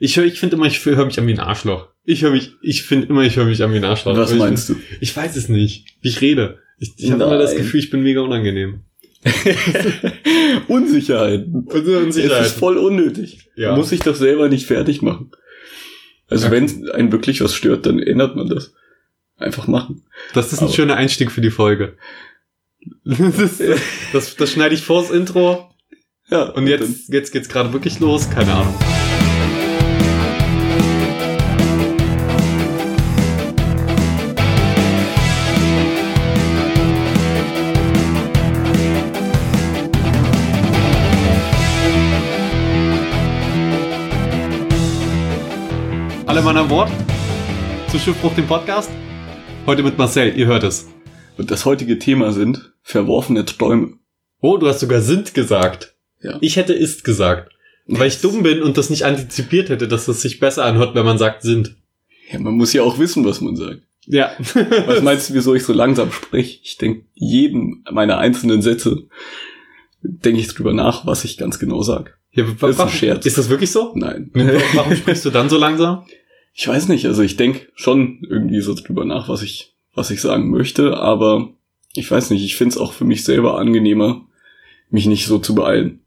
Ich 0.00 0.16
höre, 0.16 0.24
ich 0.24 0.40
finde 0.40 0.56
immer, 0.56 0.66
ich 0.66 0.84
höre 0.84 1.04
mich 1.04 1.18
an 1.20 1.26
wie 1.26 1.32
ein 1.34 1.38
Arschloch. 1.40 1.88
Ich 2.04 2.22
höre 2.22 2.30
mich, 2.32 2.54
ich 2.62 2.82
finde 2.82 3.06
immer, 3.08 3.22
ich 3.22 3.36
höre 3.36 3.44
mich 3.44 3.62
an 3.62 3.72
wie 3.72 3.76
ein 3.76 3.84
Arschloch. 3.84 4.16
Was 4.16 4.30
Aber 4.32 4.38
meinst 4.46 4.70
ich, 4.70 4.76
du? 4.76 4.82
Ich 5.00 5.16
weiß 5.16 5.36
es 5.36 5.48
nicht, 5.48 5.84
wie 6.00 6.08
ich 6.08 6.20
rede. 6.22 6.58
Ich, 6.78 6.94
ich 6.96 7.12
habe 7.12 7.22
immer 7.22 7.36
das. 7.38 7.54
Gefühl, 7.54 7.78
ich 7.80 7.90
bin 7.90 8.02
mega 8.02 8.22
unangenehm. 8.22 8.80
Unsicherheiten. 10.68 11.66
Es 11.70 12.16
ist 12.16 12.58
voll 12.58 12.78
unnötig. 12.78 13.50
Ja. 13.56 13.76
Muss 13.76 13.90
sich 13.90 14.00
doch 14.00 14.14
selber 14.14 14.48
nicht 14.48 14.66
fertig 14.66 15.02
machen. 15.02 15.30
Also 16.28 16.46
Ja. 16.46 16.52
wenn 16.52 16.90
einen 16.90 17.12
wirklich 17.12 17.40
was 17.42 17.54
stört, 17.54 17.84
dann 17.86 17.98
ändert 17.98 18.36
man 18.36 18.48
das. 18.48 18.72
Einfach 19.36 19.66
machen. 19.66 20.04
Das 20.34 20.52
ist 20.52 20.60
ein 20.60 20.66
Aber- 20.66 20.74
schöner 20.74 20.96
Einstieg 20.96 21.30
für 21.30 21.40
die 21.40 21.50
Folge. 21.50 21.96
Das, 23.04 23.60
ist, 23.60 23.62
das, 24.12 24.36
das 24.36 24.50
schneide 24.52 24.74
ich 24.74 24.82
vors 24.82 25.10
Intro 25.10 25.70
Ja. 26.30 26.44
und 26.44 26.66
jetzt, 26.66 27.08
jetzt 27.12 27.32
geht's 27.32 27.48
gerade 27.48 27.72
wirklich 27.72 28.00
los. 28.00 28.30
Keine 28.30 28.52
Ahnung. 28.52 28.74
Alle 46.30 46.42
Mann 46.42 46.56
an 46.56 46.68
Bord 46.68 46.88
zu 47.90 47.98
Schiffbruch, 47.98 48.32
dem 48.36 48.46
Podcast. 48.46 48.88
Heute 49.66 49.82
mit 49.82 49.98
Marcel, 49.98 50.38
ihr 50.38 50.46
hört 50.46 50.62
es. 50.62 50.86
Und 51.36 51.50
das 51.50 51.64
heutige 51.64 51.98
Thema 51.98 52.30
sind 52.30 52.70
verworfene 52.84 53.44
Träume. 53.44 53.94
Oh, 54.40 54.56
du 54.56 54.68
hast 54.68 54.78
sogar 54.78 55.00
sind 55.00 55.34
gesagt. 55.34 55.96
Ja. 56.22 56.38
Ich 56.40 56.54
hätte 56.54 56.72
ist 56.72 57.02
gesagt. 57.02 57.50
Weil 57.88 58.06
ich 58.06 58.20
dumm 58.20 58.44
bin 58.44 58.62
und 58.62 58.78
das 58.78 58.90
nicht 58.90 59.02
antizipiert 59.04 59.70
hätte, 59.70 59.88
dass 59.88 60.06
es 60.06 60.22
sich 60.22 60.38
besser 60.38 60.64
anhört, 60.64 60.94
wenn 60.94 61.04
man 61.04 61.18
sagt 61.18 61.42
sind. 61.42 61.74
Ja, 62.30 62.38
man 62.38 62.54
muss 62.54 62.74
ja 62.74 62.82
auch 62.84 63.00
wissen, 63.00 63.24
was 63.24 63.40
man 63.40 63.56
sagt. 63.56 63.80
Ja. 64.06 64.30
Was 64.86 65.02
meinst 65.02 65.30
du, 65.30 65.34
wieso 65.34 65.56
ich 65.56 65.64
so 65.64 65.72
langsam 65.72 66.12
spreche? 66.12 66.60
Ich 66.62 66.76
denke 66.78 67.06
jeden 67.14 67.82
meiner 67.90 68.18
einzelnen 68.18 68.62
Sätze 68.62 69.08
denke 70.02 70.38
ich 70.40 70.46
drüber 70.46 70.72
nach, 70.72 71.06
was 71.06 71.24
ich 71.24 71.36
ganz 71.36 71.58
genau 71.58 71.82
sage. 71.82 72.12
ja, 72.32 72.44
ist 72.44 72.62
ein 72.62 72.78
warum- 72.78 72.92
Scherz. 72.92 73.26
Ist 73.26 73.36
das 73.38 73.48
wirklich 73.48 73.70
so? 73.70 73.92
Nein. 73.96 74.30
Warum 74.74 74.94
sprichst 74.94 75.24
du 75.24 75.30
dann 75.30 75.48
so 75.48 75.58
langsam? 75.58 76.06
Ich 76.52 76.66
weiß 76.66 76.88
nicht, 76.88 77.06
also 77.06 77.22
ich 77.22 77.36
denke 77.36 77.68
schon 77.74 78.26
irgendwie 78.28 78.60
so 78.60 78.74
drüber 78.74 79.04
nach, 79.04 79.28
was 79.28 79.42
ich, 79.42 79.74
was 79.94 80.10
ich 80.10 80.20
sagen 80.20 80.50
möchte, 80.50 80.96
aber 80.96 81.54
ich 81.94 82.10
weiß 82.10 82.30
nicht, 82.30 82.44
ich 82.44 82.56
finde 82.56 82.74
es 82.74 82.80
auch 82.80 82.92
für 82.92 83.04
mich 83.04 83.24
selber 83.24 83.58
angenehmer, 83.58 84.26
mich 84.90 85.06
nicht 85.06 85.26
so 85.26 85.38
zu 85.38 85.54
beeilen. 85.54 86.00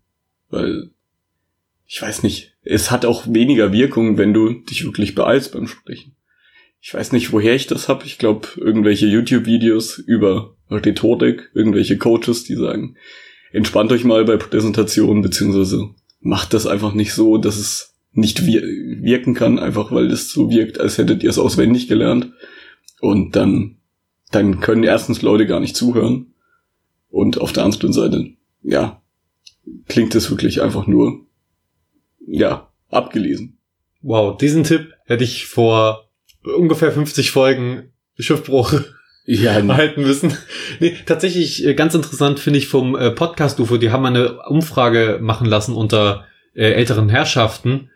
Weil, 0.50 0.92
ich 1.88 2.02
weiß 2.02 2.24
nicht, 2.24 2.54
es 2.64 2.92
hat 2.92 3.06
auch 3.06 3.26
weniger 3.28 3.72
Wirkung, 3.74 4.18
wenn 4.18 4.34
du 4.34 4.54
dich 4.54 4.86
wirklich 4.86 5.16
beeilst 5.16 5.54
beim 5.54 5.68
Sprechen. 5.68 6.16
Ich 6.82 6.94
weiß 6.94 7.14
nicht, 7.14 7.32
woher 7.32 7.56
ich 7.56 7.68
das 7.68 7.88
hab. 7.88 8.06
Ich 8.06 8.18
glaube, 8.18 8.48
irgendwelche 8.58 9.08
YouTube-Videos 9.08 10.00
über 10.00 10.56
Rhetorik, 10.70 11.50
irgendwelche 11.54 11.98
Coaches, 11.98 12.44
die 12.44 12.56
sagen, 12.56 12.98
entspannt 13.52 13.92
euch 13.92 14.04
mal 14.04 14.26
bei 14.26 14.38
Präsentationen, 14.38 15.22
beziehungsweise 15.22 15.90
macht 16.20 16.54
das 16.54 16.68
einfach 16.68 16.94
nicht 16.94 17.14
so, 17.14 17.38
dass 17.38 17.58
es 17.58 17.93
nicht 18.14 18.46
wir 18.46 18.62
wirken 18.62 19.34
kann, 19.34 19.60
einfach 19.60 19.92
weil 19.92 20.08
es 20.08 20.32
so 20.32 20.50
wirkt, 20.50 20.80
als 20.80 20.98
hättet 20.98 21.24
ihr 21.24 21.30
es 21.30 21.40
auswendig 21.40 21.88
gelernt. 21.88 22.32
Und 23.00 23.36
dann, 23.36 23.78
dann 24.32 24.60
können 24.60 24.84
erstens 24.84 25.22
Leute 25.22 25.46
gar 25.46 25.60
nicht 25.60 25.76
zuhören. 25.76 26.34
Und 27.10 27.40
auf 27.40 27.54
der 27.54 27.64
anderen 27.64 27.94
Seite, 27.94 28.32
ja, 28.62 29.02
klingt 29.88 30.16
es 30.16 30.30
wirklich 30.30 30.62
einfach 30.62 30.88
nur, 30.88 31.26
ja, 32.26 32.72
abgelesen. 32.90 33.58
Wow, 34.02 34.38
diesen 34.38 34.64
Tipp 34.64 34.94
hätte 35.06 35.24
ich 35.24 35.48
vor 35.48 36.10
ungefähr 36.44 36.92
50 36.92 37.32
Folgen 37.32 37.92
Schiffbruch 38.18 38.74
Ja, 39.26 39.54
erhalten 39.54 40.02
müssen. 40.02 40.38
Nee, 40.82 40.98
tatsächlich 41.06 41.66
äh, 41.66 41.76
ganz 41.76 41.96
interessant 41.96 42.40
finde 42.40 42.60
ich 42.60 42.68
vom 42.68 42.96
äh, 42.98 43.10
Podcast 43.10 43.58
UFO, 43.60 43.78
die 43.78 43.90
haben 43.90 44.06
eine 44.06 44.42
Umfrage 44.48 45.20
machen 45.22 45.48
lassen 45.48 45.74
unter 45.74 46.26
äh, 46.54 46.74
älteren 46.74 47.08
Herrschaften, 47.08 47.90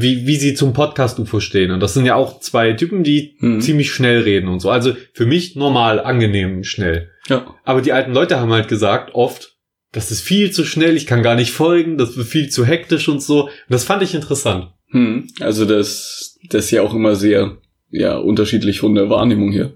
wie, 0.00 0.26
wie 0.26 0.36
sie 0.36 0.54
zum 0.54 0.72
Podcast 0.72 1.18
UFO 1.18 1.40
stehen. 1.40 1.70
Und 1.70 1.80
das 1.80 1.94
sind 1.94 2.06
ja 2.06 2.14
auch 2.14 2.40
zwei 2.40 2.72
Typen, 2.74 3.02
die 3.02 3.36
Hm. 3.40 3.60
ziemlich 3.60 3.90
schnell 3.92 4.20
reden 4.22 4.48
und 4.48 4.60
so. 4.60 4.70
Also 4.70 4.94
für 5.14 5.26
mich 5.26 5.56
normal, 5.56 6.00
angenehm, 6.00 6.64
schnell. 6.64 7.10
ja, 7.28 7.54
Aber 7.64 7.82
die 7.82 7.92
alten 7.92 8.12
Leute 8.12 8.38
haben 8.38 8.52
halt 8.52 8.68
gesagt, 8.68 9.14
oft, 9.14 9.56
das 9.92 10.10
ist 10.10 10.20
viel 10.20 10.50
zu 10.52 10.64
schnell, 10.64 10.96
ich 10.96 11.06
kann 11.06 11.22
gar 11.22 11.34
nicht 11.34 11.50
folgen, 11.52 11.98
das 11.98 12.16
wird 12.16 12.26
viel 12.28 12.48
zu 12.48 12.64
hektisch 12.64 13.08
und 13.08 13.22
so. 13.22 13.44
Und 13.44 13.50
das 13.68 13.84
fand 13.84 14.02
ich 14.02 14.14
interessant. 14.14 14.68
hm. 14.90 15.26
also 15.40 15.64
das, 15.64 16.38
das 16.48 16.66
ist 16.66 16.70
ja 16.70 16.82
auch 16.82 16.94
immer 16.94 17.14
sehr, 17.16 17.58
ja, 17.90 18.16
unterschiedlich 18.16 18.78
von 18.80 18.94
der 18.94 19.10
Wahrnehmung 19.10 19.50
her. 19.52 19.72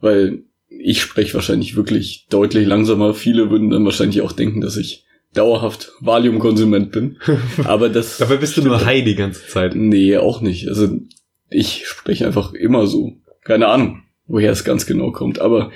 Weil 0.00 0.40
ich 0.68 1.00
spreche 1.00 1.34
wahrscheinlich 1.34 1.76
wirklich 1.76 2.26
deutlich 2.30 2.66
langsamer. 2.66 3.14
Viele 3.14 3.50
würden 3.50 3.70
dann 3.70 3.84
wahrscheinlich 3.86 4.20
auch 4.20 4.32
denken, 4.32 4.60
dass 4.60 4.76
ich 4.76 5.04
dauerhaft 5.34 5.92
Valium-Konsument 6.00 6.92
bin. 6.92 7.18
Aber 7.64 7.88
das. 7.88 8.18
Dabei 8.18 8.36
bist 8.36 8.56
du 8.56 8.62
nur 8.62 8.84
High 8.84 9.04
die 9.04 9.14
ganze 9.14 9.46
Zeit. 9.46 9.74
Nee, 9.74 10.16
auch 10.16 10.40
nicht. 10.40 10.68
Also 10.68 10.88
ich 11.50 11.86
spreche 11.86 12.26
einfach 12.26 12.52
immer 12.52 12.86
so. 12.86 13.16
Keine 13.42 13.68
Ahnung, 13.68 14.02
woher 14.26 14.52
es 14.52 14.64
ganz 14.64 14.86
genau 14.86 15.10
kommt. 15.12 15.40
Aber 15.40 15.70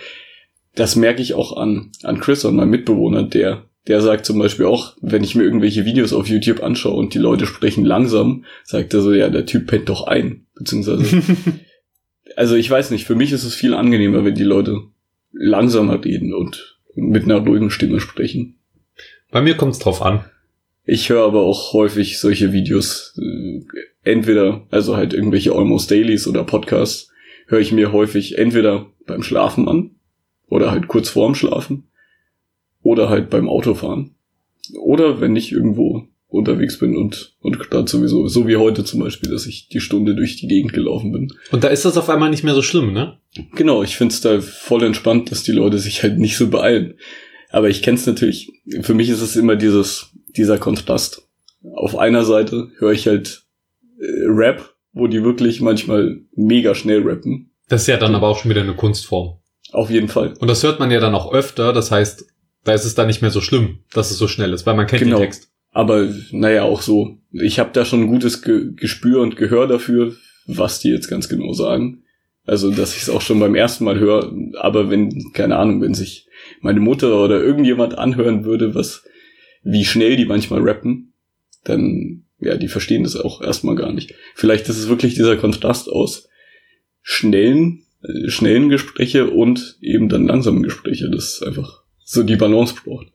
das 0.74 0.96
merke 0.96 1.22
ich 1.22 1.34
auch 1.34 1.56
an, 1.56 1.90
an 2.02 2.20
Chris 2.20 2.44
und 2.44 2.56
meinem 2.56 2.70
Mitbewohner, 2.70 3.24
der, 3.24 3.64
der 3.88 4.00
sagt 4.00 4.24
zum 4.24 4.38
Beispiel 4.38 4.66
auch, 4.66 4.96
wenn 5.00 5.24
ich 5.24 5.34
mir 5.34 5.44
irgendwelche 5.44 5.84
Videos 5.84 6.12
auf 6.12 6.28
YouTube 6.28 6.62
anschaue 6.62 6.94
und 6.94 7.14
die 7.14 7.18
Leute 7.18 7.46
sprechen 7.46 7.84
langsam, 7.84 8.44
sagt 8.64 8.94
er 8.94 9.00
so, 9.00 9.12
ja, 9.12 9.28
der 9.28 9.46
Typ 9.46 9.66
pennt 9.66 9.88
doch 9.88 10.06
ein. 10.06 10.46
Beziehungsweise, 10.54 11.22
also 12.36 12.54
ich 12.56 12.70
weiß 12.70 12.90
nicht, 12.90 13.06
für 13.06 13.14
mich 13.14 13.32
ist 13.32 13.44
es 13.44 13.54
viel 13.54 13.74
angenehmer, 13.74 14.24
wenn 14.24 14.34
die 14.34 14.44
Leute 14.44 14.78
langsamer 15.32 16.02
reden 16.02 16.34
und 16.34 16.78
mit 16.94 17.24
einer 17.24 17.38
ruhigen 17.38 17.70
Stimme 17.70 18.00
sprechen. 18.00 18.58
Bei 19.32 19.40
mir 19.40 19.56
kommt's 19.56 19.80
drauf 19.80 20.02
an. 20.02 20.24
Ich 20.84 21.08
höre 21.08 21.24
aber 21.24 21.40
auch 21.40 21.72
häufig 21.72 22.20
solche 22.20 22.52
Videos, 22.52 23.18
äh, 23.18 23.62
entweder, 24.04 24.66
also 24.70 24.96
halt 24.96 25.14
irgendwelche 25.14 25.52
Almost 25.52 25.90
Dailies 25.90 26.28
oder 26.28 26.44
Podcasts, 26.44 27.10
höre 27.46 27.60
ich 27.60 27.72
mir 27.72 27.92
häufig 27.92 28.38
entweder 28.38 28.86
beim 29.06 29.22
Schlafen 29.22 29.68
an 29.68 29.92
oder 30.48 30.70
halt 30.70 30.86
kurz 30.86 31.08
vorm 31.08 31.34
Schlafen 31.34 31.84
oder 32.82 33.08
halt 33.08 33.30
beim 33.30 33.48
Autofahren. 33.48 34.14
Oder 34.78 35.20
wenn 35.20 35.34
ich 35.34 35.50
irgendwo 35.50 36.06
unterwegs 36.28 36.78
bin 36.78 36.96
und, 36.96 37.34
und 37.40 37.58
gerade 37.58 37.88
sowieso, 37.88 38.26
so 38.28 38.46
wie 38.46 38.56
heute 38.56 38.84
zum 38.84 39.00
Beispiel, 39.00 39.30
dass 39.30 39.46
ich 39.46 39.68
die 39.68 39.80
Stunde 39.80 40.14
durch 40.14 40.36
die 40.36 40.48
Gegend 40.48 40.72
gelaufen 40.72 41.12
bin. 41.12 41.32
Und 41.52 41.64
da 41.64 41.68
ist 41.68 41.84
das 41.84 41.96
auf 41.96 42.08
einmal 42.10 42.30
nicht 42.30 42.44
mehr 42.44 42.54
so 42.54 42.62
schlimm, 42.62 42.92
ne? 42.92 43.18
Genau, 43.54 43.82
ich 43.82 43.96
find's 43.96 44.20
da 44.20 44.40
voll 44.40 44.82
entspannt, 44.82 45.30
dass 45.30 45.42
die 45.42 45.52
Leute 45.52 45.78
sich 45.78 46.02
halt 46.02 46.18
nicht 46.18 46.36
so 46.36 46.48
beeilen. 46.48 46.94
Aber 47.52 47.68
ich 47.68 47.82
kenn's 47.82 48.06
natürlich, 48.06 48.50
für 48.80 48.94
mich 48.94 49.08
ist 49.10 49.20
es 49.20 49.36
immer 49.36 49.56
dieses, 49.56 50.10
dieser 50.36 50.58
Kontrast. 50.58 51.28
Auf 51.74 51.96
einer 51.96 52.24
Seite 52.24 52.68
höre 52.78 52.92
ich 52.92 53.06
halt 53.06 53.44
äh, 54.00 54.04
Rap, 54.26 54.74
wo 54.92 55.06
die 55.06 55.22
wirklich 55.22 55.60
manchmal 55.60 56.22
mega 56.34 56.74
schnell 56.74 57.02
rappen. 57.02 57.50
Das 57.68 57.82
ist 57.82 57.86
ja 57.88 57.98
dann 57.98 58.14
aber 58.14 58.28
auch 58.28 58.38
schon 58.38 58.50
wieder 58.50 58.62
eine 58.62 58.74
Kunstform. 58.74 59.38
Auf 59.70 59.90
jeden 59.90 60.08
Fall. 60.08 60.34
Und 60.40 60.48
das 60.48 60.62
hört 60.62 60.80
man 60.80 60.90
ja 60.90 60.98
dann 61.00 61.14
auch 61.14 61.32
öfter, 61.32 61.72
das 61.72 61.90
heißt, 61.90 62.26
da 62.64 62.72
ist 62.74 62.84
es 62.84 62.94
dann 62.94 63.06
nicht 63.06 63.22
mehr 63.22 63.30
so 63.30 63.40
schlimm, 63.40 63.80
dass 63.92 64.10
es 64.10 64.18
so 64.18 64.28
schnell 64.28 64.52
ist, 64.52 64.66
weil 64.66 64.74
man 64.76 64.86
kennt 64.86 65.02
Genau. 65.02 65.18
den 65.18 65.24
Text. 65.24 65.50
Aber 65.72 66.08
naja, 66.30 66.64
auch 66.64 66.82
so. 66.82 67.18
Ich 67.32 67.58
habe 67.58 67.70
da 67.72 67.84
schon 67.84 68.02
ein 68.02 68.06
gutes 68.08 68.42
Ge 68.42 68.72
Gespür 68.76 69.20
und 69.22 69.36
Gehör 69.36 69.66
dafür, 69.66 70.14
was 70.46 70.80
die 70.80 70.90
jetzt 70.90 71.08
ganz 71.08 71.28
genau 71.28 71.52
sagen. 71.54 72.01
Also, 72.44 72.70
dass 72.72 72.96
ich 72.96 73.02
es 73.02 73.10
auch 73.10 73.20
schon 73.20 73.38
beim 73.38 73.54
ersten 73.54 73.84
Mal 73.84 73.98
höre. 73.98 74.32
Aber 74.58 74.90
wenn, 74.90 75.32
keine 75.32 75.56
Ahnung, 75.56 75.80
wenn 75.80 75.94
sich 75.94 76.26
meine 76.60 76.80
Mutter 76.80 77.22
oder 77.22 77.40
irgendjemand 77.40 77.96
anhören 77.96 78.44
würde, 78.44 78.74
was, 78.74 79.04
wie 79.62 79.84
schnell 79.84 80.16
die 80.16 80.24
manchmal 80.24 80.60
rappen, 80.60 81.12
dann, 81.64 82.24
ja, 82.40 82.56
die 82.56 82.68
verstehen 82.68 83.04
das 83.04 83.16
auch 83.16 83.40
erstmal 83.40 83.76
gar 83.76 83.92
nicht. 83.92 84.14
Vielleicht 84.34 84.68
ist 84.68 84.78
es 84.78 84.88
wirklich 84.88 85.14
dieser 85.14 85.36
Kontrast 85.36 85.88
aus 85.88 86.28
schnellen, 87.02 87.84
äh, 88.02 88.28
schnellen 88.28 88.68
Gespräche 88.68 89.30
und 89.30 89.78
eben 89.80 90.08
dann 90.08 90.26
langsamen 90.26 90.62
Gespräche, 90.62 91.10
das 91.10 91.42
einfach 91.42 91.82
so 92.04 92.24
die 92.24 92.36
Balance 92.36 92.74
braucht. 92.84 93.06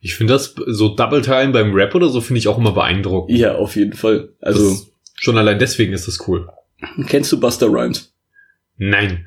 Ich 0.00 0.14
finde 0.14 0.34
das 0.34 0.54
so 0.66 0.94
Double-Time 0.94 1.52
beim 1.52 1.74
Rap 1.74 1.94
oder 1.96 2.08
so 2.08 2.20
finde 2.20 2.38
ich 2.38 2.46
auch 2.46 2.58
immer 2.58 2.72
beeindruckend. 2.72 3.36
Ja, 3.36 3.56
auf 3.56 3.74
jeden 3.74 3.94
Fall. 3.94 4.28
Also, 4.40 4.70
das, 4.70 4.90
schon 5.16 5.36
allein 5.36 5.58
deswegen 5.58 5.92
ist 5.92 6.06
das 6.06 6.28
cool. 6.28 6.48
kennst 7.08 7.32
du 7.32 7.40
Buster 7.40 7.66
Rhymes? 7.66 8.12
Nein. 8.76 9.26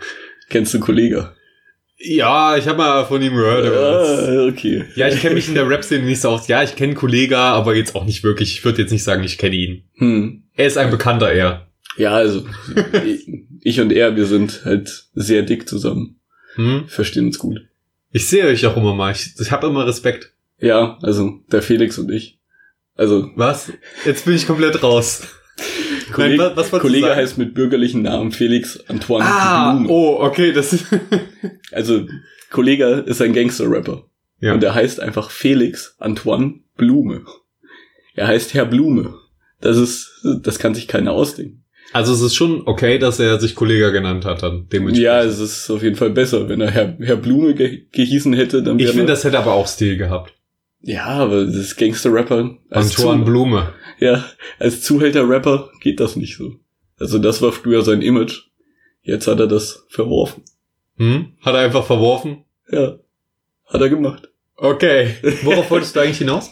Kennst 0.49 0.73
du 0.73 0.79
Kollege? 0.79 1.33
Ja, 2.01 2.55
ich 2.55 2.65
habe 2.67 2.77
mal 2.77 3.05
von 3.05 3.21
ihm 3.21 3.35
gehört. 3.35 3.65
Ah, 3.67 4.47
okay. 4.47 4.85
Ja, 4.95 5.09
ich 5.09 5.19
kenne 5.19 5.35
mich 5.35 5.49
in 5.49 5.55
der 5.55 5.67
Rap-Szene 5.67 6.05
nicht 6.05 6.21
so 6.21 6.29
aus. 6.29 6.47
Ja, 6.47 6.63
ich 6.63 6.75
kenne 6.75 6.93
Kollega, 6.93 7.51
aber 7.53 7.75
jetzt 7.75 7.93
auch 7.93 8.05
nicht 8.05 8.23
wirklich. 8.23 8.53
Ich 8.53 8.63
würde 8.63 8.81
jetzt 8.81 8.91
nicht 8.91 9.03
sagen, 9.03 9.23
ich 9.23 9.37
kenne 9.37 9.55
ihn. 9.55 9.83
Hm. 9.95 10.43
Er 10.53 10.67
ist 10.67 10.77
ein 10.77 10.91
Bekannter 10.91 11.31
eher. 11.31 11.67
Ja, 11.97 12.13
also 12.13 12.47
ich 13.61 13.81
und 13.81 13.91
er, 13.91 14.15
wir 14.15 14.25
sind 14.25 14.61
halt 14.63 15.07
sehr 15.13 15.41
dick 15.43 15.67
zusammen. 15.67 16.19
Hm? 16.55 16.87
Verstehen 16.87 17.27
uns 17.27 17.37
gut. 17.37 17.59
Ich 18.11 18.27
sehe 18.27 18.45
euch 18.45 18.65
auch 18.65 18.77
immer 18.77 18.95
mal. 18.95 19.11
Ich, 19.11 19.33
ich 19.37 19.51
habe 19.51 19.67
immer 19.67 19.85
Respekt. 19.85 20.33
Ja, 20.57 20.97
also 21.01 21.41
der 21.51 21.61
Felix 21.61 21.97
und 21.97 22.09
ich. 22.11 22.39
Also 22.95 23.29
Was? 23.35 23.71
Jetzt 24.05 24.25
bin 24.25 24.35
ich 24.35 24.47
komplett 24.47 24.81
raus. 24.83 25.27
Kollege, 26.11 26.51
was- 26.55 26.71
was 26.73 26.81
Kollege 26.81 27.15
heißt 27.15 27.37
mit 27.37 27.53
bürgerlichen 27.53 28.01
Namen 28.03 28.31
Felix 28.31 28.79
Antoine 28.87 29.25
Ah, 29.25 29.71
Blume. 29.73 29.89
oh, 29.89 30.17
okay, 30.21 30.51
das 30.51 30.73
ist. 30.73 30.85
Also, 31.71 32.05
Kollege 32.51 33.03
ist 33.05 33.21
ein 33.21 33.33
Gangster-Rapper. 33.33 34.03
ja. 34.41 34.53
Und 34.53 34.63
er 34.63 34.73
heißt 34.73 34.99
einfach 34.99 35.29
Felix 35.31 35.95
Antoine 35.99 36.55
Blume. 36.77 37.21
Er 38.15 38.27
heißt 38.27 38.53
Herr 38.53 38.65
Blume. 38.65 39.13
Das 39.61 39.77
ist, 39.77 40.09
das 40.41 40.57
kann 40.59 40.73
sich 40.73 40.87
keiner 40.87 41.11
ausdenken. 41.11 41.63
Also 41.91 42.13
es 42.13 42.21
ist 42.21 42.35
schon 42.35 42.63
okay, 42.65 42.97
dass 42.99 43.19
er 43.19 43.39
sich 43.39 43.55
Kollege 43.55 43.91
genannt 43.91 44.23
hat 44.25 44.43
dann 44.43 44.67
dementsprechend. 44.71 45.03
Ja, 45.05 45.23
es 45.23 45.39
ist 45.39 45.69
auf 45.71 45.81
jeden 45.83 45.95
Fall 45.95 46.11
besser. 46.11 46.47
Wenn 46.47 46.61
er 46.61 46.69
Herr, 46.71 46.95
Herr 46.99 47.15
Blume 47.17 47.55
ge 47.55 47.87
gehießen 47.91 48.33
hätte, 48.33 48.61
dann 48.63 48.77
ich 48.77 48.85
wäre 48.85 48.93
finde, 48.93 49.11
das 49.11 49.23
hätte 49.23 49.39
aber 49.39 49.53
auch 49.53 49.67
Stil 49.67 49.97
gehabt. 49.97 50.33
Ja, 50.81 51.05
aber 51.07 51.45
das 51.45 51.55
ist 51.55 51.77
Gangster-Rapper. 51.77 52.57
Antoine 52.69 53.25
Blume. 53.25 53.73
Ja, 53.99 54.25
als 54.59 54.81
Zuhälter-Rapper 54.81 55.71
geht 55.81 55.99
das 55.99 56.15
nicht 56.15 56.37
so. 56.37 56.55
Also 56.97 57.19
das 57.19 57.41
war 57.41 57.51
früher 57.51 57.81
sein 57.81 58.01
Image. 58.01 58.43
Jetzt 59.01 59.27
hat 59.27 59.39
er 59.39 59.47
das 59.47 59.85
verworfen. 59.89 60.43
Hm? 60.97 61.33
Hat 61.41 61.55
er 61.55 61.61
einfach 61.61 61.85
verworfen. 61.85 62.43
Ja, 62.71 62.97
hat 63.65 63.81
er 63.81 63.89
gemacht. 63.89 64.29
Okay. 64.55 65.15
Worauf 65.43 65.69
wolltest 65.71 65.95
du 65.95 66.01
eigentlich 66.01 66.17
hinaus? 66.17 66.51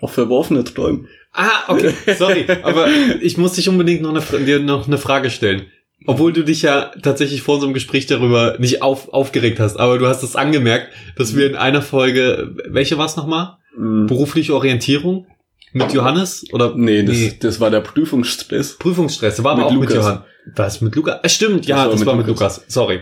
Auch 0.00 0.10
verworfene 0.10 0.64
Träume. 0.64 1.06
Ah, 1.32 1.64
okay. 1.68 1.92
Sorry, 2.16 2.46
aber 2.62 2.88
ich 3.20 3.36
muss 3.36 3.54
dich 3.54 3.68
unbedingt 3.68 4.02
noch 4.02 4.14
eine, 4.14 4.44
dir 4.44 4.60
noch 4.60 4.86
eine 4.86 4.98
Frage 4.98 5.30
stellen. 5.30 5.66
Obwohl 6.06 6.32
du 6.32 6.44
dich 6.44 6.62
ja 6.62 6.92
tatsächlich 7.02 7.42
vor 7.42 7.54
unserem 7.54 7.74
Gespräch 7.74 8.06
darüber 8.06 8.56
nicht 8.58 8.82
auf, 8.82 9.12
aufgeregt 9.12 9.58
hast, 9.58 9.76
aber 9.76 9.98
du 9.98 10.06
hast 10.06 10.22
es 10.22 10.36
angemerkt, 10.36 10.92
dass 11.16 11.34
wir 11.34 11.46
in 11.46 11.56
einer 11.56 11.82
Folge, 11.82 12.54
welche 12.68 12.98
war 12.98 13.06
es 13.06 13.16
nochmal? 13.16 13.56
Mhm. 13.76 14.06
Berufliche 14.06 14.54
Orientierung 14.54 15.26
mit 15.74 15.92
Johannes 15.92 16.44
oder 16.52 16.74
Nee, 16.74 17.02
das, 17.02 17.16
Nee. 17.16 17.36
das 17.40 17.60
war 17.60 17.70
der 17.70 17.80
Prüfungsstress. 17.80 18.78
Prüfungsstress, 18.78 19.42
war 19.44 19.52
aber 19.52 19.62
Mit 19.62 19.66
auch 19.66 19.72
mit 19.72 19.90
Lukas. 19.90 19.96
Johann. 19.96 20.24
Was 20.56 20.80
mit 20.80 20.94
Lukas? 20.94 21.20
Ah, 21.22 21.28
stimmt, 21.28 21.66
ja, 21.66 21.76
Das 21.76 21.84
war 21.84 21.90
das 21.90 22.00
mit 22.00 22.06
war 22.06 22.16
mit 22.16 22.26
Lukas. 22.26 22.56
Lukas. 22.58 22.72
Sorry. 22.72 23.00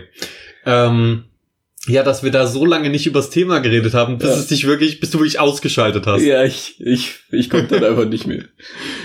Ähm, 0.65 1.23
ja, 1.87 2.01
dass 2.03 2.23
wir 2.23 2.31
da 2.31 2.47
so 2.47 2.65
lange 2.65 2.89
nicht 2.89 3.05
übers 3.05 3.29
Thema 3.29 3.59
geredet 3.59 3.93
haben, 3.93 4.17
bis 4.17 4.29
Ja. 4.29 4.35
es 4.35 4.47
dich 4.47 4.65
wirklich, 4.65 4.99
bis 5.01 5.11
du 5.11 5.19
wirklich 5.19 5.39
ausgeschaltet 5.39 6.07
hast. 6.07 6.21
Ja, 6.23 6.43
ich, 6.43 6.79
ich, 6.79 7.15
ich 7.31 7.49
konnte 7.49 7.79
dann 7.79 7.89
einfach 7.89 8.05
nicht 8.05 8.25
mehr. 8.25 8.45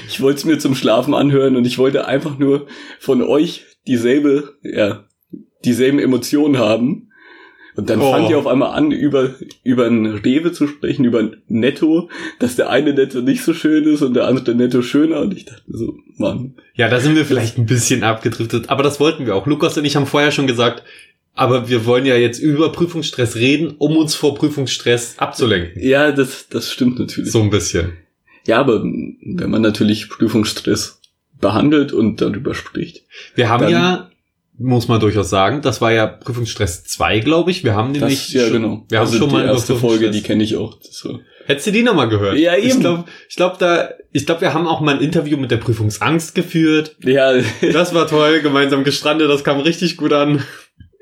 Ich 0.09 0.21
wollte 0.21 0.39
es 0.39 0.45
mir 0.45 0.59
zum 0.59 0.75
Schlafen 0.77 1.13
anhören 1.15 1.57
und 1.57 1.67
ich 1.67 1.79
wollte 1.79 2.07
einfach 2.07 2.39
nur 2.39 2.69
von 3.01 3.23
euch 3.23 3.65
dieselbe, 3.89 4.55
ja, 4.63 5.05
dieselben 5.65 5.99
Emotionen 5.99 6.59
haben. 6.59 7.08
Und 7.79 7.89
dann 7.89 8.01
Oh. 8.01 8.11
fangt 8.11 8.29
ihr 8.29 8.37
auf 8.39 8.49
einmal 8.49 8.77
an, 8.77 8.91
über, 8.91 9.37
über 9.63 9.87
ein 9.87 10.05
Rewe 10.05 10.51
zu 10.51 10.67
sprechen, 10.67 11.05
über 11.05 11.21
ein 11.21 11.37
Netto, 11.47 12.11
dass 12.41 12.57
der 12.57 12.71
eine 12.71 12.93
Netto 12.93 13.21
nicht 13.21 13.45
so 13.45 13.55
schön 13.55 13.85
ist 13.85 14.03
und 14.03 14.15
der 14.15 14.27
andere 14.27 14.57
Netto 14.57 14.83
schöner. 14.83 15.21
Und 15.21 15.33
ich 15.37 15.45
dachte 15.45 15.63
so, 15.69 15.97
Mann. 16.17 16.55
Ja, 16.75 16.89
da 16.89 16.99
sind 16.99 17.15
wir 17.15 17.25
vielleicht 17.25 17.57
ein 17.57 17.67
bisschen 17.67 18.03
abgedriftet, 18.03 18.69
aber 18.69 18.83
das 18.83 18.99
wollten 18.99 19.27
wir 19.27 19.37
auch. 19.37 19.47
Lukas 19.47 19.79
und 19.79 19.85
ich 19.85 19.95
haben 19.95 20.07
vorher 20.07 20.33
schon 20.33 20.49
gesagt, 20.49 20.83
aber 21.35 21.69
wir 21.69 21.87
wollen 21.87 22.05
ja 22.05 22.17
jetzt 22.17 22.41
über 22.41 22.73
Prüfungsstress 22.73 23.37
reden, 23.37 23.77
um 23.79 23.97
uns 23.97 24.17
vor 24.17 24.35
Prüfungsstress 24.35 25.15
abzulenken. 25.19 25.81
Ja, 25.81 26.11
das, 26.11 26.49
das 26.49 26.73
stimmt 26.73 26.99
natürlich. 26.99 27.31
So 27.31 27.41
ein 27.43 27.51
bisschen. 27.51 27.93
Ja, 28.45 28.59
aber 28.59 28.83
wenn 28.83 29.51
man 29.51 29.63
natürlich 29.63 30.09
Prüfungsstress 30.09 31.01
behandelt 31.41 31.93
und 31.93 32.21
darüber 32.21 32.55
spricht, 32.57 33.05
Wir 33.37 33.49
haben 33.49 33.69
ja, 33.69 34.11
muss 34.59 34.89
man 34.89 35.01
durchaus 35.01 35.31
sagen, 35.31 35.63
das 35.63 35.81
war 35.81 35.93
ja 35.93 36.07
Prüfungsstress 36.07 36.85
2, 36.85 37.21
glaube 37.21 37.51
ich. 37.51 37.65
Wir 37.65 37.75
haben 37.75 37.93
nämlich 37.93 38.27
das, 38.27 38.33
ja 38.33 38.43
schon, 38.49 38.53
genau. 38.53 38.87
Wir 38.89 38.99
haben 38.99 39.07
also 39.07 39.19
schon 39.19 39.29
die 39.29 39.35
mal 39.35 39.45
über 39.45 39.53
erste 39.53 39.77
Folge, 39.77 40.11
die 40.11 40.23
kenne 40.23 40.43
ich 40.43 40.57
auch. 40.57 40.79
War, 41.05 41.21
Hättest 41.47 41.69
du 41.69 41.73
die 41.73 41.83
nochmal 41.83 42.09
gehört? 42.09 42.37
Ja, 42.39 42.57
Ich 42.57 42.71
eben. 42.73 42.81
glaube, 42.81 43.05
ich 43.29 43.37
glaub, 43.37 43.59
da, 43.59 43.91
ich 44.13 44.27
glaube, 44.27 44.41
wir 44.43 44.53
haben 44.55 44.67
auch 44.67 44.81
mal 44.81 44.97
ein 44.97 45.01
Interview 45.01 45.37
mit 45.39 45.51
der 45.51 45.57
Prüfungsangst 45.59 46.35
geführt. 46.35 46.97
ja, 47.03 47.41
Das 47.73 47.95
war 47.95 48.07
toll, 48.07 48.41
gemeinsam 48.41 48.85
gestrandet, 48.85 49.31
das 49.31 49.45
kam 49.45 49.61
richtig 49.61 49.97
gut 49.97 50.13
an. 50.13 50.43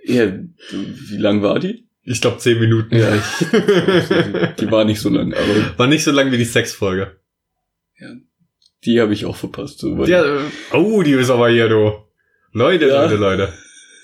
ja, 0.04 0.32
wie 0.70 1.16
lang 1.16 1.42
war 1.42 1.58
die? 1.58 1.86
Ich 2.04 2.20
glaube, 2.20 2.38
zehn 2.38 2.60
Minuten. 2.60 2.96
Ja, 2.96 3.08
ich, 3.16 4.54
die 4.60 4.70
war 4.70 4.84
nicht 4.84 5.00
so 5.00 5.08
lang, 5.08 5.34
aber 5.34 5.78
War 5.78 5.86
nicht 5.88 6.04
so 6.04 6.12
lang 6.12 6.30
wie 6.30 6.38
die 6.38 6.44
Sexfolge. 6.44 7.16
die 8.84 9.00
habe 9.00 9.12
ich 9.12 9.24
auch 9.24 9.34
verpasst. 9.34 9.80
So, 9.80 10.04
Ja, 10.04 10.22
oh, 10.72 11.02
die 11.02 11.12
ist 11.12 11.30
aber 11.30 11.48
hier, 11.48 11.68
du. 11.68 12.05
Leute, 12.56 12.88
Ja. 12.88 13.02
Leute, 13.02 13.16
Leute. 13.16 13.52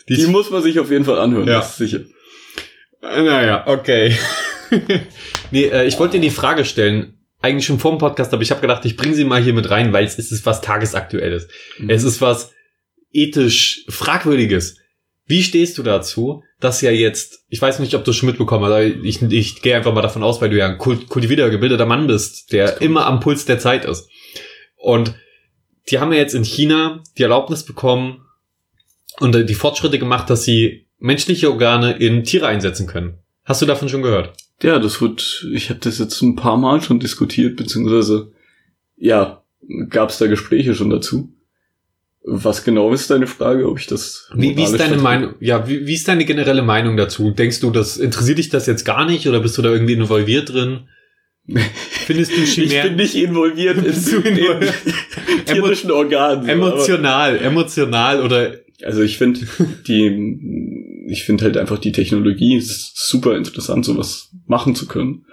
Die, 0.08 0.16
die 0.16 0.26
muss 0.26 0.50
man 0.50 0.62
sich 0.62 0.78
auf 0.78 0.90
jeden 0.90 1.04
Fall 1.04 1.18
anhören, 1.18 1.46
Ja. 1.48 1.58
das 1.60 1.70
ist 1.70 1.76
sicher. 1.78 2.00
naja, 3.00 3.64
okay. 3.66 4.16
nee, 5.50 5.64
äh, 5.64 5.86
ich 5.86 5.98
wollte 5.98 6.18
dir 6.18 6.22
die 6.22 6.30
Frage 6.30 6.64
stellen, 6.64 7.18
eigentlich 7.40 7.66
schon 7.66 7.78
vor 7.78 7.90
dem 7.92 7.98
Podcast, 7.98 8.32
aber 8.32 8.42
ich 8.42 8.50
habe 8.50 8.60
gedacht, 8.60 8.84
ich 8.84 8.96
bringe 8.96 9.14
sie 9.14 9.24
mal 9.24 9.42
hier 9.42 9.54
mit 9.54 9.70
rein, 9.70 9.92
weil 9.92 10.04
es 10.04 10.18
ist 10.18 10.46
was 10.46 10.60
Tagesaktuelles. 10.60 11.48
Mhm. 11.78 11.90
Es 11.90 12.04
ist 12.04 12.20
was 12.20 12.52
ethisch 13.12 13.84
Fragwürdiges. 13.88 14.76
Wie 15.26 15.42
stehst 15.42 15.78
du 15.78 15.82
dazu, 15.82 16.42
dass 16.60 16.80
ja 16.82 16.90
jetzt, 16.90 17.44
ich 17.48 17.60
weiß 17.62 17.78
nicht, 17.78 17.94
ob 17.94 18.04
du 18.04 18.10
es 18.10 18.16
schon 18.16 18.28
mitbekommen 18.28 18.64
hast, 18.64 18.72
aber 18.72 18.84
ich, 18.84 19.22
ich 19.22 19.62
gehe 19.62 19.76
einfach 19.76 19.94
mal 19.94 20.02
davon 20.02 20.22
aus, 20.22 20.40
weil 20.40 20.50
du 20.50 20.58
ja 20.58 20.66
ein 20.68 20.78
kult- 20.78 21.08
kultivierter, 21.08 21.48
gebildeter 21.50 21.86
Mann 21.86 22.06
bist, 22.06 22.52
der 22.52 22.80
immer 22.80 23.06
am 23.06 23.20
Puls 23.20 23.44
der 23.44 23.58
Zeit 23.58 23.84
ist. 23.84 24.08
Und 24.76 25.14
die 25.90 25.98
haben 25.98 26.12
ja 26.12 26.18
jetzt 26.18 26.34
in 26.34 26.44
China 26.44 27.02
die 27.18 27.22
Erlaubnis 27.22 27.64
bekommen 27.64 28.24
und 29.20 29.34
äh, 29.34 29.44
die 29.44 29.54
Fortschritte 29.54 29.98
gemacht, 29.98 30.30
dass 30.30 30.44
sie 30.44 30.86
menschliche 30.98 31.50
Organe 31.50 31.92
in 31.92 32.24
Tiere 32.24 32.46
einsetzen 32.46 32.86
können. 32.86 33.14
Hast 33.44 33.60
du 33.60 33.66
davon 33.66 33.88
schon 33.88 34.02
gehört? 34.02 34.34
Ja, 34.62 34.78
das 34.78 35.00
wird, 35.00 35.46
ich 35.52 35.70
habe 35.70 35.80
das 35.80 35.98
jetzt 35.98 36.22
ein 36.22 36.36
paar 36.36 36.56
Mal 36.56 36.80
schon 36.80 37.00
diskutiert, 37.00 37.56
beziehungsweise, 37.56 38.30
ja, 38.96 39.42
gab 39.88 40.10
es 40.10 40.18
da 40.18 40.26
Gespräche 40.28 40.74
schon 40.74 40.90
dazu. 40.90 41.32
Was 42.24 42.62
genau 42.62 42.92
ist 42.92 43.10
deine 43.10 43.26
Frage, 43.26 43.68
ob 43.68 43.80
ich 43.80 43.88
das... 43.88 44.30
Wie, 44.32 44.56
wie 44.56 44.62
ist 44.62 44.72
deine 44.72 44.78
vertrete? 44.78 45.02
Meinung? 45.02 45.34
Ja, 45.40 45.68
wie, 45.68 45.84
wie 45.88 45.94
ist 45.94 46.06
deine 46.06 46.24
generelle 46.24 46.62
Meinung 46.62 46.96
dazu? 46.96 47.32
Denkst 47.32 47.58
du, 47.58 47.72
das 47.72 47.96
interessiert 47.96 48.38
dich 48.38 48.48
das 48.48 48.66
jetzt 48.66 48.84
gar 48.84 49.04
nicht 49.04 49.26
oder 49.26 49.40
bist 49.40 49.58
du 49.58 49.62
da 49.62 49.70
irgendwie 49.72 49.94
involviert 49.94 50.52
drin? 50.52 50.88
Findest 52.06 52.30
du 52.30 52.42
Ich 52.42 52.54
Chimär 52.54 52.84
bin 52.84 52.94
nicht 52.94 53.16
involviert 53.16 53.78
in, 53.78 53.86
in 53.86 53.92
involviert? 53.92 54.72
tierischen 55.46 55.90
Organen. 55.90 56.48
emotional, 56.48 57.38
emotional 57.38 58.22
oder 58.22 58.54
Also 58.84 59.02
ich 59.02 59.18
finde 59.18 59.40
die, 59.86 61.06
ich 61.08 61.24
finde 61.24 61.44
halt 61.44 61.56
einfach 61.56 61.78
die 61.78 61.92
Technologie 61.92 62.60
super 62.60 63.36
interessant, 63.36 63.84
sowas 63.84 64.30
machen 64.46 64.74
zu 64.74 64.86
können. 64.86 65.26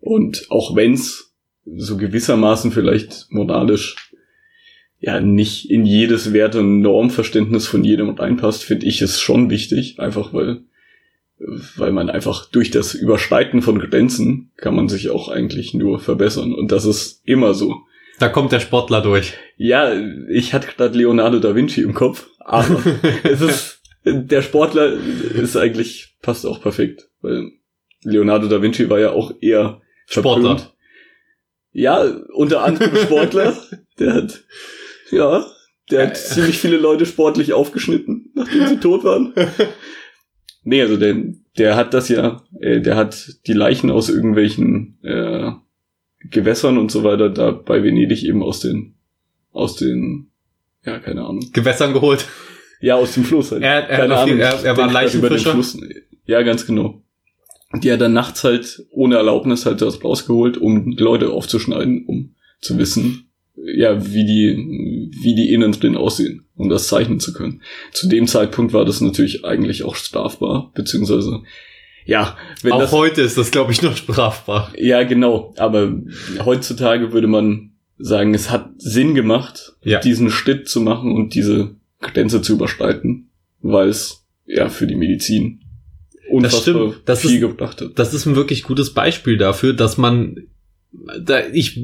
Und 0.00 0.46
auch 0.50 0.76
wenn's 0.76 1.34
so 1.64 1.96
gewissermaßen 1.96 2.70
vielleicht 2.72 3.26
moralisch 3.30 3.96
ja 4.98 5.20
nicht 5.20 5.70
in 5.70 5.84
jedes 5.84 6.32
Werte- 6.32 6.60
und 6.60 6.80
Normverständnis 6.80 7.66
von 7.66 7.84
jedem 7.84 8.10
reinpasst, 8.10 8.64
finde 8.64 8.86
ich 8.86 9.02
es 9.02 9.20
schon 9.20 9.50
wichtig, 9.50 9.98
einfach 9.98 10.32
weil 10.32 10.62
weil 11.38 11.92
man 11.92 12.08
einfach 12.08 12.46
durch 12.46 12.70
das 12.70 12.94
Überschreiten 12.94 13.60
von 13.60 13.78
Grenzen 13.78 14.52
kann 14.56 14.74
man 14.74 14.88
sich 14.88 15.10
auch 15.10 15.28
eigentlich 15.28 15.74
nur 15.74 16.00
verbessern 16.00 16.54
und 16.54 16.72
das 16.72 16.86
ist 16.86 17.20
immer 17.24 17.52
so. 17.52 17.82
da 18.18 18.28
kommt 18.28 18.52
der 18.52 18.60
Sportler 18.60 19.02
durch. 19.02 19.34
Ja, 19.56 19.92
ich 20.28 20.52
hatte 20.54 20.68
gerade 20.68 20.96
Leonardo 20.96 21.38
da 21.38 21.54
Vinci 21.54 21.82
im 21.82 21.94
Kopf, 21.94 22.28
aber 22.40 22.82
es 23.22 23.40
ist 23.40 23.82
der 24.04 24.42
Sportler 24.42 24.92
ist 24.92 25.56
eigentlich 25.56 26.16
passt 26.22 26.46
auch 26.46 26.60
perfekt, 26.60 27.08
weil 27.22 27.50
Leonardo 28.02 28.46
da 28.46 28.62
Vinci 28.62 28.88
war 28.88 29.00
ja 29.00 29.10
auch 29.10 29.32
eher 29.40 29.80
Sportler. 30.06 30.58
verpönt. 30.58 30.72
Ja, 31.72 32.02
unter 32.32 32.62
anderem 32.62 32.96
Sportler. 32.96 33.56
der 33.98 34.14
hat 34.14 34.44
ja, 35.10 35.46
der 35.90 36.08
hat 36.08 36.16
ziemlich 36.16 36.58
viele 36.58 36.76
Leute 36.76 37.06
sportlich 37.06 37.52
aufgeschnitten, 37.52 38.30
nachdem 38.34 38.66
sie 38.66 38.80
tot 38.80 39.04
waren. 39.04 39.32
Nee, 40.68 40.82
also 40.82 40.96
der, 40.96 41.14
der 41.58 41.76
hat 41.76 41.94
das 41.94 42.08
ja, 42.08 42.42
äh, 42.58 42.80
der 42.80 42.96
hat 42.96 43.38
die 43.46 43.52
Leichen 43.52 43.88
aus 43.92 44.08
irgendwelchen 44.08 44.98
äh, 45.04 45.52
Gewässern 46.28 46.76
und 46.76 46.90
so 46.90 47.04
weiter 47.04 47.30
da 47.30 47.52
bei 47.52 47.84
Venedig 47.84 48.24
eben 48.24 48.42
aus 48.42 48.58
den, 48.58 48.95
aus 49.56 49.76
den, 49.76 50.30
ja, 50.84 50.98
keine 50.98 51.24
Ahnung. 51.24 51.50
Gewässern 51.52 51.92
geholt. 51.92 52.26
Ja, 52.80 52.96
aus 52.96 53.14
dem 53.14 53.24
Fluss 53.24 53.52
halt. 53.52 53.62
Er, 53.62 53.88
er, 53.88 53.98
keine 53.98 54.16
Ahnung. 54.16 54.38
er, 54.38 54.64
er 54.64 54.76
war 54.76 54.92
Leichenfischer. 54.92 55.52
Fluss. 55.52 55.78
Ja, 56.26 56.42
ganz 56.42 56.66
genau. 56.66 57.02
Die 57.74 57.90
hat 57.90 58.00
dann 58.00 58.12
nachts 58.12 58.44
halt 58.44 58.84
ohne 58.90 59.16
Erlaubnis 59.16 59.66
halt 59.66 59.80
das 59.82 60.02
rausgeholt, 60.04 60.56
um 60.56 60.92
Leute 60.92 61.30
aufzuschneiden, 61.30 62.04
um 62.06 62.34
zu 62.60 62.78
wissen, 62.78 63.30
ja, 63.56 64.12
wie 64.12 64.24
die, 64.24 65.10
wie 65.22 65.34
die 65.34 65.52
innen 65.52 65.72
drin 65.72 65.96
aussehen, 65.96 66.46
um 66.54 66.68
das 66.68 66.88
zeichnen 66.88 67.20
zu 67.20 67.32
können. 67.32 67.62
Zu 67.92 68.08
dem 68.08 68.26
Zeitpunkt 68.26 68.72
war 68.72 68.84
das 68.84 69.00
natürlich 69.00 69.44
eigentlich 69.44 69.82
auch 69.82 69.96
strafbar, 69.96 70.70
beziehungsweise, 70.74 71.42
ja, 72.04 72.36
wenn 72.62 72.72
Auch 72.72 72.80
das, 72.80 72.92
heute 72.92 73.22
ist 73.22 73.36
das, 73.36 73.50
glaube 73.50 73.72
ich, 73.72 73.82
noch 73.82 73.96
strafbar. 73.96 74.72
ja, 74.78 75.02
genau, 75.02 75.54
aber 75.56 75.92
heutzutage 76.44 77.12
würde 77.12 77.26
man 77.26 77.72
sagen, 77.98 78.34
es 78.34 78.50
hat 78.50 78.70
Sinn 78.78 79.14
gemacht, 79.14 79.74
Ja. 79.82 80.00
diesen 80.00 80.30
Schritt 80.30 80.68
zu 80.68 80.80
machen 80.80 81.12
und 81.12 81.34
diese 81.34 81.70
Grenze 82.00 82.42
zu 82.42 82.54
überschreiten, 82.54 83.30
weil 83.62 83.88
es 83.88 84.24
ja 84.46 84.68
für 84.68 84.86
die 84.86 84.96
Medizin 84.96 85.60
unfassbar 86.30 86.60
stimmt. 86.90 87.02
Das 87.06 87.20
viel 87.20 87.34
ist- 87.34 87.40
gebracht 87.40 87.80
hat. 87.80 87.90
Das 87.98 88.12
ist 88.14 88.26
ein 88.26 88.36
wirklich 88.36 88.62
gutes 88.64 88.92
Beispiel 88.92 89.36
dafür, 89.38 89.72
dass 89.72 89.96
man 89.96 90.36
da, 91.20 91.40
ich, 91.52 91.78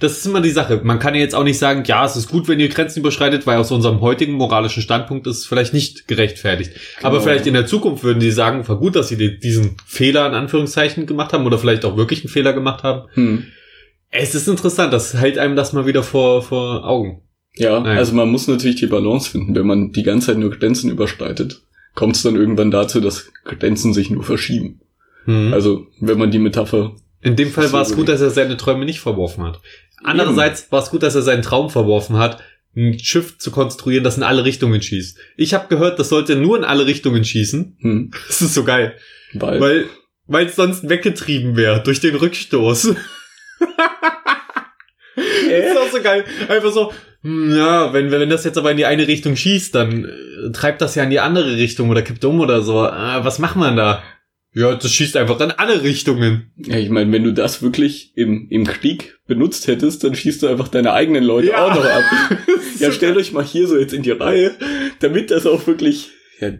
das 0.00 0.18
ist 0.18 0.26
immer 0.26 0.40
die 0.40 0.48
Sache. 0.50 0.80
Man 0.84 0.98
kann 0.98 1.14
ja 1.14 1.20
jetzt 1.20 1.34
auch 1.34 1.44
nicht 1.44 1.58
sagen, 1.58 1.82
ja, 1.86 2.04
es 2.06 2.16
ist 2.16 2.28
gut, 2.30 2.48
wenn 2.48 2.60
ihr 2.60 2.68
Grenzen 2.70 3.00
überschreitet, 3.00 3.46
weil 3.46 3.58
aus 3.58 3.70
unserem 3.70 4.00
heutigen 4.00 4.32
moralischen 4.32 4.82
Standpunkt 4.82 5.26
ist 5.26 5.38
es 5.38 5.46
vielleicht 5.46 5.74
nicht 5.74 6.08
gerechtfertigt. 6.08 6.70
Genau. 6.96 7.08
Aber 7.08 7.20
vielleicht 7.20 7.46
in 7.46 7.52
der 7.52 7.66
Zukunft 7.66 8.04
würden 8.04 8.20
die 8.20 8.30
sagen, 8.30 8.66
war 8.66 8.78
gut, 8.78 8.96
dass 8.96 9.08
sie 9.08 9.16
die- 9.18 9.38
diesen 9.38 9.76
Fehler 9.86 10.26
in 10.28 10.34
Anführungszeichen 10.34 11.04
gemacht 11.04 11.32
haben 11.34 11.44
oder 11.44 11.58
vielleicht 11.58 11.84
auch 11.84 11.96
wirklich 11.98 12.20
einen 12.20 12.30
Fehler 12.30 12.52
gemacht 12.54 12.84
haben. 12.84 13.08
Hm. 13.14 13.44
Es 14.16 14.34
ist 14.36 14.46
interessant, 14.46 14.92
das 14.92 15.14
hält 15.14 15.38
einem 15.38 15.56
das 15.56 15.72
mal 15.72 15.86
wieder 15.86 16.04
vor, 16.04 16.42
vor 16.42 16.84
Augen. 16.86 17.22
Ja, 17.56 17.80
Naja. 17.80 17.98
also 17.98 18.14
man 18.14 18.28
muss 18.30 18.46
natürlich 18.46 18.76
die 18.76 18.86
Balance 18.86 19.28
finden. 19.28 19.54
Wenn 19.56 19.66
man 19.66 19.90
die 19.90 20.04
ganze 20.04 20.28
Zeit 20.28 20.38
nur 20.38 20.50
Grenzen 20.50 20.88
überschreitet, 20.90 21.62
kommt 21.94 22.14
es 22.14 22.22
dann 22.22 22.36
irgendwann 22.36 22.70
dazu, 22.70 23.00
dass 23.00 23.32
Grenzen 23.44 23.92
sich 23.92 24.10
nur 24.10 24.22
verschieben. 24.22 24.80
Mhm. 25.26 25.52
Also, 25.52 25.86
wenn 26.00 26.18
man 26.18 26.30
die 26.30 26.38
Metapher 26.38 26.94
In 27.22 27.34
dem 27.34 27.50
Fall 27.50 27.72
war 27.72 27.82
es 27.82 27.96
gut, 27.96 28.08
dass 28.08 28.20
er 28.20 28.30
seine 28.30 28.56
Träume 28.56 28.84
nicht 28.84 29.00
verworfen 29.00 29.42
hat. 29.42 29.60
Andererseits 30.04 30.70
war 30.70 30.82
es 30.82 30.90
gut, 30.90 31.02
dass 31.02 31.14
er 31.16 31.22
seinen 31.22 31.42
Traum 31.42 31.70
verworfen 31.70 32.18
hat, 32.18 32.40
ein 32.76 32.98
Schiff 33.00 33.38
zu 33.38 33.50
konstruieren, 33.50 34.04
das 34.04 34.16
in 34.16 34.22
alle 34.22 34.44
Richtungen 34.44 34.80
schießt. 34.82 35.18
Ich 35.36 35.54
habe 35.54 35.66
gehört, 35.68 35.98
das 35.98 36.08
sollte 36.08 36.36
nur 36.36 36.56
in 36.56 36.64
alle 36.64 36.86
Richtungen 36.86 37.24
schießen. 37.24 37.78
hm, 37.80 38.10
Das 38.28 38.42
ist 38.42 38.54
so 38.54 38.62
geil, 38.64 38.94
weil, 39.32 39.60
weil 39.60 39.84
weil 40.26 40.46
es 40.46 40.56
sonst 40.56 40.88
weggetrieben 40.88 41.56
wäre 41.56 41.82
durch 41.82 42.00
den 42.00 42.14
Rückstoß. 42.14 42.94
Das 45.16 45.24
ist 45.70 45.76
auch 45.78 45.88
so 45.92 46.02
geil. 46.02 46.24
Einfach 46.48 46.72
so, 46.72 46.92
hm, 47.22 47.54
ja, 47.56 47.92
wenn, 47.92 48.10
wenn 48.10 48.28
das 48.28 48.44
jetzt 48.44 48.58
aber 48.58 48.70
in 48.70 48.76
die 48.76 48.86
eine 48.86 49.06
Richtung 49.06 49.36
schießt, 49.36 49.74
dann 49.74 50.04
äh, 50.04 50.52
treibt 50.52 50.80
das 50.80 50.94
ja 50.94 51.04
in 51.04 51.10
die 51.10 51.20
andere 51.20 51.56
Richtung 51.56 51.88
oder 51.90 52.02
kippt 52.02 52.24
um 52.24 52.40
oder 52.40 52.62
so. 52.62 52.80
Ah, 52.80 53.24
was 53.24 53.38
macht 53.38 53.56
man 53.56 53.76
da? 53.76 54.02
Ja, 54.56 54.74
das 54.74 54.92
schießt 54.92 55.16
einfach 55.16 55.40
in 55.40 55.50
alle 55.50 55.82
Richtungen. 55.82 56.52
ja, 56.56 56.76
ich 56.78 56.88
meine, 56.88 57.10
wenn 57.10 57.24
du 57.24 57.32
das 57.32 57.60
wirklich 57.62 58.12
im, 58.16 58.46
im 58.50 58.64
Krieg 58.64 59.18
benutzt 59.26 59.66
hättest, 59.66 60.04
dann 60.04 60.14
schießt 60.14 60.42
du 60.44 60.46
einfach 60.46 60.68
deine 60.68 60.92
eigenen 60.92 61.24
Leute 61.24 61.48
Ja. 61.48 61.64
auch 61.66 61.74
noch 61.74 61.84
ab. 61.84 62.02
ja, 62.78 62.92
stellt 62.92 63.16
euch 63.16 63.32
mal 63.32 63.42
hier 63.44 63.66
so 63.66 63.76
jetzt 63.76 63.92
in 63.94 64.02
die 64.02 64.12
Reihe, 64.12 64.52
damit 65.00 65.32
das 65.32 65.46
auch 65.46 65.66
wirklich 65.66 66.10
ja, 66.40 66.50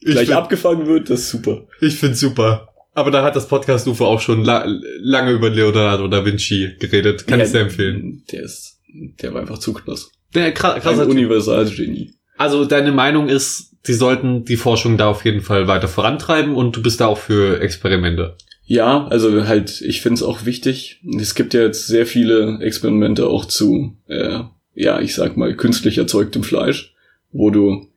Ich 0.00 0.12
gleich 0.12 0.26
find- 0.28 0.38
abgefangen 0.38 0.86
wird, 0.86 1.10
das 1.10 1.20
ist 1.20 1.28
super. 1.30 1.66
Ich 1.82 1.96
find's 1.96 2.20
super. 2.20 2.71
Aber 2.94 3.10
da 3.10 3.22
hat 3.22 3.36
das 3.36 3.48
Podcast 3.48 3.86
UFO 3.88 4.04
auch 4.04 4.20
schon 4.20 4.44
la 4.44 4.66
lange 5.00 5.32
über 5.32 5.48
Leonardo 5.48 6.08
da 6.08 6.24
Vinci 6.24 6.76
geredet. 6.78 7.26
Kann 7.26 7.38
ja, 7.38 7.46
ich 7.46 7.50
sehr 7.50 7.62
empfehlen. 7.62 8.22
Der 8.30 8.42
ist, 8.42 8.80
der 9.22 9.32
war 9.32 9.40
einfach 9.40 9.58
zu 9.58 9.72
krass. 9.72 10.10
Der 10.34 10.52
kra 10.52 10.74
Ein 10.74 10.82
krasser. 10.82 11.06
Universalgenie. 11.06 12.14
Also 12.36 12.64
deine 12.64 12.92
Meinung 12.92 13.28
ist, 13.28 13.76
sie 13.82 13.94
sollten 13.94 14.44
die 14.44 14.56
Forschung 14.56 14.98
da 14.98 15.08
auf 15.08 15.24
jeden 15.24 15.40
Fall 15.40 15.68
weiter 15.68 15.88
vorantreiben 15.88 16.54
und 16.54 16.76
du 16.76 16.82
bist 16.82 17.00
da 17.00 17.06
auch 17.06 17.18
für 17.18 17.60
Experimente. 17.60 18.36
Ja, 18.64 19.06
also 19.06 19.46
halt, 19.46 19.80
ich 19.80 20.00
finde 20.00 20.16
es 20.16 20.22
auch 20.22 20.44
wichtig. 20.44 21.00
Es 21.18 21.34
gibt 21.34 21.52
ja 21.54 21.62
jetzt 21.62 21.86
sehr 21.86 22.06
viele 22.06 22.58
Experimente 22.60 23.26
auch 23.26 23.44
zu, 23.44 23.96
äh, 24.06 24.40
ja, 24.74 25.00
ich 25.00 25.14
sag 25.14 25.36
mal, 25.36 25.54
künstlich 25.56 25.98
erzeugtem 25.98 26.42
Fleisch, 26.42 26.94
wo 27.32 27.50
du 27.50 27.88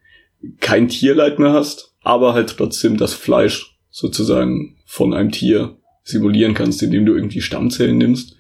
kein 0.60 0.90
Tierleid 0.90 1.40
mehr 1.40 1.54
hast, 1.54 1.94
aber 2.02 2.34
halt 2.34 2.56
trotzdem 2.58 2.98
das 2.98 3.14
Fleisch 3.14 3.78
sozusagen 3.90 4.75
von 4.96 5.14
einem 5.14 5.32
Tier 5.32 5.78
simulieren 6.04 6.54
kannst, 6.54 6.82
indem 6.84 7.06
du 7.06 7.14
irgendwie 7.16 7.42
Stammzellen 7.42 7.98
nimmst. 7.98 8.38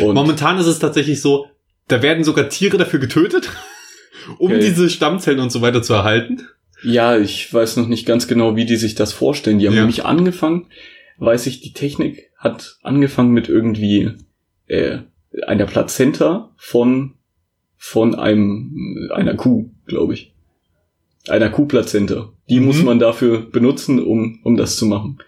Und 0.00 0.14
Momentan 0.14 0.58
ist 0.58 0.66
es 0.66 0.78
tatsächlich 0.78 1.20
so, 1.20 1.46
da 1.88 2.02
werden 2.02 2.22
sogar 2.24 2.48
Tiere 2.48 2.78
dafür 2.78 3.00
getötet, 3.00 3.50
um 4.38 4.52
Okay. 4.52 4.60
diese 4.60 4.88
Stammzellen 4.88 5.40
und 5.40 5.50
so 5.50 5.60
weiter 5.60 5.82
zu 5.82 5.94
erhalten. 5.94 6.42
ja, 6.84 7.18
ich 7.18 7.52
weiß 7.52 7.76
noch 7.78 7.88
nicht 7.88 8.06
ganz 8.06 8.28
genau, 8.28 8.54
wie 8.56 8.64
die 8.64 8.76
sich 8.76 8.94
das 8.94 9.12
vorstellen. 9.12 9.58
Die 9.58 9.66
haben 9.66 9.74
Ja. 9.74 9.80
nämlich 9.80 10.04
angefangen, 10.04 10.66
weiß 11.18 11.46
ich, 11.46 11.60
die 11.60 11.72
Technik 11.72 12.30
hat 12.36 12.78
angefangen 12.82 13.32
mit 13.32 13.48
irgendwie 13.48 14.12
äh, 14.68 14.98
einer 15.46 15.66
Plazenta 15.66 16.52
von 16.56 17.14
von 17.76 18.14
einem 18.14 19.10
einer 19.12 19.34
Kuh, 19.34 19.70
glaube 19.86 20.14
ich. 20.14 20.32
Einer 21.28 21.50
Kuhplazenta. 21.50 22.32
Die 22.48 22.60
Mhm. 22.60 22.66
muss 22.66 22.82
man 22.82 22.98
dafür 23.00 23.50
benutzen, 23.50 23.98
um 24.00 24.38
um 24.44 24.56
das 24.56 24.76
zu 24.76 24.86
machen. 24.86 25.18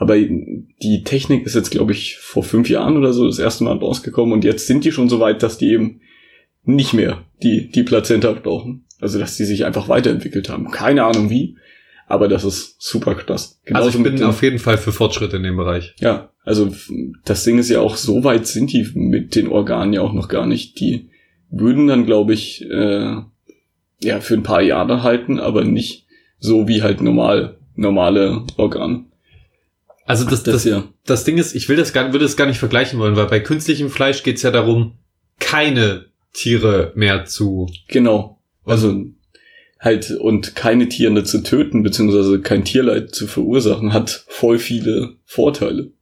Aber 0.00 0.16
die 0.16 1.02
Technik 1.04 1.44
ist 1.44 1.54
jetzt, 1.54 1.70
glaube 1.70 1.92
ich, 1.92 2.16
vor 2.16 2.42
fünf 2.42 2.70
Jahren 2.70 2.96
oder 2.96 3.12
so 3.12 3.26
das 3.26 3.38
erste 3.38 3.64
Mal 3.64 3.76
rausgekommen 3.76 4.32
und 4.32 4.44
jetzt 4.44 4.66
sind 4.66 4.84
die 4.86 4.92
schon 4.92 5.10
so 5.10 5.20
weit, 5.20 5.42
dass 5.42 5.58
die 5.58 5.70
eben 5.72 6.00
nicht 6.64 6.94
mehr 6.94 7.22
die, 7.42 7.68
die 7.70 7.82
Plazenta 7.82 8.32
brauchen. 8.32 8.86
Also, 8.98 9.18
dass 9.18 9.36
die 9.36 9.44
sich 9.44 9.66
einfach 9.66 9.88
weiterentwickelt 9.88 10.48
haben. 10.48 10.70
Keine 10.70 11.04
Ahnung 11.04 11.28
wie, 11.28 11.56
aber 12.06 12.28
das 12.28 12.44
ist 12.44 12.80
super 12.82 13.14
krass. 13.14 13.60
Also 13.72 13.90
ich 13.90 13.94
mit 13.96 14.04
bin 14.04 14.16
den- 14.16 14.24
auf 14.26 14.42
jeden 14.42 14.58
Fall 14.58 14.78
für 14.78 14.90
Fortschritte 14.92 15.36
in 15.36 15.42
dem 15.42 15.56
Bereich. 15.58 15.94
ja, 16.00 16.30
also 16.44 16.72
das 17.26 17.44
Ding 17.44 17.58
ist 17.58 17.68
ja 17.68 17.80
auch, 17.80 17.96
so 17.96 18.24
weit 18.24 18.46
sind 18.46 18.72
die 18.72 18.88
mit 18.94 19.36
den 19.36 19.48
Organen 19.48 19.92
ja 19.92 20.00
auch 20.00 20.14
noch 20.14 20.28
gar 20.28 20.46
nicht. 20.46 20.80
Die 20.80 21.10
würden 21.50 21.86
dann, 21.86 22.06
glaube 22.06 22.32
ich, 22.32 22.64
äh, 22.70 23.16
ja, 24.02 24.20
für 24.20 24.34
ein 24.34 24.42
paar 24.42 24.62
Jahre 24.62 25.02
halten, 25.02 25.38
aber 25.38 25.64
nicht 25.64 26.06
so 26.38 26.66
wie 26.66 26.80
halt 26.82 27.02
normal, 27.02 27.58
normale 27.74 28.44
Organe. 28.56 29.04
Also 30.10 30.24
das, 30.28 30.42
das, 30.42 30.64
ja. 30.64 30.88
das 31.06 31.22
Ding 31.22 31.38
ist, 31.38 31.54
ich 31.54 31.68
will 31.68 31.76
das 31.76 31.92
gar, 31.92 32.12
würde 32.12 32.24
es 32.24 32.36
gar 32.36 32.46
nicht 32.46 32.58
vergleichen 32.58 32.98
wollen, 32.98 33.14
weil 33.14 33.26
bei 33.26 33.38
künstlichem 33.38 33.90
Fleisch 33.90 34.24
geht 34.24 34.38
es 34.38 34.42
ja 34.42 34.50
darum, 34.50 34.94
keine 35.38 36.06
Tiere 36.32 36.90
mehr 36.96 37.26
zu. 37.26 37.70
Genau. 37.86 38.40
Also 38.64 39.04
halt 39.78 40.10
und 40.10 40.56
keine 40.56 40.88
Tiere 40.88 41.22
zu 41.22 41.44
töten, 41.44 41.84
beziehungsweise 41.84 42.40
kein 42.40 42.64
Tierleid 42.64 43.14
zu 43.14 43.28
verursachen, 43.28 43.92
hat 43.92 44.24
voll 44.26 44.58
viele 44.58 45.14
Vorteile. 45.24 45.92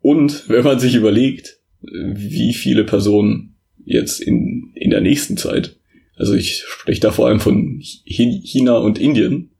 Und 0.00 0.48
wenn 0.48 0.64
man 0.64 0.80
sich 0.80 0.96
überlegt, 0.96 1.60
wie 1.82 2.52
viele 2.52 2.82
Personen 2.82 3.54
jetzt 3.84 4.20
in, 4.20 4.72
in 4.74 4.90
der 4.90 5.02
nächsten 5.02 5.36
Zeit, 5.36 5.76
also 6.16 6.34
ich 6.34 6.64
spreche 6.66 7.00
da 7.00 7.12
vor 7.12 7.28
allem 7.28 7.38
von 7.38 7.78
Chi- 7.78 8.42
China 8.44 8.78
und 8.78 8.98
Indien, 8.98 9.52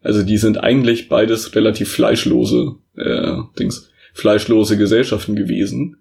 also 0.00 0.22
die 0.22 0.38
sind 0.38 0.58
eigentlich 0.58 1.08
beides 1.08 1.56
relativ 1.56 1.90
fleischlose 1.90 2.76
äh, 2.96 3.36
Dings, 3.58 3.90
fleischlose 4.14 4.76
Gesellschaften 4.76 5.36
gewesen. 5.36 5.98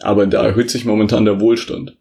Aber 0.00 0.26
da 0.26 0.42
erhöht 0.44 0.70
sich 0.70 0.84
momentan 0.84 1.24
der 1.24 1.40
Wohlstand. 1.40 1.96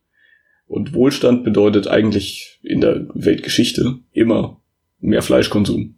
Und 0.68 0.94
Wohlstand 0.94 1.44
bedeutet 1.44 1.88
eigentlich 1.88 2.60
in 2.64 2.80
der 2.82 3.08
Weltgeschichte 3.14 3.96
immer 4.14 4.62
mehr 5.00 5.22
Fleischkonsum. 5.22 5.96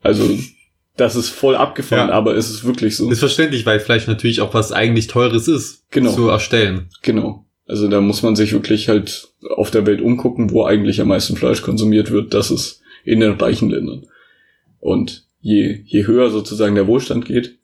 Also 0.00 0.38
das 0.96 1.16
ist 1.16 1.30
voll 1.30 1.56
abgefahren, 1.56 2.08
Ja. 2.10 2.14
aber 2.14 2.36
es 2.36 2.48
ist 2.50 2.64
wirklich 2.64 2.96
so. 2.96 3.10
Ist 3.10 3.18
verständlich, 3.18 3.66
weil 3.66 3.80
Fleisch 3.80 4.06
natürlich 4.06 4.40
auch 4.40 4.54
was 4.54 4.72
eigentlich 4.72 5.06
Teures 5.08 5.48
ist, 5.48 5.84
Genau. 5.90 6.12
zu 6.12 6.28
erstellen. 6.28 6.86
Genau. 7.02 7.44
Also 7.66 7.88
da 7.88 8.00
muss 8.00 8.22
man 8.22 8.36
sich 8.36 8.52
wirklich 8.52 8.88
halt 8.88 9.28
auf 9.56 9.70
der 9.70 9.86
Welt 9.86 10.00
umgucken, 10.00 10.50
wo 10.50 10.64
eigentlich 10.64 11.00
am 11.00 11.08
meisten 11.08 11.36
Fleisch 11.36 11.62
konsumiert 11.62 12.10
wird. 12.10 12.34
Das 12.34 12.50
ist 12.50 12.80
in 13.04 13.20
den 13.20 13.32
reichen 13.32 13.70
Ländern. 13.70 14.06
Und 14.80 15.26
je, 15.40 15.80
je 15.84 16.06
höher 16.06 16.30
sozusagen 16.30 16.74
der 16.74 16.86
Wohlstand 16.86 17.24
geht, 17.24 17.58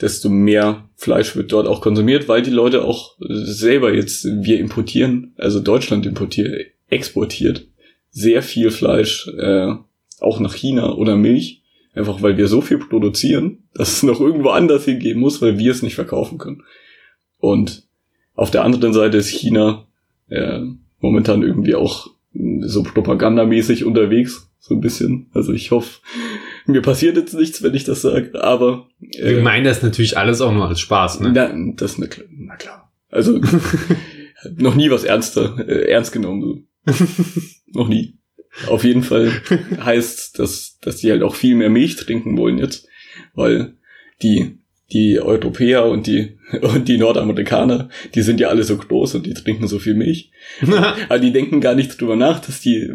desto 0.00 0.28
mehr 0.28 0.88
Fleisch 0.96 1.36
wird 1.36 1.52
dort 1.52 1.66
auch 1.66 1.80
konsumiert, 1.80 2.28
weil 2.28 2.42
die 2.42 2.50
Leute 2.50 2.84
auch 2.84 3.16
selber 3.18 3.94
jetzt, 3.94 4.24
wir 4.24 4.58
importieren, 4.58 5.32
also 5.36 5.60
Deutschland 5.60 6.06
importiert, 6.06 6.66
exportiert 6.88 7.66
sehr 8.10 8.42
viel 8.42 8.70
Fleisch, 8.70 9.28
äh, 9.38 9.74
auch 10.20 10.40
nach 10.40 10.54
China 10.54 10.94
oder 10.94 11.16
Milch, 11.16 11.62
einfach 11.94 12.22
weil 12.22 12.36
wir 12.36 12.48
so 12.48 12.60
viel 12.60 12.78
produzieren, 12.78 13.64
dass 13.74 13.92
es 13.92 14.02
noch 14.02 14.20
irgendwo 14.20 14.50
anders 14.50 14.84
hingehen 14.84 15.18
muss, 15.18 15.42
weil 15.42 15.58
wir 15.58 15.70
es 15.70 15.82
nicht 15.82 15.94
verkaufen 15.94 16.38
können. 16.38 16.62
Und 17.38 17.86
auf 18.34 18.50
der 18.50 18.64
anderen 18.64 18.92
Seite 18.92 19.16
ist 19.18 19.28
China 19.28 19.86
äh, 20.28 20.60
momentan 21.00 21.42
irgendwie 21.42 21.74
auch 21.74 22.08
mh, 22.32 22.68
so 22.68 22.82
propagandamäßig 22.82 23.84
unterwegs, 23.84 24.50
so 24.58 24.74
ein 24.74 24.80
bisschen. 24.80 25.30
Also 25.32 25.52
ich 25.52 25.70
hoffe, 25.70 26.00
mir 26.66 26.82
passiert 26.82 27.16
jetzt 27.16 27.34
nichts, 27.34 27.62
wenn 27.62 27.74
ich 27.74 27.84
das 27.84 28.02
sage, 28.02 28.42
aber 28.42 28.88
Wir 28.98 29.42
meinen 29.42 29.64
das 29.64 29.82
natürlich 29.82 30.18
alles 30.18 30.40
auch 30.40 30.52
nur 30.52 30.68
als 30.68 30.80
Spaß, 30.80 31.20
ne? 31.20 31.32
na, 31.32 31.52
das 31.76 31.98
na 31.98 32.06
klar, 32.06 32.26
na 32.30 32.56
klar. 32.56 32.92
Also 33.10 33.40
noch 34.56 34.74
nie 34.74 34.90
was 34.90 35.04
ernster, 35.04 35.56
äh, 35.66 35.90
ernst 35.90 36.12
genommen. 36.12 36.66
So. 36.86 37.06
noch 37.72 37.88
nie. 37.88 38.18
Auf 38.68 38.84
jeden 38.84 39.02
Fall 39.02 39.30
heißt, 39.78 40.38
dass, 40.38 40.78
dass 40.80 40.96
die 40.96 41.10
halt 41.10 41.22
auch 41.22 41.34
viel 41.34 41.54
mehr 41.54 41.70
Milch 41.70 41.96
trinken 41.96 42.36
wollen 42.36 42.58
jetzt, 42.58 42.88
weil 43.34 43.74
die, 44.22 44.58
die 44.92 45.18
Europäer 45.20 45.84
und 45.86 46.06
die, 46.06 46.38
und 46.62 46.86
die 46.86 46.96
Nordamerikaner, 46.98 47.88
die 48.14 48.22
sind 48.22 48.38
ja 48.38 48.48
alle 48.48 48.62
so 48.62 48.76
groß 48.76 49.16
und 49.16 49.26
die 49.26 49.34
trinken 49.34 49.66
so 49.66 49.78
viel 49.80 49.94
Milch. 49.94 50.30
Aber 51.08 51.18
die 51.18 51.32
denken 51.32 51.60
gar 51.60 51.74
nicht 51.74 52.00
drüber 52.00 52.14
nach, 52.14 52.38
dass 52.38 52.60
die, 52.60 52.88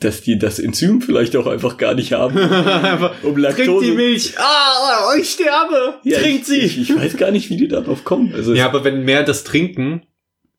dass 0.00 0.22
die 0.22 0.38
das 0.38 0.58
Enzym 0.58 1.02
vielleicht 1.02 1.36
auch 1.36 1.46
einfach 1.46 1.76
gar 1.76 1.94
nicht 1.94 2.12
haben. 2.12 2.38
Um 3.22 3.34
Trinkt 3.34 3.38
Laktose. 3.58 3.84
die 3.86 3.92
Milch! 3.92 4.34
Ah, 4.38 5.14
ich 5.20 5.30
sterbe! 5.30 5.94
Ja, 6.04 6.18
Trinkt 6.18 6.46
sie! 6.46 6.60
Ich, 6.60 6.80
ich 6.80 6.96
weiß 6.96 7.16
gar 7.18 7.30
nicht, 7.30 7.50
wie 7.50 7.56
die 7.56 7.68
darauf 7.68 8.04
kommen. 8.04 8.32
Also 8.34 8.54
ja, 8.54 8.64
aber 8.66 8.84
wenn 8.84 9.04
mehr 9.04 9.22
das 9.22 9.44
trinken, 9.44 10.02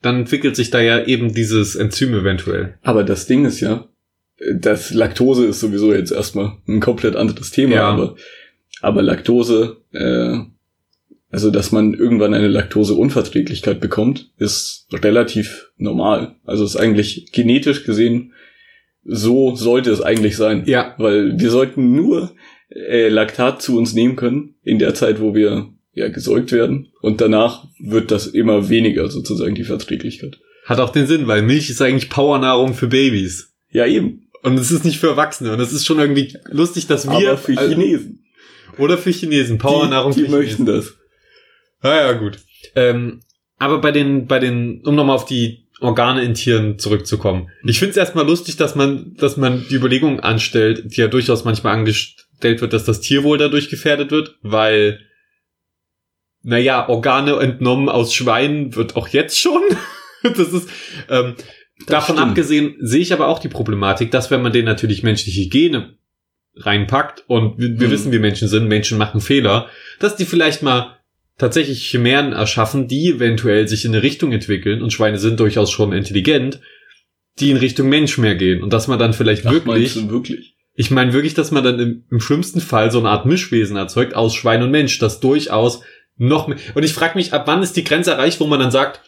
dann 0.02 0.18
entwickelt 0.20 0.56
sich 0.56 0.70
da 0.70 0.80
ja 0.80 1.04
eben 1.04 1.34
dieses 1.34 1.76
Enzym 1.76 2.14
eventuell. 2.14 2.78
Aber 2.84 3.04
das 3.04 3.26
Ding 3.26 3.46
ist 3.46 3.60
ja, 3.60 3.90
das 4.54 4.94
Laktose 4.94 5.46
ist 5.48 5.60
sowieso 5.60 5.94
jetzt 5.94 6.12
erstmal 6.12 6.54
ein 6.68 6.80
komplett 6.80 7.16
anderes 7.16 7.52
Thema, 7.52 7.76
Ja. 7.76 7.90
aber, 7.90 8.16
aber 8.82 9.02
Laktose 9.02 9.78
äh, 9.92 10.38
Also, 11.32 11.52
dass 11.52 11.72
man 11.72 11.94
irgendwann 11.94 12.34
eine 12.34 12.48
Laktoseunverträglichkeit 12.48 13.80
bekommt, 13.80 14.32
ist 14.38 14.88
relativ 14.92 15.72
normal. 15.78 16.36
Also 16.44 16.66
ist 16.66 16.76
eigentlich 16.76 17.32
genetisch 17.32 17.84
gesehen, 17.84 18.34
so 19.04 19.56
sollte 19.56 19.92
es 19.92 20.02
eigentlich 20.02 20.36
sein. 20.38 20.64
Ja. 20.66 20.96
Weil 20.98 21.40
wir 21.40 21.52
sollten 21.52 21.94
nur 21.94 22.32
äh, 22.70 23.10
Laktat 23.10 23.62
zu 23.62 23.78
uns 23.78 23.94
nehmen 23.94 24.16
können 24.16 24.56
in 24.64 24.80
der 24.80 24.94
Zeit, 24.96 25.22
wo 25.22 25.36
wir 25.36 25.70
ja 25.94 26.10
gesäugt 26.10 26.52
werden. 26.52 26.88
Und 27.02 27.22
danach 27.22 27.66
wird 27.80 28.12
das 28.12 28.28
immer 28.28 28.70
weniger, 28.70 29.10
sozusagen, 29.10 29.56
die 29.56 29.64
Verträglichkeit. 29.64 30.40
Hat 30.66 30.80
auch 30.80 30.92
den 30.92 31.08
Sinn, 31.08 31.28
weil 31.28 31.42
Milch 31.42 31.70
ist 31.70 31.82
eigentlich 31.82 32.10
Powernahrung 32.10 32.74
für 32.74 32.88
Babys. 32.88 33.54
Ja, 33.72 33.86
eben. 33.86 34.28
Und 34.44 34.58
es 34.58 34.72
ist 34.72 34.86
nicht 34.86 35.00
für 35.00 35.10
Erwachsene. 35.10 35.54
Und 35.54 35.60
es 35.60 35.74
ist 35.74 35.86
schon 35.86 36.00
irgendwie 36.00 36.34
lustig, 36.50 36.88
dass 36.88 37.08
wir. 37.08 37.30
Aber 37.30 37.38
für 37.38 37.54
Chinesen. 37.54 38.24
Oder 38.78 38.98
für 38.98 39.12
Chinesen. 39.12 39.58
Powernahrung 39.58 40.14
die, 40.14 40.22
die 40.22 40.26
für 40.26 40.32
möchten 40.32 40.66
Chinesen. 40.66 40.92
das. 40.92 40.99
Ja, 41.84 41.96
ja, 41.96 42.12
gut. 42.14 42.40
Ähm, 42.76 43.22
aber 43.58 43.80
bei 43.80 43.92
den, 43.92 44.28
bei 44.28 44.40
den, 44.40 44.82
um 44.86 44.96
nochmal 44.96 45.16
auf 45.16 45.26
die 45.26 45.68
Organe 45.82 46.24
in 46.24 46.34
Tieren 46.34 46.78
zurückzukommen. 46.78 47.50
Ich 47.64 47.80
finde 47.80 47.92
es 47.92 47.98
erstmal 47.98 48.26
lustig, 48.26 48.58
dass 48.58 48.76
man, 48.76 49.14
dass 49.16 49.38
man 49.38 49.66
die 49.70 49.76
Überlegung 49.76 50.20
anstellt, 50.20 50.84
die 50.94 51.00
ja 51.02 51.08
durchaus 51.08 51.46
manchmal 51.46 51.74
angestellt 51.74 52.62
wird, 52.62 52.74
dass 52.74 52.84
das 52.84 53.00
Tierwohl 53.00 53.38
dadurch 53.38 53.70
gefährdet 53.70 54.12
wird, 54.12 54.36
weil, 54.42 55.00
naja, 56.44 56.88
Organe 56.90 57.34
entnommen 57.40 57.88
aus 57.88 58.14
Schweinen 58.14 58.76
wird 58.76 58.96
auch 58.98 59.08
jetzt 59.10 59.40
schon. 59.40 59.62
das 60.24 60.52
ist, 60.52 60.70
ähm, 61.10 61.36
davon 61.88 62.18
stimmt. 62.18 62.30
abgesehen 62.30 62.76
sehe 62.82 63.02
ich 63.02 63.14
aber 63.14 63.28
auch 63.28 63.40
die 63.40 63.48
Problematik, 63.48 64.12
dass 64.12 64.32
wenn 64.32 64.42
man 64.42 64.52
denen 64.52 64.66
natürlich 64.66 65.04
menschliche 65.04 65.48
Gene 65.48 65.98
reinpackt 66.58 67.24
und 67.28 67.58
wir, 67.58 67.80
wir 67.80 67.88
Hm. 67.88 67.92
wissen, 67.92 68.12
wie 68.12 68.20
Menschen 68.20 68.50
sind, 68.50 68.68
Menschen 68.68 68.98
machen 68.98 69.22
Fehler, 69.22 69.70
dass 70.00 70.18
die 70.18 70.26
vielleicht 70.26 70.62
mal 70.62 70.99
tatsächlich 71.40 71.90
Chimären 71.90 72.34
erschaffen, 72.34 72.88
die 72.88 73.10
eventuell 73.10 73.68
sich 73.68 73.86
in 73.86 73.94
eine 73.94 74.04
Richtung 74.04 74.32
entwickeln 74.32 74.84
und 74.84 74.94
Schweine 74.94 75.18
sind 75.18 75.40
durchaus 75.40 75.72
schon 75.72 75.94
intelligent, 75.94 76.60
die 77.40 77.50
in 77.50 77.58
Richtung 77.58 77.90
Mensch 77.90 78.18
mehr 78.20 78.36
gehen 78.36 78.62
und 78.62 78.72
dass 78.72 78.88
man 78.88 79.00
dann 79.00 79.14
vielleicht 79.14 79.48
Ach, 79.48 79.52
wirklich, 79.52 80.10
wirklich? 80.10 80.56
ich 80.76 80.92
meine 80.92 81.14
wirklich, 81.14 81.34
dass 81.34 81.52
man 81.52 81.64
dann 81.64 81.80
im, 81.80 82.04
im 82.12 82.20
schlimmsten 82.20 82.62
Fall 82.62 82.92
so 82.92 83.00
eine 83.00 83.10
Art 83.10 83.26
Mischwesen 83.26 83.78
erzeugt 83.78 84.16
aus 84.16 84.36
Schwein 84.36 84.62
und 84.62 84.70
Mensch, 84.70 85.00
das 85.00 85.20
durchaus 85.22 85.82
noch 86.18 86.48
mehr, 86.48 86.58
und 86.76 86.84
ich 86.84 86.94
frage 86.94 87.18
mich, 87.18 87.34
ab 87.34 87.48
wann 87.48 87.64
ist 87.64 87.78
die 87.78 87.86
Grenze 87.86 88.12
erreicht, 88.12 88.42
wo 88.42 88.46
man 88.46 88.60
dann 88.60 88.72
sagt, 88.72 89.02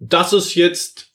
das 0.00 0.32
ist 0.32 0.56
jetzt 0.56 1.12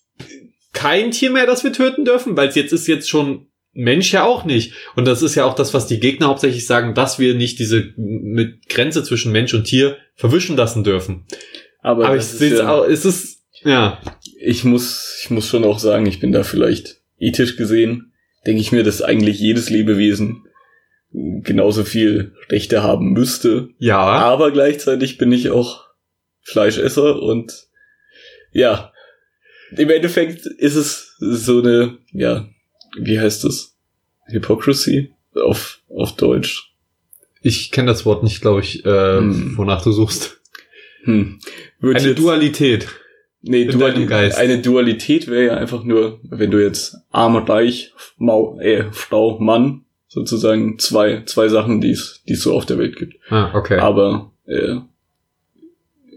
kein 0.71 1.11
Tier 1.11 1.31
mehr, 1.31 1.45
das 1.45 1.65
wir 1.65 1.73
töten 1.73 2.05
dürfen, 2.05 2.37
weil 2.37 2.47
es 2.47 2.55
jetzt 2.55 2.71
ist 2.71 2.87
jetzt 2.87 3.09
schon 3.09 3.48
Mensch 3.73 4.11
ja 4.11 4.25
auch 4.25 4.45
nicht. 4.45 4.73
Und 4.95 5.05
das 5.05 5.21
ist 5.21 5.35
ja 5.35 5.45
auch 5.45 5.53
das, 5.55 5.73
was 5.73 5.87
die 5.87 5.99
Gegner 5.99 6.27
hauptsächlich 6.27 6.65
sagen, 6.65 6.93
dass 6.95 7.19
wir 7.19 7.35
nicht 7.35 7.59
diese 7.59 7.93
mit 7.97 8.67
Grenze 8.67 9.03
zwischen 9.03 9.31
Mensch 9.31 9.53
und 9.53 9.65
Tier 9.65 9.97
verwischen 10.15 10.57
lassen 10.57 10.83
dürfen. 10.83 11.25
Aber, 11.81 12.07
Aber 12.07 12.17
ich 12.17 12.23
sehe 12.23 12.51
es 12.53 12.59
ja- 12.59 12.69
auch, 12.71 12.85
es 12.85 13.05
ist, 13.05 13.43
ja, 13.63 14.01
ich 14.41 14.63
muss, 14.63 15.19
ich 15.23 15.29
muss 15.29 15.47
schon 15.47 15.63
auch 15.63 15.79
sagen, 15.79 16.05
ich 16.05 16.19
bin 16.19 16.31
da 16.31 16.43
vielleicht 16.43 16.97
ethisch 17.19 17.57
gesehen, 17.57 18.11
denke 18.45 18.61
ich 18.61 18.71
mir, 18.71 18.83
dass 18.83 19.01
eigentlich 19.01 19.39
jedes 19.39 19.69
Lebewesen 19.69 20.45
genauso 21.11 21.83
viel 21.83 22.33
Rechte 22.49 22.83
haben 22.83 23.13
müsste. 23.13 23.69
ja, 23.79 23.97
Aber 23.97 24.51
gleichzeitig 24.51 25.17
bin 25.17 25.31
ich 25.31 25.49
auch 25.51 25.85
Fleischesser 26.41 27.21
und 27.21 27.67
ja, 28.51 28.91
im 29.75 29.89
Endeffekt 29.89 30.45
ist 30.45 30.75
es 30.75 31.15
so 31.19 31.59
eine, 31.59 31.97
ja, 32.11 32.47
wie 33.05 33.19
heißt 33.19 33.43
das? 33.43 33.75
Hypocrisy 34.27 35.11
auf, 35.35 35.79
auf 35.89 36.15
Deutsch. 36.15 36.73
ich 37.41 37.71
kenne 37.71 37.87
das 37.87 38.05
Wort 38.05 38.23
nicht, 38.23 38.41
glaube 38.41 38.61
ich, 38.61 38.85
äh, 38.85 39.17
Hm. 39.17 39.57
wonach 39.57 39.81
du 39.83 39.91
suchst. 39.91 40.39
Hm. 41.03 41.39
Würde 41.79 41.99
Eine 41.99 42.09
jetzt- 42.09 42.19
Dualität. 42.19 42.87
Nee, 43.41 43.65
Duali 43.65 44.05
Geist. 44.05 44.37
eine 44.37 44.59
Dualität 44.61 45.27
wäre 45.29 45.45
ja 45.45 45.53
einfach 45.55 45.83
nur, 45.85 46.19
wenn 46.23 46.51
du 46.51 46.61
jetzt 46.61 46.97
arm, 47.09 47.37
reich, 47.37 47.93
Mau, 48.17 48.59
äh, 48.59 48.91
Frau, 48.91 49.39
Mann, 49.39 49.85
sozusagen 50.09 50.77
zwei, 50.77 51.23
zwei 51.25 51.47
Sachen, 51.47 51.79
die 51.79 51.91
es, 51.91 52.21
die 52.27 52.33
es 52.33 52.41
so 52.43 52.53
auf 52.53 52.65
der 52.65 52.77
Welt 52.77 52.97
gibt. 52.97 53.15
Ah, 53.29 53.53
okay. 53.57 53.77
Aber, 53.79 54.33
äh, 54.45 54.75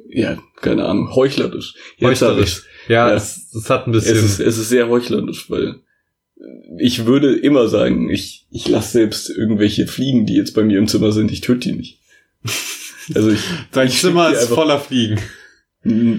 ja, 0.09 0.39
keine 0.61 0.85
Ahnung, 0.85 1.15
heuchlerisch. 1.15 1.75
Jetzt 1.97 2.23
Heuchlerisch. 2.23 2.63
ja, 2.89 3.09
ja. 3.09 3.15
Es, 3.15 3.55
es 3.55 3.71
hat 3.71 3.87
ein 3.87 3.95
Es 3.95 4.05
bisschen. 4.05 4.25
ist, 4.25 4.41
es 4.41 4.59
ist 4.59 4.69
sehr 4.69 4.89
heuchlerisch, 4.89 5.49
weil 5.49 5.77
ich 6.79 7.07
würde 7.07 7.35
immer 7.37 7.69
sagen, 7.69 8.11
ich, 8.11 8.47
ich 8.51 8.69
lasse 8.69 8.93
selbst 8.93 9.31
irgendwelche 9.31 9.87
Fliegen, 9.87 10.27
die 10.27 10.35
jetzt 10.35 10.55
bei 10.55 10.63
mir 10.65 10.79
im 10.79 10.89
Zimmer 10.89 11.13
sind, 11.13 11.31
ich 11.31 11.41
töte 11.41 11.69
die 11.71 11.77
nicht. 11.77 12.01
Also 13.15 13.31
ich, 13.31 13.41
Dein 13.73 13.89
ich 13.89 13.99
Zimmer 13.99 14.31
ist 14.31 14.47
voller 14.49 14.79
Fliegen. 14.79 15.19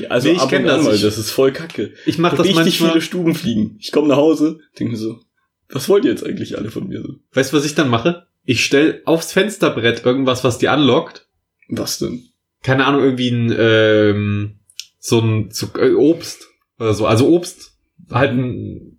also 0.09 0.27
Nee, 0.27 0.33
ich 0.33 0.39
ab 0.41 0.49
kenn 0.49 0.63
und 0.65 0.69
an 0.69 0.77
das. 0.79 0.85
mal, 0.85 0.95
Ich- 0.95 1.01
das 1.01 1.17
ist 1.17 1.31
voll 1.31 1.53
kacke. 1.53 1.93
Ich 2.05 2.17
mache 2.17 2.35
das 2.35 2.45
richtig 2.45 2.65
manchmal. 2.65 2.89
viele 2.91 3.01
Stuben 3.01 3.35
fliegen. 3.35 3.77
Ich 3.79 3.93
komme 3.93 4.09
nach 4.09 4.17
Hause, 4.17 4.59
denke 4.77 4.91
mir 4.91 4.99
so, 4.99 5.21
was 5.69 5.87
wollt 5.87 6.03
ihr 6.03 6.11
jetzt 6.11 6.25
eigentlich 6.25 6.57
alle 6.57 6.71
von 6.71 6.89
mir 6.89 7.01
so? 7.01 7.13
Weißt 7.31 7.53
du, 7.53 7.57
was 7.57 7.63
ich 7.65 7.73
dann 7.73 7.87
mache? 7.87 8.27
Ich 8.43 8.65
stell 8.65 9.01
aufs 9.05 9.31
Fensterbrett 9.31 10.05
irgendwas, 10.05 10.43
was 10.43 10.57
die 10.57 10.67
anlockt. 10.67 11.25
Was 11.69 11.99
denn? 11.99 12.25
Keine 12.63 12.85
Ahnung, 12.85 13.01
irgendwie 13.01 13.29
ein 13.29 13.55
ähm, 13.57 14.59
so 14.99 15.19
ein 15.21 15.51
so, 15.51 15.67
äh, 15.79 15.93
Obst 15.93 16.49
oder 16.79 16.93
so. 16.93 17.05
Also 17.07 17.29
Obst, 17.29 17.77
halt 18.11 18.31
ein, 18.31 18.92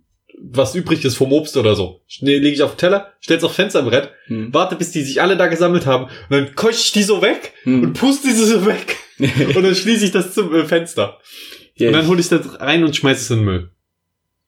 was 0.51 0.75
übrig 0.75 1.03
ist 1.05 1.15
vom 1.15 1.31
Obst 1.33 1.57
oder 1.57 1.75
so. 1.75 2.01
Nee, 2.21 2.37
lege 2.37 2.55
ich 2.55 2.61
auf 2.61 2.73
den 2.75 2.79
Teller, 2.79 3.13
stell's 3.19 3.43
aufs 3.43 3.55
Fensterbrett, 3.55 4.11
Hm. 4.27 4.53
warte, 4.53 4.75
bis 4.75 4.91
die 4.91 5.01
sich 5.01 5.21
alle 5.21 5.37
da 5.37 5.47
gesammelt 5.47 5.85
haben 5.85 6.05
und 6.05 6.11
dann 6.29 6.55
koche 6.55 6.71
ich 6.71 6.91
die 6.91 7.03
so 7.03 7.21
weg 7.21 7.53
und 7.65 7.81
Hm. 7.83 7.93
puste 7.93 8.31
sie 8.31 8.45
so 8.45 8.65
weg 8.65 8.97
und 9.19 9.63
dann 9.63 9.75
schließe 9.75 10.05
ich 10.05 10.11
das 10.11 10.33
zum 10.33 10.53
äh, 10.53 10.65
Fenster. 10.65 11.19
ja, 11.75 11.87
und 11.87 11.93
dann 11.93 12.07
hole 12.07 12.19
ich 12.19 12.29
das 12.29 12.59
rein 12.59 12.83
und 12.83 12.95
schmeiß 12.95 13.21
es 13.21 13.29
in 13.31 13.37
den 13.37 13.45
Müll. 13.45 13.69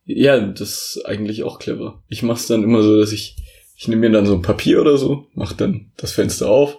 ja, 0.05 0.39
das 0.39 0.95
ist 0.95 1.05
eigentlich 1.05 1.43
auch 1.43 1.57
clever. 1.59 2.03
Ich 2.09 2.21
mach's 2.23 2.47
dann 2.47 2.63
immer 2.63 2.81
so, 2.83 2.97
dass 2.99 3.11
ich, 3.11 3.35
ich 3.75 3.87
nehme 3.87 4.01
mir 4.07 4.11
dann 4.13 4.25
so 4.25 4.33
ein 4.35 4.41
Papier 4.41 4.81
oder 4.81 4.97
so, 4.97 5.27
mach 5.33 5.53
dann 5.53 5.91
das 5.97 6.11
Fenster 6.11 6.49
auf 6.49 6.77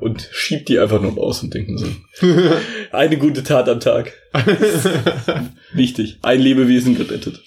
und 0.00 0.28
schieb 0.32 0.66
die 0.66 0.78
einfach 0.78 1.00
nur 1.02 1.14
raus 1.14 1.42
und 1.42 1.52
denke 1.54 1.72
mir 1.72 1.78
so, 1.78 1.86
eine 2.92 3.18
gute 3.18 3.42
Tat 3.42 3.68
am 3.68 3.80
Tag. 3.80 4.12
Wichtig. 5.72 6.18
Ein 6.22 6.40
Lebewesen 6.40 6.96
gerettet. 6.96 7.40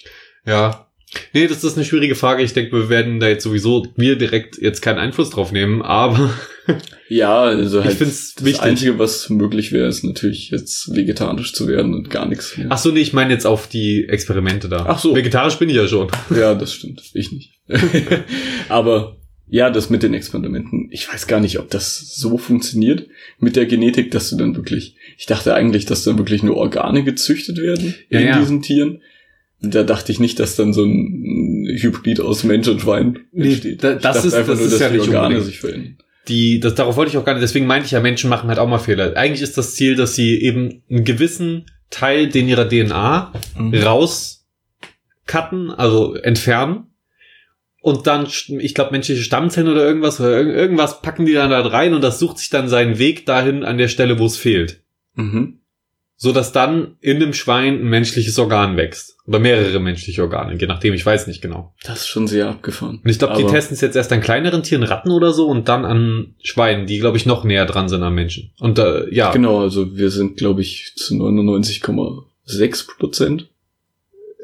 Ja. 0.46 0.86
Nee, 1.34 1.46
das 1.46 1.62
ist 1.62 1.76
eine 1.76 1.84
schwierige 1.84 2.14
Frage. 2.14 2.42
Ich 2.42 2.52
denke, 2.54 2.72
wir 2.72 2.88
werden 2.88 3.20
da 3.20 3.28
jetzt 3.28 3.42
sowieso 3.44 3.86
wir 3.96 4.16
direkt 4.16 4.58
jetzt 4.58 4.80
keinen 4.80 4.98
Einfluss 4.98 5.30
drauf 5.30 5.52
nehmen, 5.52 5.82
aber 5.82 6.30
Ja, 7.08 7.42
also 7.42 7.82
halt 7.82 7.92
Ich 7.92 7.98
find's 7.98 8.34
das 8.34 8.44
wichtig. 8.44 8.62
Einzige, 8.62 8.98
was 8.98 9.28
möglich 9.28 9.72
wäre, 9.72 9.88
ist 9.88 10.04
natürlich 10.04 10.50
jetzt 10.50 10.94
vegetarisch 10.94 11.52
zu 11.52 11.68
werden 11.68 11.92
und 11.94 12.08
gar 12.08 12.26
nichts 12.26 12.56
mehr. 12.56 12.68
ach 12.70 12.78
so, 12.78 12.90
nee, 12.90 13.00
ich 13.00 13.12
meine 13.12 13.32
jetzt 13.32 13.46
auf 13.46 13.66
die 13.68 14.08
Experimente 14.08 14.68
da. 14.68 14.86
Ach 14.88 14.98
so. 14.98 15.14
Vegetarisch 15.14 15.56
bin 15.56 15.68
ich 15.68 15.76
ja 15.76 15.86
schon. 15.86 16.08
Ja, 16.34 16.54
das 16.54 16.72
stimmt. 16.72 17.02
Ich 17.12 17.32
nicht. 17.32 17.52
Aber 18.68 19.16
ja, 19.48 19.68
das 19.68 19.90
mit 19.90 20.02
den 20.02 20.14
Experimenten, 20.14 20.88
ich 20.90 21.12
weiß 21.12 21.26
gar 21.26 21.40
nicht, 21.40 21.58
ob 21.58 21.68
das 21.68 22.16
so 22.16 22.38
funktioniert 22.38 23.06
mit 23.38 23.56
der 23.56 23.66
Genetik, 23.66 24.10
dass 24.10 24.30
du 24.30 24.36
dann 24.36 24.56
wirklich, 24.56 24.96
ich 25.18 25.26
dachte 25.26 25.54
eigentlich, 25.54 25.84
dass 25.84 26.04
dann 26.04 26.16
wirklich 26.16 26.42
nur 26.42 26.56
Organe 26.56 27.04
gezüchtet 27.04 27.58
werden 27.58 27.94
Ja, 28.08 28.20
in 28.20 28.26
ja. 28.28 28.38
diesen 28.38 28.62
Tieren. 28.62 29.02
Da 29.64 29.84
dachte 29.84 30.10
ich 30.10 30.18
nicht, 30.20 30.40
dass 30.40 30.56
dann 30.56 30.72
so 30.72 30.84
ein 30.84 31.66
Hybrid 31.80 32.20
aus 32.20 32.42
Mensch 32.44 32.66
und 32.68 32.80
Schwein 32.80 33.20
Nee, 33.32 33.52
entsteht. 33.52 33.84
da- 33.84 33.94
Ich 33.94 34.02
das 34.02 34.24
ist- 34.24 34.34
einfach 34.34 34.50
das 34.52 34.58
nur, 34.58 34.66
ist 34.66 34.72
dass 34.74 34.80
ja 34.80 34.88
die 34.88 34.94
nicht 34.98 35.06
Organe 35.06 35.26
unbedingt. 35.26 35.46
sich 35.46 35.60
verändern. 35.60 35.98
Die, 36.28 36.60
das, 36.60 36.74
darauf 36.74 36.96
wollte 36.96 37.10
ich 37.10 37.16
auch 37.16 37.24
gar 37.24 37.34
nicht, 37.34 37.42
deswegen 37.42 37.66
meinte 37.66 37.86
ich 37.86 37.92
ja, 37.92 38.00
Menschen 38.00 38.28
machen 38.30 38.48
halt 38.48 38.58
auch 38.58 38.68
mal 38.68 38.78
Fehler. 38.78 39.16
Eigentlich 39.16 39.42
ist 39.42 39.56
das 39.58 39.74
Ziel, 39.74 39.94
dass 39.96 40.14
sie 40.14 40.40
eben 40.40 40.82
einen 40.90 41.04
gewissen 41.04 41.66
Teil 41.90 42.28
den 42.28 42.48
ihrer 42.48 42.68
DNA 42.68 43.32
Mhm. 43.58 43.74
rauscutten, 45.26 45.70
also 45.70 46.14
entfernen. 46.14 46.84
Und 47.80 48.06
dann, 48.06 48.26
ich 48.60 48.74
glaube, 48.74 48.92
menschliche 48.92 49.22
Stammzellen 49.22 49.68
oder 49.68 49.84
irgendwas, 49.84 50.20
oder 50.20 50.30
irg- 50.38 50.52
irgendwas 50.54 51.02
packen 51.02 51.26
die 51.26 51.32
dann 51.32 51.50
da 51.50 51.60
rein 51.60 51.94
und 51.94 52.02
das 52.02 52.20
sucht 52.20 52.38
sich 52.38 52.48
dann 52.50 52.68
seinen 52.68 52.98
Weg 52.98 53.26
dahin 53.26 53.64
an 53.64 53.76
der 53.78 53.88
Stelle, 53.88 54.18
wo 54.20 54.26
es 54.26 54.36
fehlt. 54.36 54.80
Mhm. 55.16 55.58
So 56.22 56.30
dass 56.30 56.52
dann 56.52 56.98
in 57.00 57.18
dem 57.18 57.32
Schwein 57.32 57.80
ein 57.80 57.88
menschliches 57.88 58.38
Organ 58.38 58.76
wächst. 58.76 59.16
Oder 59.26 59.40
mehrere 59.40 59.80
menschliche 59.80 60.22
Organe, 60.22 60.56
je 60.56 60.68
nachdem, 60.68 60.94
ich 60.94 61.04
weiß 61.04 61.26
nicht 61.26 61.42
genau. 61.42 61.74
Das 61.82 62.02
ist 62.02 62.06
schon 62.06 62.28
sehr 62.28 62.48
abgefahren. 62.48 63.00
Und 63.02 63.10
ich 63.10 63.18
glaube, 63.18 63.36
die 63.38 63.44
testen 63.44 63.74
es 63.74 63.80
jetzt 63.80 63.96
erst 63.96 64.12
an 64.12 64.20
kleineren 64.20 64.62
Tieren, 64.62 64.84
Ratten 64.84 65.10
oder 65.10 65.32
so, 65.32 65.48
und 65.48 65.68
dann 65.68 65.84
an 65.84 66.36
Schweinen, 66.40 66.86
die, 66.86 67.00
glaube 67.00 67.16
ich, 67.16 67.26
noch 67.26 67.42
näher 67.42 67.66
dran 67.66 67.88
sind 67.88 68.04
am 68.04 68.14
Menschen. 68.14 68.52
Und 68.60 68.78
äh, 68.78 69.12
ja, 69.12 69.32
Genau, 69.32 69.62
also 69.62 69.96
wir 69.96 70.10
sind, 70.12 70.36
glaube 70.36 70.60
ich, 70.60 70.92
zu 70.94 71.14
99,6 71.14 72.96
Prozent 72.98 73.48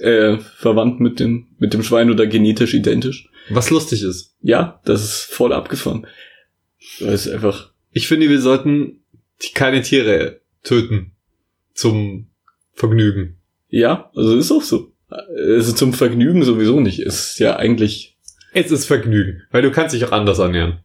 äh, 0.00 0.38
verwandt 0.56 0.98
mit 0.98 1.20
dem, 1.20 1.46
mit 1.58 1.74
dem 1.74 1.84
Schwein 1.84 2.10
oder 2.10 2.26
genetisch 2.26 2.74
identisch. 2.74 3.28
was 3.50 3.70
lustig 3.70 4.02
ist. 4.02 4.34
Ja, 4.42 4.80
das 4.84 5.04
ist 5.04 5.32
voll 5.32 5.52
abgefahren. 5.52 6.08
Weil 6.98 7.12
es 7.12 7.28
einfach, 7.28 7.70
Ich 7.92 8.08
finde, 8.08 8.28
wir 8.28 8.40
sollten 8.40 9.04
keine 9.54 9.82
Tiere 9.82 10.40
töten 10.64 11.12
zum 11.78 12.26
Vergnügen. 12.74 13.36
ja, 13.68 14.10
also 14.16 14.36
ist 14.36 14.50
auch 14.50 14.62
so. 14.62 14.92
Also 15.08 15.72
zum 15.72 15.92
Vergnügen 15.92 16.42
sowieso 16.42 16.80
nicht. 16.80 16.98
Ist 17.00 17.38
ja 17.38 17.56
eigentlich, 17.56 18.16
Es 18.52 18.70
ist 18.72 18.84
Vergnügen, 18.84 19.42
weil 19.52 19.62
du 19.62 19.70
kannst 19.70 19.94
dich 19.94 20.04
auch 20.04 20.12
anders 20.12 20.38
ernähren. 20.38 20.80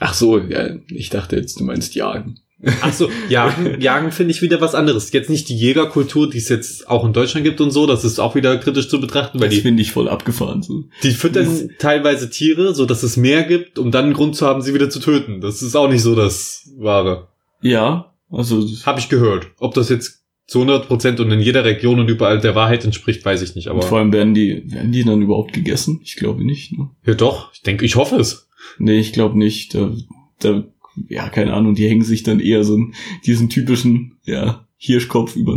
ach 0.00 0.14
so, 0.14 0.38
ja, 0.38 0.68
ich 0.88 1.08
dachte 1.08 1.36
jetzt, 1.36 1.58
du 1.58 1.64
meinst 1.64 1.94
jagen. 1.94 2.38
Ach 2.82 2.92
so, 2.92 3.10
Jagen, 3.28 3.80
Jagen 3.80 4.12
finde 4.12 4.32
ich 4.32 4.40
wieder 4.40 4.60
was 4.60 4.74
anderes. 4.74 5.12
Jetzt 5.12 5.28
nicht 5.30 5.48
die 5.48 5.56
Jägerkultur, 5.56 6.30
die 6.30 6.38
es 6.38 6.48
jetzt 6.48 6.88
auch 6.88 7.04
in 7.04 7.12
Deutschland 7.12 7.44
gibt 7.44 7.60
und 7.60 7.70
so, 7.70 7.86
das 7.86 8.04
ist 8.04 8.18
auch 8.18 8.34
wieder 8.34 8.56
kritisch 8.58 8.88
zu 8.88 9.00
betrachten, 9.00 9.40
weil 9.40 9.48
Das 9.48 9.56
die, 9.56 9.62
finde 9.62 9.82
ich 9.82 9.90
voll 9.92 10.08
abgefahren. 10.08 10.62
So. 10.62 10.84
die 11.02 11.10
füttern 11.10 11.70
teilweise 11.78 12.30
Tiere, 12.30 12.74
so 12.74 12.86
dass 12.86 13.02
es 13.02 13.16
mehr 13.16 13.42
gibt, 13.42 13.78
um 13.78 13.90
dann 13.90 14.04
einen 14.06 14.14
Grund 14.14 14.36
zu 14.36 14.46
haben, 14.46 14.62
sie 14.62 14.72
wieder 14.74 14.88
zu 14.88 15.00
töten. 15.00 15.40
Das 15.40 15.60
ist 15.62 15.74
auch 15.76 15.88
nicht 15.88 16.02
so 16.02 16.14
das 16.14 16.70
Wahre. 16.78 17.28
Ja, 17.60 18.13
also 18.36 18.66
Habe 18.84 19.00
ich 19.00 19.08
gehört. 19.08 19.48
Ob 19.58 19.74
das 19.74 19.88
jetzt 19.88 20.24
zu 20.46 20.60
100 20.60 20.86
Prozent 20.86 21.20
und 21.20 21.30
in 21.30 21.40
jeder 21.40 21.64
Region 21.64 22.00
und 22.00 22.08
überall 22.08 22.38
der 22.40 22.54
Wahrheit 22.54 22.84
entspricht, 22.84 23.24
weiß 23.24 23.42
ich 23.42 23.54
nicht. 23.54 23.68
und 23.68 23.72
Aber 23.72 23.82
vor 23.82 23.98
allem 23.98 24.12
werden 24.12 24.34
die, 24.34 24.62
werden 24.66 24.92
die 24.92 25.04
dann 25.04 25.22
überhaupt 25.22 25.52
gegessen? 25.52 26.00
Ich 26.04 26.16
glaube 26.16 26.44
nicht. 26.44 26.76
Ne? 26.76 26.90
ja 27.06 27.14
doch, 27.14 27.52
ich 27.54 27.62
denke, 27.62 27.84
ich 27.84 27.96
hoffe 27.96 28.16
es. 28.16 28.48
Nee, 28.78 28.98
ich 28.98 29.12
glaube 29.12 29.38
nicht. 29.38 29.74
Da, 29.74 29.92
da, 30.40 30.64
ja, 31.08 31.28
keine 31.28 31.54
Ahnung, 31.54 31.74
die 31.74 31.88
hängen 31.88 32.04
sich 32.04 32.22
dann 32.22 32.40
eher 32.40 32.64
so 32.64 32.74
einen, 32.74 32.94
diesen 33.24 33.48
typischen, 33.48 34.18
ja, 34.24 34.66
Hirschkopf 34.76 35.34
über 35.36 35.54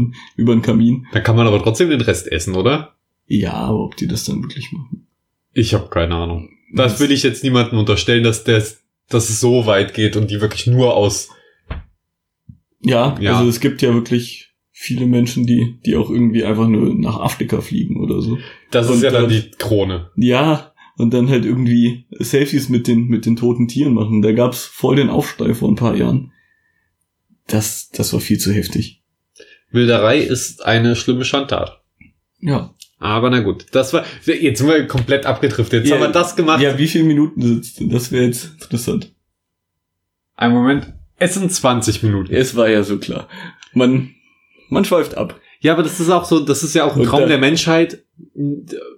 den 0.56 0.62
Kamin. 0.62 1.06
Dann 1.12 1.24
kann 1.24 1.36
man 1.36 1.48
aber 1.48 1.62
trotzdem 1.62 1.90
den 1.90 2.02
Rest 2.02 2.32
essen, 2.32 2.56
oder? 2.56 2.96
Ja, 3.26 3.54
aber 3.54 3.84
ob 3.84 3.98
die 3.98 4.08
das 4.08 4.24
dann 4.24 4.42
wirklich 4.42 4.72
machen? 4.72 5.06
Ich 5.52 5.74
habe 5.74 5.90
keine 5.90 6.16
Ahnung. 6.16 6.50
Das 6.74 7.00
will 7.00 7.12
ich 7.12 7.24
jetzt 7.24 7.44
niemandem 7.44 7.80
unterstellen, 7.80 8.24
dass 8.24 8.44
das, 8.44 8.84
dass 9.10 9.30
es 9.30 9.40
so 9.40 9.66
weit 9.66 9.94
geht 9.94 10.16
und 10.16 10.32
die 10.32 10.40
wirklich 10.40 10.68
nur 10.68 10.96
aus. 10.96 11.30
Ja, 12.82 13.18
Ja. 13.20 13.38
also 13.38 13.50
es 13.50 13.60
gibt 13.60 13.82
ja 13.82 13.94
wirklich 13.94 14.54
viele 14.72 15.08
Menschen, 15.08 15.46
die, 15.48 15.80
die 15.86 15.96
auch 15.96 16.10
irgendwie 16.10 16.44
einfach 16.44 16.68
nur 16.68 16.94
nach 16.94 17.20
Afrika 17.20 17.62
fliegen 17.62 18.00
oder 18.00 18.22
so. 18.22 18.38
Das 18.72 18.88
Und 18.90 18.98
ist 18.98 19.04
ja 19.04 19.10
dann 19.12 19.24
dann- 19.24 19.32
die 19.32 19.50
Krone. 19.58 20.12
Ja, 20.16 20.74
und 20.98 21.14
dann 21.14 21.30
halt 21.30 21.46
irgendwie 21.46 22.06
Selfies 22.12 22.70
mit 22.70 22.88
den, 22.88 23.08
mit 23.08 23.26
den 23.26 23.36
toten 23.36 23.68
Tieren 23.68 23.94
machen. 23.94 24.22
Da 24.22 24.32
gab's 24.34 24.66
voll 24.66 24.96
den 24.98 25.10
Aufschrei 25.10 25.54
vor 25.54 25.70
ein 25.70 25.76
paar 25.76 25.96
Jahren. 25.96 26.32
Das, 27.48 27.90
das 27.90 28.14
war 28.14 28.20
viel 28.20 28.38
zu 28.40 28.52
heftig. 28.52 29.02
Wilderei 29.72 30.20
ist 30.20 30.64
eine 30.66 30.96
schlimme 30.96 31.26
Schandtat. 31.26 31.82
Ja. 32.40 32.74
Aber 33.00 33.30
na 33.30 33.42
gut, 33.42 33.66
das 33.72 33.94
war 33.94 34.06
jetzt 34.26 34.58
sind 34.60 34.68
wir 34.68 34.88
komplett 34.88 35.26
abgedriftet. 35.28 35.82
Jetzt 35.84 35.90
Ja, 35.90 35.96
haben 35.98 36.02
wir 36.04 36.12
das 36.12 36.36
gemacht. 36.36 36.62
Ja, 36.62 36.78
wie 36.80 36.88
viele 36.88 37.04
Minuten 37.04 37.42
sitzt 37.42 37.80
denn? 37.80 37.90
Das 37.90 38.12
wäre 38.12 38.26
jetzt 38.26 38.54
interessant. 38.62 39.14
Ein 40.36 40.52
Moment. 40.52 40.94
Es 41.20 41.34
sind 41.34 41.52
20 41.52 42.04
Minuten. 42.04 42.34
Es 42.34 42.56
war 42.56 42.70
ja 42.70 42.84
so 42.84 42.98
klar. 42.98 43.28
Man, 43.74 44.16
man 44.70 44.86
schweift 44.86 45.16
ab. 45.16 45.40
Ja, 45.60 45.74
aber 45.74 45.84
das 45.84 46.00
ist 46.00 46.10
auch 46.10 46.26
so, 46.26 46.40
das 46.40 46.64
ist 46.64 46.76
ja 46.76 46.84
auch 46.84 46.96
ein 46.96 47.02
Und 47.02 47.08
Traum 47.08 47.28
der 47.28 47.40
Menschheit 47.40 48.04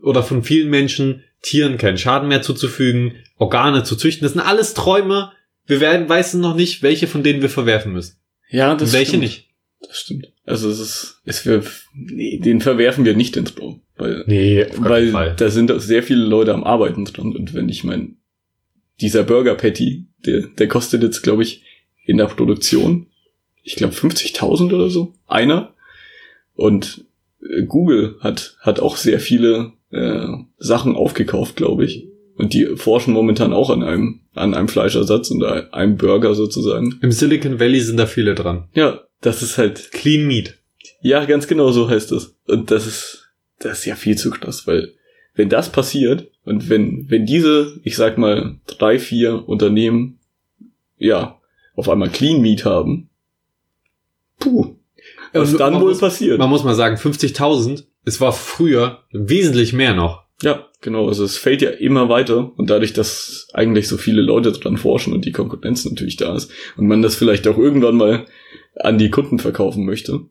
oder 0.03 0.23
von 0.23 0.43
vielen 0.43 0.69
Menschen, 0.69 1.23
Tieren 1.41 1.77
keinen 1.77 1.97
Schaden 1.97 2.27
mehr 2.27 2.41
zuzufügen, 2.41 3.15
Organe 3.37 3.83
zu 3.83 3.95
züchten. 3.95 4.25
Das 4.25 4.33
sind 4.33 4.41
alles 4.41 4.73
Träume. 4.73 5.31
Wir 5.65 5.79
werden 5.79 6.09
weißen 6.09 6.41
noch 6.41 6.55
nicht, 6.55 6.83
welche 6.83 7.07
von 7.07 7.23
denen 7.23 7.41
wir 7.41 7.49
verwerfen 7.49 7.93
müssen. 7.93 8.17
Ja, 8.49 8.73
Und 8.73 8.91
welche 8.91 9.11
stimmt. 9.11 9.23
nicht. 9.23 9.49
Das 9.79 9.97
stimmt. 9.99 10.33
Also 10.45 10.69
es 10.69 10.79
ist, 10.79 11.21
es 11.23 11.45
wir, 11.45 11.63
nee, 11.93 12.39
den 12.39 12.59
verwerfen 12.59 13.05
wir 13.05 13.15
nicht 13.15 13.37
ins 13.37 13.55
Traum. 13.55 13.81
Weil, 13.95 14.23
Nee, 14.27 14.65
weil 14.77 15.35
da 15.37 15.49
sind 15.49 15.71
auch 15.71 15.79
sehr 15.79 16.03
viele 16.03 16.25
Leute 16.25 16.53
am 16.53 16.63
Arbeiten 16.65 17.05
dran. 17.05 17.35
Und 17.35 17.53
wenn 17.53 17.69
ich 17.69 17.83
mein, 17.85 18.17
dieser 18.99 19.23
Burger 19.23 19.55
Patty, 19.55 20.07
der, 20.25 20.47
der 20.47 20.67
kostet 20.67 21.03
jetzt, 21.03 21.21
glaube 21.21 21.43
ich, 21.43 21.63
in 22.09 22.17
der 22.17 22.25
Produktion, 22.25 23.05
ich 23.61 23.75
glaube 23.75 23.93
50.000 23.93 24.73
oder 24.73 24.89
so, 24.89 25.13
einer. 25.27 25.75
Und 26.55 27.05
äh, 27.39 27.61
Google 27.67 28.17
hat, 28.19 28.57
hat 28.61 28.79
auch 28.79 28.97
sehr 28.97 29.19
viele 29.19 29.73
äh, 29.91 30.25
Sachen 30.57 30.95
aufgekauft, 30.95 31.55
glaube 31.55 31.85
ich. 31.85 32.07
Und 32.35 32.55
die 32.55 32.65
forschen 32.77 33.13
momentan 33.13 33.53
auch 33.53 33.69
an 33.69 33.83
einem, 33.83 34.21
an 34.33 34.55
einem 34.55 34.69
Fleischersatz 34.69 35.29
und 35.29 35.43
einem 35.43 35.97
Burger 35.97 36.33
sozusagen. 36.33 36.97
Im 37.03 37.11
Silicon 37.11 37.59
Valley 37.59 37.79
sind 37.79 37.97
da 37.97 38.07
viele 38.07 38.33
dran. 38.33 38.69
Ja, 38.73 39.01
das 39.21 39.43
ist 39.43 39.59
halt 39.59 39.91
Clean 39.91 40.25
Meat. 40.25 40.57
ja, 41.01 41.25
ganz 41.25 41.47
genau 41.47 41.69
so 41.69 41.89
heißt 41.89 42.11
es. 42.11 42.39
Und 42.47 42.71
das 42.71 42.87
ist, 42.87 43.29
das 43.59 43.79
ist 43.79 43.85
ja 43.85 43.95
viel 43.95 44.17
zu 44.17 44.31
krass, 44.31 44.65
weil 44.65 44.95
wenn 45.35 45.49
das 45.49 45.71
passiert 45.71 46.31
und 46.43 46.69
wenn, 46.69 47.05
wenn 47.07 47.27
diese, 47.27 47.79
ich 47.83 47.95
sag 47.95 48.17
mal, 48.17 48.55
drei, 48.65 48.97
vier 48.97 49.47
Unternehmen, 49.47 50.17
ja, 50.97 51.38
auf 51.79 51.89
einmal 51.89 52.09
Clean 52.09 52.41
Meat 52.41 52.65
haben, 52.65 53.09
puh, 54.39 54.75
was 55.33 55.51
Und 55.53 55.59
dann 55.59 55.75
wohl 55.75 55.89
muss- 55.89 55.99
passiert? 55.99 56.37
Man 56.39 56.49
muss 56.49 56.63
mal 56.63 56.75
sagen, 56.75 56.97
50.000, 56.97 57.85
es 58.05 58.21
war 58.21 58.31
früher 58.33 59.03
wesentlich 59.11 59.73
mehr 59.73 59.93
noch. 59.93 60.23
Ja, 60.41 60.67
genau, 60.81 61.07
also 61.07 61.25
es 61.25 61.37
fällt 61.37 61.61
ja 61.61 61.69
immer 61.69 62.07
weiter 62.07 62.53
und 62.57 62.69
dadurch, 62.69 62.93
dass 62.93 63.49
eigentlich 63.53 63.87
so 63.89 63.97
viele 63.97 64.21
Leute 64.21 64.51
dran 64.53 64.77
forschen 64.77 65.11
und 65.13 65.25
die 65.25 65.33
Konkurrenz 65.33 65.83
natürlich 65.83 66.15
da 66.15 66.35
ist 66.35 66.49
und 66.77 66.87
man 66.87 67.01
das 67.01 67.15
vielleicht 67.15 67.45
auch 67.47 67.57
irgendwann 67.57 67.95
mal 67.97 68.25
an 68.75 68.97
die 68.97 69.09
Kunden 69.09 69.39
verkaufen 69.39 69.85
möchte, 69.85 70.21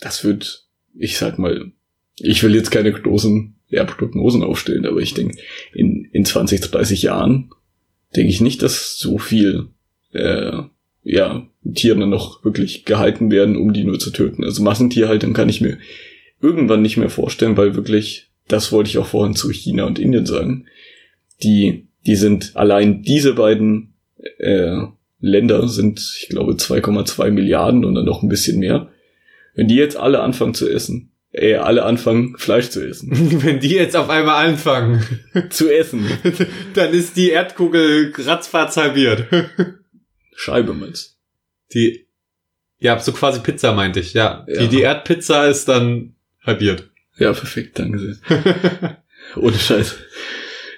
das 0.00 0.24
wird, 0.24 0.66
ich 0.94 1.18
sag 1.18 1.38
mal, 1.38 1.72
ich 2.16 2.42
will 2.42 2.54
jetzt 2.54 2.70
keine 2.70 2.90
großen 2.92 3.56
ja, 3.68 3.84
Prognosen 3.84 4.42
aufstellen, 4.42 4.86
aber 4.86 5.00
ich 5.00 5.12
denke, 5.12 5.36
in, 5.74 6.06
in 6.06 6.24
20, 6.24 6.62
30 6.62 7.02
Jahren 7.02 7.50
denke 8.16 8.30
ich 8.30 8.40
nicht, 8.40 8.62
dass 8.62 8.96
so 8.98 9.18
viel 9.18 9.68
äh, 10.12 10.62
ja, 11.02 11.46
Tiere 11.74 12.06
noch 12.06 12.44
wirklich 12.44 12.84
gehalten 12.84 13.30
werden, 13.30 13.56
um 13.56 13.72
die 13.72 13.84
nur 13.84 13.98
zu 13.98 14.10
töten. 14.10 14.44
Also 14.44 14.62
Massentierhaltung 14.62 15.32
kann 15.32 15.48
ich 15.48 15.60
mir 15.60 15.78
irgendwann 16.40 16.82
nicht 16.82 16.96
mehr 16.96 17.10
vorstellen, 17.10 17.56
weil 17.56 17.74
wirklich, 17.74 18.30
das 18.48 18.72
wollte 18.72 18.90
ich 18.90 18.98
auch 18.98 19.06
vorhin 19.06 19.34
zu 19.34 19.50
China 19.50 19.84
und 19.84 19.98
Indien 19.98 20.26
sagen, 20.26 20.66
die, 21.42 21.86
die 22.06 22.16
sind 22.16 22.52
allein 22.54 23.02
diese 23.02 23.34
beiden 23.34 23.94
äh, 24.38 24.76
Länder 25.20 25.68
sind, 25.68 26.16
ich 26.18 26.28
glaube, 26.28 26.52
2,2 26.52 27.30
Milliarden 27.30 27.84
und 27.84 27.94
dann 27.94 28.06
noch 28.06 28.22
ein 28.22 28.28
bisschen 28.28 28.58
mehr. 28.58 28.88
Wenn 29.54 29.68
die 29.68 29.76
jetzt 29.76 29.96
alle 29.96 30.20
anfangen 30.20 30.54
zu 30.54 30.68
essen, 30.68 31.10
äh, 31.32 31.56
alle 31.56 31.84
anfangen 31.84 32.36
Fleisch 32.38 32.70
zu 32.70 32.86
essen, 32.86 33.10
Wenn 33.42 33.60
die 33.60 33.74
jetzt 33.74 33.96
auf 33.96 34.08
einmal 34.08 34.46
anfangen, 34.46 35.04
zu 35.50 35.68
essen, 35.68 36.06
dann 36.74 36.92
ist 36.92 37.16
die 37.16 37.30
Erdkugel 37.30 38.12
ratzfatz 38.16 38.76
halbiert. 38.76 39.26
Scheibe 40.40 40.72
meinst 40.72 41.18
Die, 41.74 42.06
ja, 42.78 42.98
so 42.98 43.12
quasi 43.12 43.40
Pizza 43.40 43.72
meinte 43.74 44.00
ich, 44.00 44.14
ja. 44.14 44.46
Ja. 44.48 44.60
Die, 44.62 44.68
die 44.68 44.80
Erdpizza 44.80 45.46
ist 45.46 45.68
dann 45.68 46.14
halbiert. 46.42 46.88
Ja, 47.18 47.34
perfekt, 47.34 47.78
danke 47.78 47.98
sehr. 47.98 48.96
Ohne 49.36 49.58
Scheiß. 49.58 49.96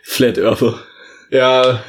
Flat 0.03 0.37
Earther. 0.37 0.83
ja, 1.31 1.85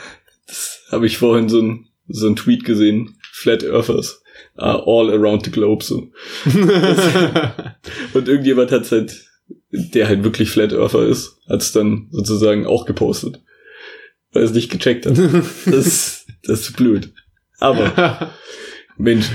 Das 0.45 0.81
habe 0.91 1.07
ich 1.07 1.17
vorhin 1.17 1.49
so 1.49 1.59
ein, 1.61 1.87
so 2.07 2.27
ein 2.27 2.35
Tweet 2.35 2.63
gesehen. 2.63 3.17
Flat 3.31 3.63
Earthers 3.63 4.21
are 4.55 4.83
all 4.85 5.09
around 5.09 5.43
the 5.45 5.51
globe 5.51 5.83
so. 5.83 6.11
Und 8.13 8.27
irgendjemand 8.27 8.71
hat 8.71 8.91
halt, 8.91 9.25
der 9.71 10.07
halt 10.07 10.23
wirklich 10.23 10.51
Flat 10.51 10.73
Earther 10.73 11.07
ist, 11.07 11.39
hat 11.49 11.61
es 11.61 11.71
dann 11.71 12.07
sozusagen 12.11 12.67
auch 12.67 12.85
gepostet. 12.85 13.41
Weil 14.31 14.43
er 14.43 14.45
es 14.45 14.53
nicht 14.53 14.69
gecheckt 14.69 15.07
hat. 15.07 15.17
Das, 15.65 16.27
das 16.43 16.61
ist 16.69 16.77
blöd. 16.77 17.11
Aber, 17.63 18.31
Mensch, 18.97 19.27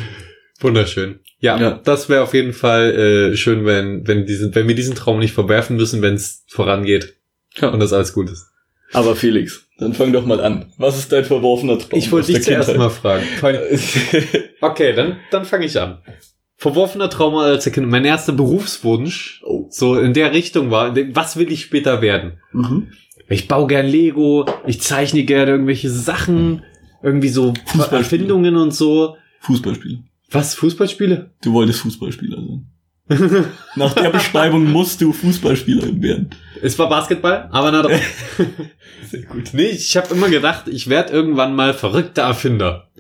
Wunderschön. 0.61 1.21
Ja, 1.41 1.57
Ja. 1.61 1.81
das 1.85 2.09
wäre 2.09 2.23
auf 2.23 2.35
jeden 2.35 2.53
Fall 2.53 2.91
äh, 3.33 3.37
schön, 3.37 3.65
wenn, 3.65 4.07
wenn, 4.09 4.27
diesen, 4.27 4.53
wenn 4.57 4.67
wir 4.67 4.75
diesen 4.75 4.95
Traum 4.97 5.21
nicht 5.21 5.33
verwerfen 5.33 5.77
müssen, 5.77 6.03
wenn 6.03 6.15
es 6.15 6.45
vorangeht 6.49 7.15
Ja. 7.57 7.69
und 7.69 7.79
das 7.81 7.93
alles 7.93 8.13
gut 8.13 8.29
ist. 8.31 8.49
aber 8.93 9.15
Felix, 9.15 9.67
dann 9.79 9.95
fang 9.95 10.13
doch 10.13 10.27
mal 10.27 10.41
an. 10.41 10.73
Was 10.79 10.99
ist 10.99 11.13
dein 11.13 11.25
verworfener 11.25 11.79
Traum? 11.79 11.97
Ich 11.99 12.11
wollte 12.11 12.33
dich 12.33 12.43
zuerst 12.43 12.77
mal 12.77 12.91
fragen. 12.91 13.25
Okay, 14.61 14.93
dann, 14.93 15.19
dann 15.31 15.45
fange 15.45 15.67
ich 15.67 15.79
an. 15.81 15.99
Verworfener 16.57 17.09
Trauma 17.09 17.45
als 17.45 17.71
Kind. 17.71 17.89
Mein 17.89 18.05
erster 18.05 18.33
Berufswunsch, 18.33 19.41
Oh. 19.47 19.69
so 19.71 19.97
in 19.97 20.13
der 20.15 20.33
Richtung 20.35 20.73
war, 20.73 20.97
was 21.15 21.37
will 21.37 21.53
ich 21.53 21.63
später 21.63 22.03
werden? 22.03 22.41
Mhm. 22.53 22.89
Ich 23.29 23.47
baue 23.47 23.69
gern 23.69 23.87
Lego, 23.87 24.45
ich 24.67 24.81
zeichne 24.81 25.23
gerne 25.23 25.53
irgendwelche 25.53 25.89
Sachen, 25.91 26.65
irgendwie 27.03 27.29
so. 27.29 27.55
Erfindungen 27.91 28.57
und 28.57 28.75
so. 28.75 29.17
Fußballspieler. 29.41 29.99
Was, 30.31 30.55
Fußballspiele? 30.55 31.31
Du 31.43 31.53
wolltest 31.53 31.81
Fußballspieler 31.81 32.37
sein. 32.37 32.67
Nach 33.77 33.95
der 33.95 34.11
Beschreibung 34.11 34.71
musst 34.71 35.01
du 35.01 35.13
Fußballspieler 35.13 36.03
werden. 36.03 36.31
Es 36.61 36.79
war 36.79 36.89
Basketball, 36.91 37.49
aber 37.51 37.73
na 37.73 37.83
doch. 37.83 37.91
Sehr 39.11 39.23
gut. 39.23 39.51
nee, 39.55 39.69
ich 39.69 39.97
habe 39.97 40.15
immer 40.15 40.29
gedacht, 40.29 40.69
ich 40.69 40.89
werde 40.89 41.13
irgendwann 41.15 41.55
mal 41.55 41.73
verrückter 41.73 42.23
Erfinder. 42.23 42.91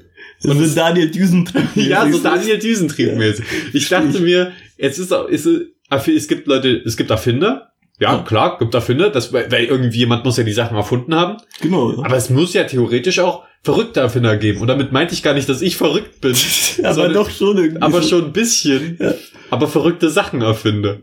Und 0.44 0.58
so 0.64 0.74
Daniel 0.74 1.10
Düsentrieb. 1.10 1.68
Ja, 1.74 2.10
so 2.10 2.18
Daniel 2.20 2.58
Düsentrieb 2.58 3.16
mäßig. 3.16 3.44
Ich 3.74 3.88
dachte 3.88 4.20
mir, 4.20 4.52
es 4.78 4.98
ist, 4.98 5.12
auch- 5.12 5.28
ist 5.28 5.46
es 5.90 6.28
gibt 6.28 6.46
Leute, 6.46 6.82
es 6.86 6.96
gibt 6.96 7.10
Erfinder. 7.10 7.72
Ja, 8.00 8.18
klar, 8.22 8.58
gibt 8.58 8.74
Erfinder, 8.74 9.10
das, 9.10 9.32
weil 9.32 9.50
weil 9.50 9.64
irgendjemand 9.64 10.24
muss 10.24 10.36
ja 10.36 10.44
die 10.44 10.52
Sachen 10.52 10.76
erfunden 10.76 11.14
haben. 11.14 11.38
Genau. 11.60 11.92
Ja. 11.92 12.04
Aber 12.04 12.16
es 12.16 12.30
muss 12.30 12.54
ja 12.54 12.64
theoretisch 12.64 13.18
auch 13.18 13.42
verrückte 13.62 14.00
Erfinder 14.00 14.36
geben. 14.36 14.60
Und 14.60 14.68
damit 14.68 14.92
meinte 14.92 15.14
ich 15.14 15.22
gar 15.22 15.34
nicht, 15.34 15.48
dass 15.48 15.62
ich 15.62 15.76
verrückt 15.76 16.20
bin. 16.20 16.34
aber 16.82 16.94
sondern- 16.94 17.12
doch 17.14 17.30
schon 17.30 17.56
irgendwie. 17.56 17.82
aber 17.82 18.02
schon 18.02 18.26
ein 18.26 18.32
bisschen. 18.32 18.96
Ja. 19.00 19.14
Aber 19.50 19.66
verrückte 19.66 20.10
Sachen 20.10 20.42
erfinde. 20.42 21.02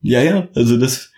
Ja, 0.00 0.22
ja. 0.22 0.48
Also 0.54 0.78
das, 0.78 1.12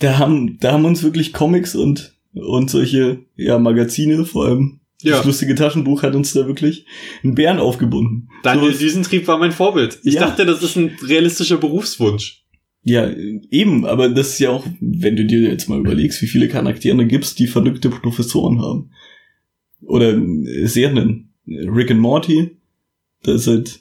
da 0.00 0.18
haben, 0.18 0.58
da 0.60 0.72
haben 0.72 0.84
uns 0.84 1.02
wirklich 1.02 1.32
Comics 1.32 1.74
und, 1.76 2.14
und 2.32 2.70
solche, 2.70 3.20
ja, 3.36 3.58
Magazine, 3.58 4.24
vor 4.24 4.46
allem 4.46 4.80
Ja. 5.02 5.18
Das 5.18 5.26
lustige 5.26 5.54
Taschenbuch 5.54 6.02
hat 6.02 6.14
uns 6.14 6.32
da 6.32 6.46
wirklich 6.46 6.86
einen 7.22 7.34
Bären 7.34 7.58
aufgebunden. 7.58 8.30
Daniel 8.42 8.72
so 8.72 8.78
Düsentrieb 8.80 9.28
war 9.28 9.38
mein 9.38 9.52
Vorbild. 9.52 9.98
Ich 10.02 10.14
ja. 10.14 10.20
dachte, 10.22 10.46
das 10.46 10.62
ist 10.62 10.76
ein 10.76 10.96
realistischer 11.06 11.58
Berufswunsch. 11.58 12.44
Ja, 12.88 13.06
eben, 13.50 13.84
aber 13.84 14.08
das 14.08 14.30
ist 14.30 14.38
ja 14.38 14.48
auch, 14.48 14.66
wenn 14.80 15.14
du 15.14 15.26
dir 15.26 15.42
jetzt 15.42 15.68
mal 15.68 15.78
überlegst, 15.78 16.22
wie 16.22 16.26
viele 16.26 16.48
Charaktere 16.48 17.04
gibt's, 17.04 17.34
die 17.34 17.46
verrückte 17.46 17.90
Professoren 17.90 18.62
haben. 18.62 18.92
Oder 19.82 20.18
Serien. 20.64 21.34
Rick 21.46 21.90
and 21.90 22.00
Morty, 22.00 22.56
das 23.22 23.42
ist 23.42 23.46
halt, 23.46 23.80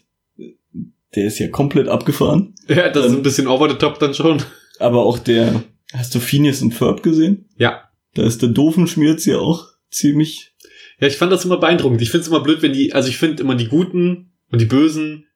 der 1.16 1.28
ist 1.28 1.40
ja 1.40 1.48
komplett 1.48 1.88
abgefahren. 1.88 2.54
Ja, 2.68 2.90
das 2.90 3.06
ist 3.06 3.14
ein 3.14 3.24
bisschen 3.24 3.48
over 3.48 3.70
the 3.70 3.78
top 3.78 3.98
dann 4.00 4.14
schon. 4.14 4.42
Aber 4.78 5.06
auch 5.06 5.20
der, 5.20 5.64
hast 5.94 6.14
du 6.14 6.20
Phineas 6.20 6.62
und 6.62 6.74
Ferb 6.74 7.02
gesehen? 7.02 7.46
Ja. 7.58 7.84
Da 8.14 8.26
ist 8.26 8.42
der 8.42 8.50
Doofenschmierz 8.50 9.26
ja 9.26 9.38
auch 9.38 9.68
ziemlich. 9.90 10.54
Ja, 11.00 11.08
ich 11.08 11.16
fand 11.16 11.32
das 11.32 11.46
immer 11.46 11.58
beeindruckend. 11.58 12.02
Ich 12.02 12.10
finde 12.10 12.24
es 12.24 12.28
immer 12.28 12.42
blöd, 12.42 12.62
wenn 12.62 12.74
die, 12.74 12.92
also 12.92 13.08
ich 13.08 13.18
finde 13.18 13.42
immer 13.42 13.56
die 13.56 13.70
Guten 13.70 14.34
und 14.52 14.60
die 14.60 14.66
Bösen. 14.66 15.27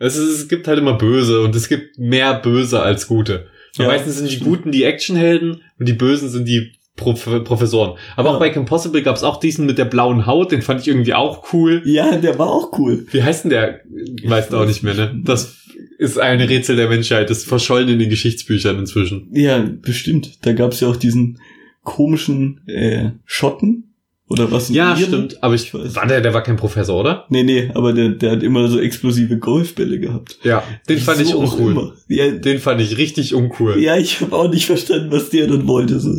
Es, 0.00 0.16
ist, 0.16 0.30
es 0.30 0.48
gibt 0.48 0.66
halt 0.66 0.78
immer 0.78 0.94
Böse 0.94 1.42
und 1.42 1.54
es 1.54 1.68
gibt 1.68 1.98
mehr 1.98 2.34
Böse 2.34 2.82
als 2.82 3.06
Gute. 3.06 3.46
Ja. 3.76 3.86
Meistens 3.86 4.16
sind 4.16 4.30
die 4.30 4.40
Guten 4.40 4.72
die 4.72 4.82
Actionhelden 4.82 5.60
und 5.78 5.88
die 5.88 5.92
Bösen 5.92 6.28
sind 6.28 6.48
die 6.48 6.72
Prof 6.96 7.24
Professoren. 7.44 7.98
Aber 8.16 8.30
ja. 8.30 8.34
auch 8.34 8.40
bei 8.40 8.50
Kim 8.50 8.64
Possible 8.64 9.02
gab 9.02 9.16
es 9.16 9.22
auch 9.22 9.38
diesen 9.38 9.66
mit 9.66 9.78
der 9.78 9.84
blauen 9.84 10.26
Haut, 10.26 10.52
den 10.52 10.62
fand 10.62 10.80
ich 10.80 10.88
irgendwie 10.88 11.14
auch 11.14 11.52
cool. 11.52 11.82
Ja, 11.84 12.16
der 12.16 12.38
war 12.38 12.48
auch 12.48 12.78
cool. 12.78 13.06
Wie 13.10 13.22
heißt 13.22 13.44
denn 13.44 13.50
der? 13.50 13.80
Weißt 14.24 14.52
du 14.52 14.56
auch 14.56 14.66
nicht 14.66 14.82
mehr, 14.82 14.94
ne? 14.94 15.20
Das 15.22 15.56
ist 15.98 16.18
ein 16.18 16.40
Rätsel 16.40 16.76
der 16.76 16.88
Menschheit, 16.88 17.30
das 17.30 17.44
verschollen 17.44 17.88
in 17.88 17.98
den 17.98 18.10
Geschichtsbüchern 18.10 18.78
inzwischen. 18.78 19.28
Ja, 19.32 19.62
bestimmt. 19.82 20.44
Da 20.46 20.52
gab 20.52 20.72
es 20.72 20.80
ja 20.80 20.88
auch 20.88 20.96
diesen 20.96 21.38
komischen 21.82 22.66
äh, 22.66 23.10
Schotten, 23.24 23.89
oder 24.30 24.50
was? 24.52 24.68
Ja, 24.68 24.96
stimmt. 24.96 25.42
Aber 25.42 25.54
ich 25.54 25.74
weiß. 25.74 25.96
War 25.96 26.06
der, 26.06 26.20
der 26.20 26.32
war 26.32 26.44
kein 26.44 26.56
Professor, 26.56 26.98
oder? 26.98 27.26
Nee, 27.30 27.42
nee, 27.42 27.68
aber 27.74 27.92
der, 27.92 28.10
der 28.10 28.30
hat 28.30 28.44
immer 28.44 28.68
so 28.68 28.78
explosive 28.78 29.38
Golfbälle 29.38 29.98
gehabt. 29.98 30.38
Ja, 30.44 30.62
den 30.88 31.00
fand 31.00 31.18
so 31.18 31.24
ich 31.24 31.34
uncool. 31.34 31.94
Ja, 32.06 32.30
den 32.30 32.60
fand 32.60 32.80
ich 32.80 32.96
richtig 32.96 33.34
uncool. 33.34 33.82
Ja, 33.82 33.96
ich 33.96 34.20
habe 34.20 34.36
auch 34.36 34.48
nicht 34.48 34.66
verstanden, 34.66 35.10
was 35.10 35.30
der 35.30 35.48
dann 35.48 35.66
wollte. 35.66 35.98
So. 35.98 36.12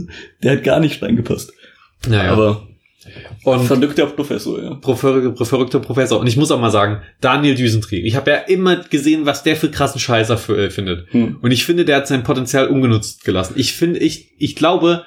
Der 0.43 0.51
hat 0.51 0.63
gar 0.65 0.81
nicht 0.81 1.01
reingepasst. 1.01 1.53
Naja. 2.05 2.33
Aber 2.33 2.67
und 3.45 3.65
verrückter 3.65 4.05
Professor, 4.07 4.61
ja. 4.61 4.79
Verrückter, 4.93 5.45
verrückter 5.45 5.79
Professor. 5.79 6.19
Und 6.19 6.27
ich 6.27 6.35
muss 6.35 6.51
auch 6.51 6.59
mal 6.59 6.69
sagen, 6.69 7.01
Daniel 7.21 7.55
Düsentrieb. 7.55 8.05
Ich 8.05 8.17
habe 8.17 8.31
ja 8.31 8.37
immer 8.37 8.75
gesehen, 8.75 9.25
was 9.25 9.43
der 9.43 9.55
für 9.55 9.71
krassen 9.71 10.01
Scheißer 10.01 10.37
für, 10.37 10.65
äh, 10.65 10.69
findet. 10.69 11.11
Hm. 11.11 11.37
Und 11.41 11.51
ich 11.51 11.65
finde, 11.65 11.85
der 11.85 11.97
hat 11.97 12.07
sein 12.07 12.23
Potenzial 12.23 12.67
ungenutzt 12.67 13.23
gelassen. 13.23 13.53
Ich 13.55 13.73
finde, 13.73 13.99
ich, 13.99 14.33
ich 14.37 14.55
glaube, 14.55 15.05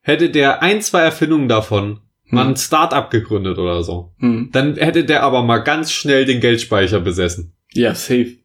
hätte 0.00 0.30
der 0.30 0.62
ein, 0.62 0.80
zwei 0.80 1.00
Erfindungen 1.00 1.48
davon 1.48 2.00
mal 2.28 2.44
hm. 2.44 2.50
ein 2.50 2.56
Start-up 2.56 3.10
gegründet 3.10 3.58
oder 3.58 3.82
so. 3.82 4.12
Hm. 4.18 4.50
Dann 4.52 4.76
hätte 4.76 5.04
der 5.04 5.22
aber 5.22 5.42
mal 5.42 5.58
ganz 5.58 5.92
schnell 5.92 6.24
den 6.24 6.40
Geldspeicher 6.40 7.00
besessen. 7.00 7.54
Ja, 7.72 7.94
safe. 7.94 8.36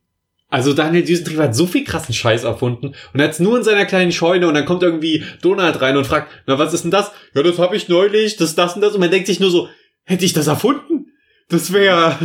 Also 0.49 0.73
Daniel 0.73 1.05
Düsentrieb 1.05 1.37
hat 1.37 1.55
so 1.55 1.65
viel 1.65 1.85
krassen 1.85 2.13
Scheiß 2.13 2.43
erfunden 2.43 2.87
und 3.13 3.19
er 3.19 3.27
hat's 3.27 3.39
nur 3.39 3.57
in 3.57 3.63
seiner 3.63 3.85
kleinen 3.85 4.11
Scheune 4.11 4.49
und 4.49 4.53
dann 4.53 4.65
kommt 4.65 4.83
irgendwie 4.83 5.23
Donald 5.41 5.79
rein 5.79 5.95
und 5.95 6.05
fragt, 6.05 6.29
na 6.45 6.59
was 6.59 6.73
ist 6.73 6.83
denn 6.83 6.91
das? 6.91 7.11
Ja, 7.33 7.41
das 7.41 7.57
habe 7.57 7.77
ich 7.77 7.87
neulich, 7.87 8.35
das, 8.35 8.53
das 8.53 8.75
und 8.75 8.81
das 8.81 8.93
und 8.93 8.99
man 8.99 9.11
denkt 9.11 9.27
sich 9.27 9.39
nur 9.39 9.49
so, 9.49 9.69
hätte 10.03 10.25
ich 10.25 10.33
das 10.33 10.47
erfunden? 10.47 11.13
Das 11.47 11.71
wäre... 11.71 12.17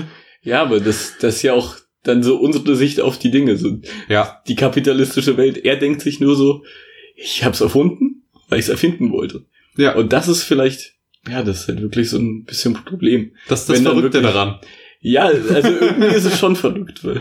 Ja, 0.42 0.62
aber 0.62 0.80
das, 0.80 1.14
das 1.20 1.36
ist 1.36 1.42
ja 1.42 1.52
auch 1.52 1.76
dann 2.02 2.24
so 2.24 2.36
unsere 2.36 2.74
Sicht 2.74 3.00
auf 3.00 3.18
die 3.18 3.30
Dinge. 3.30 3.56
So 3.56 3.80
ja. 4.08 4.42
Die 4.48 4.56
kapitalistische 4.56 5.36
Welt, 5.36 5.64
er 5.64 5.76
denkt 5.76 6.00
sich 6.00 6.18
nur 6.18 6.34
so, 6.34 6.64
ich 7.14 7.44
hab's 7.44 7.60
erfunden, 7.60 8.24
weil 8.48 8.58
ich 8.58 8.66
es 8.66 8.70
erfinden 8.70 9.12
wollte. 9.12 9.44
Ja. 9.76 9.94
Und 9.94 10.12
das 10.12 10.26
ist 10.26 10.42
vielleicht 10.42 10.95
ja, 11.28 11.42
das 11.42 11.62
ist 11.62 11.68
halt 11.68 11.82
wirklich 11.82 12.10
so 12.10 12.18
ein 12.18 12.44
bisschen 12.44 12.74
Problem. 12.74 13.32
Das 13.48 13.60
ist 13.60 13.70
das 13.70 13.80
Verrückte 13.80 14.14
wirklich, 14.14 14.32
daran. 14.32 14.60
Ja, 15.00 15.24
also 15.24 15.68
irgendwie 15.68 16.14
ist 16.14 16.24
es 16.24 16.38
schon 16.38 16.56
verrückt, 16.56 17.04
weil, 17.04 17.20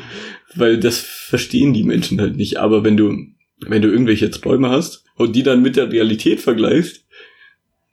weil 0.56 0.80
das 0.80 1.00
verstehen 1.00 1.74
die 1.74 1.84
Menschen 1.84 2.20
halt 2.20 2.36
nicht. 2.36 2.58
Aber 2.58 2.84
wenn 2.84 2.98
du, 2.98 3.16
wenn 3.60 3.82
du 3.82 3.90
irgendwelche 3.90 4.32
Träume 4.32 4.70
hast 4.70 5.04
und 5.16 5.36
die 5.36 5.44
dann 5.44 5.62
mit 5.62 5.76
der 5.76 5.92
Realität 5.92 6.40
vergleichst, 6.40 7.06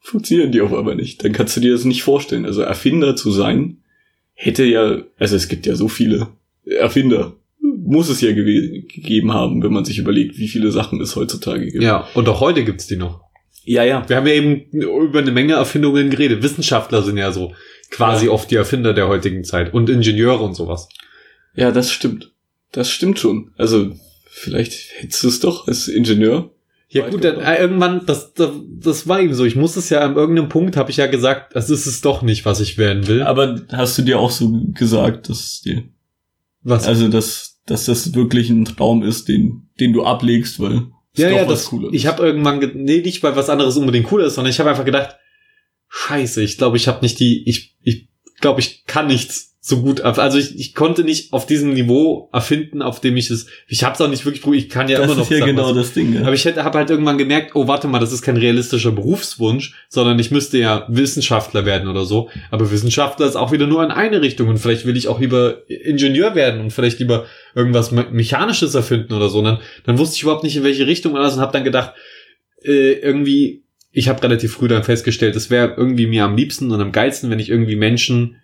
funktionieren 0.01 0.53
die 0.53 0.61
auf 0.61 0.75
einmal 0.75 0.97
nicht. 0.97 1.25
Dann 1.25 1.33
kannst 1.33 1.57
du 1.57 1.61
dir 1.61 1.73
das 1.73 1.85
nicht 1.85 2.03
vorstellen. 2.03 2.45
Also 2.45 2.63
Erfinder 2.63 3.17
zu 3.17 3.31
sein, 3.31 3.79
hätte 4.35 4.65
ja, 4.65 5.03
also 5.19 5.37
es 5.37 5.49
gibt 5.49 5.67
ja 5.67 5.77
so 5.77 5.89
viele 5.89 6.29
Erfinder, 6.65 7.37
muss 7.61 8.09
es 8.09 8.21
ja 8.21 8.33
gegeben 8.33 9.33
haben, 9.33 9.63
wenn 9.63 9.73
man 9.73 9.85
sich 9.85 9.99
überlegt, 9.99 10.39
wie 10.39 10.49
viele 10.49 10.71
Sachen 10.73 11.01
es 11.01 11.17
heutzutage 11.17 11.71
gibt. 11.71 11.83
Ja, 11.83 12.09
und 12.15 12.29
auch 12.29 12.41
heute 12.41 12.65
gibt's 12.65 12.87
die 12.87 12.97
noch. 12.97 13.22
Ja, 13.65 13.85
ja. 13.85 14.09
Wir 14.09 14.17
haben 14.17 14.27
ja 14.27 14.35
eben 14.35 14.63
über 14.73 15.21
eine 15.21 15.31
Menge 15.31 15.55
Erfindungen 15.55 16.11
geredet. 16.11 16.43
Wissenschaftler 16.43 17.03
sind 17.03 17.17
ja 17.17 17.33
so 17.33 17.53
quasi 17.91 18.27
ja. 18.27 18.33
oft 18.33 18.51
die 18.51 18.57
Erfinder 18.57 18.95
der 18.95 19.09
heutigen 19.09 19.45
Zeit 19.45 19.73
und 19.73 19.89
Ingenieure 19.89 20.43
und 20.43 20.55
sowas. 20.55 20.89
Ja, 21.55 21.71
das 21.71 21.93
stimmt. 21.93 22.33
Das 22.73 22.91
stimmt 22.91 23.19
schon. 23.19 23.53
Also 23.57 23.93
vielleicht 24.31 24.73
hättest 24.97 25.23
du 25.23 25.29
es 25.29 25.41
doch 25.41 25.69
als 25.69 25.89
Ingenieur. 25.89 26.51
Ja 26.89 27.09
gut, 27.09 27.25
dann, 27.25 27.41
äh, 27.41 27.59
irgendwann, 27.59 28.05
das, 28.05 28.35
das, 28.35 28.51
das 28.69 29.09
war 29.09 29.21
eben 29.21 29.33
so. 29.33 29.45
Ich 29.45 29.57
muss 29.57 29.77
es 29.77 29.89
ja 29.89 30.01
an 30.01 30.17
irgendeinem 30.17 30.51
Punkt, 30.51 30.77
habe 30.77 30.91
ich 30.91 30.99
ja 30.99 31.07
gesagt, 31.07 31.57
das 31.57 31.71
ist 31.71 31.87
es 31.87 32.03
doch 32.03 32.21
nicht, 32.21 32.45
was 32.45 32.61
ich 32.61 32.77
werden 32.77 33.07
will. 33.09 33.23
Aber 33.23 33.63
hast 33.71 33.97
du 33.97 34.03
dir 34.03 34.19
auch 34.19 34.31
so 34.31 34.53
gesagt, 34.75 35.31
dass 35.31 35.63
dir, 35.63 35.85
was? 36.63 36.87
Also, 36.87 37.09
dass, 37.09 37.61
dass 37.65 37.87
das 37.87 38.15
wirklich 38.15 38.51
ein 38.51 38.67
Traum 38.67 39.03
ist, 39.03 39.29
den, 39.29 39.71
den 39.81 39.95
du 39.95 40.05
ablegst, 40.05 40.61
weil 40.61 40.83
ja, 41.15 41.31
ja, 41.31 41.45
das, 41.45 41.71
ich 41.93 42.07
habe 42.07 42.25
irgendwann, 42.25 42.59
nee, 42.75 43.01
nicht 43.01 43.23
weil 43.23 43.37
was 43.37 43.51
anderes 43.51 43.77
unbedingt 43.77 44.11
cool 44.11 44.23
ist, 44.23 44.35
sondern 44.35 44.51
ich 44.51 44.61
habe 44.61 44.71
einfach 44.71 44.85
gedacht, 44.85 45.17
scheiße, 45.89 46.43
ich 46.43 46.57
glaube, 46.57 46.77
ich 46.77 46.89
habe 46.89 47.03
nicht 47.03 47.21
die, 47.21 47.49
ich, 47.49 47.77
ich 47.83 48.09
glaube, 48.41 48.61
ich 48.61 48.85
kann 48.87 49.09
nichts 49.09 49.52
so 49.65 49.81
gut, 49.81 50.01
also 50.01 50.39
ich, 50.39 50.59
ich 50.59 50.75
konnte 50.75 51.05
nicht 51.05 51.33
auf 51.33 51.47
diesem 51.47 51.73
Niveau 51.73 52.29
erfinden, 52.33 52.83
auf 52.83 53.01
dem 53.01 53.17
ich 53.17 53.31
es, 53.31 53.47
ich 53.69 53.85
habe 53.85 53.95
es 53.95 54.01
auch 54.01 54.09
nicht 54.09 54.25
wirklich 54.25 54.43
probiert, 54.43 54.65
ich 54.65 54.69
kann 54.69 54.89
ja 54.89 54.99
das 54.99 55.05
immer 55.07 55.15
noch. 55.15 55.23
Das 55.23 55.31
ist 55.31 55.39
ja 55.39 55.47
genau 55.47 55.69
was, 55.69 55.77
das 55.77 55.93
Ding. 55.93 56.15
Ja. 56.15 56.23
Aber 56.23 56.33
ich 56.33 56.45
hätte 56.45 56.65
habe 56.65 56.79
halt 56.79 56.91
irgendwann 56.91 57.17
gemerkt, 57.17 57.53
oh 57.55 57.69
warte 57.69 57.87
mal, 57.87 58.01
das 58.01 58.13
ist 58.13 58.23
kein 58.23 58.37
realistischer 58.37 58.91
Berufswunsch, 58.91 59.73
sondern 59.89 60.19
ich 60.19 60.33
müsste 60.33 60.59
ja 60.59 60.85
Wissenschaftler 60.89 61.65
werden 61.65 61.89
oder 61.89 62.05
so. 62.05 62.29
Aber 62.51 62.73
Wissenschaftler 62.73 63.25
ist 63.25 63.37
auch 63.37 63.53
wieder 63.53 63.69
nur 63.69 63.85
in 63.85 63.93
eine 63.93 64.21
Richtung 64.21 64.49
und 64.49 64.59
vielleicht 64.59 64.85
will 64.85 64.97
ich 64.97 65.07
auch 65.07 65.21
lieber 65.21 65.63
Ingenieur 65.69 66.35
werden 66.35 66.61
und 66.61 66.73
vielleicht 66.73 66.99
lieber 66.99 67.27
irgendwas 67.55 67.93
Mechanisches 67.93 68.75
erfinden 68.75 69.13
oder 69.13 69.29
so. 69.29 69.39
Und 69.39 69.45
dann, 69.45 69.59
dann 69.85 69.97
wusste 69.97 70.17
ich 70.17 70.23
überhaupt 70.25 70.43
nicht 70.43 70.57
in 70.57 70.65
welche 70.65 70.89
Richtung 70.89 71.17
alles 71.17 71.35
und 71.35 71.41
habe 71.41 71.53
dann 71.53 71.63
gedacht, 71.63 71.93
äh, 72.65 72.95
irgendwie, 72.95 73.63
ich 73.93 74.09
habe 74.09 74.21
relativ 74.25 74.55
früh 74.55 74.67
dann 74.67 74.83
festgestellt, 74.83 75.37
es 75.37 75.51
wäre 75.51 75.75
irgendwie 75.77 76.09
mir 76.09 76.25
am 76.25 76.35
liebsten 76.35 76.73
und 76.73 76.81
am 76.81 76.91
geilsten, 76.91 77.31
wenn 77.31 77.39
ich 77.39 77.49
irgendwie 77.49 77.77
Menschen 77.77 78.39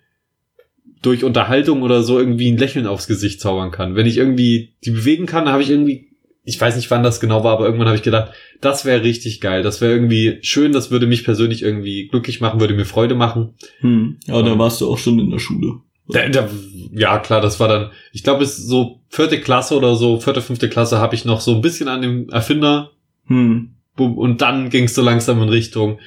durch 1.01 1.23
Unterhaltung 1.23 1.81
oder 1.81 2.03
so 2.03 2.19
irgendwie 2.19 2.51
ein 2.51 2.57
Lächeln 2.57 2.87
aufs 2.87 3.07
Gesicht 3.07 3.39
zaubern 3.39 3.71
kann. 3.71 3.95
Wenn 3.95 4.05
ich 4.05 4.17
irgendwie 4.17 4.73
die 4.83 4.91
bewegen 4.91 5.25
kann, 5.25 5.47
habe 5.47 5.63
ich 5.63 5.69
irgendwie, 5.69 6.09
ich 6.43 6.59
weiß 6.59 6.75
nicht, 6.75 6.91
wann 6.91 7.03
das 7.03 7.19
genau 7.19 7.43
war, 7.43 7.53
aber 7.53 7.65
irgendwann 7.65 7.87
habe 7.87 7.97
ich 7.97 8.03
gedacht, 8.03 8.33
das 8.61 8.83
wäre 8.83 9.03
richtig 9.03 9.39
geil. 9.39 9.63
Das 9.63 9.79
wäre 9.79 9.93
irgendwie 9.93 10.39
schön, 10.41 10.73
das 10.73 10.91
würde 10.91 11.07
mich 11.07 11.23
persönlich 11.23 11.61
irgendwie 11.61 12.07
glücklich 12.07 12.41
machen, 12.41 12.59
würde 12.59 12.73
mir 12.73 12.85
Freude 12.85 13.15
machen. 13.15 13.53
Hm. 13.79 14.17
Ja, 14.25 14.41
da 14.41 14.57
warst 14.59 14.81
du 14.81 14.91
auch 14.91 14.97
schon 14.97 15.19
in 15.19 15.31
der 15.31 15.39
Schule. 15.39 15.75
Da, 16.09 16.27
da, 16.27 16.49
ja, 16.91 17.19
klar, 17.19 17.39
das 17.39 17.59
war 17.59 17.67
dann, 17.67 17.91
ich 18.11 18.23
glaube, 18.23 18.43
es 18.43 18.57
so 18.57 19.01
vierte 19.09 19.39
Klasse 19.39 19.77
oder 19.77 19.95
so, 19.95 20.19
vierte, 20.19 20.41
fünfte 20.41 20.67
Klasse 20.67 20.97
habe 20.97 21.15
ich 21.15 21.23
noch 21.23 21.39
so 21.39 21.53
ein 21.53 21.61
bisschen 21.61 21.87
an 21.87 22.01
dem 22.01 22.29
Erfinder. 22.29 22.91
Hm. 23.27 23.75
Und 23.95 24.41
dann 24.41 24.69
ging 24.69 24.85
es 24.85 24.95
so 24.95 25.01
langsam 25.01 25.41
in 25.41 25.49
Richtung, 25.49 25.99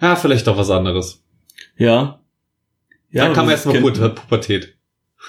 ja, 0.00 0.16
vielleicht 0.16 0.46
doch 0.46 0.56
was 0.56 0.70
anderes. 0.70 1.24
Ja, 1.76 2.20
ja, 3.10 3.28
da 3.28 3.34
kam 3.34 3.48
erstmal 3.48 3.80
Pubertät. 3.80 4.76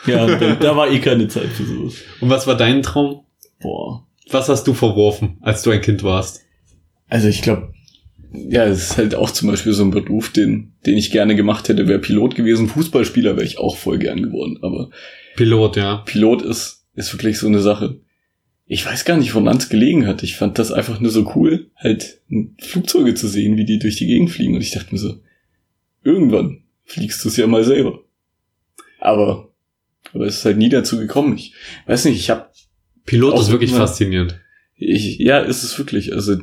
Ja, 0.06 0.26
da, 0.38 0.56
da 0.56 0.76
war 0.76 0.89
eh 0.89 1.00
keine 1.00 1.28
Zeit 1.28 1.50
für 1.50 1.65
sowas. 1.65 1.96
Und 2.20 2.30
was 2.30 2.48
war 2.48 2.56
dein 2.56 2.82
Traum? 2.84 3.26
Boah. 3.60 4.08
Was 4.32 4.50
hast 4.50 4.65
du 4.68 4.74
verworfen, 4.74 5.38
als 5.42 5.63
du 5.63 5.72
ein 5.72 5.82
Kind 5.82 6.04
warst? 6.04 6.42
Also 7.08 7.28
ich 7.28 7.42
glaube, 7.42 7.74
ja, 8.32 8.65
es 8.65 8.92
ist 8.92 8.98
halt 8.98 9.15
auch 9.15 9.32
zum 9.32 9.50
Beispiel 9.50 9.74
so 9.74 9.84
ein 9.84 9.92
Beruf, 9.92 10.30
den, 10.30 10.74
den 10.86 10.98
ich 10.98 11.12
gerne 11.12 11.36
gemacht 11.36 11.68
hätte, 11.68 11.88
wäre 11.88 12.00
Pilot 12.00 12.36
gewesen. 12.36 12.68
Fußballspieler 12.68 13.36
wäre 13.36 13.46
ich 13.46 13.58
auch 13.58 13.76
voll 13.76 13.98
gern 13.98 14.22
geworden, 14.22 14.60
aber 14.62 14.92
Pilot, 15.36 15.78
ja. 15.78 15.98
Pilot 16.06 16.44
ist, 16.44 16.86
ist 16.94 17.12
wirklich 17.13 17.39
so 17.39 17.48
eine 17.48 17.60
Sache. 17.60 18.00
Ich 18.68 18.86
weiß 18.86 19.06
gar 19.06 19.18
nicht, 19.18 19.34
woran 19.34 19.58
es 19.58 19.70
gelegen 19.70 20.06
hat. 20.06 20.22
Ich 20.22 20.36
fand 20.36 20.60
das 20.60 20.72
einfach 20.72 21.00
nur 21.00 21.10
so 21.10 21.32
cool, 21.36 21.72
halt 21.76 22.22
Flugzeuge 22.62 23.15
zu 23.15 23.28
sehen, 23.28 23.58
wie 23.58 23.65
die 23.65 23.80
durch 23.80 23.96
die 23.96 24.06
Gegend 24.06 24.30
fliegen. 24.30 24.54
Und 24.54 24.62
ich 24.62 24.72
dachte 24.72 24.92
mir 24.92 25.00
so, 25.00 25.15
irgendwann 26.04 26.62
fliegst 26.89 27.23
du 27.23 27.30
es 27.30 27.38
ja 27.38 27.47
mal 27.47 27.63
selber. 27.63 28.04
Aber, 28.99 29.54
aber 30.13 30.25
es 30.25 30.38
ist 30.38 30.45
halt 30.45 30.58
nie 30.58 30.69
dazu 30.69 30.97
gekommen. 30.97 31.38
Ich 31.38 31.54
weiß 31.86 32.06
nicht, 32.06 32.19
ich 32.19 32.30
habe 32.30 32.49
Pilot 33.06 33.39
ist 33.39 33.52
wirklich 33.52 33.71
immer, 33.71 33.80
faszinierend. 33.80 34.39
Ich, 34.75 35.17
ja, 35.19 35.39
ist 35.39 35.63
es 35.63 35.78
wirklich. 35.78 36.13
Also 36.13 36.38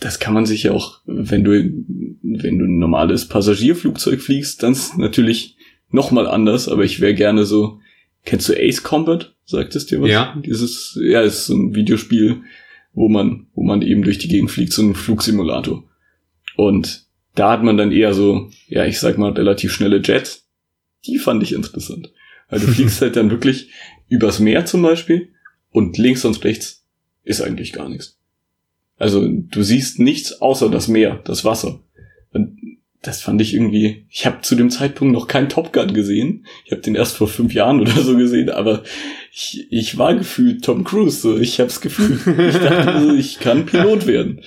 das 0.00 0.18
kann 0.18 0.34
man 0.34 0.46
sich 0.46 0.64
ja 0.64 0.72
auch, 0.72 1.00
wenn 1.06 1.44
du 1.44 1.52
wenn 1.52 2.58
du 2.58 2.64
ein 2.64 2.78
normales 2.78 3.28
Passagierflugzeug 3.28 4.20
fliegst, 4.20 4.62
dann 4.62 4.72
ist 4.72 4.98
natürlich 4.98 5.56
noch 5.90 6.10
mal 6.10 6.26
anders. 6.26 6.68
Aber 6.68 6.84
ich 6.84 7.00
wäre 7.00 7.14
gerne 7.14 7.44
so. 7.44 7.80
Kennst 8.24 8.48
du 8.48 8.54
Ace 8.54 8.82
Combat? 8.82 9.34
Sagt 9.44 9.76
es 9.76 9.86
dir 9.86 10.00
was? 10.00 10.08
Ja. 10.08 10.34
Dieses, 10.44 10.98
ja, 11.02 11.20
ist 11.20 11.46
so 11.46 11.54
ein 11.54 11.74
Videospiel, 11.74 12.42
wo 12.94 13.08
man, 13.08 13.48
wo 13.54 13.62
man 13.62 13.82
eben 13.82 14.02
durch 14.02 14.18
die 14.18 14.28
Gegend 14.28 14.50
fliegt, 14.50 14.72
so 14.72 14.82
ein 14.82 14.94
Flugsimulator. 14.94 15.84
Und 16.56 17.03
da 17.34 17.50
hat 17.50 17.62
man 17.62 17.76
dann 17.76 17.92
eher 17.92 18.14
so, 18.14 18.50
ja, 18.68 18.84
ich 18.84 18.98
sag 18.98 19.18
mal, 19.18 19.32
relativ 19.32 19.72
schnelle 19.72 20.00
Jets. 20.02 20.46
Die 21.06 21.18
fand 21.18 21.42
ich 21.42 21.52
interessant. 21.52 22.12
Weil 22.48 22.60
du 22.60 22.66
fliegst 22.72 23.00
halt 23.00 23.16
dann 23.16 23.30
wirklich 23.30 23.70
übers 24.08 24.38
Meer 24.38 24.64
zum 24.66 24.82
Beispiel 24.82 25.30
und 25.70 25.98
links 25.98 26.24
und 26.24 26.42
rechts 26.44 26.84
ist 27.24 27.40
eigentlich 27.40 27.72
gar 27.72 27.88
nichts. 27.88 28.18
Also 28.96 29.26
du 29.26 29.62
siehst 29.62 29.98
nichts 29.98 30.40
außer 30.40 30.70
das 30.70 30.88
Meer, 30.88 31.20
das 31.24 31.44
Wasser. 31.44 31.80
Und 32.32 32.58
das 33.02 33.20
fand 33.20 33.40
ich 33.40 33.54
irgendwie, 33.54 34.06
ich 34.08 34.24
habe 34.24 34.40
zu 34.40 34.54
dem 34.54 34.70
Zeitpunkt 34.70 35.12
noch 35.12 35.26
keinen 35.26 35.48
Top 35.48 35.72
Gun 35.72 35.92
gesehen. 35.92 36.46
Ich 36.64 36.72
habe 36.72 36.80
den 36.80 36.94
erst 36.94 37.16
vor 37.16 37.28
fünf 37.28 37.52
Jahren 37.52 37.80
oder 37.80 37.92
so 37.92 38.16
gesehen, 38.16 38.50
aber 38.50 38.82
ich, 39.32 39.66
ich 39.70 39.98
war 39.98 40.14
gefühlt 40.14 40.64
Tom 40.64 40.84
Cruise. 40.84 41.20
So. 41.20 41.36
Ich 41.36 41.60
habe 41.60 41.68
es 41.68 41.80
gefühlt. 41.80 42.20
Ich 42.26 42.56
dachte, 42.58 43.00
so, 43.00 43.14
ich 43.14 43.40
kann 43.40 43.66
Pilot 43.66 44.06
werden. 44.06 44.40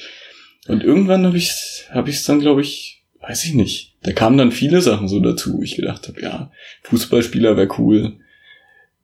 Und 0.67 0.83
irgendwann 0.83 1.25
habe 1.25 1.37
ich 1.37 1.51
habe 1.89 2.09
ich 2.09 2.17
es 2.17 2.23
dann, 2.23 2.39
glaube 2.39 2.61
ich, 2.61 3.03
weiß 3.21 3.45
ich 3.45 3.53
nicht. 3.53 3.95
Da 4.03 4.11
kamen 4.11 4.37
dann 4.37 4.51
viele 4.51 4.81
Sachen 4.81 5.07
so 5.07 5.19
dazu. 5.19 5.61
Ich 5.61 5.75
gedacht 5.75 6.07
habe, 6.07 6.21
ja, 6.21 6.51
Fußballspieler 6.83 7.57
wäre 7.57 7.69
cool. 7.77 8.13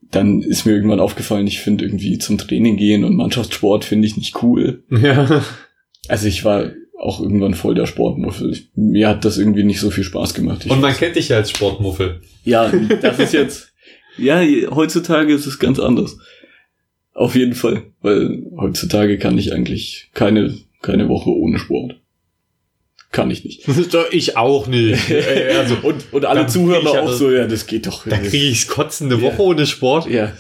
Dann 0.02 0.42
ist 0.42 0.66
mir 0.66 0.74
irgendwann 0.74 1.00
aufgefallen, 1.00 1.48
ich 1.48 1.60
finde 1.60 1.86
irgendwie 1.86 2.20
zum 2.20 2.38
Training 2.38 2.78
gehen 2.78 3.04
und 3.04 3.16
Mannschaftssport 3.16 3.84
finde 3.86 4.08
ich 4.08 4.16
nicht 4.16 4.42
cool. 4.44 4.84
Ja. 4.90 5.44
Also 6.08 6.28
ich 6.28 6.44
war 6.44 6.72
auch 7.00 7.20
irgendwann 7.20 7.54
voll 7.54 7.76
der 7.76 7.86
Sportmuffel. 7.86 8.58
Mir 8.76 9.10
hat 9.10 9.26
das 9.26 9.38
irgendwie 9.38 9.64
nicht 9.64 9.80
so 9.80 9.90
viel 9.90 10.04
Spaß 10.04 10.34
gemacht. 10.34 10.66
Ich 10.66 10.72
Und 10.72 10.82
man 10.82 10.94
kennt 10.94 11.16
dich 11.16 11.30
ja 11.30 11.38
als 11.38 11.52
Sportmuffel. 11.52 12.22
ja, 12.46 12.72
das 13.02 13.20
ist 13.20 13.34
jetzt, 13.34 13.74
ja, 14.18 14.42
heutzutage 14.72 15.34
ist 15.34 15.46
es 15.46 15.60
ganz 15.60 15.80
anders. 15.80 16.18
Auf 17.14 17.36
jeden 17.36 17.56
Fall, 17.56 17.84
weil 18.02 18.44
heutzutage 18.58 19.18
kann 19.18 19.38
ich 19.38 19.54
eigentlich 19.54 20.10
keine, 20.14 20.58
keine 20.84 21.10
Woche 21.10 21.32
ohne 21.32 21.58
Sport. 21.58 22.00
Kann 23.12 23.32
ich 23.32 23.44
nicht. 23.44 23.68
ich 24.12 24.38
auch 24.38 24.68
nicht. 24.68 25.02
Also, 25.58 25.78
Und, 25.84 26.12
und 26.14 26.26
alle 26.26 26.46
Zuhörer 26.48 26.94
ja 26.94 27.02
auch 27.02 27.08
das- 27.08 27.18
so, 27.20 27.32
ja, 27.32 27.48
das 27.48 27.66
geht 27.68 27.88
doch. 27.88 28.08
da 28.08 28.18
kriege 28.18 28.46
ich's 28.50 28.68
kotzen, 28.68 29.12
eine 29.12 29.22
Ja. 29.22 29.28
Woche 29.32 29.42
ohne 29.42 29.66
Sport. 29.66 30.08
ja, 30.10 30.32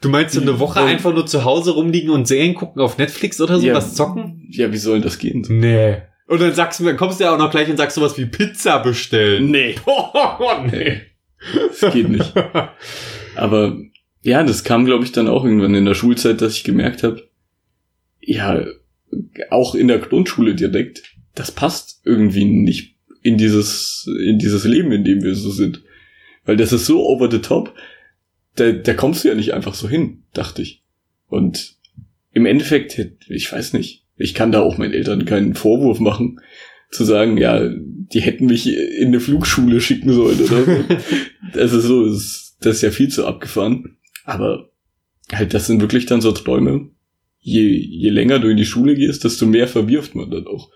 Du 0.00 0.08
meinst 0.08 0.34
so 0.34 0.40
eine 0.40 0.60
Woche 0.60 0.78
Ja. 0.78 0.86
einfach 0.86 1.12
nur 1.12 1.26
zu 1.26 1.44
Hause 1.44 1.72
rumliegen 1.72 2.10
und 2.10 2.28
Serien 2.28 2.54
gucken 2.54 2.80
auf 2.80 2.98
Netflix 2.98 3.40
oder 3.40 3.58
so, 3.58 3.66
Ja. 3.66 3.74
was 3.74 3.94
zocken? 3.96 4.46
ja, 4.50 4.72
wie 4.72 4.76
soll 4.78 5.00
das 5.00 5.18
gehen? 5.18 5.44
Nee. 5.48 5.96
Und 6.28 6.40
dann 6.40 6.54
sagst 6.54 6.78
du, 6.78 6.84
dann 6.84 6.96
kommst 6.96 7.18
du 7.18 7.24
ja 7.24 7.34
auch 7.34 7.38
noch 7.38 7.50
gleich 7.50 7.68
und 7.68 7.78
sagst 7.78 7.96
sowas 7.96 8.16
wie 8.18 8.26
Pizza 8.26 8.78
bestellen. 8.78 9.50
Nee, 9.50 9.74
Oh, 9.86 10.52
nee. 10.70 11.00
das 11.80 11.92
geht 11.92 12.08
nicht. 12.10 12.32
Aber 13.34 13.76
ja, 14.22 14.42
das 14.44 14.62
kam, 14.62 14.84
glaube 14.84 15.04
ich, 15.04 15.12
dann 15.12 15.26
auch 15.28 15.44
irgendwann 15.44 15.74
in 15.74 15.84
der 15.86 15.94
Schulzeit, 15.94 16.40
dass 16.42 16.54
ich 16.54 16.64
gemerkt 16.64 17.02
habe, 17.02 17.22
ja, 18.20 18.62
auch 19.50 19.74
in 19.74 19.88
der 19.88 19.98
Grundschule 19.98 20.54
direkt, 20.54 21.02
das 21.34 21.52
passt 21.52 22.00
irgendwie 22.04 22.44
nicht 22.44 22.96
in 23.22 23.38
dieses, 23.38 24.08
in 24.24 24.38
dieses 24.38 24.64
Leben, 24.64 24.92
in 24.92 25.04
dem 25.04 25.22
wir 25.22 25.34
so 25.34 25.50
sind. 25.50 25.82
Weil 26.44 26.56
das 26.56 26.72
ist 26.72 26.86
so 26.86 27.06
over 27.06 27.30
the 27.30 27.40
top, 27.40 27.74
da, 28.56 28.72
da 28.72 28.94
kommst 28.94 29.24
du 29.24 29.28
ja 29.28 29.34
nicht 29.34 29.54
einfach 29.54 29.74
so 29.74 29.88
hin, 29.88 30.24
dachte 30.32 30.62
ich. 30.62 30.82
Und 31.28 31.76
im 32.32 32.46
Endeffekt, 32.46 32.98
ich 33.28 33.52
weiß 33.52 33.72
nicht, 33.74 34.04
ich 34.16 34.34
kann 34.34 34.52
da 34.52 34.60
auch 34.60 34.78
meinen 34.78 34.94
Eltern 34.94 35.24
keinen 35.24 35.54
Vorwurf 35.54 36.00
machen, 36.00 36.40
zu 36.90 37.04
sagen, 37.04 37.36
ja, 37.36 37.68
die 37.68 38.20
hätten 38.20 38.46
mich 38.46 38.66
in 38.66 39.08
eine 39.08 39.20
Flugschule 39.20 39.80
schicken 39.80 40.12
sollen 40.12 40.40
oder 40.40 40.64
so. 40.64 40.84
Das 41.54 41.72
ist 41.72 41.84
so, 41.84 42.04
das 42.04 42.16
ist, 42.16 42.56
das 42.60 42.76
ist 42.76 42.82
ja 42.82 42.90
viel 42.90 43.08
zu 43.08 43.26
abgefahren. 43.26 43.96
Aber 44.24 44.70
halt, 45.32 45.54
das 45.54 45.66
sind 45.66 45.80
wirklich 45.80 46.06
dann 46.06 46.20
so 46.20 46.32
Träume. 46.32 46.90
Je, 47.40 47.62
je 47.62 48.10
länger 48.10 48.38
du 48.38 48.48
in 48.48 48.56
die 48.56 48.66
Schule 48.66 48.94
gehst, 48.94 49.24
desto 49.24 49.46
mehr 49.46 49.68
verwirft 49.68 50.14
man 50.14 50.30
dann 50.30 50.46
auch. 50.46 50.70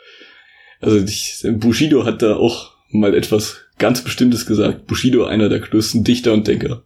Also 0.81 0.99
ich, 0.99 1.45
Bushido 1.59 2.05
hat 2.05 2.23
da 2.23 2.37
auch 2.37 2.73
mal 2.91 3.15
etwas 3.15 3.61
ganz 3.79 4.03
Bestimmtes 4.03 4.47
gesagt. 4.47 4.87
Bushido, 4.87 5.25
einer 5.25 5.49
der 5.49 5.61
größten 5.61 6.05
Dichter 6.05 6.33
und 6.33 6.47
Denker 6.47 6.85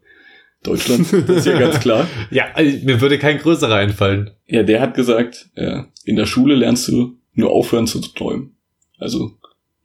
Deutschlands, 0.63 1.11
das 1.11 1.37
ist 1.39 1.47
ja 1.47 1.59
ganz 1.59 1.81
klar. 1.81 2.09
Ja, 2.31 2.47
also, 2.55 2.85
mir 2.85 3.01
würde 3.01 3.19
kein 3.19 3.39
größerer 3.39 3.77
einfallen. 3.77 4.31
Ja, 4.47 4.63
der 4.63 4.81
hat 4.81 4.95
gesagt, 4.95 5.49
ja, 5.55 5.87
in 6.05 6.17
der 6.17 6.27
Schule 6.27 6.55
lernst 6.55 6.89
du 6.89 7.19
nur 7.35 7.51
aufhören 7.51 7.87
zu 7.87 8.01
träumen. 8.01 8.57
Also, 8.99 9.33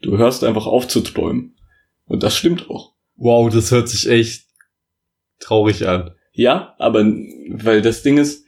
du 0.01 0.17
hörst 0.17 0.43
einfach 0.43 0.65
auf 0.65 0.87
zu 0.87 1.01
träumen. 1.01 1.55
Und 2.05 2.23
das 2.23 2.35
stimmt 2.35 2.69
auch. 2.69 2.93
Wow, 3.15 3.53
das 3.53 3.71
hört 3.71 3.89
sich 3.89 4.09
echt 4.09 4.45
traurig 5.39 5.87
an. 5.87 6.11
Ja, 6.33 6.75
aber 6.79 7.05
weil 7.49 7.81
das 7.81 8.01
Ding 8.01 8.17
ist, 8.17 8.40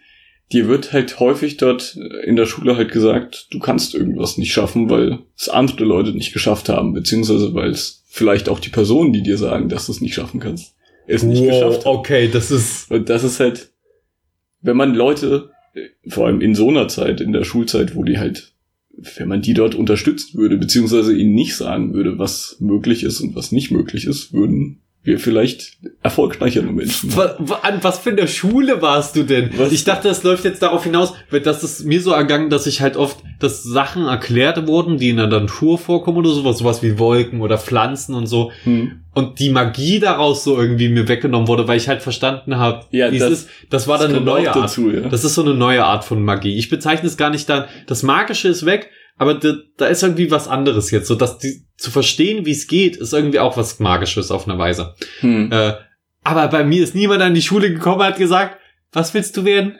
dir 0.53 0.67
wird 0.67 0.93
halt 0.93 1.19
häufig 1.19 1.57
dort 1.57 1.97
in 2.25 2.35
der 2.35 2.45
Schule 2.45 2.77
halt 2.77 2.91
gesagt, 2.91 3.47
du 3.51 3.59
kannst 3.59 3.95
irgendwas 3.95 4.37
nicht 4.37 4.53
schaffen, 4.53 4.89
weil 4.89 5.19
es 5.35 5.49
andere 5.49 5.83
Leute 5.83 6.11
nicht 6.11 6.31
geschafft 6.31 6.69
haben, 6.69 6.93
beziehungsweise 6.93 7.53
weil 7.53 7.71
es 7.71 8.03
vielleicht 8.07 8.47
auch 8.47 8.59
die 8.59 8.69
Personen, 8.69 9.11
die 9.11 9.23
dir 9.23 9.37
sagen, 9.37 9.67
dass 9.67 9.87
du 9.87 9.91
es 9.91 10.01
nicht 10.01 10.13
schaffen 10.13 10.39
kannst, 10.39 10.75
es 11.07 11.23
nicht 11.23 11.43
geschafft 11.43 11.85
haben. 11.85 11.97
okay, 11.97 12.29
das 12.31 12.51
ist. 12.51 12.91
Und 12.91 13.09
das 13.09 13.23
ist 13.23 13.39
halt, 13.39 13.71
wenn 14.61 14.77
man 14.77 14.93
Leute, 14.93 15.49
vor 16.07 16.27
allem 16.27 16.39
in 16.39 16.53
so 16.53 16.69
einer 16.69 16.87
Zeit, 16.87 17.19
in 17.19 17.33
der 17.33 17.43
Schulzeit, 17.43 17.95
wo 17.95 18.03
die 18.03 18.19
halt, 18.19 18.53
wenn 19.17 19.27
man 19.27 19.41
die 19.41 19.55
dort 19.55 19.73
unterstützen 19.73 20.37
würde, 20.37 20.57
beziehungsweise 20.57 21.15
ihnen 21.17 21.33
nicht 21.33 21.55
sagen 21.55 21.95
würde, 21.95 22.19
was 22.19 22.57
möglich 22.59 23.03
ist 23.03 23.21
und 23.21 23.35
was 23.35 23.51
nicht 23.51 23.71
möglich 23.71 24.05
ist, 24.05 24.33
würden 24.33 24.82
wir 25.05 25.19
vielleicht 25.19 25.73
erfolgreichere 26.01 26.63
Menschen. 26.63 27.15
Wa- 27.15 27.35
wa- 27.39 27.59
An 27.63 27.79
was 27.83 27.99
für 27.99 28.11
eine 28.11 28.27
Schule 28.27 28.81
warst 28.81 29.15
du 29.17 29.23
denn? 29.23 29.49
Was? 29.57 29.71
Ich 29.73 29.83
dachte, 29.83 30.07
es 30.07 30.23
läuft 30.23 30.45
jetzt 30.45 30.61
darauf 30.61 30.83
hinaus, 30.85 31.13
weil 31.29 31.41
das 31.41 31.61
ist 31.63 31.85
mir 31.85 32.01
so 32.01 32.11
ergangen, 32.11 32.49
dass 32.49 32.67
ich 32.67 32.79
halt 32.81 32.95
oft, 32.95 33.17
dass 33.39 33.63
Sachen 33.63 34.05
erklärt 34.05 34.65
wurden, 34.65 34.97
die 34.97 35.09
in 35.09 35.17
der 35.17 35.27
Natur 35.27 35.77
vorkommen 35.77 36.17
oder 36.19 36.29
sowas, 36.29 36.59
sowas 36.59 36.81
wie 36.83 36.97
Wolken 36.99 37.41
oder 37.41 37.57
Pflanzen 37.57 38.15
und 38.15 38.27
so. 38.27 38.51
Hm. 38.63 38.99
Und 39.13 39.39
die 39.39 39.49
Magie 39.49 39.99
daraus 39.99 40.43
so 40.43 40.57
irgendwie 40.57 40.87
mir 40.89 41.07
weggenommen 41.07 41.47
wurde, 41.49 41.67
weil 41.67 41.77
ich 41.77 41.87
halt 41.89 42.01
verstanden 42.01 42.57
habe, 42.57 42.85
Ja, 42.91 43.11
wie 43.11 43.19
das- 43.19 43.31
es 43.31 43.39
ist. 43.41 43.49
Das 43.69 43.87
war 43.89 43.97
dann 43.97 44.07
eine 44.07 44.15
kommt 44.19 44.29
auch 44.29 44.33
neue 44.37 44.47
Art. 44.47 44.55
dazu, 44.55 44.89
ja. 44.89 45.01
Das 45.01 45.23
ist 45.25 45.35
so 45.35 45.41
eine 45.43 45.53
neue 45.53 45.83
Art 45.83 46.05
von 46.05 46.23
Magie. 46.23 46.57
Ich 46.57 46.69
bezeichne 46.69 47.07
es 47.07 47.17
gar 47.17 47.29
nicht 47.29 47.47
dann, 47.49 47.65
das 47.87 48.03
Magische 48.03 48.47
ist 48.47 48.65
weg, 48.65 48.89
aber 49.17 49.35
da, 49.35 49.55
da 49.77 49.87
ist 49.87 50.03
irgendwie 50.03 50.31
was 50.31 50.47
anderes 50.47 50.91
jetzt. 50.91 51.07
So 51.07 51.15
dass 51.15 51.37
die 51.37 51.65
zu 51.77 51.91
verstehen, 51.91 52.45
wie 52.45 52.51
es 52.51 52.67
geht, 52.67 52.97
ist 52.97 53.13
irgendwie 53.13 53.39
auch 53.39 53.57
was 53.57 53.79
Magisches 53.79 54.31
auf 54.31 54.47
eine 54.47 54.57
Weise. 54.57 54.95
Hm. 55.19 55.51
Äh, 55.51 55.73
aber 56.23 56.47
bei 56.47 56.63
mir 56.63 56.83
ist 56.83 56.95
niemand 56.95 57.21
an 57.21 57.33
die 57.33 57.41
Schule 57.41 57.71
gekommen 57.71 57.99
und 57.99 58.05
hat 58.05 58.17
gesagt, 58.17 58.57
was 58.91 59.13
willst 59.13 59.35
du 59.37 59.45
werden? 59.45 59.77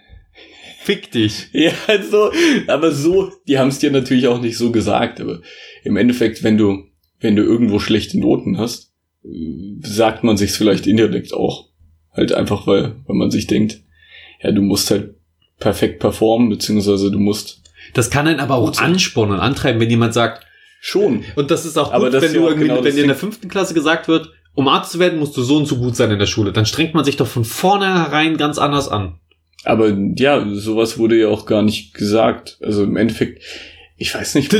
Fick 0.83 1.11
dich. 1.11 1.47
Ja, 1.53 1.71
also, 1.87 2.31
aber 2.67 2.91
so, 2.91 3.31
die 3.47 3.57
haben 3.57 3.69
es 3.69 3.79
dir 3.79 3.91
natürlich 3.91 4.27
auch 4.27 4.41
nicht 4.41 4.57
so 4.57 4.71
gesagt, 4.71 5.21
aber 5.21 5.41
im 5.83 5.95
Endeffekt, 5.95 6.43
wenn 6.43 6.57
du, 6.57 6.83
wenn 7.21 7.35
du 7.35 7.43
irgendwo 7.43 7.79
schlechte 7.79 8.19
Noten 8.19 8.57
hast, 8.57 8.91
äh, 9.23 9.29
sagt 9.81 10.23
man 10.23 10.37
sich's 10.37 10.57
vielleicht 10.57 10.85
indirekt 10.85 11.33
auch. 11.33 11.69
Halt 12.11 12.33
einfach, 12.33 12.67
weil, 12.67 12.97
weil 13.07 13.15
man 13.15 13.31
sich 13.31 13.47
denkt, 13.47 13.81
ja, 14.41 14.51
du 14.51 14.61
musst 14.61 14.91
halt 14.91 15.15
perfekt 15.59 15.99
performen, 15.99 16.49
beziehungsweise 16.49 17.09
du 17.09 17.19
musst 17.19 17.62
Das 17.93 18.09
kann 18.09 18.27
einen 18.27 18.39
aber 18.39 18.55
auch 18.55 18.77
anspornen 18.77 19.35
und 19.35 19.41
antreiben, 19.41 19.79
wenn 19.79 19.89
jemand 19.89 20.13
sagt, 20.13 20.45
schon. 20.81 21.23
und 21.35 21.51
das 21.51 21.65
ist 21.65 21.77
auch 21.77 21.93
gut, 21.93 22.01
wenn 22.11 22.23
ist 22.23 22.33
ja 22.33 22.39
du 22.39 22.45
auch 22.45 22.49
irgendwie, 22.49 22.67
genau 22.67 22.83
wenn 22.83 22.95
dir 22.95 23.01
in 23.01 23.07
der 23.07 23.15
fünften 23.15 23.47
Klasse 23.47 23.73
gesagt 23.73 24.07
wird, 24.07 24.31
um 24.55 24.67
Arzt 24.67 24.91
zu 24.91 24.99
werden, 24.99 25.19
musst 25.19 25.35
du 25.37 25.41
so 25.41 25.57
und 25.57 25.65
so 25.65 25.77
gut 25.77 25.95
sein 25.95 26.11
in 26.11 26.19
der 26.19 26.25
Schule. 26.25 26.51
Dann 26.51 26.65
strengt 26.65 26.93
man 26.93 27.05
sich 27.05 27.17
doch 27.17 27.27
von 27.27 27.45
vornherein 27.45 28.37
ganz 28.37 28.57
anders 28.57 28.87
an. 28.87 29.19
Aber 29.63 29.95
ja, 30.15 30.45
sowas 30.53 30.97
wurde 30.97 31.17
ja 31.17 31.29
auch 31.29 31.45
gar 31.45 31.61
nicht 31.61 31.93
gesagt. 31.93 32.57
Also 32.61 32.83
im 32.83 32.97
Endeffekt, 32.97 33.41
ich 33.97 34.13
weiß 34.13 34.35
nicht, 34.35 34.53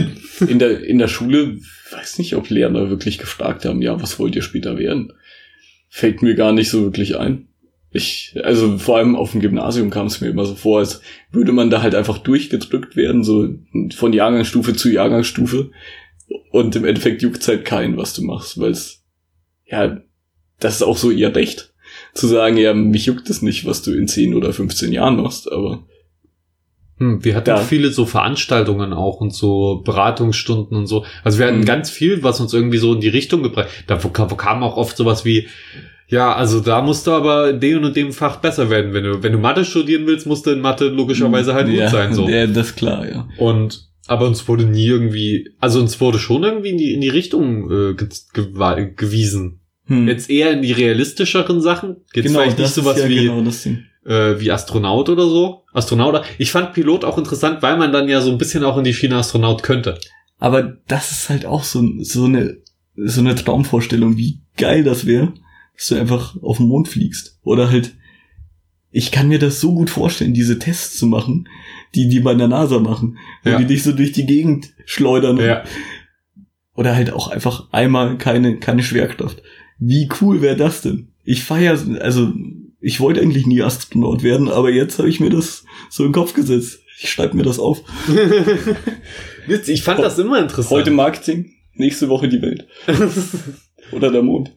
in 0.47 0.59
der, 0.59 0.83
in 0.83 0.97
der 0.97 1.09
Schule, 1.09 1.59
weiß 1.91 2.17
nicht, 2.19 2.35
ob 2.35 2.49
Lehrer 2.49 2.89
wirklich 2.89 3.17
gefragt 3.17 3.65
haben, 3.65 3.81
ja, 3.81 4.01
was 4.01 4.17
wollt 4.17 4.35
ihr 4.35 4.41
später 4.41 4.77
werden? 4.77 5.13
Fällt 5.89 6.21
mir 6.21 6.35
gar 6.35 6.53
nicht 6.53 6.69
so 6.69 6.83
wirklich 6.83 7.17
ein. 7.17 7.49
Ich, 7.93 8.35
also 8.43 8.79
vor 8.79 8.97
allem 8.97 9.15
auf 9.15 9.31
dem 9.31 9.41
Gymnasium 9.41 9.91
kam 9.91 10.07
es 10.07 10.19
mir 10.19 10.29
immer 10.29 10.45
so 10.45 10.55
vor, 10.55 10.79
als 10.79 11.01
würde 11.31 11.51
man 11.51 11.69
da 11.69 11.83
halt 11.83 11.93
einfach 11.93 12.17
durchgedrückt 12.17 12.95
werden, 12.95 13.23
so 13.23 13.49
von 13.95 14.13
Jahrgangsstufe 14.13 14.73
zu 14.73 14.89
Jahrgangsstufe. 14.91 15.69
Und 16.51 16.75
im 16.75 16.85
Endeffekt 16.85 17.21
juckt 17.21 17.47
halt 17.47 17.65
keinen, 17.65 17.95
was 17.97 18.13
du 18.13 18.23
machst, 18.23 18.59
weil 18.59 18.71
es, 18.71 19.03
ja, 19.65 20.01
das 20.59 20.75
ist 20.77 20.81
auch 20.83 20.97
so 20.97 21.11
ihr 21.11 21.35
Recht 21.35 21.71
zu 22.15 22.25
sagen, 22.27 22.57
ja, 22.57 22.73
mich 22.73 23.05
juckt 23.05 23.29
es 23.29 23.41
nicht, 23.43 23.65
was 23.65 23.83
du 23.83 23.91
in 23.91 24.07
10 24.07 24.33
oder 24.33 24.53
15 24.53 24.91
Jahren 24.91 25.17
machst, 25.17 25.51
aber 25.51 25.83
Hm, 26.97 27.23
wir 27.23 27.35
hatten 27.35 27.45
Da. 27.45 27.57
viele 27.57 27.91
so 27.91 28.05
Veranstaltungen 28.05 28.93
auch 28.93 29.19
und 29.19 29.33
so 29.33 29.81
Beratungsstunden 29.83 30.77
und 30.77 30.87
so. 30.87 31.05
Also 31.23 31.39
wir 31.39 31.47
hatten 31.47 31.59
Mhm. 31.59 31.65
ganz 31.65 31.89
viel, 31.89 32.23
was 32.23 32.39
uns 32.39 32.53
irgendwie 32.53 32.77
so 32.77 32.93
in 32.93 33.01
die 33.01 33.09
Richtung 33.09 33.43
gebracht. 33.43 33.67
Da 33.87 33.97
kam 33.97 34.63
auch 34.63 34.77
oft 34.77 34.95
sowas 34.95 35.25
wie, 35.25 35.47
ja, 36.07 36.33
also 36.33 36.59
da 36.59 36.81
musst 36.81 37.07
du 37.07 37.11
aber 37.11 37.49
in 37.49 37.59
dem 37.59 37.83
und 37.83 37.95
dem 37.95 38.11
Fach 38.11 38.37
besser 38.37 38.69
werden. 38.69 38.93
Wenn 38.93 39.03
du, 39.03 39.23
wenn 39.23 39.31
du 39.31 39.37
Mathe 39.37 39.65
studieren 39.65 40.05
willst, 40.05 40.27
musst 40.27 40.45
du 40.45 40.51
in 40.51 40.61
Mathe 40.61 40.89
logischerweise 40.89 41.53
halt 41.53 41.69
ja, 41.69 41.83
gut 41.85 41.91
sein. 41.91 42.13
So. 42.13 42.27
Ja, 42.27 42.45
das 42.47 42.67
ist 42.67 42.75
klar, 42.75 43.07
ja. 43.09 43.27
Und 43.37 43.87
aber 44.05 44.27
uns 44.27 44.47
wurde 44.47 44.65
nie 44.65 44.85
irgendwie, 44.85 45.49
also 45.59 45.79
uns 45.79 45.99
wurde 46.01 46.19
schon 46.19 46.43
irgendwie 46.43 46.69
in 46.69 46.77
die, 46.77 46.93
in 46.93 47.01
die 47.01 47.09
Richtung 47.09 47.71
äh, 47.71 47.93
ge 47.93 48.09
gewa- 48.33 48.93
gewiesen. 48.95 49.61
Hm. 49.85 50.07
Jetzt 50.07 50.29
eher 50.29 50.51
in 50.51 50.61
die 50.61 50.73
realistischeren 50.73 51.61
Sachen. 51.61 51.97
Jetzt 52.13 52.27
genau, 52.27 52.39
vielleicht 52.39 52.59
nicht 52.59 52.73
sowas 52.73 52.99
ja 52.99 53.07
wie 53.07 53.25
genau 53.25 53.41
äh, 54.05 54.39
wie 54.39 54.51
Astronaut 54.51 55.09
oder 55.09 55.27
so. 55.27 55.63
Astronaut. 55.73 56.21
Ich 56.37 56.51
fand 56.51 56.73
Pilot 56.73 57.05
auch 57.05 57.17
interessant, 57.17 57.61
weil 57.61 57.77
man 57.77 57.91
dann 57.91 58.09
ja 58.09 58.21
so 58.21 58.31
ein 58.31 58.37
bisschen 58.37 58.63
auch 58.63 58.77
in 58.77 58.83
die 58.83 58.93
Schiene 58.93 59.15
Astronaut 59.15 59.63
könnte. 59.63 59.97
Aber 60.39 60.77
das 60.87 61.11
ist 61.11 61.29
halt 61.29 61.45
auch 61.45 61.63
so, 61.63 61.81
so 61.99 62.25
eine 62.25 62.57
so 62.95 63.21
eine 63.21 63.35
Traumvorstellung, 63.35 64.17
wie 64.17 64.41
geil 64.57 64.83
das 64.83 65.05
wäre, 65.05 65.33
dass 65.75 65.87
du 65.87 65.95
einfach 65.95 66.41
auf 66.41 66.57
den 66.57 66.67
Mond 66.67 66.87
fliegst. 66.87 67.39
Oder 67.43 67.69
halt, 67.71 67.95
ich 68.91 69.11
kann 69.11 69.27
mir 69.27 69.39
das 69.39 69.59
so 69.59 69.73
gut 69.73 69.89
vorstellen, 69.89 70.33
diese 70.33 70.59
Tests 70.59 70.97
zu 70.97 71.07
machen, 71.07 71.47
die 71.95 72.07
die 72.09 72.19
bei 72.19 72.33
der 72.35 72.47
NASA 72.47 72.79
machen, 72.79 73.17
wo 73.43 73.49
Ja. 73.51 73.57
die 73.57 73.65
dich 73.65 73.83
so 73.83 73.91
durch 73.91 74.11
die 74.11 74.25
Gegend 74.25 74.73
schleudern. 74.85 75.37
Ja. 75.37 75.63
Oder 76.75 76.95
halt 76.95 77.11
auch 77.11 77.27
einfach 77.27 77.67
einmal 77.71 78.17
keine, 78.17 78.57
keine 78.57 78.83
Schwerkraft. 78.83 79.41
Wie 79.79 80.09
cool 80.21 80.41
wäre 80.41 80.55
das 80.55 80.81
denn? 80.81 81.09
Ich 81.23 81.43
feier, 81.43 81.77
also 81.99 82.33
ich 82.79 82.99
wollte 82.99 83.21
eigentlich 83.21 83.45
nie 83.45 83.61
Astronaut 83.61 84.23
werden, 84.23 84.49
aber 84.49 84.69
jetzt 84.71 84.97
habe 84.99 85.09
ich 85.09 85.19
mir 85.19 85.29
das 85.29 85.65
so 85.89 86.03
in 86.03 86.09
den 86.09 86.13
Kopf 86.15 86.33
gesetzt. 86.33 86.79
Ich 86.99 87.09
schreibe 87.09 87.35
mir 87.35 87.43
das 87.43 87.59
auf. 87.59 87.81
Witzig, 89.47 89.75
ich 89.75 89.83
fand 89.83 89.99
das 89.99 90.19
immer 90.19 90.39
interessant. 90.39 90.71
Heute 90.71 90.91
Marketing, 90.91 91.51
nächste 91.73 92.09
Woche 92.09 92.27
die 92.29 92.41
Welt. 92.41 92.67
Oder 93.91 94.11
der 94.11 94.21
Mond. 94.23 94.53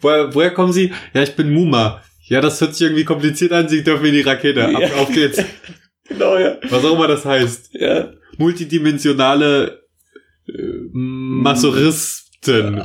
Woher, 0.00 0.34
woher 0.34 0.50
kommen 0.52 0.72
Sie? 0.72 0.92
Ja, 1.14 1.22
ich 1.22 1.34
bin 1.36 1.52
Muma. 1.52 2.02
Ja, 2.26 2.40
das 2.40 2.60
hört 2.60 2.74
sich 2.74 2.82
irgendwie 2.86 3.04
kompliziert 3.04 3.52
an. 3.52 3.68
Sie 3.68 3.82
dürfen 3.82 4.06
in 4.06 4.12
die 4.14 4.20
Rakete. 4.20 4.64
Ab, 4.68 4.80
Ja. 4.80 4.94
Auf 4.96 5.12
geht's. 5.12 5.42
Genau, 6.08 6.36
ja. 6.36 6.58
Was 6.68 6.84
auch 6.84 6.94
immer 6.96 7.06
das 7.06 7.24
heißt. 7.24 7.70
Ja. 7.74 8.10
Multidimensionale 8.36 9.82
äh, 10.48 10.52
Massoristen. 10.92 12.82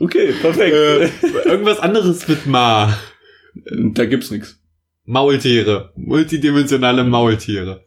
Okay, 0.00 0.32
perfekt. 0.40 0.74
Äh, 0.74 1.10
irgendwas 1.48 1.78
anderes 1.78 2.26
mit 2.26 2.46
Ma. 2.46 2.98
da 3.54 4.04
gibt's 4.06 4.32
nix. 4.32 4.58
Maultiere. 5.04 5.92
Multidimensionale 5.94 7.04
Maultiere. 7.04 7.84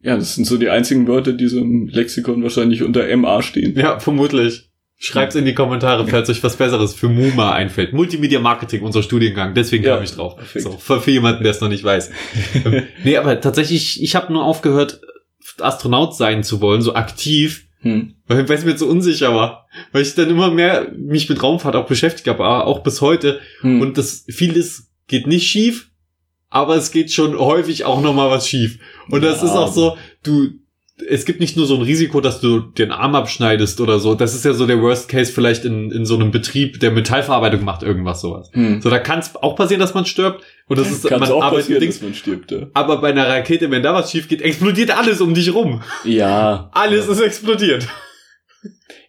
Ja, 0.00 0.16
das 0.16 0.34
sind 0.36 0.44
so 0.46 0.56
die 0.56 0.68
einzigen 0.70 1.06
Wörter, 1.08 1.32
die 1.32 1.48
so 1.48 1.58
im 1.58 1.88
Lexikon 1.88 2.42
wahrscheinlich 2.42 2.82
unter 2.82 3.14
MA 3.16 3.42
stehen. 3.42 3.76
Ja, 3.76 3.98
vermutlich. 3.98 4.69
Schreibt's 5.02 5.34
in 5.34 5.46
die 5.46 5.54
Kommentare, 5.54 6.06
falls 6.06 6.28
euch 6.28 6.42
was 6.44 6.56
Besseres 6.56 6.94
für 6.94 7.08
Muma 7.08 7.52
einfällt. 7.52 7.94
Multimedia 7.94 8.38
Marketing, 8.38 8.82
unser 8.82 9.02
Studiengang. 9.02 9.54
Deswegen 9.54 9.82
Ja, 9.82 9.94
kam 9.94 10.04
ich 10.04 10.12
drauf. 10.12 10.36
perfekt. 10.36 10.62
So, 10.62 10.72
für, 10.76 11.10
jemanden, 11.10 11.42
der 11.42 11.52
es 11.52 11.60
noch 11.62 11.70
nicht 11.70 11.82
weiß. 11.84 12.10
Ähm, 12.66 12.82
nee, 13.02 13.16
aber 13.16 13.40
tatsächlich, 13.40 14.02
ich 14.02 14.14
habe 14.14 14.30
nur 14.30 14.44
aufgehört, 14.44 15.00
Astronaut 15.58 16.14
sein 16.14 16.44
zu 16.44 16.60
wollen, 16.60 16.82
so 16.82 16.94
aktiv, 16.94 17.66
Hm. 17.82 18.12
weil 18.26 18.44
es 18.50 18.64
mir 18.66 18.76
zu 18.76 18.86
unsicher 18.86 19.34
war. 19.34 19.66
Weil 19.92 20.02
ich 20.02 20.14
dann 20.14 20.28
immer 20.28 20.50
mehr 20.50 20.92
mich 20.94 21.30
mit 21.30 21.42
Raumfahrt 21.42 21.76
auch 21.76 21.86
beschäftigt 21.86 22.28
habe, 22.28 22.44
aber 22.44 22.66
auch 22.66 22.80
bis 22.82 23.00
heute. 23.00 23.40
Hm. 23.62 23.80
Und 23.80 23.96
das 23.96 24.26
vieles 24.28 24.90
geht 25.08 25.26
nicht 25.26 25.48
schief, 25.48 25.88
aber 26.50 26.76
es 26.76 26.90
geht 26.90 27.10
schon 27.10 27.38
häufig 27.38 27.86
auch 27.86 28.02
noch 28.02 28.12
mal 28.12 28.28
was 28.30 28.46
schief. 28.46 28.78
Und 29.08 29.22
das 29.24 29.40
Ja. 29.40 29.46
ist 29.48 29.54
auch 29.54 29.72
so, 29.72 29.96
du, 30.22 30.50
es 31.08 31.24
gibt 31.24 31.40
nicht 31.40 31.56
nur 31.56 31.66
so 31.66 31.76
ein 31.76 31.82
Risiko, 31.82 32.20
dass 32.20 32.40
du 32.40 32.60
den 32.60 32.90
Arm 32.90 33.14
abschneidest 33.14 33.80
oder 33.80 33.98
so. 33.98 34.14
Das 34.14 34.34
ist 34.34 34.44
ja 34.44 34.52
so 34.52 34.66
der 34.66 34.80
Worst 34.80 35.08
Case 35.08 35.32
vielleicht 35.32 35.64
in, 35.64 35.90
in 35.90 36.04
so 36.04 36.14
einem 36.16 36.30
Betrieb, 36.30 36.80
der 36.80 36.90
Metallverarbeitung 36.90 37.64
macht, 37.64 37.82
irgendwas 37.82 38.20
sowas. 38.20 38.50
hm. 38.52 38.80
So, 38.82 38.90
da 38.90 38.98
kann 38.98 39.18
es 39.20 39.34
auch 39.36 39.56
passieren, 39.56 39.80
dass 39.80 39.94
man 39.94 40.06
stirbt. 40.06 40.42
Und 40.66 40.78
das 40.78 40.90
ist, 40.90 41.06
Kann 41.06 41.20
man 41.20 41.30
auch 41.30 41.50
passieren, 41.50 41.80
Dings. 41.80 41.96
dass 41.96 42.02
man 42.04 42.14
stirbt, 42.14 42.50
ja. 42.52 42.66
Aber 42.74 43.00
bei 43.00 43.10
einer 43.10 43.26
Rakete, 43.26 43.70
wenn 43.70 43.82
da 43.82 43.92
was 43.94 44.10
schief 44.10 44.28
geht, 44.28 44.40
explodiert 44.42 44.96
alles 44.96 45.20
um 45.20 45.34
dich 45.34 45.52
rum. 45.52 45.82
Ja. 46.04 46.70
Alles 46.72 47.08
ist 47.08 47.20
explodiert. 47.20 47.88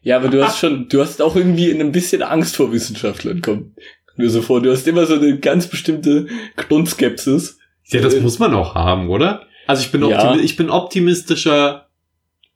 Ja, 0.01 0.17
aber 0.17 0.29
du 0.29 0.43
hast 0.43 0.57
schon, 0.59 0.87
du 0.89 1.01
hast 1.01 1.21
auch 1.21 1.35
irgendwie 1.35 1.69
ein 1.71 1.91
bisschen 1.91 2.23
Angst 2.23 2.55
vor 2.55 2.71
Wissenschaftlern, 2.71 3.41
komm. 3.41 3.73
Mir 4.17 4.29
so 4.29 4.41
vor, 4.41 4.61
du 4.61 4.71
hast 4.71 4.87
immer 4.87 5.05
so 5.05 5.13
eine 5.15 5.39
ganz 5.39 5.67
bestimmte 5.67 6.27
Grundskepsis. 6.57 7.57
Ja, 7.87 8.01
das 8.01 8.13
Äh, 8.15 8.21
muss 8.21 8.39
man 8.39 8.53
auch 8.53 8.75
haben, 8.75 9.09
oder? 9.09 9.45
Also 9.71 9.83
ich 9.83 9.91
bin, 9.91 10.03
Ja. 10.07 10.35
ich 10.35 10.55
bin 10.55 10.69
optimistischer 10.69 11.87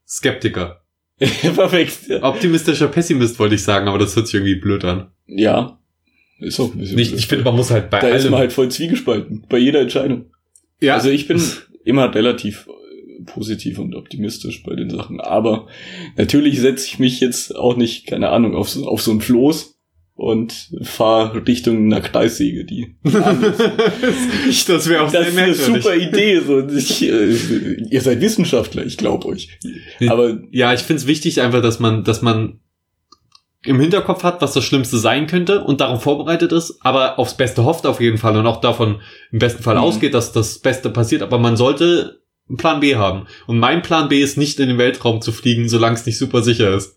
Skeptiker. 0.07 0.81
Perfekt. 1.19 1.97
Optimistischer 2.21 2.87
Pessimist 2.89 3.39
wollte 3.39 3.55
ich 3.55 3.63
sagen, 3.63 3.87
aber 3.87 3.97
das 3.97 4.15
hört 4.15 4.27
sich 4.27 4.35
irgendwie 4.35 4.55
blöd 4.55 4.83
an. 4.85 5.11
ja. 5.27 5.79
Ist 6.41 6.59
auch 6.59 6.73
ein 6.73 6.79
bisschen. 6.79 6.97
Nicht, 6.97 7.13
ich 7.13 7.27
finde, 7.27 7.45
man 7.45 7.55
muss 7.55 7.71
halt 7.71 7.89
bei 7.89 8.01
da 8.01 8.09
ist 8.09 8.23
allem. 8.23 8.31
man 8.31 8.39
halt 8.41 8.51
voll 8.51 8.69
zwiegespalten. 8.69 9.45
Bei 9.47 9.57
jeder 9.57 9.79
Entscheidung. 9.79 10.25
ja, 10.81 10.93
Also 10.95 11.09
ich 11.09 11.29
bin 11.29 11.41
immer 11.85 12.13
relativ 12.13 12.67
äh, 12.67 13.23
positiv 13.23 13.79
und 13.79 13.95
optimistisch 13.95 14.61
bei 14.63 14.75
den 14.75 14.89
Sachen. 14.89 15.21
Aber 15.21 15.67
natürlich 16.17 16.59
setze 16.59 16.87
ich 16.87 16.99
mich 16.99 17.21
jetzt 17.21 17.55
auch 17.55 17.77
nicht, 17.77 18.05
keine 18.07 18.29
Ahnung, 18.31 18.53
auf 18.53 18.69
so, 18.69 18.85
auf 18.85 19.01
so 19.01 19.11
ein 19.11 19.21
Floß 19.21 19.74
und 20.17 20.69
fahre 20.81 21.45
Richtung 21.45 21.85
einer 21.91 21.99
Kreissäge, 22.01 22.63
die 22.65 22.95
ich, 24.49 24.65
das 24.65 24.87
wäre 24.89 25.03
auch 25.03 25.11
Das 25.11 25.25
sehr 25.25 25.27
ist 25.27 25.37
eine 25.37 25.47
merkwürdig. 25.47 25.83
super 25.83 25.95
Idee. 25.95 26.39
So. 26.39 26.67
Ich, 26.69 27.01
äh, 27.03 27.33
ihr 27.89 28.01
seid 28.01 28.21
Wissenschaftler, 28.21 28.85
ich 28.85 28.97
glaube 28.97 29.27
euch. 29.27 29.49
Aber 30.07 30.39
Ja, 30.51 30.73
ich 30.73 30.81
finde 30.81 31.01
es 31.01 31.07
wichtig 31.07 31.41
einfach, 31.41 31.61
dass 31.61 31.79
man, 31.79 32.03
dass 32.03 32.21
man 32.21 32.59
im 33.65 33.79
Hinterkopf 33.79 34.23
hat, 34.23 34.41
was 34.41 34.53
das 34.53 34.63
Schlimmste 34.63 34.97
sein 34.97 35.27
könnte 35.27 35.63
und 35.63 35.81
darauf 35.81 36.03
vorbereitet 36.03 36.51
ist, 36.51 36.77
aber 36.81 37.17
aufs 37.19 37.35
Beste 37.35 37.63
hofft 37.65 37.85
auf 37.87 37.99
jeden 37.99 38.17
Fall 38.19 38.37
und 38.37 38.45
auch 38.45 38.61
davon 38.61 39.01
im 39.31 39.39
besten 39.39 39.63
Fall 39.63 39.75
Mhm. 39.75 39.81
ausgeht, 39.81 40.13
dass 40.13 40.31
das 40.31 40.59
Beste 40.59 40.89
passiert, 40.91 41.23
aber 41.23 41.39
man 41.39 41.57
sollte 41.57 42.21
einen 42.47 42.57
Plan 42.57 42.79
B 42.79 42.95
haben. 42.95 43.25
Und 43.47 43.57
mein 43.57 43.81
Plan 43.81 44.07
B 44.07 44.21
ist 44.21 44.37
nicht 44.37 44.59
in 44.59 44.67
den 44.69 44.77
Weltraum 44.77 45.19
zu 45.21 45.31
fliegen, 45.31 45.67
solange 45.67 45.95
es 45.95 46.05
nicht 46.05 46.19
super 46.19 46.43
sicher 46.43 46.75
ist. 46.75 46.94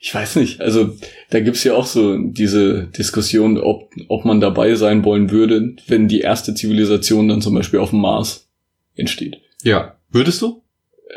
Ich 0.00 0.14
weiß 0.14 0.36
nicht. 0.36 0.60
Also 0.60 0.96
da 1.30 1.40
gibt's 1.40 1.64
ja 1.64 1.74
auch 1.74 1.86
so 1.86 2.16
diese 2.18 2.84
Diskussion, 2.84 3.58
ob, 3.58 3.90
ob 4.08 4.24
man 4.24 4.40
dabei 4.40 4.74
sein 4.74 5.04
wollen 5.04 5.30
würde, 5.30 5.74
wenn 5.88 6.08
die 6.08 6.20
erste 6.20 6.54
Zivilisation 6.54 7.28
dann 7.28 7.42
zum 7.42 7.54
Beispiel 7.54 7.80
auf 7.80 7.90
dem 7.90 8.00
Mars 8.00 8.48
entsteht. 8.94 9.40
Ja. 9.62 9.96
Würdest 10.10 10.40
du? 10.40 10.62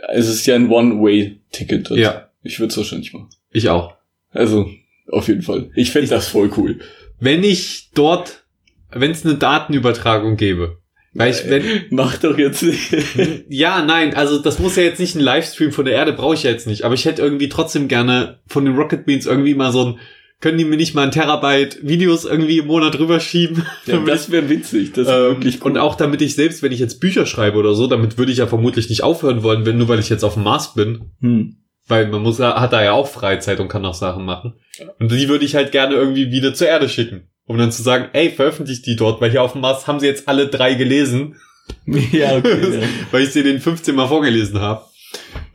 Es 0.09 0.27
ist 0.27 0.45
ja 0.47 0.55
ein 0.55 0.69
One-Way-Ticket. 0.69 1.91
Ja. 1.91 2.29
Ich 2.43 2.59
würde 2.59 2.71
es 2.71 2.77
wahrscheinlich 2.77 3.13
machen. 3.13 3.29
Ich 3.51 3.69
auch. 3.69 3.93
Also, 4.31 4.69
auf 5.09 5.27
jeden 5.27 5.43
Fall. 5.43 5.69
Ich 5.75 5.91
fände 5.91 6.09
das 6.09 6.27
voll 6.27 6.51
cool. 6.57 6.79
Wenn 7.19 7.43
ich 7.43 7.91
dort, 7.93 8.45
wenn 8.91 9.11
es 9.11 9.25
eine 9.25 9.35
Datenübertragung 9.35 10.37
gäbe, 10.37 10.80
weil 11.13 11.31
ich, 11.31 11.49
wenn, 11.49 11.63
Mach 11.89 12.17
doch 12.17 12.37
jetzt. 12.37 12.65
Ja, 13.49 13.83
nein, 13.83 14.13
also 14.13 14.39
das 14.39 14.59
muss 14.59 14.75
ja 14.75 14.83
jetzt 14.83 14.99
nicht 14.99 15.15
ein 15.15 15.21
Livestream 15.21 15.71
von 15.71 15.85
der 15.85 15.95
Erde, 15.95 16.13
brauche 16.13 16.35
ich 16.35 16.43
ja 16.43 16.51
jetzt 16.51 16.67
nicht. 16.67 16.83
Aber 16.83 16.93
ich 16.93 17.05
hätte 17.05 17.21
irgendwie 17.21 17.49
trotzdem 17.49 17.87
gerne 17.87 18.39
von 18.47 18.65
den 18.65 18.75
Rocket 18.75 19.05
Beans 19.05 19.25
irgendwie 19.25 19.53
mal 19.53 19.71
so 19.71 19.85
ein, 19.85 19.99
können 20.39 20.57
die 20.57 20.65
mir 20.65 20.77
nicht 20.77 20.95
mal 20.95 21.03
ein 21.03 21.11
Terabyte 21.11 21.79
Videos 21.83 22.25
irgendwie 22.25 22.59
im 22.59 22.67
Monat 22.67 22.97
rüberschieben? 22.97 23.65
ja, 23.85 23.99
das 23.99 24.31
wäre 24.31 24.49
witzig. 24.49 24.93
Das 24.93 25.07
wäre 25.07 25.27
ähm, 25.27 25.35
wirklich 25.35 25.59
cool. 25.61 25.71
Und 25.71 25.77
auch 25.77 25.95
damit 25.95 26.21
ich 26.21 26.35
selbst, 26.35 26.63
wenn 26.63 26.71
ich 26.71 26.79
jetzt 26.79 26.99
Bücher 26.99 27.25
schreibe 27.25 27.57
oder 27.57 27.75
so, 27.75 27.87
damit 27.87 28.17
würde 28.17 28.31
ich 28.31 28.39
ja 28.39 28.47
vermutlich 28.47 28.89
nicht 28.89 29.03
aufhören 29.03 29.43
wollen, 29.43 29.65
wenn 29.65 29.77
nur 29.77 29.89
weil 29.89 29.99
ich 29.99 30.09
jetzt 30.09 30.23
auf 30.23 30.35
dem 30.35 30.43
Mars 30.43 30.73
bin. 30.73 31.11
Hm. 31.21 31.57
Weil 31.87 32.07
man 32.07 32.21
muss, 32.21 32.39
hat 32.39 32.71
da 32.71 32.83
ja 32.83 32.93
auch 32.93 33.07
Freizeit 33.07 33.59
und 33.59 33.67
kann 33.67 33.85
auch 33.85 33.93
Sachen 33.93 34.23
machen. 34.23 34.53
Und 34.99 35.11
die 35.11 35.27
würde 35.27 35.43
ich 35.43 35.55
halt 35.55 35.73
gerne 35.73 35.95
irgendwie 35.95 36.31
wieder 36.31 36.53
zur 36.53 36.67
Erde 36.67 36.87
schicken. 36.87 37.30
Um 37.51 37.57
dann 37.57 37.71
zu 37.71 37.83
sagen, 37.83 38.05
ey, 38.13 38.29
veröffentlicht 38.31 38.85
die 38.85 38.95
dort, 38.95 39.19
weil 39.21 39.29
hier 39.29 39.43
auf 39.43 39.51
dem 39.51 39.61
Mars 39.61 39.85
haben 39.87 39.99
sie 39.99 40.07
jetzt 40.07 40.27
alle 40.27 40.47
drei 40.47 40.73
gelesen. 40.73 41.35
Ja, 41.85 42.35
okay. 42.37 42.79
weil 43.11 43.23
ich 43.23 43.29
sie 43.31 43.43
den 43.43 43.59
15 43.61 43.93
Mal 43.95 44.07
vorgelesen 44.07 44.59
habe. 44.59 44.83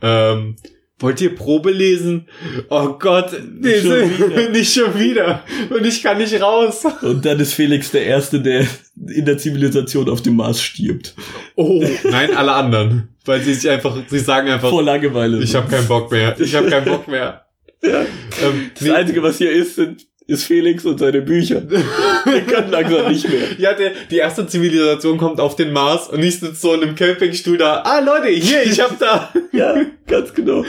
Ähm, 0.01 0.55
wollt 0.99 1.21
ihr 1.21 1.35
Probe 1.35 1.69
lesen? 1.71 2.27
Oh 2.69 2.93
Gott, 2.99 3.31
nee, 3.59 3.81
Schon 3.81 4.51
nicht 4.51 4.73
schon 4.73 4.97
wieder. 4.99 5.43
Und 5.69 5.85
ich 5.85 6.01
kann 6.01 6.17
nicht 6.17 6.41
raus. 6.41 6.85
Und 7.01 7.23
dann 7.25 7.39
ist 7.39 7.53
Felix 7.53 7.91
der 7.91 8.05
Erste, 8.05 8.41
der 8.41 8.65
in 9.09 9.25
der 9.25 9.37
Zivilisation 9.37 10.09
auf 10.09 10.21
dem 10.23 10.37
Mars 10.37 10.61
stirbt. 10.61 11.13
Oh, 11.55 11.83
nein, 12.03 12.35
alle 12.35 12.53
anderen. 12.53 13.09
Weil 13.25 13.41
sie 13.41 13.53
sich 13.53 13.69
einfach, 13.69 13.95
sie 14.07 14.19
sagen 14.19 14.49
einfach, 14.49 14.69
Vor 14.69 14.83
Langeweile. 14.83 15.39
ich 15.43 15.53
habe 15.55 15.69
keinen 15.69 15.87
Bock 15.87 16.11
mehr. 16.11 16.35
Ich 16.39 16.55
habe 16.55 16.69
keinen 16.69 16.85
Bock 16.85 17.07
mehr. 17.07 17.45
Ja. 17.83 18.01
Ähm, 18.41 18.71
Das 18.79 18.89
Einzige, 18.89 19.21
was 19.21 19.37
hier 19.37 19.51
ist, 19.51 19.75
sind, 19.75 20.07
ist 20.27 20.43
Felix 20.43 20.85
und 20.85 20.99
seine 20.99 21.21
Bücher. 21.21 21.67
Wir 21.69 22.41
können 22.41 22.69
langsam 22.69 23.11
nicht 23.11 23.27
mehr. 23.27 23.47
Ja, 23.57 23.73
der, 23.73 23.93
die 24.11 24.17
erste 24.17 24.45
Zivilisation 24.45 25.17
kommt 25.17 25.39
auf 25.39 25.55
den 25.55 25.71
Mars 25.71 26.09
und 26.09 26.21
ich 26.21 26.39
sitze 26.39 26.55
so 26.55 26.73
in 26.73 26.83
einem 26.83 26.95
Campingstuhl 26.95 27.57
da. 27.57 27.81
Ah, 27.81 27.99
Leute, 27.99 28.27
hier, 28.27 28.63
ich 28.63 28.79
hab 28.79 28.99
da. 28.99 29.33
Ja, 29.53 29.85
ganz 30.05 30.33
genau. 30.33 30.65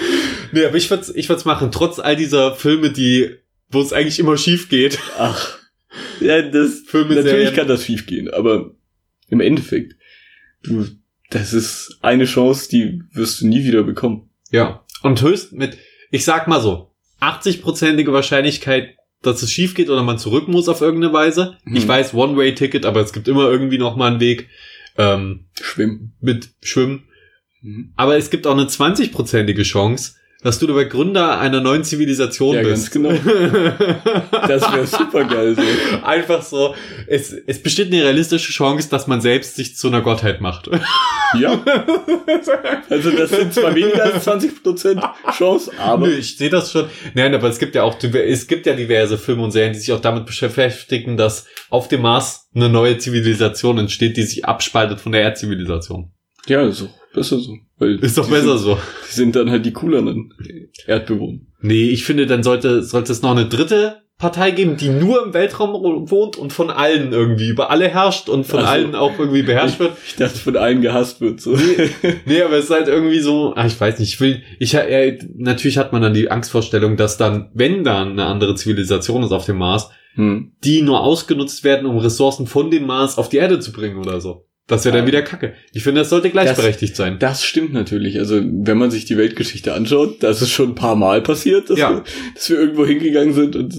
Nee, 0.52 0.64
aber 0.64 0.76
ich 0.76 0.88
würd's, 0.88 1.10
ich 1.14 1.28
würd's 1.28 1.44
machen, 1.44 1.72
trotz 1.72 1.98
all 1.98 2.14
dieser 2.16 2.54
Filme, 2.54 2.90
die, 2.90 3.34
wo 3.68 3.82
es 3.82 3.92
eigentlich 3.92 4.20
immer 4.20 4.38
schief 4.38 4.68
geht. 4.68 4.98
Ach. 5.18 5.58
Ja, 6.20 6.40
das, 6.42 6.82
Filme, 6.86 7.16
natürlich 7.16 7.30
Serien. 7.30 7.54
kann 7.54 7.68
das 7.68 7.84
schief 7.84 8.06
gehen, 8.06 8.30
aber 8.30 8.70
im 9.28 9.40
Endeffekt, 9.40 9.94
du, 10.62 10.86
das 11.30 11.52
ist 11.52 11.98
eine 12.00 12.24
Chance, 12.24 12.68
die 12.70 13.02
wirst 13.12 13.40
du 13.40 13.48
nie 13.48 13.64
wieder 13.64 13.82
bekommen. 13.82 14.30
Ja. 14.50 14.84
Und 15.02 15.20
höchst 15.20 15.52
mit, 15.52 15.76
ich 16.10 16.24
sag 16.24 16.46
mal 16.46 16.60
so, 16.60 16.94
80-prozentige 17.20 18.12
Wahrscheinlichkeit, 18.12 18.97
dass 19.22 19.42
es 19.42 19.50
schief 19.50 19.74
geht 19.74 19.90
oder 19.90 20.02
man 20.02 20.18
zurück 20.18 20.48
muss 20.48 20.68
auf 20.68 20.80
irgendeine 20.80 21.12
Weise. 21.12 21.58
Ich 21.66 21.82
Hm. 21.82 21.88
weiß, 21.88 22.14
One-Way-Ticket, 22.14 22.86
aber 22.86 23.00
es 23.00 23.12
gibt 23.12 23.28
immer 23.28 23.50
irgendwie 23.50 23.78
noch 23.78 23.96
mal 23.96 24.10
einen 24.10 24.20
Weg 24.20 24.48
ähm, 24.96 25.46
Schwimmen. 25.60 26.14
mit 26.20 26.50
Schwimmen. 26.62 27.04
Mhm. 27.62 27.92
Aber 27.96 28.16
es 28.16 28.30
gibt 28.30 28.46
auch 28.46 28.52
eine 28.52 28.66
20-prozentige 28.66 29.62
Chance, 29.62 30.14
dass 30.42 30.58
du 30.60 30.66
der 30.68 30.84
Gründer 30.84 31.40
einer 31.40 31.60
neuen 31.60 31.82
Zivilisation 31.82 32.54
Ja, 32.54 32.62
bist. 32.62 32.90
ganz 32.90 32.90
genau. 32.92 33.10
Das 34.48 34.72
wäre 34.72 34.86
super 34.86 35.24
geil 35.24 35.56
so. 35.56 36.06
Einfach 36.06 36.42
so, 36.42 36.74
es, 37.06 37.32
es 37.46 37.62
besteht 37.62 37.88
eine 37.88 38.02
realistische 38.04 38.52
Chance, 38.52 38.88
dass 38.88 39.06
man 39.08 39.20
selbst 39.20 39.56
sich 39.56 39.76
zu 39.76 39.88
einer 39.88 40.00
Gottheit 40.00 40.40
macht. 40.40 40.70
Ja. 41.38 41.60
Also 42.90 43.10
das 43.10 43.30
sind 43.30 43.52
zwar 43.52 43.74
weniger 43.74 44.04
als 44.04 44.26
20% 44.26 45.02
Chance, 45.36 45.70
aber 45.78 46.06
Nö, 46.06 46.14
ich 46.14 46.36
sehe 46.36 46.48
das 46.50 46.72
schon. 46.72 46.86
Nein, 47.14 47.34
aber 47.34 47.48
es 47.48 47.58
gibt 47.58 47.74
ja 47.74 47.82
auch, 47.82 47.96
es 48.02 48.46
gibt 48.46 48.66
ja 48.66 48.74
diverse 48.74 49.18
Filme 49.18 49.42
und 49.44 49.50
Serien, 49.50 49.72
die 49.74 49.78
sich 49.78 49.92
auch 49.92 50.00
damit 50.00 50.24
beschäftigen, 50.26 51.16
dass 51.16 51.46
auf 51.68 51.88
dem 51.88 52.02
Mars 52.02 52.48
eine 52.54 52.68
neue 52.68 52.96
Zivilisation 52.98 53.78
entsteht, 53.78 54.16
die 54.16 54.22
sich 54.22 54.44
abspaltet 54.46 55.00
von 55.00 55.12
der 55.12 55.22
Erdzivilisation. 55.22 56.12
ja, 56.46 56.64
doch 56.64 56.88
besser 57.18 57.38
so. 57.38 57.56
Ist 57.84 58.18
doch 58.18 58.28
besser 58.28 58.58
sind, 58.58 58.66
so. 58.66 58.78
Die 59.08 59.14
sind 59.14 59.36
dann 59.36 59.50
halt 59.50 59.64
die 59.66 59.72
cooleren 59.72 60.32
Erdbewohner. 60.86 61.40
Nee, 61.60 61.90
ich 61.90 62.04
finde, 62.04 62.26
dann 62.26 62.42
sollte, 62.42 62.82
sollte 62.82 63.12
es 63.12 63.22
noch 63.22 63.32
eine 63.32 63.46
dritte 63.46 64.02
Partei 64.18 64.50
geben, 64.50 64.76
die 64.76 64.88
nur 64.88 65.24
im 65.24 65.32
Weltraum 65.32 65.72
wohnt 66.10 66.36
und 66.36 66.52
von 66.52 66.70
allen 66.70 67.12
irgendwie 67.12 67.48
über 67.48 67.70
alle 67.70 67.86
herrscht 67.88 68.28
und 68.28 68.44
von 68.46 68.58
Also- 68.60 68.70
allen 68.72 68.94
auch 68.96 69.16
irgendwie 69.18 69.42
beherrscht 69.42 69.78
wird. 69.78 69.92
Ich 70.06 70.16
dachte, 70.16 70.38
von 70.38 70.56
allen 70.56 70.80
gehasst 70.82 71.20
wird 71.20 71.40
so. 71.40 71.56
Nee, 72.26 72.42
aber 72.42 72.56
es 72.56 72.64
ist 72.64 72.70
halt 72.72 72.88
irgendwie 72.88 73.20
so, 73.20 73.52
ah, 73.54 73.64
ich 73.66 73.80
weiß 73.80 73.98
nicht, 74.00 74.14
ich 74.14 74.20
will, 74.20 74.42
ich, 74.58 74.74
äh, 74.74 75.18
natürlich 75.36 75.78
hat 75.78 75.92
man 75.92 76.02
dann 76.02 76.14
die 76.14 76.30
Angstvorstellung, 76.32 76.96
dass 76.96 77.16
dann, 77.16 77.50
wenn 77.54 77.84
dann 77.84 78.12
eine 78.12 78.26
andere 78.26 78.56
Zivilisation 78.56 79.22
ist 79.22 79.30
auf 79.32 79.46
dem 79.46 79.58
Mars, 79.58 79.88
Hm. 80.14 80.50
die 80.64 80.82
nur 80.82 81.00
ausgenutzt 81.04 81.62
werden, 81.62 81.86
um 81.86 81.98
Ressourcen 81.98 82.48
von 82.48 82.72
dem 82.72 82.86
Mars 82.86 83.18
auf 83.18 83.28
die 83.28 83.36
Erde 83.36 83.60
zu 83.60 83.70
bringen 83.70 83.98
oder 83.98 84.20
so. 84.20 84.47
Das 84.68 84.84
wäre 84.84 84.98
dann 84.98 85.06
wieder 85.06 85.22
Kacke. 85.22 85.54
Ich 85.72 85.82
finde, 85.82 86.02
das 86.02 86.10
sollte 86.10 86.30
gleichberechtigt 86.30 86.94
sein. 86.94 87.18
Das 87.18 87.42
stimmt 87.44 87.72
natürlich. 87.72 88.18
Also, 88.18 88.40
wenn 88.44 88.78
man 88.78 88.90
sich 88.90 89.06
die 89.06 89.16
Weltgeschichte 89.16 89.72
anschaut, 89.74 90.22
das 90.22 90.42
ist 90.42 90.50
schon 90.50 90.70
ein 90.70 90.74
paar 90.76 90.94
Mal 90.94 91.22
passiert, 91.22 91.70
dass, 91.70 91.78
Ja. 91.78 91.90
wir, 91.90 92.04
dass 92.34 92.50
wir 92.50 92.60
irgendwo 92.60 92.86
hingegangen 92.86 93.32
sind 93.34 93.56
und 93.56 93.74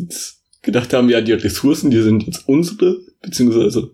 gedacht 0.62 0.92
haben, 0.94 1.10
ja, 1.10 1.22
die 1.22 1.32
Ressourcen, 1.34 1.92
die 1.92 2.02
sind 2.02 2.26
jetzt 2.26 2.48
unsere, 2.50 2.98
beziehungsweise 3.22 3.92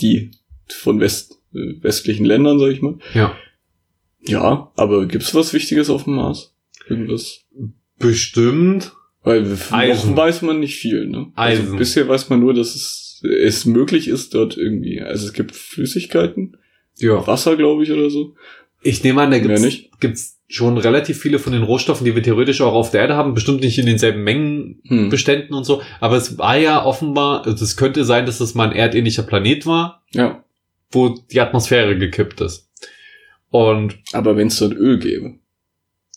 die 0.00 0.32
von 0.68 1.00
West, 1.00 1.38
äh, 1.54 1.74
westlichen 1.80 2.26
Ländern, 2.26 2.58
sag 2.58 2.70
ich 2.72 2.82
mal. 2.82 2.98
Ja. 3.14 3.34
Ja, 4.20 4.72
aber 4.76 5.06
gibt's 5.06 5.34
was 5.34 5.54
Wichtiges 5.54 5.88
auf 5.88 6.04
dem 6.04 6.16
Mars? 6.16 6.52
Irgendwas? 6.88 7.44
Bestimmt. 7.98 8.92
Weil 9.22 9.56
Eisen. 9.70 10.16
weiß 10.16 10.42
man 10.42 10.60
nicht 10.60 10.76
viel, 10.76 11.06
ne? 11.06 11.32
Eisen. 11.34 11.64
Also 11.66 11.76
bisher 11.76 12.08
weiß 12.08 12.28
man 12.30 12.40
nur, 12.40 12.54
dass 12.54 12.74
es, 12.74 13.05
es 13.30 13.64
möglich 13.66 14.08
ist, 14.08 14.34
dort 14.34 14.56
irgendwie, 14.56 15.00
also 15.02 15.26
es 15.26 15.32
gibt 15.32 15.54
Flüssigkeiten, 15.54 16.56
Ja. 16.98 17.26
Wasser, 17.26 17.56
glaube 17.56 17.82
ich, 17.82 17.90
oder 17.92 18.10
so. 18.10 18.34
Ich 18.82 19.02
nehme 19.04 19.22
an, 19.22 19.30
da 19.30 19.38
gibt's, 19.38 19.60
nicht. 19.62 19.90
gibt's 20.00 20.38
schon 20.48 20.78
relativ 20.78 21.18
viele 21.20 21.38
von 21.40 21.52
den 21.52 21.64
Rohstoffen, 21.64 22.04
die 22.04 22.14
wir 22.14 22.22
theoretisch 22.22 22.60
auch 22.60 22.74
auf 22.74 22.90
der 22.92 23.00
Erde 23.00 23.16
haben. 23.16 23.34
Bestimmt 23.34 23.62
nicht 23.62 23.78
in 23.78 23.86
denselben 23.86 24.22
Mengen 24.22 24.80
Hm. 24.86 25.10
Und 25.50 25.64
so. 25.64 25.82
Aber 26.00 26.16
es 26.16 26.38
war 26.38 26.56
ja 26.56 26.84
offenbar, 26.84 27.44
also 27.46 27.64
es 27.64 27.76
könnte 27.76 28.04
sein, 28.04 28.26
dass 28.26 28.38
es 28.40 28.54
mal 28.54 28.70
ein 28.70 28.76
erdähnlicher 28.76 29.24
Planet 29.24 29.66
war, 29.66 30.04
Ja. 30.12 30.44
wo 30.92 31.08
die 31.08 31.40
Atmosphäre 31.40 31.98
gekippt 31.98 32.40
ist. 32.42 32.70
Und 33.50 33.98
Aber 34.12 34.36
wenn 34.36 34.48
es 34.48 34.58
dort 34.58 34.74
Öl 34.74 34.98
gäbe, 34.98 35.34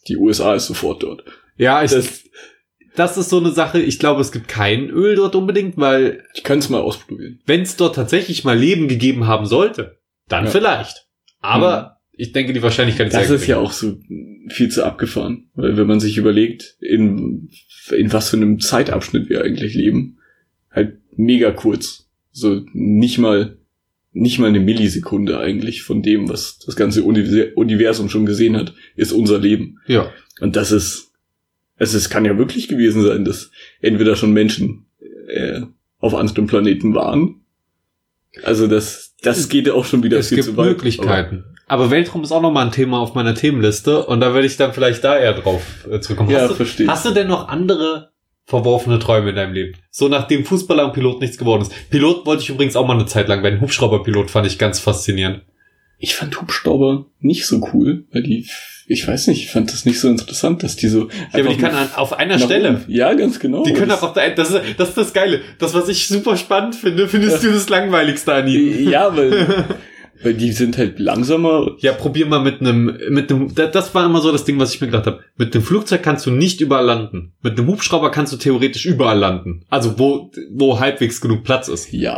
die 0.08 0.18
USA 0.18 0.54
ist 0.56 0.68
sofort 0.68 1.02
dort. 1.04 1.24
ja, 1.58 1.84
ich, 1.84 1.92
Das, 1.92 2.24
das 2.96 3.18
ist 3.18 3.30
so 3.30 3.40
eine 3.40 3.52
Sache. 3.52 3.80
Ich 3.82 4.00
glaube, 4.00 4.22
es 4.22 4.32
gibt 4.32 4.48
kein 4.48 4.90
Öl 4.90 5.16
dort 5.16 5.36
unbedingt, 5.36 5.78
weil 5.78 6.24
ich 6.34 6.44
kann 6.44 6.60
es 6.60 6.70
mal 6.70 6.82
ausprobieren. 6.82 7.40
wenn 7.46 7.62
es 7.62 7.76
dort 7.76 7.96
tatsächlich 7.96 8.44
mal 8.44 8.58
Leben 8.58 8.88
gegeben 8.88 9.28
haben 9.28 9.46
sollte, 9.46 9.98
dann 10.28 10.46
Ja. 10.46 10.52
vielleicht. 10.52 11.08
Aber 11.40 11.98
ich 12.12 12.34
denke, 12.34 12.54
die 12.54 12.62
Wahrscheinlichkeit 12.62 13.08
ist 13.08 13.16
Das 13.16 13.28
sehr 13.28 13.36
ist 13.38 13.48
ja 13.48 13.58
auch 13.58 13.72
so 13.72 13.98
viel 14.50 14.70
zu 14.70 14.84
abgefahren. 14.86 15.50
Weil 15.54 15.78
wenn 15.78 15.88
man 15.88 16.00
sich 16.00 16.18
überlegt, 16.18 16.76
in, 16.82 17.50
in 17.96 18.12
was 18.12 18.30
für 18.30 18.38
einem 18.38 18.60
Zeitabschnitt 18.60 19.30
wir 19.30 19.42
eigentlich 19.44 19.74
leben, 19.74 20.20
halt 20.72 20.98
mega 21.16 21.52
kurz. 21.52 22.10
So 22.32 22.62
nicht 22.74 23.18
mal, 23.18 23.58
nicht 24.12 24.40
mal 24.40 24.48
eine 24.48 24.60
Millisekunde 24.60 25.40
eigentlich 25.40 25.84
von 25.84 26.02
dem, 26.04 26.28
was 26.30 26.60
das 26.66 26.76
ganze 26.76 27.04
Univer- 27.04 27.54
Universum 27.56 28.10
schon 28.10 28.26
gesehen 28.26 28.58
hat, 28.58 28.74
ist 28.96 29.12
unser 29.14 29.40
Leben. 29.40 29.80
Ja. 29.88 30.12
Und 30.42 30.56
das 30.56 30.72
ist, 30.72 31.09
also 31.80 31.98
es 31.98 32.10
kann 32.10 32.26
ja 32.26 32.38
wirklich 32.38 32.68
gewesen 32.68 33.02
sein, 33.02 33.26
dass 33.26 33.52
entweder 33.82 34.16
schon 34.16 34.34
Menschen 34.34 34.86
äh, 35.28 35.62
auf 36.00 36.14
anderen 36.14 36.48
Planeten 36.48 36.94
waren. 36.94 37.42
Also 38.44 38.68
das, 38.68 39.16
das 39.22 39.50
geht 39.50 39.68
ja 39.68 39.74
auch 39.74 39.86
schon 39.86 40.04
wieder 40.04 40.20
Es 40.20 40.30
viel 40.30 40.38
gibt 40.38 40.50
zu 40.50 40.58
weit. 40.58 40.68
Möglichkeiten. 40.68 41.46
Aber 41.68 41.92
Weltraum 41.92 42.24
ist 42.24 42.32
auch 42.32 42.42
nochmal 42.42 42.66
ein 42.66 42.72
Thema 42.72 43.00
auf 43.00 43.14
meiner 43.16 43.36
Themenliste 43.36 44.06
und 44.06 44.22
da 44.22 44.34
würde 44.34 44.48
ich 44.48 44.58
dann 44.58 44.74
vielleicht 44.74 45.04
da 45.04 45.18
eher 45.18 45.34
drauf 45.34 45.62
äh, 45.90 46.00
zurückkommen. 46.00 46.32
Ja, 46.32 46.42
hast, 46.42 46.52
du, 46.52 46.56
verstehe. 46.56 46.88
hast 46.88 47.06
du 47.06 47.12
denn 47.12 47.28
noch 47.28 47.48
andere 47.48 48.12
verworfene 48.46 48.98
Träume 48.98 49.30
in 49.30 49.36
deinem 49.36 49.54
Leben? 49.54 49.78
So 49.92 50.08
nachdem 50.08 50.46
Fußballer 50.46 50.86
und 50.86 50.94
Pilot 50.94 51.22
nichts 51.22 51.38
geworden 51.38 51.62
ist. 51.62 51.72
Pilot 51.92 52.26
wollte 52.26 52.42
ich 52.44 52.50
übrigens 52.50 52.76
auch 52.76 52.88
mal 52.88 52.96
eine 52.96 53.06
Zeit 53.06 53.28
lang 53.28 53.44
werden. 53.44 53.62
Hubschrauberpilot 53.62 54.32
fand 54.32 54.48
ich 54.48 54.58
ganz 54.58 54.80
faszinierend. 54.80 55.44
Ich 56.00 56.16
fand 56.16 56.42
Hubschrauber 56.42 57.06
nicht 57.20 57.46
so 57.46 57.70
cool, 57.74 58.06
weil 58.12 58.24
die, 58.24 58.48
ich 58.92 59.08
weiß 59.08 59.28
nicht, 59.28 59.44
ich 59.44 59.52
fand 59.52 59.72
das 59.72 59.86
nicht 59.86 60.00
so 60.00 60.10
interessant, 60.10 60.64
dass 60.64 60.76
die 60.76 60.88
so. 60.90 61.04
Ja, 61.34 61.40
aber 61.42 61.50
die 61.50 61.58
kann 61.58 61.74
an, 61.76 61.88
auf 61.96 62.12
einer 62.14 62.40
Stelle. 62.40 62.70
oben- 62.72 62.84
Ja, 62.88 63.14
ganz 63.14 63.40
genau. 63.40 63.64
Die 63.64 63.72
können 63.74 63.90
das, 63.90 64.00
auch 64.04 64.08
auf 64.10 64.14
der, 64.14 64.32
das 64.32 64.50
ist, 64.50 64.62
das 64.78 64.90
ist 64.90 64.98
das 64.98 65.14
Geile. 65.14 65.42
Das, 65.60 65.74
was 65.74 65.88
ich 65.90 66.08
super 66.08 66.36
spannend 66.36 66.76
finde, 66.76 67.08
findest 67.08 67.44
du 67.44 67.52
das 67.52 67.70
langweiligste 67.70 68.34
an 68.34 68.48
ihnen. 68.48 68.90
Ja, 68.90 69.16
weil, 69.16 69.66
weil 70.24 70.34
die 70.34 70.52
sind 70.52 70.78
halt 70.78 70.98
langsamer. 71.00 71.76
Ja, 71.80 71.94
probier 71.94 72.26
mal 72.26 72.40
mit 72.42 72.62
einem, 72.62 72.98
mit 73.10 73.32
einem, 73.32 73.54
da- 73.54 73.68
das 73.68 73.94
war 73.94 74.06
immer 74.06 74.22
so 74.22 74.32
das 74.32 74.44
Ding, 74.44 74.60
was 74.60 74.74
ich 74.74 74.82
mir 74.82 74.88
gedacht 74.88 75.06
habe. 75.06 75.20
Mit 75.38 75.54
dem 75.54 75.62
Flugzeug 75.62 76.02
kannst 76.04 76.26
du 76.26 76.32
nicht 76.32 76.60
überall 76.60 76.86
landen. 76.86 77.34
Mit 77.44 77.58
einem 77.60 77.68
Hubschrauber 77.68 78.10
kannst 78.12 78.34
du 78.34 78.38
theoretisch 78.38 78.86
überall 78.86 79.20
landen. 79.20 79.66
Also 79.70 80.00
wo, 80.00 80.32
wo 80.52 80.80
halbwegs 80.80 81.22
genug 81.22 81.44
Platz 81.44 81.68
ist. 81.68 81.92
Ja, 81.94 82.16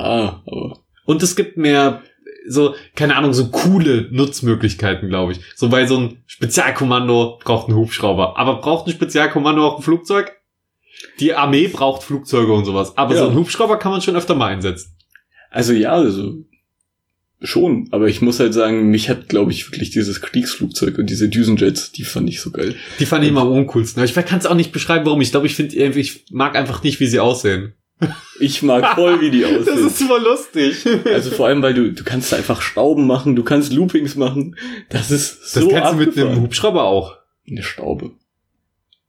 aber 0.47 0.79
Und 1.05 1.21
es 1.21 1.35
gibt 1.35 1.57
mehr, 1.57 2.01
so, 2.47 2.75
keine 2.95 3.15
Ahnung, 3.15 3.33
so 3.33 3.49
coole 3.49 4.07
Nutzmöglichkeiten, 4.11 5.09
glaube 5.09 5.33
ich. 5.33 5.39
So, 5.55 5.71
weil 5.71 5.87
so 5.87 5.97
ein 5.97 6.23
Spezialkommando 6.25 7.39
braucht 7.43 7.67
einen 7.67 7.77
Hubschrauber. 7.77 8.37
Aber 8.37 8.61
braucht 8.61 8.87
ein 8.87 8.93
Spezialkommando 8.93 9.65
auch 9.65 9.77
ein 9.77 9.83
Flugzeug? 9.83 10.31
Die 11.19 11.33
Armee 11.33 11.67
braucht 11.67 12.03
Flugzeuge 12.03 12.53
und 12.53 12.65
sowas. 12.65 12.97
Aber 12.97 13.15
Ja. 13.15 13.21
so 13.23 13.29
ein 13.29 13.35
Hubschrauber 13.35 13.77
kann 13.77 13.91
man 13.91 14.01
schon 14.01 14.15
öfter 14.15 14.35
mal 14.35 14.47
einsetzen. 14.47 14.95
also 15.49 15.73
ja, 15.73 15.91
also 15.91 16.45
schon. 17.41 17.87
Aber 17.91 18.07
ich 18.07 18.21
muss 18.21 18.39
halt 18.39 18.53
sagen, 18.53 18.89
mich 18.91 19.09
hat, 19.09 19.27
glaube 19.29 19.51
ich, 19.51 19.69
wirklich 19.71 19.89
dieses 19.89 20.21
Kriegsflugzeug 20.21 20.97
und 20.97 21.09
diese 21.09 21.27
Düsenjets, 21.29 21.91
die 21.91 22.03
fand 22.03 22.29
ich 22.29 22.39
so 22.41 22.51
geil. 22.51 22.75
Die 22.99 23.05
fand 23.05 23.23
ich 23.23 23.29
immer 23.31 23.41
am 23.41 23.51
uncoolsten. 23.51 24.01
Aber 24.01 24.09
ich 24.09 24.25
kann 24.25 24.39
es 24.39 24.45
auch 24.45 24.55
nicht 24.55 24.71
beschreiben, 24.71 25.05
warum. 25.05 25.21
Ich 25.21 25.31
glaube, 25.31 25.47
ich 25.47 25.55
finde, 25.55 25.75
ich 25.75 26.25
mag 26.31 26.55
einfach 26.55 26.83
nicht, 26.83 26.99
wie 26.99 27.07
sie 27.07 27.19
aussehen. 27.19 27.73
Ich 28.39 28.63
mag 28.63 28.95
voll, 28.95 29.21
wie 29.21 29.29
die 29.29 29.41
Das 29.41 29.67
aussehen. 29.67 29.87
ist 29.87 29.99
super 29.99 30.19
lustig. 30.19 30.85
Also 31.05 31.31
vor 31.31 31.47
allem, 31.47 31.61
weil 31.61 31.73
du, 31.73 31.91
du 31.91 32.03
kannst 32.03 32.33
einfach 32.33 32.61
Stauben 32.61 33.05
machen, 33.07 33.35
du 33.35 33.43
kannst 33.43 33.71
Loopings 33.73 34.15
machen. 34.15 34.55
Das 34.89 35.11
ist 35.11 35.39
Das 35.41 35.53
so 35.63 35.69
kannst 35.69 35.93
du 35.93 35.97
mit 35.97 36.17
einem. 36.17 36.41
Hubschrauber 36.41 36.83
auch. 36.83 37.17
Eine 37.47 37.63
Staube. 37.63 38.11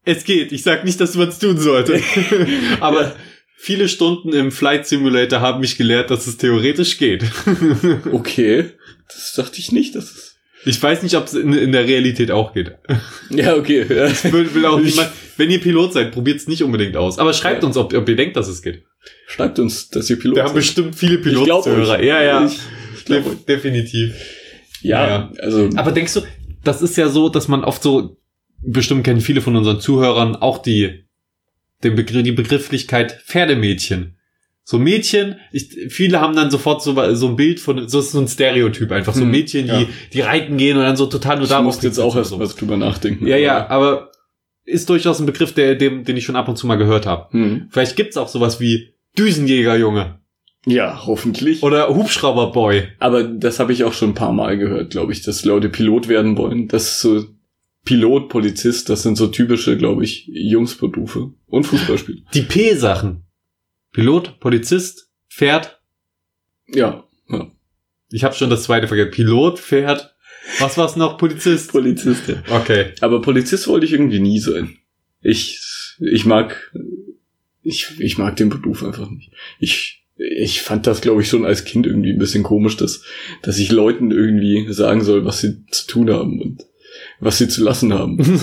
Es 0.04 0.24
geht. 0.24 0.52
Ich 0.52 0.62
sag 0.62 0.84
nicht, 0.84 1.00
dass 1.00 1.14
man 1.14 1.28
es 1.28 1.38
tun 1.38 1.58
sollte. 1.58 2.00
Aber 2.80 3.02
Ja. 3.02 3.16
viele 3.56 3.88
Stunden 3.88 4.32
im 4.32 4.50
Flight 4.50 4.86
Simulator 4.86 5.40
haben 5.40 5.60
mich 5.60 5.76
gelehrt, 5.78 6.10
dass 6.10 6.26
es 6.26 6.36
theoretisch 6.38 6.98
geht. 6.98 7.24
Okay. 8.12 8.70
Das 9.08 9.32
dachte 9.34 9.58
ich 9.60 9.72
nicht, 9.72 9.94
dass 9.94 10.04
es. 10.10 10.31
Ich 10.64 10.80
weiß 10.82 11.02
nicht, 11.02 11.16
ob 11.16 11.26
es 11.26 11.34
in, 11.34 11.52
in 11.52 11.72
der 11.72 11.86
Realität 11.86 12.30
auch 12.30 12.52
geht. 12.54 12.72
Ja, 13.30 13.54
okay. 13.56 13.82
Ich 13.82 14.32
will, 14.32 14.54
will 14.54 14.66
auch 14.66 14.78
niemand, 14.78 15.08
wenn 15.38 15.50
ihr 15.50 15.58
Pilot 15.60 15.94
seid, 15.94 16.12
probiert 16.12 16.36
es 16.38 16.46
nicht 16.48 16.62
unbedingt 16.62 16.96
aus. 16.96 17.18
Aber 17.18 17.32
schreibt 17.32 17.62
Ja. 17.62 17.66
uns, 17.66 17.76
ob, 17.78 17.94
ob 17.94 18.08
ihr 18.08 18.14
denkt, 18.16 18.36
dass 18.36 18.46
es 18.48 18.60
geht. 18.62 18.82
Schreibt 19.26 19.58
uns, 19.58 19.88
dass 19.88 20.08
ihr 20.10 20.18
Pilot 20.18 20.36
Wir 20.36 20.42
haben 20.42 20.48
seid. 20.48 20.56
bestimmt 20.56 20.94
viele 20.94 21.18
euch. 21.18 22.04
Ja, 22.04 22.22
ja. 22.22 22.44
Ich, 22.46 22.58
ich 22.98 23.04
euch. 23.10 23.44
definitiv. 23.48 24.14
ja, 24.82 25.06
Ja. 25.08 25.32
also. 25.40 25.70
Aber 25.76 25.92
denkst 25.92 26.12
du, 26.14 26.20
das 26.62 26.82
ist 26.82 26.96
ja 26.96 27.08
so, 27.08 27.28
dass 27.30 27.48
man 27.48 27.64
oft 27.64 27.82
so, 27.82 28.18
bestimmt 28.60 29.02
kennen 29.04 29.20
viele 29.22 29.40
von 29.40 29.56
unseren 29.56 29.80
Zuhörern 29.80 30.36
auch 30.36 30.58
die, 30.58 31.04
den 31.82 31.96
Begriff, 31.96 32.22
die 32.22 32.32
Begrifflichkeit 32.32 33.20
Pferdemädchen. 33.26 34.16
So 34.64 34.78
Mädchen, 34.78 35.36
ich, 35.50 35.70
viele 35.88 36.20
haben 36.20 36.36
dann 36.36 36.50
sofort 36.50 36.82
so, 36.82 36.94
so 37.14 37.28
ein 37.28 37.36
Bild 37.36 37.58
von, 37.58 37.88
so 37.88 37.98
ist 37.98 38.12
so 38.12 38.20
ein 38.20 38.28
Stereotyp 38.28 38.92
einfach, 38.92 39.12
so 39.12 39.22
Hm, 39.22 39.30
Mädchen, 39.30 39.66
die, 39.66 39.72
ja. 39.72 39.88
die 40.12 40.20
reiten 40.20 40.56
gehen 40.56 40.76
und 40.76 40.84
dann 40.84 40.96
so 40.96 41.06
total 41.06 41.36
nur 41.36 41.44
ich 41.44 41.48
darauf 41.50 41.64
musste 41.64 41.86
jetzt 41.86 41.98
auch 41.98 42.14
erst 42.14 42.30
so. 42.30 42.38
mal 42.38 42.46
drüber 42.46 42.76
nachdenken. 42.76 43.26
Ja, 43.26 43.36
ja, 43.36 43.68
aber 43.68 44.12
ist 44.64 44.88
durchaus 44.88 45.18
ein 45.18 45.26
Begriff, 45.26 45.52
der, 45.52 45.74
dem, 45.74 46.04
den 46.04 46.16
ich 46.16 46.24
schon 46.24 46.36
ab 46.36 46.48
und 46.48 46.56
zu 46.56 46.68
mal 46.68 46.76
gehört 46.76 47.06
habe. 47.06 47.26
Hm. 47.32 47.66
Vielleicht 47.70 47.96
gibt's 47.96 48.16
auch 48.16 48.28
sowas 48.28 48.60
wie 48.60 48.94
Düsenjägerjunge 49.18 50.20
Ja, 50.66 51.02
hoffentlich. 51.06 51.62
oder 51.64 51.88
Hubschrauberboy. 51.88 52.84
Aber 53.00 53.24
das 53.24 53.58
habe 53.58 53.72
ich 53.72 53.82
auch 53.82 53.92
schon 53.92 54.10
ein 54.10 54.14
paar 54.14 54.32
Mal 54.32 54.56
gehört, 54.58 54.90
glaube 54.90 55.12
ich, 55.12 55.22
dass 55.22 55.44
Leute 55.44 55.68
Pilot 55.70 56.06
werden 56.06 56.36
wollen. 56.36 56.68
Das 56.68 56.84
ist 56.84 57.00
so 57.00 57.24
Pilot, 57.84 58.28
Polizist, 58.28 58.88
das 58.88 59.02
sind 59.02 59.16
so 59.16 59.26
typische, 59.26 59.76
glaube 59.76 60.04
ich, 60.04 60.28
Jungsberufe. 60.32 61.32
Und 61.46 61.64
Fußballspieler. 61.64 62.20
Die 62.32 62.42
P-Sachen. 62.42 63.24
Pilot, 63.92 64.40
Polizist, 64.40 65.08
Pferd. 65.30 65.80
ja, 66.66 67.04
ja. 67.28 67.50
Ich 68.10 68.24
habe 68.24 68.34
schon 68.34 68.50
das 68.50 68.64
zweite 68.64 68.88
vergessen. 68.88 69.10
Pilot, 69.10 69.58
Pferd. 69.58 70.14
Was 70.58 70.76
war's 70.76 70.96
noch? 70.96 71.18
Polizist? 71.18 71.72
Polizist, 71.72 72.28
ja. 72.28 72.42
Okay. 72.50 72.92
Aber 73.00 73.22
Polizist 73.22 73.66
wollte 73.68 73.86
ich 73.86 73.92
irgendwie 73.92 74.20
nie 74.20 74.38
sein. 74.38 74.76
Ich, 75.20 75.60
ich 75.98 76.26
mag, 76.26 76.72
ich, 77.62 77.98
ich 78.00 78.18
mag 78.18 78.36
den 78.36 78.50
Beruf 78.50 78.82
einfach 78.84 79.08
nicht. 79.08 79.32
Ich, 79.60 80.04
ich 80.16 80.60
fand 80.60 80.86
das, 80.86 81.00
glaube 81.00 81.22
ich, 81.22 81.28
schon 81.28 81.46
als 81.46 81.64
Kind 81.64 81.86
irgendwie 81.86 82.12
ein 82.12 82.18
bisschen 82.18 82.42
komisch, 82.42 82.76
dass, 82.76 83.02
dass 83.40 83.58
ich 83.58 83.70
Leuten 83.70 84.10
irgendwie 84.10 84.70
sagen 84.72 85.02
soll, 85.02 85.24
was 85.24 85.40
sie 85.40 85.64
zu 85.70 85.86
tun 85.86 86.10
haben 86.10 86.40
und 86.40 86.66
was 87.20 87.38
sie 87.38 87.48
zu 87.48 87.62
lassen 87.62 87.94
haben. 87.94 88.18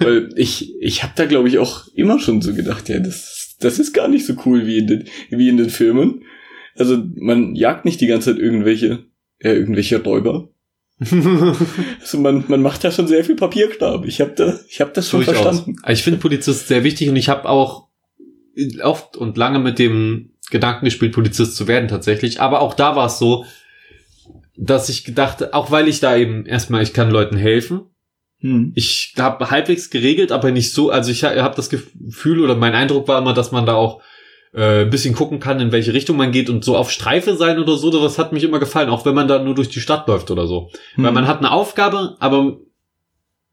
Weil 0.00 0.32
ich, 0.36 0.74
ich 0.80 1.02
habe 1.02 1.12
da, 1.16 1.26
glaube 1.26 1.48
ich, 1.48 1.58
auch 1.58 1.88
immer 1.94 2.18
schon 2.18 2.40
so 2.40 2.54
gedacht, 2.54 2.88
ja, 2.88 3.00
das, 3.00 3.39
das 3.60 3.78
ist 3.78 3.92
gar 3.92 4.08
nicht 4.08 4.26
so 4.26 4.34
cool 4.44 4.66
wie 4.66 4.78
in 4.78 4.86
den, 4.86 5.04
wie 5.30 5.48
in 5.48 5.56
den 5.56 5.70
Filmen. 5.70 6.24
Also 6.76 7.02
man 7.16 7.54
jagt 7.54 7.84
nicht 7.84 8.00
die 8.00 8.06
ganze 8.06 8.32
Zeit 8.32 8.42
irgendwelche, 8.42 9.06
äh, 9.38 9.52
irgendwelche 9.52 10.02
Räuber. 10.02 10.50
also 12.00 12.18
man, 12.18 12.44
man 12.48 12.62
macht 12.62 12.84
da 12.84 12.90
schon 12.90 13.06
sehr 13.06 13.24
viel 13.24 13.36
Papierkram. 13.36 14.04
Ich 14.04 14.20
habe 14.20 14.32
da, 14.32 14.58
ich 14.68 14.80
habe 14.80 14.92
das 14.92 15.08
schon 15.08 15.24
Durchaus. 15.24 15.42
verstanden. 15.42 15.76
Ich 15.88 16.02
finde 16.02 16.18
Polizist 16.18 16.68
sehr 16.68 16.84
wichtig 16.84 17.08
und 17.08 17.16
ich 17.16 17.28
habe 17.28 17.48
auch 17.48 17.88
oft 18.82 19.16
und 19.16 19.36
lange 19.36 19.58
mit 19.58 19.78
dem 19.78 20.32
Gedanken 20.50 20.84
gespielt, 20.84 21.12
Polizist 21.12 21.56
zu 21.56 21.68
werden 21.68 21.88
tatsächlich. 21.88 22.40
Aber 22.40 22.60
auch 22.60 22.74
da 22.74 22.96
war 22.96 23.06
es 23.06 23.18
so, 23.18 23.44
dass 24.56 24.88
ich 24.88 25.04
gedacht, 25.04 25.54
auch 25.54 25.70
weil 25.70 25.88
ich 25.88 26.00
da 26.00 26.16
eben 26.16 26.44
erstmal, 26.44 26.82
ich 26.82 26.92
kann 26.92 27.10
Leuten 27.10 27.36
helfen. 27.36 27.82
Hm. 28.40 28.72
Ich 28.74 29.14
habe 29.18 29.50
halbwegs 29.50 29.90
geregelt, 29.90 30.32
aber 30.32 30.50
nicht 30.50 30.72
so. 30.72 30.90
Also 30.90 31.10
ich 31.10 31.24
habe 31.24 31.56
das 31.56 31.70
Gefühl 31.70 32.42
oder 32.42 32.54
mein 32.54 32.74
Eindruck 32.74 33.08
war 33.08 33.18
immer, 33.18 33.34
dass 33.34 33.52
man 33.52 33.66
da 33.66 33.74
auch 33.74 34.00
äh, 34.54 34.82
ein 34.82 34.90
bisschen 34.90 35.14
gucken 35.14 35.40
kann, 35.40 35.60
in 35.60 35.72
welche 35.72 35.92
Richtung 35.92 36.16
man 36.16 36.32
geht 36.32 36.50
und 36.50 36.64
so 36.64 36.76
auf 36.76 36.90
Streife 36.90 37.36
sein 37.36 37.58
oder 37.58 37.76
so. 37.76 37.90
Das 37.90 38.18
hat 38.18 38.32
mich 38.32 38.44
immer 38.44 38.58
gefallen, 38.58 38.88
auch 38.88 39.04
wenn 39.04 39.14
man 39.14 39.28
da 39.28 39.42
nur 39.42 39.54
durch 39.54 39.68
die 39.68 39.80
Stadt 39.80 40.08
läuft 40.08 40.30
oder 40.30 40.46
so. 40.46 40.70
Hm. 40.94 41.04
Weil 41.04 41.12
man 41.12 41.26
hat 41.26 41.38
eine 41.38 41.52
Aufgabe, 41.52 42.16
aber 42.18 42.58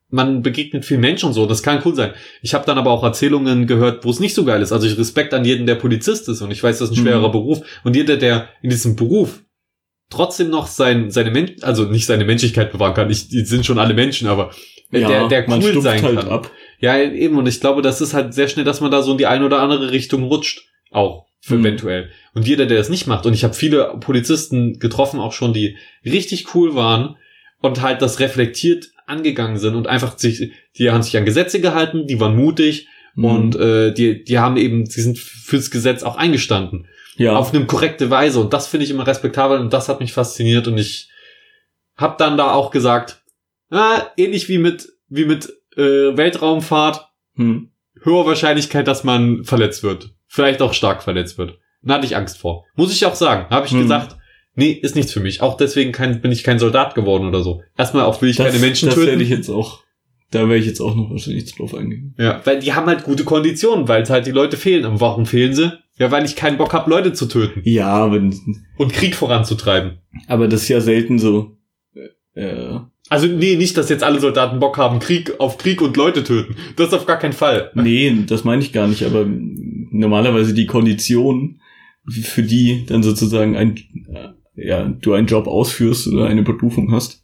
man 0.10 0.42
begegnet 0.42 0.86
viel 0.86 0.98
Menschen 0.98 1.28
und 1.28 1.34
so. 1.34 1.46
Das 1.46 1.64
kann 1.64 1.82
cool 1.86 1.94
sein. 1.94 2.14
Ich 2.42 2.54
habe 2.54 2.66
dann 2.66 2.78
aber 2.78 2.92
auch 2.92 3.04
Erzählungen 3.04 3.68
gehört, 3.68 4.06
wo 4.06 4.10
es 4.10 4.20
nicht 4.20 4.36
so 4.36 4.46
geil 4.46 4.62
ist. 4.62 4.72
Also 4.72 4.88
ich 4.88 4.98
Respekt 4.98 5.34
an 5.34 5.44
jeden, 5.44 5.66
der 5.66 5.76
Polizist 5.76 6.30
ist 6.30 6.42
und 6.42 6.52
ich 6.52 6.64
weiß, 6.64 6.80
das 6.80 6.90
ist 6.90 6.98
ein 6.98 7.02
schwerer 7.02 7.30
Beruf. 7.30 7.60
Und 7.84 7.96
jeder, 7.96 8.16
der 8.16 8.48
in 8.62 8.70
diesem 8.70 8.96
Beruf 8.96 9.42
trotzdem 10.10 10.50
noch 10.50 10.68
sein, 10.68 11.12
seine 11.12 11.32
Men 11.32 11.56
also 11.62 11.84
nicht 11.84 12.06
seine 12.06 12.24
Menschlichkeit 12.24 12.72
bewahren 12.72 12.94
kann. 12.94 13.10
Ich, 13.10 13.28
die 13.28 13.44
sind 13.44 13.66
schon 13.66 13.80
alle 13.80 13.94
Menschen, 13.94 14.30
aber 14.30 14.52
der, 14.92 15.28
der 15.28 15.50
man 15.50 15.62
cool 15.64 15.82
sein 15.82 16.02
halt 16.02 16.20
kann. 16.20 16.30
ab. 16.30 16.52
Ja, 16.80 16.98
eben. 17.00 17.38
Und 17.38 17.48
ich 17.48 17.60
glaube, 17.60 17.82
das 17.82 18.02
ist 18.02 18.14
halt 18.14 18.34
sehr 18.34 18.48
schnell, 18.48 18.66
dass 18.66 18.82
man 18.82 18.92
da 18.92 19.02
so 19.02 19.12
in 19.12 19.18
die 19.18 19.26
eine 19.26 19.46
oder 19.46 19.60
andere 19.62 19.92
Richtung 19.92 20.24
rutscht. 20.24 20.62
Auch. 20.92 21.26
Für 21.42 21.56
Mhm. 21.56 21.66
eventuell. 21.66 22.10
Und 22.34 22.48
jeder, 22.48 22.66
der 22.66 22.78
das 22.78 22.90
nicht 22.90 23.08
macht. 23.08 23.26
Und 23.26 23.34
ich 23.34 23.44
habe 23.44 23.54
viele 23.54 23.96
Polizisten 24.00 24.80
getroffen, 24.80 25.20
auch 25.20 25.34
schon, 25.34 25.54
die 25.54 25.78
richtig 26.06 26.54
cool 26.56 26.76
waren 26.76 27.16
und 27.62 27.82
halt 27.82 28.02
das 28.02 28.20
reflektiert 28.20 28.90
angegangen 29.06 29.58
sind 29.58 29.76
und 29.76 29.88
einfach 29.88 30.18
sich, 30.18 30.52
die 30.78 30.92
haben 30.92 31.02
sich 31.04 31.16
an 31.18 31.26
Gesetze 31.26 31.62
gehalten, 31.62 32.08
die 32.08 32.20
waren 32.20 32.36
mutig 32.36 32.88
Mhm. 33.16 33.26
und 33.26 33.56
äh, 33.56 33.94
die, 33.94 34.24
die 34.24 34.38
haben 34.40 34.58
eben, 34.58 34.86
sie 34.86 35.02
sind 35.02 35.18
fürs 35.18 35.72
Gesetz 35.72 36.04
auch 36.04 36.18
eingestanden. 36.18 36.88
ja, 37.18 37.36
Auf 37.36 37.54
eine 37.54 37.66
korrekte 37.66 38.10
Weise. 38.12 38.40
Und 38.40 38.54
das 38.54 38.68
finde 38.68 38.84
ich 38.86 38.92
immer 38.92 39.08
respektabel 39.08 39.60
und 39.60 39.74
das 39.74 39.90
hat 39.90 40.00
mich 40.00 40.14
fasziniert 40.14 40.68
und 40.68 40.78
ich 40.78 41.10
habe 41.96 42.16
dann 42.20 42.38
da 42.38 42.52
auch 42.54 42.70
gesagt, 42.72 43.22
ah, 43.70 44.02
ähnlich 44.18 44.50
wie 44.50 44.58
mit, 44.58 44.90
wie 45.10 45.26
mit 45.26 45.50
äh, 45.76 46.16
Weltraumfahrt, 46.18 47.08
hm. 47.36 47.70
höhere 48.02 48.26
Wahrscheinlichkeit, 48.28 48.88
dass 48.88 49.04
man 49.04 49.44
verletzt 49.44 49.84
wird. 49.84 50.14
Vielleicht 50.28 50.62
auch 50.62 50.74
stark 50.74 51.04
verletzt 51.04 51.38
wird. 51.38 51.58
Da 51.82 51.96
hatte 51.96 52.06
ich 52.06 52.16
Angst 52.18 52.38
vor. 52.38 52.66
Muss 52.76 52.92
ich 52.92 53.06
auch 53.06 53.16
sagen. 53.16 53.50
Habe 53.50 53.66
ich 53.66 53.72
Hm. 53.72 53.82
gesagt, 53.84 54.18
nee, 54.56 54.72
ist 54.72 54.96
nichts 54.96 55.14
für 55.14 55.20
mich. 55.22 55.42
Auch 55.42 55.56
deswegen 55.58 55.92
kein, 55.92 56.20
bin 56.22 56.32
ich 56.32 56.44
kein 56.44 56.60
Soldat 56.60 56.96
geworden 56.96 57.28
oder 57.28 57.42
so. 57.44 57.62
Erstmal 57.78 58.04
auch 58.06 58.22
will 58.22 58.30
ich 58.30 58.38
keine 58.38 58.60
Menschen 58.60 58.88
das 58.88 58.96
töten. 58.96 59.08
werde 59.12 59.24
ich 59.24 59.30
jetzt 59.30 59.50
auch, 59.50 59.84
da 60.32 60.40
werde 60.40 60.58
ich 60.58 60.66
jetzt 60.66 60.82
auch 60.82 60.96
noch 60.96 61.10
wahrscheinlich 61.12 61.56
drauf 61.56 61.74
eingehen. 61.76 62.14
Ja, 62.18 62.42
weil 62.46 62.60
die 62.60 62.74
haben 62.74 62.88
halt 62.88 63.04
gute 63.04 63.24
Konditionen, 63.24 63.88
weil 63.88 64.02
es 64.02 64.10
halt 64.10 64.26
die 64.26 64.32
Leute 64.32 64.58
fehlen. 64.58 64.86
Und 64.86 65.00
warum 65.00 65.26
fehlen 65.26 65.54
sie? 65.54 65.72
Ja, 66.00 66.12
weil 66.12 66.26
ich 66.26 66.36
keinen 66.36 66.58
Bock 66.58 66.74
habe, 66.74 66.90
Leute 66.90 67.14
zu 67.14 67.28
töten 67.28 67.62
Ja, 67.64 68.12
wenn, 68.12 68.36
und 68.78 68.92
Krieg 68.94 69.16
voranzutreiben. 69.16 70.00
aber 70.28 70.48
das 70.48 70.64
ist 70.64 70.68
ja 70.70 70.82
selten 70.82 71.18
so. 71.20 71.58
Äh, 72.34 72.80
Also 73.10 73.28
nee, 73.28 73.56
nicht, 73.56 73.78
dass 73.78 73.90
jetzt 73.90 74.04
alle 74.04 74.20
Soldaten 74.20 74.60
Bock 74.60 74.78
haben, 74.78 75.00
Krieg 75.00 75.40
auf 75.40 75.58
Krieg 75.58 75.82
und 75.82 75.96
Leute 75.98 76.24
töten. 76.24 76.56
Das 76.76 76.94
auf 76.94 77.06
gar 77.06 77.18
keinen 77.18 77.34
Fall. 77.34 77.72
nee, 77.74 78.14
das 78.28 78.44
meine 78.44 78.62
ich 78.62 78.74
gar 78.74 78.88
nicht, 78.88 79.04
aber 79.04 79.26
normalerweise 79.92 80.54
die 80.54 80.66
Konditionen, 80.66 81.62
für 82.10 82.44
die 82.44 82.86
dann 82.86 83.04
sozusagen 83.04 83.56
ein, 83.56 83.78
äh, 84.14 84.30
ja, 84.56 84.88
du 84.88 85.14
einen 85.14 85.28
Job 85.28 85.48
ausführst 85.48 86.08
oder 86.08 86.28
eine 86.28 86.44
Berufung 86.44 86.92
hast, 86.92 87.24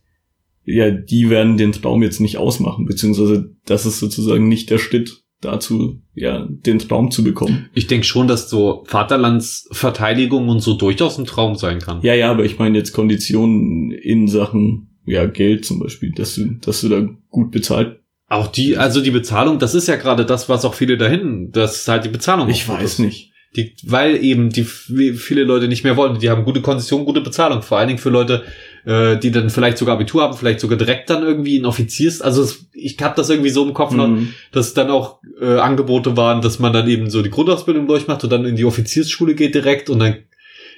ja, 0.65 0.91
die 0.91 1.29
werden 1.29 1.57
den 1.57 1.73
Traum 1.73 2.03
jetzt 2.03 2.21
nicht 2.21 2.37
ausmachen, 2.37 2.85
beziehungsweise 2.85 3.53
das 3.65 3.85
ist 3.85 3.99
sozusagen 3.99 4.47
nicht 4.47 4.69
der 4.69 4.77
Schritt 4.77 5.23
dazu, 5.41 6.01
ja, 6.13 6.47
den 6.49 6.79
Traum 6.79 7.11
zu 7.11 7.23
bekommen. 7.23 7.69
Ich 7.73 7.87
denke 7.87 8.05
schon, 8.05 8.27
dass 8.27 8.49
so 8.49 8.83
Vaterlandsverteidigung 8.87 10.47
und 10.47 10.61
so 10.61 10.75
durchaus 10.75 11.17
ein 11.17 11.25
Traum 11.25 11.55
sein 11.55 11.79
kann. 11.79 12.01
Ja, 12.01 12.13
ja, 12.13 12.31
aber 12.31 12.45
ich 12.45 12.59
meine 12.59 12.77
jetzt 12.77 12.93
Konditionen 12.93 13.91
in 13.91 14.27
Sachen, 14.27 14.92
ja, 15.05 15.25
Geld 15.25 15.65
zum 15.65 15.79
Beispiel, 15.79 16.11
dass 16.15 16.35
du, 16.35 16.45
dass 16.61 16.81
du 16.81 16.89
da 16.89 17.07
gut 17.29 17.51
bezahlt. 17.51 17.99
Auch 18.29 18.47
die, 18.47 18.77
also 18.77 19.01
die 19.01 19.11
Bezahlung, 19.11 19.59
das 19.59 19.75
ist 19.75 19.87
ja 19.87 19.95
gerade 19.95 20.25
das, 20.25 20.49
was 20.49 20.65
auch 20.65 20.73
viele 20.73 20.97
dahin, 20.97 21.51
das 21.51 21.81
ist 21.81 21.87
halt 21.87 22.05
die 22.05 22.09
Bezahlung. 22.09 22.49
Ich 22.49 22.67
weiß 22.67 22.93
ist. 22.93 22.99
nicht. 22.99 23.31
Die, 23.55 23.75
weil 23.83 24.23
eben 24.23 24.49
die 24.49 24.63
viele 24.63 25.43
Leute 25.43 25.67
nicht 25.67 25.83
mehr 25.83 25.95
wollen. 25.95 26.17
Die 26.17 26.31
haben 26.31 26.43
gute 26.43 26.61
Konditionen, 26.63 27.05
gute 27.05 27.21
Bezahlung. 27.21 27.61
Vor 27.61 27.77
allen 27.77 27.87
Dingen 27.87 27.99
für 27.99 28.09
Leute, 28.09 28.41
äh, 28.83 29.17
die 29.17 29.29
dann 29.29 29.51
vielleicht 29.51 29.77
sogar 29.77 29.93
Abitur 29.93 30.23
haben, 30.23 30.35
vielleicht 30.35 30.59
sogar 30.59 30.75
direkt 30.75 31.11
dann 31.11 31.21
irgendwie 31.21 31.59
ein 31.59 31.65
Offiziers. 31.67 32.19
Also 32.21 32.41
es, 32.41 32.65
ich 32.73 32.97
habe 32.99 33.13
das 33.15 33.29
irgendwie 33.29 33.51
so 33.51 33.63
im 33.63 33.75
Kopf 33.75 33.93
noch, 33.93 34.07
Mhm. 34.07 34.33
dass 34.51 34.73
dann 34.73 34.89
auch 34.89 35.19
äh, 35.39 35.59
Angebote 35.59 36.17
waren, 36.17 36.41
dass 36.41 36.57
man 36.57 36.73
dann 36.73 36.87
eben 36.87 37.11
so 37.11 37.21
die 37.21 37.29
Grundausbildung 37.29 37.85
durchmacht 37.85 38.23
und 38.23 38.31
dann 38.31 38.45
in 38.45 38.55
die 38.55 38.65
Offiziersschule 38.65 39.35
geht 39.35 39.53
direkt 39.53 39.87
und 39.91 39.99
dann 39.99 40.15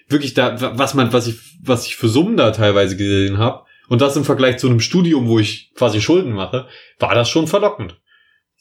wirklich 0.10 0.34
da, 0.34 0.78
was 0.78 0.96
man, 0.96 1.14
was 1.14 1.28
ich, 1.28 1.36
was 1.64 1.86
ich 1.88 1.96
für 1.96 2.10
Summen 2.10 2.36
da 2.36 2.52
teilweise 2.52 2.98
gesehen 2.98 3.38
habe 3.38 3.65
und 3.88 4.02
das 4.02 4.16
im 4.18 4.24
Vergleich 4.24 4.58
zu 4.58 4.68
einem 4.68 4.80
Studium, 4.80 5.28
wo 5.28 5.40
ich 5.40 5.72
quasi 5.76 6.02
Schulden 6.02 6.34
mache, 6.34 6.68
war 7.00 7.14
das 7.16 7.30
schon 7.30 7.48
verlockend. 7.48 8.00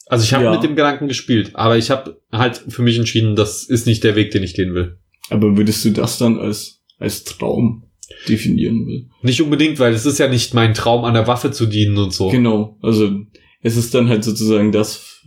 Also 0.06 0.24
ich 0.24 0.34
habe 0.34 0.44
Ja. 0.44 0.50
mit 0.52 0.62
dem 0.62 0.76
Gedanken 0.76 1.08
gespielt, 1.08 1.52
aber 1.54 1.78
ich 1.78 1.90
habe 1.90 2.20
halt 2.30 2.62
für 2.68 2.82
mich 2.82 2.98
entschieden, 2.98 3.36
das 3.36 3.62
ist 3.64 3.86
nicht 3.86 4.04
der 4.04 4.16
Weg, 4.16 4.30
den 4.32 4.42
ich 4.42 4.54
gehen 4.54 4.74
will. 4.74 4.98
Aber 5.30 5.56
würdest 5.56 5.84
du 5.84 5.90
das 5.90 6.18
dann 6.18 6.38
als, 6.38 6.82
als 6.98 7.24
Traum 7.24 7.84
definieren 8.28 8.86
will? 8.86 9.08
Nicht 9.22 9.40
unbedingt, 9.40 9.78
weil 9.78 9.94
es 9.94 10.04
ist 10.04 10.18
ja 10.18 10.28
nicht 10.28 10.52
mein 10.52 10.74
Traum, 10.74 11.04
an 11.04 11.14
der 11.14 11.26
Waffe 11.26 11.50
zu 11.52 11.64
dienen 11.64 11.96
und 11.96 12.12
so. 12.12 12.28
Genau. 12.28 12.76
Also, 12.82 13.10
es 13.62 13.78
ist 13.78 13.94
dann 13.94 14.10
halt 14.10 14.24
sozusagen 14.24 14.72
das, 14.72 15.22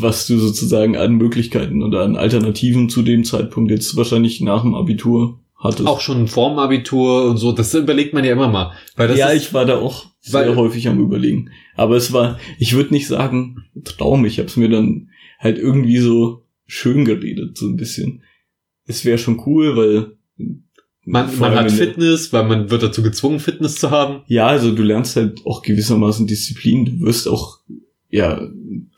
was 0.00 0.26
du 0.26 0.38
sozusagen 0.38 0.96
an 0.96 1.14
Möglichkeiten 1.14 1.84
oder 1.84 2.02
an 2.02 2.16
Alternativen 2.16 2.88
zu 2.88 3.02
dem 3.02 3.22
Zeitpunkt 3.22 3.70
jetzt 3.70 3.96
wahrscheinlich 3.96 4.40
nach 4.40 4.62
dem 4.62 4.74
Abitur 4.74 5.43
hattest. 5.64 5.88
Auch 5.88 6.00
schon 6.00 6.28
vorm 6.28 6.58
Abitur 6.58 7.28
und 7.28 7.38
so, 7.38 7.50
das 7.52 7.74
überlegt 7.74 8.14
man 8.14 8.24
ja 8.24 8.32
immer 8.32 8.48
mal. 8.48 8.72
Weil 8.96 9.08
das 9.08 9.18
ja, 9.18 9.28
ist, 9.28 9.42
ich 9.42 9.54
war 9.54 9.64
da 9.64 9.78
auch 9.78 10.06
sehr 10.20 10.48
Weil- 10.48 10.56
häufig 10.56 10.86
am 10.86 11.00
überlegen. 11.00 11.50
Aber 11.74 11.96
es 11.96 12.12
war, 12.12 12.38
ich 12.58 12.74
würde 12.74 12.94
nicht 12.94 13.08
sagen 13.08 13.64
Traum, 13.82 14.24
ich 14.24 14.38
habe 14.38 14.48
es 14.48 14.56
mir 14.56 14.68
dann 14.68 15.10
halt 15.40 15.58
irgendwie 15.58 15.98
so 15.98 16.44
schön 16.66 17.04
geredet, 17.04 17.58
so 17.58 17.66
ein 17.66 17.76
bisschen. 17.76 18.22
Es 18.86 19.04
wäre 19.04 19.18
schon 19.18 19.42
cool, 19.46 19.76
weil 19.76 20.16
man, 21.04 21.28
vor 21.28 21.48
man 21.48 21.58
hat 21.58 21.72
Fitness, 21.72 22.32
weil 22.32 22.44
man 22.46 22.70
wird 22.70 22.82
dazu 22.82 23.02
gezwungen, 23.02 23.40
Fitness 23.40 23.76
zu 23.76 23.90
haben. 23.90 24.22
Ja, 24.26 24.46
also 24.46 24.72
du 24.74 24.82
lernst 24.82 25.16
halt 25.16 25.44
auch 25.44 25.62
gewissermaßen 25.62 26.26
Disziplin. 26.26 26.84
Du 26.86 27.00
wirst 27.06 27.28
auch, 27.28 27.58
ja, 28.08 28.48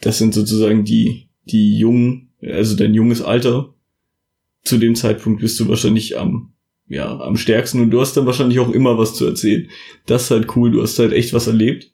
das 0.01 0.19
sind 0.19 0.35
sozusagen 0.35 0.85
die, 0.85 1.29
die 1.47 1.79
jungen, 1.79 2.31
also 2.41 2.77
dein 2.77 2.95
junges 2.95 3.23
Alter. 3.23 3.75
Zu 4.63 4.79
dem 4.79 4.95
Zeitpunkt 4.95 5.41
bist 5.41 5.59
du 5.61 5.69
wahrscheinlich 5.69 6.19
am, 6.19 6.53
ja, 6.89 7.19
am 7.21 7.37
stärksten 7.37 7.81
und 7.81 7.91
du 7.91 8.01
hast 8.01 8.17
dann 8.17 8.27
wahrscheinlich 8.27 8.59
auch 8.61 8.71
immer 8.71 8.99
was 8.99 9.15
zu 9.15 9.27
erzählen. 9.27 9.69
Das 10.07 10.25
ist 10.25 10.31
halt 10.31 10.57
cool, 10.57 10.71
du 10.71 10.83
hast 10.83 10.99
halt 10.99 11.13
echt 11.13 11.33
was 11.33 11.47
erlebt. 11.47 11.93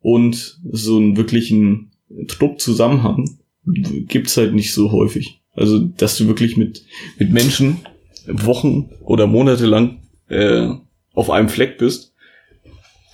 Und 0.00 0.60
so 0.70 0.96
einen 0.96 1.16
wirklichen 1.16 1.92
Trupp-Zusammenhang 2.28 3.38
gibt's 3.64 4.36
halt 4.36 4.54
nicht 4.54 4.72
so 4.72 4.92
häufig. 4.92 5.40
Also, 5.54 5.78
dass 5.78 6.16
du 6.16 6.26
wirklich 6.26 6.56
mit, 6.56 6.84
mit 7.18 7.30
Menschen 7.30 7.80
Wochen 8.26 8.90
oder 9.02 9.26
Monate 9.26 9.66
lang 9.66 10.00
äh, 10.28 10.68
auf 11.12 11.30
einem 11.30 11.48
Fleck 11.48 11.78
bist, 11.78 12.14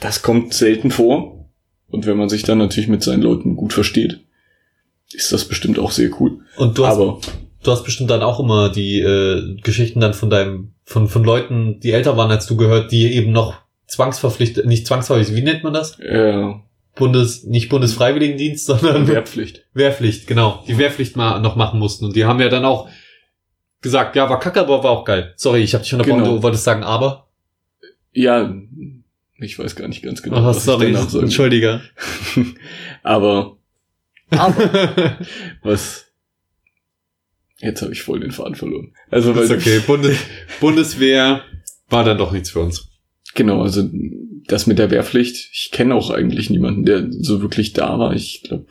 das 0.00 0.22
kommt 0.22 0.52
selten 0.54 0.90
vor. 0.90 1.50
Und 1.88 2.06
wenn 2.06 2.16
man 2.16 2.28
sich 2.28 2.42
dann 2.42 2.58
natürlich 2.58 2.88
mit 2.88 3.02
seinen 3.02 3.22
Leuten 3.22 3.56
gut 3.56 3.72
versteht, 3.72 4.20
ist 5.12 5.32
das 5.32 5.46
bestimmt 5.46 5.78
auch 5.78 5.92
sehr 5.92 6.10
cool. 6.20 6.40
Und 6.56 6.76
du 6.76 6.86
hast, 6.86 6.96
Aber 6.96 7.20
du 7.66 7.72
hast 7.72 7.84
bestimmt 7.84 8.10
dann 8.10 8.22
auch 8.22 8.38
immer 8.40 8.68
die 8.70 9.00
äh, 9.00 9.56
Geschichten 9.62 10.00
dann 10.00 10.14
von 10.14 10.30
deinem, 10.30 10.72
von, 10.84 11.08
von 11.08 11.24
Leuten, 11.24 11.80
die 11.80 11.92
älter 11.92 12.16
waren 12.16 12.30
als 12.30 12.46
du 12.46 12.56
gehört, 12.56 12.92
die 12.92 13.12
eben 13.14 13.32
noch 13.32 13.54
zwangsverpflichtet, 13.86 14.66
nicht 14.66 14.86
zwangsverpflichtet, 14.86 15.36
wie 15.36 15.42
nennt 15.42 15.64
man 15.64 15.72
das? 15.72 15.98
äh, 16.00 16.52
Bundes, 16.94 17.44
nicht 17.44 17.68
Bundesfreiwilligendienst, 17.68 18.64
sondern 18.66 19.06
Wehrpflicht. 19.06 19.64
Wehrpflicht, 19.74 20.26
genau. 20.26 20.64
Die 20.66 20.78
Wehrpflicht 20.78 21.14
mal 21.16 21.40
noch 21.40 21.54
machen 21.54 21.78
mussten. 21.78 22.06
Und 22.06 22.16
die 22.16 22.24
haben 22.24 22.40
ja 22.40 22.48
dann 22.48 22.64
auch 22.64 22.88
gesagt, 23.82 24.16
ja, 24.16 24.30
war 24.30 24.40
kacke, 24.40 24.60
aber 24.60 24.82
war 24.82 24.90
auch 24.92 25.04
geil. 25.04 25.34
Sorry, 25.36 25.60
ich 25.60 25.74
habe 25.74 25.84
dich 25.84 25.92
unterbrochen, 25.92 26.22
Genau. 26.24 26.36
du 26.36 26.42
wolltest 26.42 26.64
sagen, 26.64 26.82
aber. 26.84 27.26
Ja, 28.12 28.50
Ich 29.38 29.58
weiß 29.58 29.76
gar 29.76 29.88
nicht 29.88 30.02
ganz 30.02 30.22
genau, 30.22 30.38
Oh, 30.40 30.44
was 30.46 30.64
sorry, 30.64 30.86
ich 30.86 30.94
danach 30.94 31.10
sagen 31.10 31.24
Entschuldiger. 31.24 31.82
Aber, 33.02 33.56
aber, 34.30 35.18
was? 35.62 36.05
Jetzt 37.58 37.82
habe 37.82 37.92
ich 37.92 38.02
voll 38.02 38.20
den 38.20 38.32
Faden 38.32 38.54
verloren. 38.54 38.92
Also, 39.10 39.34
weil 39.34 39.44
ist 39.44 39.50
okay. 39.50 39.80
Bundes 39.86 40.18
Bundeswehr 40.60 41.42
war 41.88 42.04
dann 42.04 42.18
doch 42.18 42.32
nichts 42.32 42.50
für 42.50 42.60
uns. 42.60 42.88
Genau, 43.34 43.62
also 43.62 43.88
das 44.46 44.66
mit 44.66 44.78
der 44.78 44.90
Wehrpflicht, 44.90 45.50
ich 45.52 45.70
kenne 45.72 45.94
auch 45.94 46.10
eigentlich 46.10 46.50
niemanden, 46.50 46.84
der 46.84 47.06
so 47.10 47.42
wirklich 47.42 47.72
da 47.72 47.98
war. 47.98 48.14
Ich 48.14 48.42
glaube, 48.42 48.66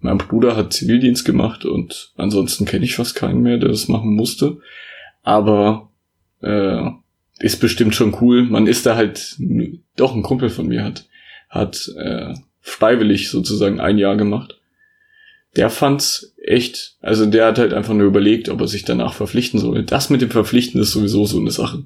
mein 0.00 0.18
Bruder 0.18 0.56
hat 0.56 0.72
Zivildienst 0.72 1.24
gemacht 1.24 1.64
und 1.64 2.12
ansonsten 2.16 2.64
kenne 2.64 2.84
ich 2.84 2.94
fast 2.94 3.14
keinen 3.14 3.42
mehr, 3.42 3.58
der 3.58 3.68
das 3.68 3.88
machen 3.88 4.14
musste. 4.14 4.58
Aber 5.22 5.90
äh, 6.42 6.88
ist 7.40 7.60
bestimmt 7.60 7.94
schon 7.94 8.16
cool. 8.20 8.44
Man 8.44 8.66
ist 8.66 8.86
da 8.86 8.96
halt, 8.96 9.36
doch 9.96 10.14
ein 10.14 10.22
Kumpel 10.22 10.48
von 10.48 10.68
mir 10.68 10.84
hat, 10.84 11.06
hat 11.48 11.90
äh, 11.96 12.34
freiwillig 12.60 13.30
sozusagen 13.30 13.80
ein 13.80 13.98
Jahr 13.98 14.16
gemacht. 14.16 14.58
Der 15.56 15.68
fand's 15.68 16.29
echt, 16.44 16.96
also 17.00 17.26
der 17.26 17.46
hat 17.46 17.58
halt 17.58 17.72
einfach 17.74 17.94
nur 17.94 18.06
überlegt, 18.06 18.48
ob 18.48 18.60
er 18.60 18.68
sich 18.68 18.84
danach 18.84 19.14
verpflichten 19.14 19.60
soll. 19.60 19.82
Das 19.84 20.10
mit 20.10 20.22
dem 20.22 20.30
Verpflichten 20.30 20.80
ist 20.80 20.92
sowieso 20.92 21.26
so 21.26 21.38
eine 21.38 21.50
Sache. 21.50 21.84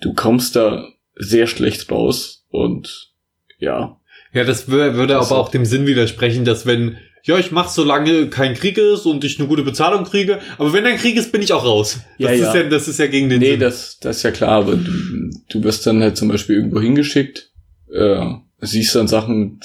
Du 0.00 0.14
kommst 0.14 0.56
da 0.56 0.88
sehr 1.16 1.46
schlecht 1.46 1.90
raus 1.90 2.44
und 2.48 3.12
ja. 3.58 4.00
Ja, 4.32 4.44
das 4.44 4.68
wür- 4.68 4.94
würde 4.94 5.14
Das 5.14 5.30
aber 5.30 5.40
auch 5.40 5.48
dem 5.50 5.64
Sinn 5.64 5.86
widersprechen, 5.86 6.44
dass 6.44 6.66
wenn, 6.66 6.96
ja, 7.22 7.38
ich 7.38 7.52
mach 7.52 7.68
solange 7.68 8.28
kein 8.28 8.54
Krieg 8.54 8.76
ist 8.78 9.06
und 9.06 9.24
ich 9.24 9.38
eine 9.38 9.48
gute 9.48 9.62
Bezahlung 9.62 10.04
kriege, 10.04 10.40
aber 10.58 10.72
wenn 10.72 10.84
ein 10.86 10.96
Krieg 10.98 11.16
ist, 11.16 11.30
bin 11.32 11.40
ich 11.42 11.52
auch 11.52 11.64
raus. 11.64 12.00
Ja, 12.18 12.30
das 12.30 12.40
ja. 12.40 12.48
ist 12.48 12.54
ja, 12.54 12.62
das 12.68 12.88
ist 12.88 12.98
ja 12.98 13.06
gegen 13.06 13.28
den 13.28 13.38
Nee, 13.40 13.52
Sinn. 13.52 13.60
das, 13.60 13.98
das 14.00 14.16
ist 14.18 14.22
ja 14.24 14.30
klar, 14.32 14.50
aber 14.50 14.74
du, 14.76 15.30
du 15.48 15.62
wirst 15.64 15.86
dann 15.86 16.02
halt 16.02 16.16
zum 16.16 16.28
Beispiel 16.28 16.56
irgendwo 16.56 16.80
hingeschickt, 16.80 17.50
äh, 17.92 18.24
siehst 18.64 18.94
dann 18.94 19.08
Sachen, 19.08 19.60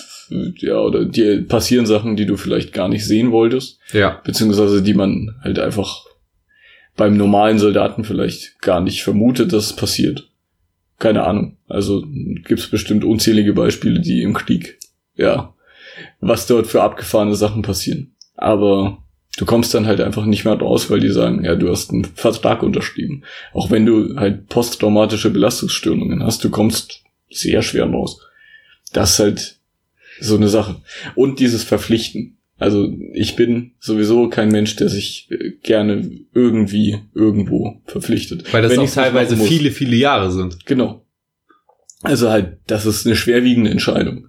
ja, 0.57 0.79
oder 0.79 1.05
dir 1.05 1.47
passieren 1.47 1.85
Sachen, 1.85 2.15
die 2.15 2.25
du 2.25 2.37
vielleicht 2.37 2.73
gar 2.73 2.87
nicht 2.87 3.05
sehen 3.05 3.31
wolltest, 3.31 3.79
ja. 3.93 4.21
beziehungsweise 4.23 4.81
die 4.81 4.93
man 4.93 5.35
halt 5.41 5.59
einfach 5.59 6.05
beim 6.95 7.15
normalen 7.15 7.59
Soldaten 7.59 8.03
vielleicht 8.03 8.61
gar 8.61 8.81
nicht 8.81 9.03
vermutet, 9.03 9.53
dass 9.53 9.67
es 9.67 9.75
passiert. 9.75 10.29
Keine 10.99 11.23
Ahnung. 11.23 11.57
Also 11.67 12.03
gibt's 12.45 12.67
bestimmt 12.67 13.05
unzählige 13.05 13.53
Beispiele, 13.53 14.01
die 14.01 14.21
im 14.21 14.33
Krieg, 14.33 14.79
ja, 15.15 15.53
was 16.19 16.45
dort 16.45 16.67
für 16.67 16.81
abgefahrene 16.81 17.35
Sachen 17.35 17.61
passieren. 17.61 18.15
Aber 18.35 19.03
du 19.37 19.45
kommst 19.45 19.73
dann 19.73 19.85
halt 19.85 20.01
einfach 20.01 20.25
nicht 20.25 20.43
mehr 20.43 20.59
raus, 20.59 20.89
weil 20.89 20.99
die 20.99 21.09
sagen, 21.09 21.45
ja, 21.45 21.55
du 21.55 21.69
hast 21.69 21.91
einen 21.91 22.03
Vertrag 22.03 22.63
unterschrieben. 22.63 23.23
Auch 23.53 23.71
wenn 23.71 23.85
du 23.85 24.17
halt 24.17 24.47
posttraumatische 24.49 25.29
Belastungsstörungen 25.29 26.23
hast, 26.23 26.43
du 26.43 26.49
kommst 26.49 27.03
sehr 27.29 27.61
schwer 27.61 27.85
raus. 27.85 28.19
Das 28.93 29.13
ist 29.13 29.19
halt 29.19 29.59
so 30.19 30.35
eine 30.35 30.49
Sache. 30.49 30.81
Und 31.15 31.39
dieses 31.39 31.63
Verpflichten. 31.63 32.37
Also 32.57 32.93
ich 33.13 33.37
bin 33.37 33.71
sowieso 33.79 34.27
kein 34.27 34.49
Mensch, 34.49 34.75
der 34.75 34.89
sich 34.89 35.29
äh, 35.31 35.51
gerne 35.63 36.11
irgendwie 36.33 36.97
irgendwo 37.13 37.81
verpflichtet. 37.85 38.51
Weil 38.53 38.61
das 38.61 38.73
Wenn 38.73 38.79
auch 38.79 38.91
teilweise 38.91 39.37
viele, 39.37 39.71
viele 39.71 39.95
Jahre 39.95 40.29
sind. 40.29 40.65
Genau. 40.65 41.05
Also 42.01 42.29
halt, 42.29 42.57
das 42.67 42.85
ist 42.85 43.05
eine 43.05 43.15
schwerwiegende 43.15 43.71
Entscheidung. 43.71 44.27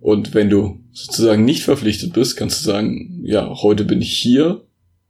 Und 0.00 0.34
wenn 0.34 0.50
du 0.50 0.80
sozusagen 0.90 1.44
nicht 1.44 1.62
verpflichtet 1.62 2.12
bist, 2.12 2.36
kannst 2.36 2.60
du 2.60 2.70
sagen, 2.70 3.20
ja, 3.24 3.48
heute 3.62 3.84
bin 3.84 4.02
ich 4.02 4.12
hier, 4.12 4.64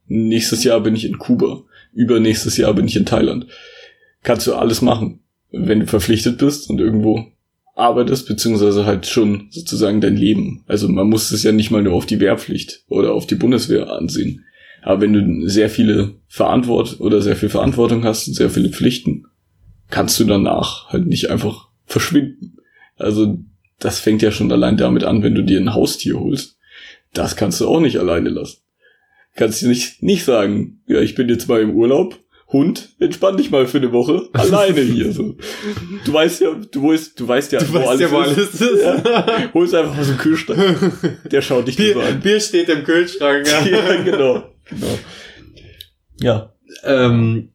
nächstes 0.07 0.64
Jahr 0.64 0.80
bin 0.80 0.95
ich 0.95 1.07
in 1.07 1.18
Kuba, 1.18 1.62
übernächstes 1.95 2.59
Jahr 2.59 2.74
bin 2.74 2.87
ich 2.87 2.97
in 2.97 3.07
Thailand. 3.07 3.47
Kannst 4.22 4.47
du 4.47 4.55
alles 4.55 4.83
machen, 4.83 5.20
wenn 5.51 5.80
du 5.80 5.87
verpflichtet 5.87 6.37
bist 6.37 6.68
und 6.68 6.80
irgendwo 6.80 7.26
arbeitest, 7.83 8.26
beziehungsweise 8.26 8.87
halt 8.87 9.07
schon 9.07 9.49
sozusagen 9.51 10.01
dein 10.01 10.16
Leben. 10.16 10.64
Also 10.66 10.89
man 10.89 11.09
muss 11.09 11.30
es 11.33 11.43
ja 11.43 11.53
nicht 11.53 11.70
mal 11.70 11.83
nur 11.83 11.95
auf 11.95 12.07
die 12.07 12.20
Wehrpflicht 12.20 12.85
oder 12.89 13.12
auf 13.12 13.26
die 13.26 13.35
Bundeswehr 13.35 13.91
ansehen. 13.91 14.45
Aber 14.83 15.01
wenn 15.01 15.12
du 15.12 15.49
sehr 15.49 15.70
viele 15.70 16.14
Verantwort 16.26 17.01
oder 17.01 17.20
sehr 17.20 17.37
viel 17.37 17.49
Verantwortung 17.49 18.05
hast 18.05 18.26
und 18.28 18.35
sehr 18.35 18.51
viele 18.51 18.70
Pflichten, 18.70 19.26
kannst 19.91 20.18
du 20.18 20.24
danach 20.24 20.89
halt 20.89 21.07
nicht 21.07 21.30
einfach 21.30 21.68
verschwinden. 21.85 22.57
Also 22.97 23.39
das 23.78 23.99
fängt 23.99 24.22
ja 24.22 24.30
schon 24.30 24.51
allein 24.51 24.76
damit 24.76 25.05
an, 25.05 25.22
wenn 25.22 25.35
du 25.35 25.43
dir 25.43 25.61
ein 25.61 25.74
Haustier 25.74 26.18
holst. 26.18 26.57
Das 27.12 27.37
kannst 27.37 27.61
du 27.61 27.68
auch 27.68 27.80
nicht 27.80 27.99
alleine 27.99 28.30
lassen. 28.30 28.59
Kannst 29.35 29.62
du 29.62 29.68
nicht, 29.68 30.03
nicht 30.03 30.24
sagen, 30.24 30.83
ja, 30.87 31.01
ich 31.01 31.14
bin 31.14 31.28
jetzt 31.28 31.49
mal 31.49 31.61
im 31.61 31.74
Urlaub, 31.74 32.18
Hund, 32.53 32.91
entspann 32.99 33.37
dich 33.37 33.51
mal 33.51 33.67
für 33.67 33.79
eine 33.79 33.93
Woche, 33.93 34.29
alleine 34.33 34.81
hier 34.81 35.13
so. 35.13 35.37
Du 36.05 36.13
weißt 36.13 36.41
ja, 36.43 36.55
du 36.71 36.89
weißt, 36.89 37.19
du 37.19 37.29
weißt 37.29 37.53
ja, 37.53 37.61
Du 37.61 37.73
weißt 37.73 38.01
ja, 38.01 38.11
wo 38.11 38.19
alles 38.19 38.61
ist. 38.61 38.83
Ja. 38.83 39.53
Hol's 39.55 39.75
einfach 39.75 39.99
aus 39.99 40.09
dem 40.09 40.19
Kühlschrank. 40.19 41.21
Der 41.31 41.43
schaut 41.43 41.69
dich 41.69 41.77
Bier, 41.77 41.97
an. 41.97 42.21
Bier 42.21 42.41
steht 42.41 42.69
im 42.69 42.85
Kühlschrank. 42.85 43.47
Ja, 43.53 44.03
genau. 44.03 44.45
genau. 44.69 44.99
Ja. 46.21 46.53
ähm, 46.85 47.53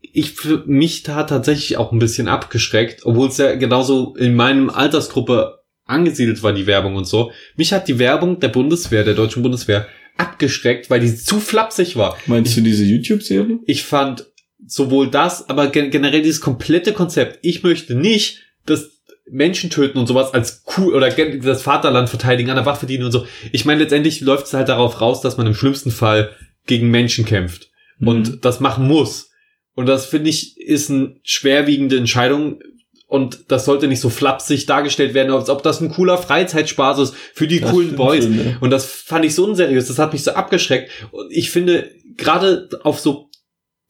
ich 0.00 0.32
für 0.32 0.64
mich 0.66 1.02
da 1.02 1.24
tatsächlich 1.24 1.76
auch 1.76 1.92
ein 1.92 1.98
bisschen 1.98 2.28
abgeschreckt, 2.28 3.04
obwohl 3.04 3.28
es 3.28 3.38
ja 3.38 3.54
genauso 3.54 4.14
in 4.16 4.34
meinem 4.34 4.70
Altersgruppe 4.70 5.58
angesiedelt 5.84 6.42
war, 6.42 6.52
die 6.52 6.66
Werbung 6.66 6.96
und 6.96 7.06
so. 7.06 7.32
Mich 7.56 7.72
hat 7.72 7.88
die 7.88 7.98
Werbung 7.98 8.40
der 8.40 8.48
Bundeswehr, 8.48 9.04
der 9.04 9.14
deutschen 9.14 9.42
Bundeswehr, 9.42 9.86
abgeschreckt, 10.18 10.90
weil 10.90 11.00
die 11.00 11.14
zu 11.14 11.40
flapsig 11.40 11.96
war. 11.96 12.16
Meinst 12.26 12.56
du 12.56 12.60
diese 12.60 12.84
YouTube-Serie? 12.84 13.58
Ich 13.66 13.84
fand 13.84 14.26
sowohl 14.66 15.10
das, 15.10 15.48
aber 15.48 15.68
gen 15.68 15.90
generell 15.90 16.22
dieses 16.22 16.40
komplette 16.40 16.92
Konzept. 16.92 17.38
Ich 17.42 17.62
möchte 17.62 17.94
nicht, 17.94 18.40
dass 18.66 18.90
Menschen 19.30 19.70
töten 19.70 19.98
und 19.98 20.06
sowas 20.06 20.34
als 20.34 20.62
cool 20.76 20.94
oder 20.94 21.10
das 21.10 21.62
Vaterland 21.62 22.08
verteidigen, 22.08 22.50
an 22.50 22.56
der 22.56 22.66
Waffe 22.66 22.86
dienen 22.86 23.04
und 23.04 23.12
so. 23.12 23.26
Ich 23.52 23.64
meine, 23.64 23.80
letztendlich 23.80 24.20
läuft 24.20 24.46
es 24.46 24.54
halt 24.54 24.68
darauf 24.68 25.00
raus, 25.00 25.20
dass 25.20 25.36
man 25.36 25.46
im 25.46 25.54
schlimmsten 25.54 25.90
Fall 25.90 26.30
gegen 26.66 26.90
Menschen 26.90 27.24
kämpft 27.24 27.68
Mhm. 27.98 28.08
und 28.08 28.44
das 28.44 28.60
machen 28.60 28.86
muss. 28.86 29.30
Und 29.74 29.86
das 29.86 30.06
finde 30.06 30.30
ich 30.30 30.58
ist 30.58 30.90
eine 30.90 31.16
schwerwiegende 31.22 31.96
Entscheidung 31.96 32.60
und 33.08 33.50
das 33.50 33.64
sollte 33.64 33.88
nicht 33.88 34.00
so 34.00 34.10
flapsig 34.10 34.66
dargestellt 34.66 35.14
werden, 35.14 35.32
als 35.32 35.48
ob 35.48 35.62
das 35.62 35.80
ein 35.80 35.90
cooler 35.90 36.18
Freizeitspaß 36.18 36.98
ist 37.00 37.14
für 37.34 37.48
die 37.48 37.60
Das 37.60 37.70
coolen 37.70 37.96
Boys. 37.96 38.24
schon, 38.24 38.36
ne? 38.36 38.58
Und 38.60 38.70
das 38.70 38.84
fand 38.84 39.24
ich 39.24 39.34
so 39.34 39.44
unseriös, 39.44 39.88
das 39.88 39.98
hat 39.98 40.12
mich 40.12 40.22
so 40.22 40.32
abgeschreckt. 40.32 40.90
Und 41.10 41.32
ich 41.32 41.50
finde, 41.50 41.90
gerade 42.16 42.68
auf 42.82 43.00
so 43.00 43.30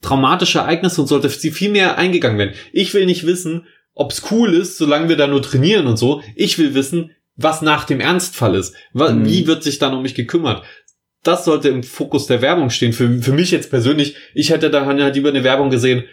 traumatische 0.01 0.59
Ereignisse 0.59 1.01
und 1.01 1.07
sollte 1.07 1.27
sie 1.27 1.51
viel 1.51 1.69
mehr 1.69 1.97
eingegangen 1.97 2.37
werden. 2.37 2.53
Ich 2.71 2.93
will 2.93 3.05
nicht 3.05 3.25
wissen, 3.25 3.67
ob's 3.93 4.23
cool 4.31 4.53
ist, 4.53 4.77
solange 4.77 5.09
wir 5.09 5.17
da 5.17 5.27
nur 5.27 5.41
trainieren 5.41 5.87
und 5.87 5.97
so. 5.97 6.23
Ich 6.35 6.57
will 6.57 6.73
wissen, 6.73 7.11
was 7.35 7.61
nach 7.61 7.83
dem 7.83 7.99
Ernstfall 7.99 8.55
ist. 8.55 8.73
Mhm. 8.93 9.25
Wie 9.25 9.47
wird 9.47 9.63
sich 9.63 9.79
dann 9.79 9.93
um 9.93 10.01
mich 10.01 10.15
gekümmert? 10.15 10.63
Das 11.23 11.43
sollte 11.43 11.67
im 11.67 11.83
Fokus 11.83 12.25
der 12.27 12.41
Werbung 12.41 12.69
stehen. 12.69 12.93
Für, 12.93 13.21
für 13.21 13.33
mich 13.33 13.51
jetzt 13.51 13.69
persönlich, 13.69 14.15
ich 14.33 14.51
hätte 14.51 14.69
da 14.69 14.85
halt 14.85 15.15
lieber 15.15 15.27
eine 15.27 15.43
Werbung 15.43 15.69
gesehen, 15.69 16.05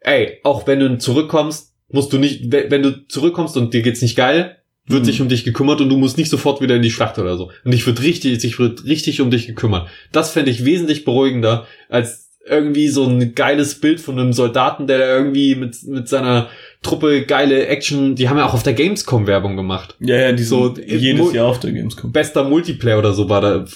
ey, 0.00 0.38
auch 0.44 0.66
wenn 0.66 0.80
du 0.80 0.98
zurückkommst, 0.98 1.69
musst 1.92 2.12
du 2.12 2.18
nicht, 2.18 2.50
wenn 2.52 2.82
du 2.82 3.06
zurückkommst 3.08 3.56
und 3.56 3.74
dir 3.74 3.82
geht's 3.82 4.02
nicht 4.02 4.16
geil, 4.16 4.56
wird 4.86 5.02
Mhm. 5.02 5.06
sich 5.06 5.20
um 5.20 5.28
dich 5.28 5.44
gekümmert 5.44 5.80
und 5.80 5.88
du 5.88 5.96
musst 5.96 6.18
nicht 6.18 6.30
sofort 6.30 6.60
wieder 6.60 6.74
in 6.76 6.82
die 6.82 6.90
Schlacht 6.90 7.18
oder 7.18 7.36
so. 7.36 7.50
Und 7.64 7.72
ich 7.72 7.86
wird 7.86 8.02
richtig, 8.02 8.40
sich 8.40 8.58
wird 8.58 8.84
richtig 8.84 9.20
um 9.20 9.30
dich 9.30 9.46
gekümmert. 9.46 9.88
Das 10.12 10.30
fände 10.32 10.50
ich 10.50 10.64
wesentlich 10.64 11.04
beruhigender, 11.04 11.66
als 11.88 12.28
irgendwie 12.48 12.88
so 12.88 13.04
ein 13.04 13.34
geiles 13.34 13.80
Bild 13.80 14.00
von 14.00 14.18
einem 14.18 14.32
Soldaten, 14.32 14.86
der 14.86 14.98
da 14.98 15.16
irgendwie 15.16 15.54
mit, 15.54 15.76
mit 15.86 16.08
seiner 16.08 16.48
Truppe 16.82 17.22
geile 17.22 17.66
Action, 17.66 18.16
die 18.16 18.28
haben 18.28 18.38
ja 18.38 18.46
auch 18.46 18.54
auf 18.54 18.62
der 18.62 18.72
Gamescom 18.72 19.26
Werbung 19.26 19.56
gemacht. 19.56 19.94
Ja, 20.00 20.16
ja, 20.16 20.32
die 20.32 20.42
So, 20.42 20.74
äh, 20.76 20.96
jedes 20.96 21.32
Jahr 21.34 21.46
auf 21.46 21.60
der 21.60 21.70
Gamescom. 21.72 22.10
Bester 22.12 22.42
Multiplayer 22.44 22.98
oder 22.98 23.12
so 23.12 23.28
war 23.28 23.42
da, 23.42 23.66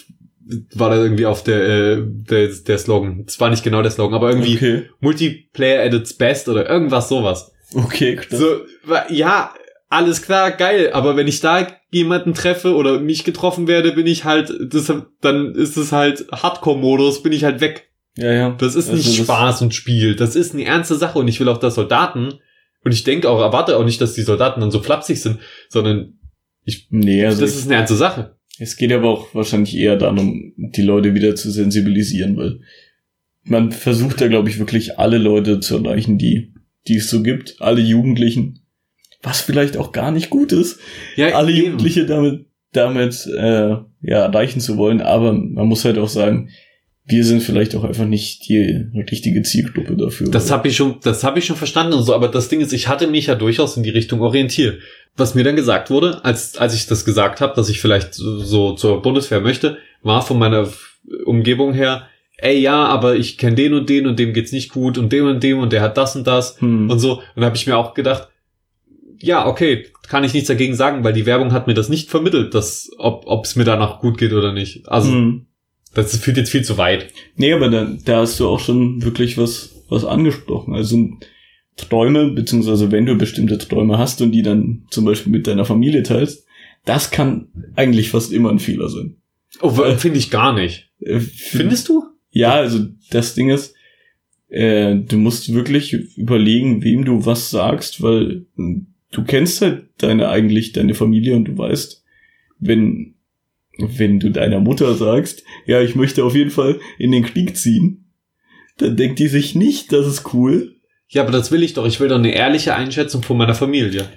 war 0.75 0.91
da 0.91 0.97
irgendwie 0.97 1.27
auf 1.27 1.45
der, 1.45 1.63
äh, 1.69 2.03
der, 2.05 2.49
der 2.49 2.79
Slogan. 2.79 3.25
Das 3.27 3.39
war 3.39 3.51
nicht 3.51 3.63
genau 3.63 3.83
der 3.83 3.91
Slogan, 3.93 4.15
aber 4.15 4.31
irgendwie 4.31 4.57
Okay, 4.57 4.83
Multiplayer 5.01 5.85
at 5.85 5.95
its 5.95 6.15
best 6.15 6.49
oder 6.49 6.69
irgendwas 6.69 7.09
sowas. 7.09 7.53
Okay, 7.75 8.17
klar. 8.17 8.41
So, 8.41 8.47
ja, 9.11 9.55
alles 9.89 10.23
klar, 10.23 10.51
geil, 10.53 10.91
aber 10.93 11.17
wenn 11.17 11.29
ich 11.29 11.41
da 11.41 11.67
jemanden 11.91 12.35
treffe 12.35 12.75
oder 12.75 12.99
mich 13.01 13.23
getroffen 13.25 13.69
werde, 13.69 13.93
bin 13.93 14.07
ich 14.07 14.25
halt, 14.25 14.53
das, 14.73 14.93
dann 15.21 15.55
ist 15.55 15.77
es 15.77 15.93
halt 15.93 16.27
Hardcore-Modus, 16.33 17.23
bin 17.23 17.33
ich 17.33 17.45
halt 17.45 17.61
weg. 17.61 17.91
Ja, 18.17 18.33
ja. 18.33 18.51
Das 18.59 18.75
ist 18.75 18.89
Also 18.91 18.97
nicht 18.97 19.19
das- 19.21 19.27
Spaß 19.27 19.63
und 19.63 19.75
Spiel, 19.75 20.17
das 20.17 20.35
ist 20.37 20.55
eine 20.55 20.65
ernste 20.65 20.95
Sache 20.97 21.19
und 21.19 21.29
ich 21.29 21.39
will 21.41 21.49
auch, 21.49 21.59
dass 21.59 21.75
Soldaten, 21.77 22.35
und 22.85 22.93
ich 22.93 23.05
denke 23.05 23.29
auch, 23.31 23.41
erwarte 23.41 23.77
auch 23.77 23.85
nicht, 23.85 24.01
dass 24.01 24.15
die 24.15 24.23
Soldaten 24.23 24.61
dann 24.61 24.71
so 24.71 24.81
flapsig 24.81 25.21
sind, 25.21 25.39
sondern 25.69 26.19
Nee, 26.91 27.25
also 27.27 27.41
das 27.43 27.55
ist 27.57 27.67
eine 27.67 27.75
ernste 27.77 27.95
Sache. 27.97 28.37
es 28.59 28.77
geht 28.77 28.91
aber 28.93 29.09
auch 29.11 29.35
wahrscheinlich 29.35 29.77
eher 29.77 29.97
darum, 29.97 30.53
die 30.57 30.83
Leute 30.83 31.15
wieder 31.15 31.35
zu 31.35 31.51
sensibilisieren, 31.51 32.37
weil 32.37 32.61
man 33.45 33.71
versucht 33.73 34.21
da, 34.23 34.29
glaube 34.29 34.49
ich, 34.49 34.59
wirklich 34.59 34.99
alle 34.99 35.19
Leute 35.19 35.61
zu 35.61 35.77
erreichen, 35.77 36.17
die, 36.17 36.54
die 36.89 36.97
es 36.97 37.11
so 37.11 37.23
gibt, 37.23 37.57
alle 37.61 37.81
Jugendlichen, 37.81 38.61
was 39.23 39.41
vielleicht 39.41 39.77
auch 39.77 39.93
gar 39.93 40.11
nicht 40.11 40.31
gut 40.31 40.53
ist, 40.53 40.81
Ja, 41.17 41.29
alle 41.29 41.53
eben. 41.53 41.65
Jugendliche 41.65 42.07
damit, 42.07 42.47
damit 42.73 43.27
äh, 43.27 43.77
ja, 44.03 44.25
erreichen 44.25 44.61
zu 44.61 44.77
wollen, 44.77 45.01
aber 45.01 45.33
man 45.33 45.67
muss 45.67 45.85
halt 45.85 45.99
auch 45.99 46.09
sagen, 46.09 46.51
wir 47.07 47.25
sind 47.25 47.43
vielleicht 47.43 47.75
auch 47.75 47.85
einfach 47.85 48.07
nicht 48.07 48.49
die 48.49 48.87
richtige 49.11 49.43
Zielgruppe 49.43 49.95
dafür. 49.97 50.31
Das 50.31 50.51
habe 50.51 50.69
ich 50.69 50.77
schon, 50.77 51.01
das 51.03 51.23
habe 51.23 51.39
ich 51.39 51.45
schon 51.45 51.57
verstanden 51.57 51.93
und 51.93 52.03
so, 52.03 52.15
aber 52.15 52.29
das 52.29 52.49
Ding 52.49 52.61
ist, 52.61 52.73
ich 52.73 52.89
hatte 52.89 53.07
mich 53.07 53.27
ja 53.27 53.35
durchaus 53.35 53.77
in 53.77 53.83
die 53.83 53.91
Richtung 53.91 54.23
orientiert. 54.23 54.81
Was 55.17 55.35
mir 55.35 55.45
dann 55.45 55.55
gesagt 55.55 55.91
wurde, 55.91 56.25
als 56.25 56.57
als 56.57 56.75
ich 56.75 56.87
das 56.87 57.05
gesagt 57.05 57.41
habe, 57.43 57.55
dass 57.55 57.69
ich 57.69 57.81
vielleicht 57.81 58.15
so 58.15 58.73
zur 58.73 59.03
Bundeswehr 59.03 59.41
möchte, 59.41 59.77
war 60.03 60.23
von 60.23 60.39
meiner 60.39 60.69
Umgebung 61.27 61.75
her, 61.75 62.09
ey 62.39 62.59
ja, 62.61 62.85
aber 62.87 63.17
ich 63.17 63.39
kenne 63.39 63.57
den 63.57 63.75
und 63.75 63.89
den 63.89 64.07
und 64.07 64.19
dem 64.19 64.33
geht's 64.33 64.53
nicht 64.53 64.71
gut 64.73 64.99
und 64.99 65.13
dem 65.13 65.27
und 65.27 65.43
dem 65.43 65.59
und 65.59 65.73
der 65.73 65.83
hat 65.83 65.97
das 65.97 66.17
und 66.17 66.27
das 66.27 66.61
Hm. 66.61 66.91
und 66.91 66.99
so. 66.99 67.15
Und 67.15 67.23
dann 67.37 67.45
habe 67.45 67.57
ich 67.57 67.67
mir 67.67 67.77
auch 67.77 67.95
gedacht, 67.95 68.29
ja, 69.19 69.47
okay, 69.47 69.87
kann 70.09 70.25
ich 70.25 70.35
nichts 70.35 70.49
dagegen 70.49 70.75
sagen, 70.75 71.03
weil 71.05 71.13
die 71.15 71.27
Werbung 71.27 71.53
hat 71.53 71.67
mir 71.67 71.75
das 71.75 71.89
nicht 71.89 72.11
vermittelt, 72.11 72.55
dass 72.55 72.91
ob 72.99 73.25
ob 73.27 73.45
es 73.47 73.57
mir 73.57 73.65
danach 73.65 74.01
gut 74.01 74.19
geht 74.19 74.33
oder 74.33 74.53
nicht. 74.53 74.89
Also 74.89 75.13
Hm. 75.13 75.47
das 75.95 76.17
führt 76.19 76.37
jetzt 76.37 76.51
viel 76.51 76.65
zu 76.65 76.77
weit. 76.79 77.09
Nee, 77.37 77.53
aber 77.53 77.69
da, 77.71 77.87
da 78.05 78.21
hast 78.21 78.39
du 78.41 78.49
auch 78.49 78.61
schon 78.61 79.03
wirklich 79.03 79.39
was, 79.39 79.83
was 79.89 80.05
angesprochen. 80.05 80.75
Also 80.75 80.99
Träume, 81.77 82.31
beziehungsweise 82.31 82.93
wenn 82.93 83.07
du 83.07 83.17
bestimmte 83.17 83.59
Träume 83.59 83.99
hast 83.99 84.21
und 84.23 84.33
die 84.33 84.43
dann 84.43 84.85
zum 84.91 85.05
Beispiel 85.05 85.33
mit 85.33 85.47
deiner 85.47 85.65
Familie 85.65 86.03
teilst, 86.03 86.47
das 86.85 87.11
kann 87.11 87.49
eigentlich 87.77 88.11
fast 88.11 88.33
immer 88.33 88.51
ein 88.51 88.59
Fehler 88.59 88.89
sein. 88.89 89.17
Oh, 89.61 89.71
finde 89.71 90.19
ich 90.19 90.31
gar 90.31 90.53
nicht. 90.53 90.91
Äh, 91.01 91.21
Findest 91.21 91.89
du? 91.89 92.05
Ja, 92.35 92.55
also 92.55 92.89
das 93.11 93.35
Ding 93.35 93.49
ist, 93.49 93.75
äh, 94.49 94.97
du 94.97 95.17
musst 95.17 95.55
wirklich 95.55 95.93
überlegen, 96.17 96.83
wem 96.83 97.05
du 97.05 97.25
was 97.25 97.51
sagst, 97.51 98.03
weil 98.03 98.45
äh, 98.59 98.81
du 99.13 99.23
kennst 99.25 99.63
halt 99.63 99.87
deine 99.99 100.29
eigentlich 100.29 100.73
deine 100.73 100.95
Familie 100.95 101.37
und 101.37 101.47
du 101.47 101.57
weißt, 101.57 102.05
wenn 102.59 103.15
wenn 103.79 104.21
du 104.21 104.31
deiner 104.31 104.61
Mutter 104.61 104.95
sagst, 104.95 105.45
ja, 105.67 105.81
ich 105.81 105.95
möchte 105.95 106.25
auf 106.25 106.35
jeden 106.35 106.51
Fall 106.51 106.81
in 106.99 107.13
den 107.13 107.25
Krieg 107.25 107.57
ziehen, 107.57 108.05
dann 108.79 108.97
denkt 108.97 109.19
die 109.21 109.29
sich 109.29 109.55
nicht, 109.55 109.93
das 109.93 110.07
ist 110.07 110.35
cool. 110.35 110.77
Ja, 111.09 111.23
aber 111.23 111.33
das 111.33 111.53
will 111.53 111.63
ich 111.63 111.75
doch. 111.75 111.87
Ich 111.87 112.01
will 112.01 112.09
doch 112.09 112.19
eine 112.19 112.35
ehrliche 112.35 112.75
Einschätzung 112.75 113.23
von 113.23 113.37
meiner 113.37 113.55
Familie. 113.55 114.09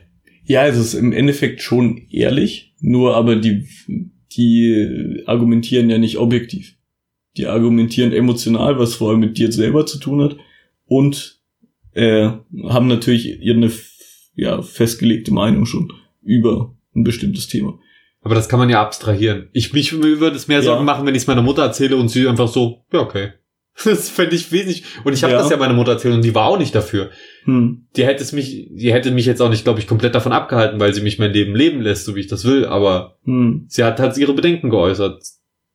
Ja, 0.44 0.66
es 0.66 0.78
ist 0.78 0.94
im 0.96 1.12
Endeffekt 1.12 1.62
schon 1.62 2.08
ehrlich, 2.10 2.74
nur 2.80 3.16
aber 3.16 3.36
die 3.36 3.68
die 4.32 5.24
argumentieren 5.26 5.90
ja 5.90 5.98
nicht 5.98 6.18
objektiv. 6.18 6.77
Die 7.38 7.48
argumentieren 7.48 8.12
emotional, 8.14 8.80
was 8.80 8.96
vor 8.96 9.12
allem 9.12 9.20
mit 9.20 9.38
dir 9.38 9.52
selber 9.52 9.86
zu 9.86 10.00
tun 10.00 10.22
hat 10.24 10.38
und 10.86 11.40
äh, 11.94 12.30
haben 12.68 12.88
natürlich 12.88 13.42
ihre 13.42 13.72
ja, 14.36 14.62
festgelegte 14.62 15.34
Meinung 15.34 15.66
schon 15.66 15.92
über 16.24 16.76
ein 16.96 17.04
bestimmtes 17.04 17.48
Thema. 17.48 17.80
Aber 18.22 18.36
das 18.36 18.50
kann 18.50 18.60
man 18.60 18.70
ja 18.70 18.82
abstrahieren. 18.82 19.50
Ich 19.54 19.72
mich 19.74 19.94
würde 20.02 20.36
es 20.36 20.48
mehr 20.48 20.62
Sorgen 20.62 20.82
Ja. 20.82 20.94
machen, 20.94 21.06
wenn 21.06 21.16
ich 21.16 21.22
es 21.22 21.28
meiner 21.28 21.42
Mutter 21.42 21.62
erzähle 21.64 21.96
und 21.96 22.10
sie 22.10 22.28
einfach 22.28 22.48
so, 22.48 22.84
ja, 22.92 23.00
okay. 23.00 23.30
Das 23.86 24.10
fände 24.10 24.36
ich 24.36 24.52
wesentlich. 24.52 24.84
Und 25.04 25.14
ich 25.14 25.24
habe 25.24 25.34
Ja. 25.34 25.40
das 25.40 25.52
ja 25.52 25.58
meiner 25.58 25.74
Mutter 25.76 25.92
erzählt 25.94 26.16
und 26.16 26.24
die 26.24 26.34
war 26.34 26.48
auch 26.48 26.58
nicht 26.58 26.74
dafür. 26.74 27.12
Hm. 27.44 27.86
Die 27.96 28.06
hätte 28.06 28.24
es 28.24 28.32
mich, 28.34 28.68
die 28.72 28.92
hätte 28.92 29.12
mich 29.12 29.28
jetzt 29.28 29.42
auch 29.42 29.50
nicht, 29.52 29.64
glaube 29.64 29.80
ich, 29.80 29.86
komplett 29.88 30.16
davon 30.16 30.32
abgehalten, 30.32 30.80
weil 30.80 30.94
sie 30.96 31.02
mich 31.02 31.20
mein 31.20 31.32
Leben 31.32 31.56
leben 31.56 31.82
lässt, 31.82 32.06
so 32.06 32.16
wie 32.16 32.22
ich 32.22 32.28
das 32.28 32.44
will. 32.44 32.66
Aber 32.66 33.18
Hm. 33.26 33.66
sie 33.70 33.84
hat 33.84 34.00
halt 34.00 34.18
ihre 34.18 34.34
Bedenken 34.34 34.70
geäußert. 34.72 35.22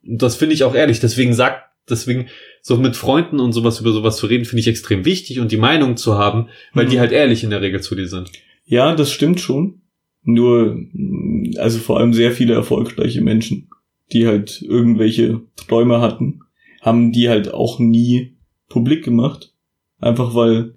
Und 0.07 0.23
das 0.23 0.37
finde 0.37 0.55
ich 0.55 0.65
auch 0.65 0.75
ehrlich. 0.75 1.01
Deswegen 1.01 1.33
sagt, 1.35 1.65
deswegen 1.89 2.27
so 2.61 2.77
mit 2.77 2.97
Freunden 2.97 3.41
und 3.41 3.53
sowas 3.53 3.81
über 3.81 3.93
sowas 3.93 4.17
zu 4.17 4.27
reden, 4.27 4.45
finde 4.45 4.61
ich 4.61 4.69
extrem 4.69 5.05
wichtig 5.05 5.41
und 5.41 5.51
die 5.53 5.57
Meinung 5.57 5.97
zu 5.97 6.17
haben, 6.17 6.49
weil 6.75 6.87
Mhm. 6.87 6.91
die 6.91 7.01
halt 7.01 7.13
ehrlich 7.13 7.43
in 7.45 7.51
der 7.51 7.61
Regel 7.63 7.81
zu 7.81 7.95
dir 7.95 8.09
sind. 8.09 8.31
Ja, 8.65 8.95
das 8.95 9.13
stimmt 9.13 9.41
schon. 9.41 9.81
Nur, 10.25 10.77
mh, 10.93 11.61
also 11.61 11.79
vor 11.81 11.99
allem 11.99 12.13
sehr 12.15 12.31
viele 12.33 12.55
erfolgreiche 12.55 13.21
Menschen, 13.21 13.69
die 14.13 14.27
halt 14.27 14.63
irgendwelche 14.63 15.41
Träume 15.57 16.01
hatten, 16.01 16.41
haben 16.81 17.11
die 17.13 17.29
halt 17.29 17.53
auch 17.53 17.79
nie 17.81 18.35
publik 18.69 19.05
gemacht. 19.05 19.53
Einfach 19.99 20.35
weil 20.35 20.75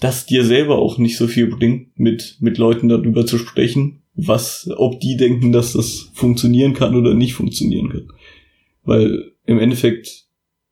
das 0.00 0.26
dir 0.26 0.44
selber 0.44 0.78
auch 0.78 0.98
nicht 0.98 1.16
so 1.16 1.26
viel 1.28 1.46
bringt, 1.48 1.98
mit, 1.98 2.36
mit 2.40 2.58
Leuten 2.58 2.88
darüber 2.88 3.26
zu 3.26 3.38
sprechen, 3.38 4.02
was, 4.14 4.68
ob 4.76 5.00
die 5.00 5.16
denken, 5.16 5.50
dass 5.52 5.72
das 5.72 6.10
funktionieren 6.14 6.74
kann 6.74 6.94
oder 6.94 7.14
nicht 7.14 7.34
funktionieren 7.34 7.88
kann. 7.90 8.08
Weil 8.84 9.32
im 9.46 9.58
Endeffekt 9.58 10.24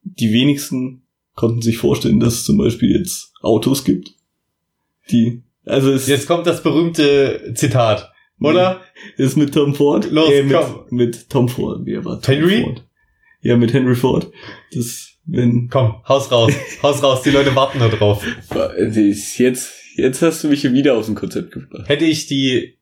die 0.02 0.32
wenigsten 0.32 1.02
konnten 1.34 1.62
sich 1.62 1.78
vorstellen, 1.78 2.20
dass 2.20 2.34
es 2.34 2.44
zum 2.44 2.58
Beispiel 2.58 2.96
jetzt 2.96 3.32
Autos 3.40 3.84
gibt, 3.84 4.14
die, 5.10 5.42
also 5.64 5.92
es 5.92 6.06
Jetzt 6.06 6.26
kommt 6.26 6.46
das 6.46 6.62
berühmte 6.62 7.52
Zitat, 7.54 8.12
oder? 8.40 8.80
ist 9.16 9.36
mit 9.36 9.54
Tom 9.54 9.74
Ford. 9.74 10.10
Los, 10.10 10.30
äh, 10.30 10.42
mit, 10.42 10.56
komm. 10.56 10.84
mit 10.90 11.30
Tom 11.30 11.48
Ford. 11.48 11.80
Wer 11.84 12.04
war 12.04 12.20
Tom 12.20 12.34
Henry? 12.34 12.62
Ford? 12.62 12.84
Ja, 13.40 13.56
mit 13.56 13.72
Henry 13.72 13.94
Ford. 13.94 14.30
Das, 14.72 15.12
wenn. 15.24 15.68
Komm, 15.68 15.96
haus 16.06 16.30
raus, 16.30 16.52
haus 16.82 17.02
raus, 17.02 17.22
die 17.22 17.30
Leute 17.30 17.54
warten 17.54 17.78
da 17.78 17.88
drauf. 17.88 18.24
Jetzt, 18.76 19.38
jetzt 19.96 20.22
hast 20.22 20.44
du 20.44 20.48
mich 20.48 20.60
hier 20.60 20.72
wieder 20.72 20.94
aus 20.94 21.06
dem 21.06 21.14
Konzept 21.14 21.52
gebracht. 21.52 21.88
Hätte 21.88 22.04
ich 22.04 22.26
die 22.26 22.56
äh, 22.56 22.76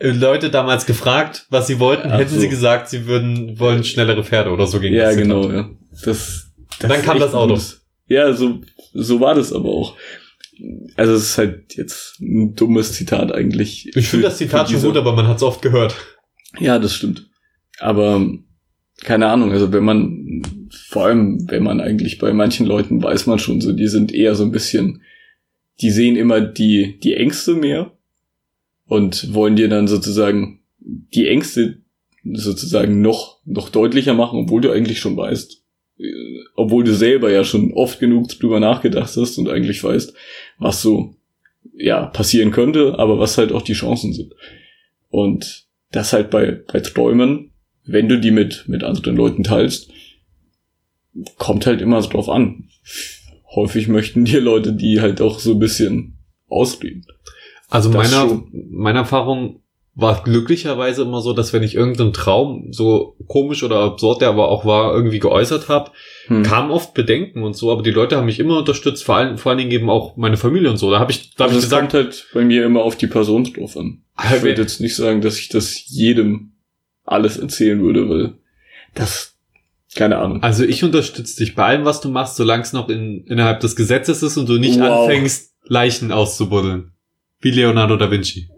Leute 0.00 0.50
damals 0.50 0.86
gefragt, 0.86 1.46
was 1.50 1.66
sie 1.66 1.78
wollten, 1.78 2.10
Ach 2.10 2.18
hätten 2.18 2.34
so. 2.34 2.40
sie 2.40 2.48
gesagt, 2.48 2.88
sie 2.88 3.06
würden 3.06 3.58
wollen 3.58 3.84
schnellere 3.84 4.24
Pferde 4.24 4.50
oder 4.50 4.66
so 4.66 4.80
gegen 4.80 4.94
Ja, 4.94 5.06
das 5.06 5.16
genau, 5.16 5.50
ja. 5.50 5.70
Das, 6.04 6.52
Dann 6.80 6.90
ist 6.90 7.02
kam 7.04 7.18
das 7.20 7.34
Auto. 7.34 7.54
gut. 7.54 7.80
Ja, 8.08 8.32
so, 8.32 8.60
so 8.92 9.20
war 9.20 9.34
das 9.34 9.52
aber 9.52 9.68
auch. 9.68 9.96
Also 10.96 11.14
es 11.14 11.22
ist 11.30 11.38
halt 11.38 11.74
jetzt 11.76 12.20
ein 12.20 12.54
dummes 12.54 12.92
Zitat 12.92 13.32
eigentlich. 13.32 13.90
Ich 13.96 14.08
finde 14.08 14.26
das 14.26 14.38
Zitat 14.38 14.70
schon 14.70 14.82
gut, 14.82 14.96
aber 14.96 15.14
man 15.14 15.26
hat 15.26 15.38
es 15.38 15.42
oft 15.42 15.62
gehört. 15.62 15.94
Ja, 16.58 16.78
das 16.78 16.94
stimmt. 16.94 17.28
Aber 17.78 18.24
keine 19.02 19.28
Ahnung, 19.28 19.52
also 19.52 19.72
wenn 19.72 19.84
man, 19.84 20.42
vor 20.88 21.06
allem 21.06 21.46
wenn 21.48 21.62
man 21.64 21.80
eigentlich 21.80 22.18
bei 22.18 22.32
manchen 22.32 22.66
Leuten 22.66 23.02
weiß 23.02 23.26
man 23.26 23.38
schon 23.38 23.60
so, 23.60 23.72
die 23.72 23.88
sind 23.88 24.12
eher 24.12 24.34
so 24.34 24.44
ein 24.44 24.52
bisschen, 24.52 25.02
die 25.80 25.90
sehen 25.90 26.14
immer 26.16 26.40
die, 26.40 26.98
die 27.00 27.14
Ängste 27.14 27.54
mehr 27.54 27.90
und 28.86 29.32
wollen 29.34 29.56
dir 29.56 29.68
dann 29.68 29.88
sozusagen 29.88 30.60
die 30.78 31.28
Ängste 31.28 31.78
sozusagen 32.24 33.00
noch, 33.00 33.38
noch 33.44 33.68
deutlicher 33.68 34.14
machen, 34.14 34.40
obwohl 34.40 34.62
du 34.62 34.70
eigentlich 34.70 34.98
schon 34.98 35.16
weißt, 35.16 35.62
äh, 35.98 36.04
obwohl 36.56 36.84
du 36.84 36.94
selber 36.94 37.30
ja 37.30 37.44
schon 37.44 37.72
oft 37.72 38.00
genug 38.00 38.28
drüber 38.28 38.60
nachgedacht 38.60 39.16
hast 39.16 39.38
und 39.38 39.48
eigentlich 39.48 39.82
weißt, 39.82 40.14
was 40.58 40.82
so, 40.82 41.16
ja, 41.74 42.06
passieren 42.06 42.50
könnte, 42.50 42.98
aber 42.98 43.18
was 43.18 43.38
halt 43.38 43.52
auch 43.52 43.62
die 43.62 43.72
Chancen 43.72 44.12
sind. 44.12 44.34
Und 45.08 45.66
das 45.90 46.12
halt 46.12 46.30
bei, 46.30 46.50
bei 46.50 46.80
Träumen, 46.80 47.52
wenn 47.84 48.08
du 48.08 48.18
die 48.18 48.30
mit, 48.30 48.64
mit 48.66 48.82
anderen 48.82 49.16
Leuten 49.16 49.44
teilst, 49.44 49.90
kommt 51.38 51.66
halt 51.66 51.80
immer 51.80 52.02
so 52.02 52.10
drauf 52.10 52.28
an. 52.28 52.68
Häufig 53.54 53.88
möchten 53.88 54.24
dir 54.24 54.40
Leute, 54.40 54.72
die 54.72 55.00
halt 55.00 55.20
auch 55.20 55.38
so 55.38 55.52
ein 55.52 55.58
bisschen 55.58 56.18
ausreden. 56.48 57.06
Also 57.70 57.90
Das 57.90 58.10
meiner, 58.10 58.28
schon. 58.28 58.48
meiner 58.70 59.00
Erfahrung 59.00 59.60
war 59.96 60.24
glücklicherweise 60.24 61.02
immer 61.02 61.20
so, 61.20 61.32
dass 61.32 61.52
wenn 61.52 61.62
ich 61.62 61.76
irgendeinen 61.76 62.12
Traum 62.12 62.72
so 62.72 63.16
komisch 63.28 63.62
oder 63.62 63.80
absurd, 63.80 64.20
der 64.22 64.28
aber 64.30 64.48
auch 64.48 64.64
war, 64.64 64.92
irgendwie 64.92 65.20
geäußert 65.20 65.68
habe, 65.68 65.92
Hm. 66.26 66.42
kamen 66.42 66.70
oft 66.72 66.94
Bedenken 66.94 67.42
und 67.44 67.54
so, 67.56 67.70
aber 67.70 67.82
die 67.82 67.90
Leute 67.92 68.16
haben 68.16 68.24
mich 68.26 68.40
immer 68.40 68.58
unterstützt, 68.58 69.04
vor 69.04 69.16
allen, 69.16 69.38
vor 69.38 69.50
allen 69.50 69.58
Dingen 69.58 69.70
eben 69.70 69.88
auch 69.90 70.16
meine 70.16 70.36
Familie 70.36 70.70
und 70.70 70.78
so. 70.78 70.90
Da 70.90 70.98
habe 70.98 71.12
ich, 71.12 71.34
da 71.36 71.44
hab 71.44 71.50
also 71.50 71.58
ich 71.58 71.64
es 71.64 71.70
gesagt, 71.70 71.92
kommt 71.92 71.94
halt 72.04 72.26
bei 72.34 72.44
mir 72.44 72.64
immer 72.64 72.82
auf 72.82 72.96
die 72.96 73.06
Person 73.06 73.44
drauf 73.44 73.76
an. 73.76 74.02
Ich 74.34 74.42
würde 74.42 74.62
jetzt 74.62 74.80
nicht 74.80 74.96
sagen, 74.96 75.20
dass 75.20 75.38
ich 75.38 75.48
das 75.48 75.84
jedem 75.88 76.52
alles 77.04 77.36
erzählen 77.36 77.80
würde, 77.82 78.08
weil 78.08 78.34
das, 78.94 79.36
keine 79.94 80.18
Ahnung. 80.18 80.42
also 80.42 80.64
ich 80.64 80.82
unterstütze 80.82 81.36
dich 81.36 81.54
bei 81.54 81.64
allem, 81.66 81.84
was 81.84 82.00
du 82.00 82.08
machst, 82.08 82.34
solange 82.36 82.62
es 82.62 82.72
noch 82.72 82.88
in, 82.88 83.24
innerhalb 83.28 83.60
des 83.60 83.76
Gesetzes 83.76 84.22
ist 84.24 84.36
und 84.38 84.48
du 84.48 84.58
nicht 84.58 84.80
Wow. 84.80 85.02
anfängst, 85.08 85.52
Leichen 85.66 86.10
auszubuddeln. 86.10 86.90
Wie 87.44 87.50
Leonardo 87.50 87.96
da 87.98 88.10
Vinci. 88.10 88.48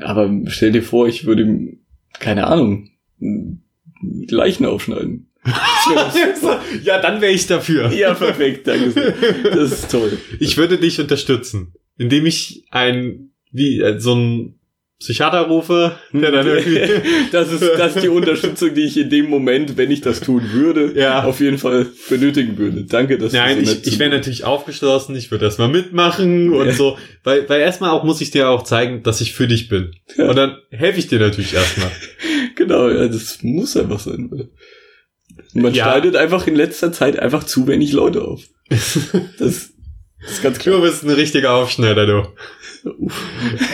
Aber 0.00 0.30
stell 0.48 0.72
dir 0.72 0.82
vor, 0.82 1.08
ich 1.08 1.24
würde, 1.24 1.76
keine 2.20 2.46
Ahnung, 2.46 2.90
Leichen 4.28 4.66
aufschneiden. 4.66 5.24
Ja, 6.84 7.00
dann 7.00 7.22
wäre 7.22 7.32
ich 7.32 7.46
dafür. 7.46 7.90
ja, 7.92 8.12
perfekt, 8.12 8.66
danke 8.66 8.90
sehr. 8.90 9.14
Das 9.42 9.72
ist 9.72 9.90
toll. 9.90 10.18
Ich 10.38 10.58
würde 10.58 10.76
dich 10.76 11.00
unterstützen, 11.00 11.72
indem 11.96 12.26
ich 12.26 12.66
ein, 12.70 13.30
wie, 13.50 13.80
äh, 13.80 13.98
so 13.98 14.14
ein 14.14 14.57
Psychiater 15.00 15.42
rufe, 15.42 15.96
der 16.12 16.32
dann 16.32 16.46
irgendwie, 16.46 16.80
das 17.32 17.52
ist, 17.52 17.62
das 17.62 17.94
ist 17.94 18.02
die 18.02 18.08
Unterstützung, 18.08 18.74
die 18.74 18.80
ich 18.82 18.96
in 18.96 19.08
dem 19.10 19.30
Moment, 19.30 19.76
wenn 19.76 19.92
ich 19.92 20.00
das 20.00 20.20
tun 20.20 20.42
würde, 20.52 20.92
Ja. 20.98 21.22
auf 21.22 21.38
jeden 21.38 21.58
Fall 21.58 21.86
benötigen 22.08 22.58
würde. 22.58 22.84
Danke, 22.84 23.16
dass 23.16 23.32
Nein, 23.32 23.60
du 23.60 23.66
so 23.66 23.72
ich, 23.80 23.86
ich 23.86 23.98
wäre 24.00 24.10
natürlich 24.10 24.42
aufgeschlossen, 24.42 25.14
ich 25.14 25.30
würde 25.30 25.44
erstmal 25.44 25.68
mitmachen 25.68 26.52
und 26.52 26.66
Ja. 26.66 26.72
so. 26.72 26.98
Weil, 27.22 27.48
weil 27.48 27.60
erstmal 27.60 27.90
auch 27.90 28.02
muss 28.02 28.20
ich 28.20 28.32
dir 28.32 28.48
auch 28.48 28.64
zeigen, 28.64 29.04
dass 29.04 29.20
ich 29.20 29.34
für 29.34 29.46
dich 29.46 29.68
bin. 29.68 29.92
Ja. 30.16 30.30
Und 30.30 30.36
dann 30.36 30.56
helfe 30.70 30.98
ich 30.98 31.06
dir 31.06 31.18
natürlich 31.20 31.54
erstmal. 31.54 31.90
Genau, 32.56 32.88
ja, 32.88 33.06
das 33.06 33.38
muss 33.42 33.76
einfach 33.76 34.00
sein. 34.00 34.48
Man 35.54 35.72
Ja. 35.74 35.84
schneidet 35.84 36.16
einfach 36.16 36.44
in 36.48 36.56
letzter 36.56 36.90
Zeit 36.92 37.16
einfach 37.20 37.44
zu 37.44 37.68
wenig 37.68 37.92
Leute 37.92 38.22
auf. 38.24 38.42
Das, 39.38 39.70
das 40.22 40.32
ist 40.32 40.42
ganz 40.42 40.58
klar. 40.58 40.76
Du 40.76 40.82
bist 40.82 41.04
ein 41.04 41.10
richtiger 41.10 41.54
Aufschneider, 41.54 42.06
du. 42.06 42.22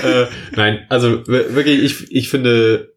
äh, 0.05 0.27
nein, 0.57 0.87
also 0.89 1.27
wirklich, 1.27 1.83
ich, 1.83 2.13
ich 2.13 2.29
finde, 2.29 2.95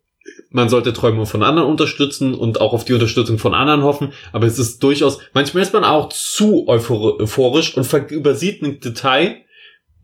man 0.50 0.70
sollte 0.70 0.93
Träume 0.93 1.26
von 1.26 1.43
anderen 1.43 1.70
unterstützen 1.70 2.34
und 2.34 2.62
auch 2.62 2.74
auf 2.74 2.86
die 2.86 2.93
Unterstützung 2.93 3.38
von 3.38 3.54
anderen 3.54 3.84
hoffen, 3.84 4.14
aber 4.32 4.48
es 4.48 4.60
ist 4.60 4.82
durchaus, 4.82 5.20
manchmal 5.34 5.64
ist 5.64 5.74
man 5.74 5.84
auch 5.84 6.10
zu 6.10 6.68
euphorisch 6.68 7.76
und 7.78 8.12
übersieht 8.12 8.62
ein 8.62 8.80
Detail 8.80 9.38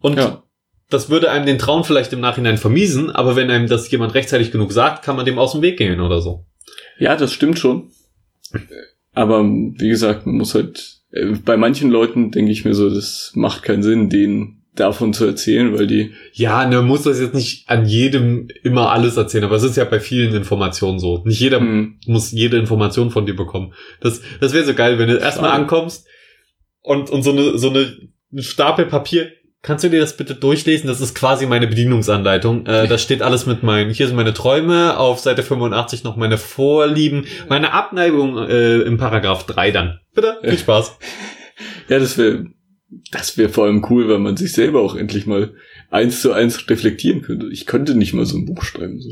und 0.01 0.17
ja. 0.17 0.43
das 0.89 1.09
würde 1.09 1.31
einem 1.31 1.45
den 1.45 1.59
Traum 1.59 1.83
vielleicht 1.83 2.13
im 2.13 2.19
Nachhinein 2.19 2.57
vermiesen, 2.57 3.11
aber 3.11 3.35
wenn 3.35 3.49
einem 3.49 3.67
das 3.67 3.89
jemand 3.89 4.13
rechtzeitig 4.13 4.51
genug 4.51 4.71
sagt, 4.71 5.03
kann 5.03 5.15
man 5.15 5.25
dem 5.25 5.39
aus 5.39 5.53
dem 5.53 5.61
Weg 5.61 5.77
gehen 5.77 6.01
oder 6.01 6.21
so. 6.21 6.45
Ja, 6.99 7.15
das 7.15 7.33
stimmt 7.33 7.59
schon. 7.59 7.89
Aber 9.13 9.43
wie 9.43 9.89
gesagt, 9.89 10.25
man 10.25 10.35
muss 10.35 10.55
halt, 10.55 11.01
bei 11.45 11.57
manchen 11.57 11.91
Leuten 11.91 12.31
denke 12.31 12.51
ich 12.51 12.65
mir 12.65 12.73
so, 12.73 12.89
das 12.89 13.31
macht 13.35 13.63
keinen 13.63 13.83
Sinn, 13.83 14.09
denen 14.09 14.63
davon 14.75 15.13
zu 15.13 15.25
erzählen, 15.25 15.77
weil 15.77 15.87
die. 15.87 16.13
Ja, 16.33 16.65
ne, 16.67 16.81
muss 16.81 17.03
das 17.03 17.19
jetzt 17.19 17.35
nicht 17.35 17.69
an 17.69 17.85
jedem 17.85 18.47
immer 18.63 18.91
alles 18.91 19.17
erzählen, 19.17 19.43
aber 19.43 19.55
es 19.55 19.63
ist 19.63 19.77
ja 19.77 19.85
bei 19.85 19.99
vielen 19.99 20.33
Informationen 20.33 20.99
so. 20.99 21.23
Nicht 21.25 21.39
jeder 21.39 21.59
hm. 21.59 21.99
muss 22.07 22.31
jede 22.31 22.57
Information 22.57 23.11
von 23.11 23.25
dir 23.25 23.35
bekommen. 23.35 23.73
Das, 24.01 24.21
das 24.39 24.53
wäre 24.53 24.65
so 24.65 24.73
geil, 24.73 24.97
wenn 24.97 25.09
du 25.09 25.17
erstmal 25.17 25.51
ankommst 25.51 26.07
und, 26.81 27.09
und 27.09 27.21
so 27.21 27.31
eine, 27.31 27.57
so 27.57 27.69
eine 27.69 27.95
Stapel 28.37 28.85
Papier. 28.85 29.31
Kannst 29.63 29.85
du 29.85 29.89
dir 29.89 30.01
das 30.01 30.17
bitte 30.17 30.35
durchlesen? 30.35 30.87
Das 30.87 30.99
ist 30.99 31.15
quasi 31.15 31.45
meine 31.47 31.67
Bedienungsanleitung. 31.67 32.65
Äh, 32.65 32.85
da 32.89 32.97
steht 32.97 33.21
alles 33.21 33.45
mit 33.45 33.63
meinen, 33.63 33.91
hier 33.91 34.07
sind 34.07 34.17
meine 34.17 34.33
Träume, 34.33 34.97
auf 34.97 35.19
Seite 35.19 35.41
85 35.41 36.03
noch 36.03 36.17
meine 36.17 36.37
Vorlieben, 36.37 37.25
meine 37.47 37.71
Abneigung 37.71 38.37
äh, 38.37 38.81
im 38.81 38.97
Paragraph 38.97 39.45
3 39.45 39.71
dann. 39.71 39.99
Bitte, 40.13 40.37
viel 40.43 40.57
Spaß. 40.57 40.97
ja, 41.87 41.97
das 41.97 42.17
wäre 42.17 42.47
das 43.11 43.37
wäre 43.37 43.49
vor 43.49 43.65
allem 43.65 43.85
cool, 43.89 44.09
weil 44.09 44.19
man 44.19 44.35
sich 44.35 44.51
selber 44.51 44.81
auch 44.81 44.95
endlich 44.95 45.25
mal 45.25 45.53
eins 45.89 46.21
zu 46.21 46.33
eins 46.33 46.69
reflektieren 46.69 47.21
könnte. 47.21 47.47
Ich 47.47 47.65
könnte 47.65 47.95
nicht 47.95 48.13
mal 48.13 48.25
so 48.25 48.37
ein 48.37 48.45
Buch 48.45 48.63
schreiben. 48.63 48.99
So. 48.99 49.11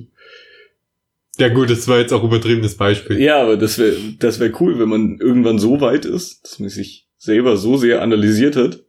Ja 1.38 1.48
gut, 1.48 1.70
das 1.70 1.88
war 1.88 2.00
jetzt 2.00 2.12
auch 2.12 2.26
übertriebenes 2.26 2.76
Beispiel. 2.76 3.22
Ja, 3.22 3.42
aber 3.42 3.56
das 3.56 3.78
wäre 3.78 3.96
das 4.20 4.42
wäre 4.42 4.52
cool, 4.60 4.80
wenn 4.80 4.90
man 4.90 5.18
irgendwann 5.18 5.60
so 5.60 5.80
weit 5.80 6.04
ist, 6.04 6.44
dass 6.44 6.60
man 6.60 6.68
sich 6.68 7.08
selber 7.18 7.56
so 7.56 7.78
sehr 7.78 8.02
analysiert 8.02 8.58
hat, 8.58 8.82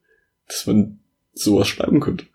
dass 0.49 0.67
man 0.67 0.99
sowas 1.35 1.69
schreiben 1.69 2.01
könnte. 2.01 2.27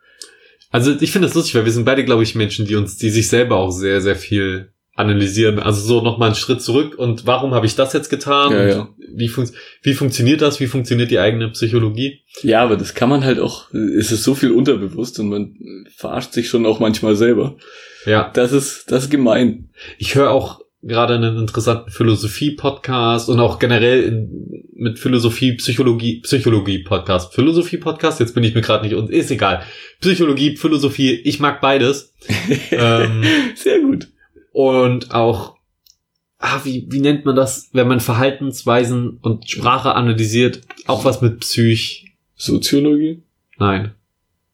Also 0.70 0.96
ich 1.00 1.12
finde 1.12 1.28
das 1.28 1.36
lustig, 1.36 1.56
weil 1.56 1.66
wir 1.66 1.72
sind 1.72 1.86
beide, 1.86 2.04
glaube 2.04 2.24
ich, 2.24 2.36
Menschen, 2.36 2.66
die 2.66 2.76
uns, 2.76 2.98
die 2.98 3.10
sich 3.10 3.30
selber 3.30 3.58
auch 3.58 3.72
sehr, 3.72 4.02
sehr 4.02 4.16
viel 4.16 4.72
analysieren. 4.98 5.60
Also 5.60 5.82
so 5.82 6.02
nochmal 6.02 6.30
einen 6.30 6.36
Schritt 6.36 6.62
zurück 6.62 6.96
und 6.98 7.26
warum 7.26 7.54
habe 7.54 7.66
ich 7.66 7.76
das 7.76 7.94
jetzt 7.94 8.10
getan? 8.10 8.52
Ja, 8.52 8.68
ja. 8.68 8.90
Wie, 9.14 9.28
fun 9.28 9.50
wie 9.84 9.94
funktioniert 9.94 10.42
das? 10.42 10.60
Wie 10.60 10.68
funktioniert 10.68 11.12
die 11.12 11.20
eigene 11.20 11.50
Psychologie? 11.50 12.24
Ja, 12.42 12.64
aber 12.64 12.78
das 12.78 12.96
kann 12.96 13.08
man 13.08 13.24
halt 13.24 13.40
auch, 13.40 13.72
es 13.74 14.12
ist 14.12 14.24
so 14.24 14.34
viel 14.34 14.52
unterbewusst 14.52 15.20
und 15.20 15.30
man 15.30 15.86
verarscht 15.96 16.34
sich 16.34 16.50
schon 16.50 16.66
auch 16.66 16.80
manchmal 16.80 17.16
selber. 17.16 17.58
Ja. 18.06 18.32
Das 18.34 18.52
ist, 18.52 18.92
das 18.92 19.04
ist 19.04 19.10
gemein. 19.12 19.70
Ich 20.00 20.16
höre 20.16 20.32
auch 20.32 20.62
gerade 20.84 21.16
einen 21.16 21.38
interessanten 21.38 21.92
Philosophie-Podcast 21.92 23.30
und 23.30 23.40
auch 23.40 23.60
generell 23.60 24.04
in, 24.04 24.64
mit 24.74 25.00
Philosophie, 25.00 25.54
Psychologie, 25.54 26.22
Psychologie-Podcast. 26.22 27.34
Philosophie-Podcast, 27.34 28.20
jetzt 28.20 28.36
bin 28.36 28.44
ich 28.44 28.54
mir 28.54 28.62
gerade 28.62 28.86
nicht 28.86 28.96
und 28.96 29.10
ist 29.10 29.32
egal. 29.32 29.64
Psychologie, 30.02 30.56
Philosophie, 30.56 31.14
ich 31.14 31.40
mag 31.40 31.62
beides. 31.62 32.14
ähm, 32.72 33.24
Sehr 33.56 33.80
gut 33.80 34.08
und 34.58 35.12
auch, 35.12 35.56
ah, 36.40 36.62
wie, 36.64 36.88
wie 36.90 37.00
nennt 37.00 37.26
man 37.26 37.36
das, 37.36 37.70
wenn 37.74 37.88
man 37.88 38.00
Verhaltensweisen 38.00 39.20
und 39.22 39.48
Sprache 39.48 39.94
analysiert, 39.94 40.62
auch 40.88 41.06
was 41.06 41.22
mit 41.22 41.42
Psych. 41.42 42.16
Soziologie? 42.36 43.22
Nein. 43.60 43.94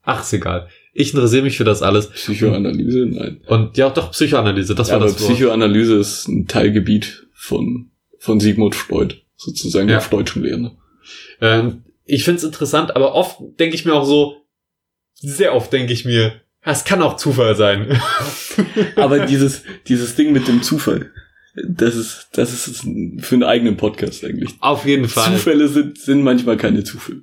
Ach, 0.02 0.20
ist 0.20 0.34
egal. 0.34 0.68
Ich 0.94 1.12
interessiere 1.12 1.42
mich 1.42 1.56
für 1.56 1.64
das 1.64 1.82
alles. 1.82 2.08
Psychoanalyse? 2.10 3.06
Nein. 3.06 3.40
Und 3.46 3.76
ja, 3.76 3.90
doch, 3.90 4.12
Psychoanalyse, 4.12 4.74
das 4.74 4.88
ja, 4.88 4.94
war 4.94 5.00
das 5.00 5.20
Wort. 5.20 5.32
Psychoanalyse 5.32 5.96
ist 5.96 6.28
ein 6.28 6.46
Teilgebiet 6.46 7.26
von, 7.34 7.90
von 8.18 8.40
Sigmund 8.40 8.74
Freud, 8.74 9.16
sozusagen 9.36 9.88
ja. 9.88 9.96
der 9.96 10.00
Freudschen 10.00 10.42
Lehre. 10.42 10.72
Ähm, 11.40 11.82
ich 12.04 12.24
find's 12.24 12.44
interessant, 12.44 12.94
aber 12.94 13.14
oft 13.14 13.38
denke 13.58 13.74
ich 13.74 13.84
mir 13.84 13.94
auch 13.94 14.04
so, 14.04 14.36
sehr 15.14 15.54
oft 15.54 15.72
denke 15.72 15.92
ich 15.92 16.04
mir, 16.04 16.40
es 16.62 16.84
kann 16.84 17.02
auch 17.02 17.16
Zufall 17.16 17.56
sein. 17.56 18.00
Aber 18.96 19.26
dieses, 19.26 19.62
dieses 19.86 20.14
Ding 20.14 20.32
mit 20.32 20.48
dem 20.48 20.62
Zufall, 20.62 21.10
das 21.68 21.94
ist, 21.94 22.28
das 22.32 22.66
ist 22.66 22.80
für 23.24 23.34
einen 23.34 23.42
eigenen 23.42 23.76
Podcast 23.76 24.24
eigentlich. 24.24 24.50
Auf 24.60 24.86
jeden 24.86 25.08
Fall. 25.08 25.32
Zufälle 25.32 25.68
sind, 25.68 25.98
sind 25.98 26.22
manchmal 26.22 26.56
keine 26.56 26.84
Zufälle. 26.84 27.22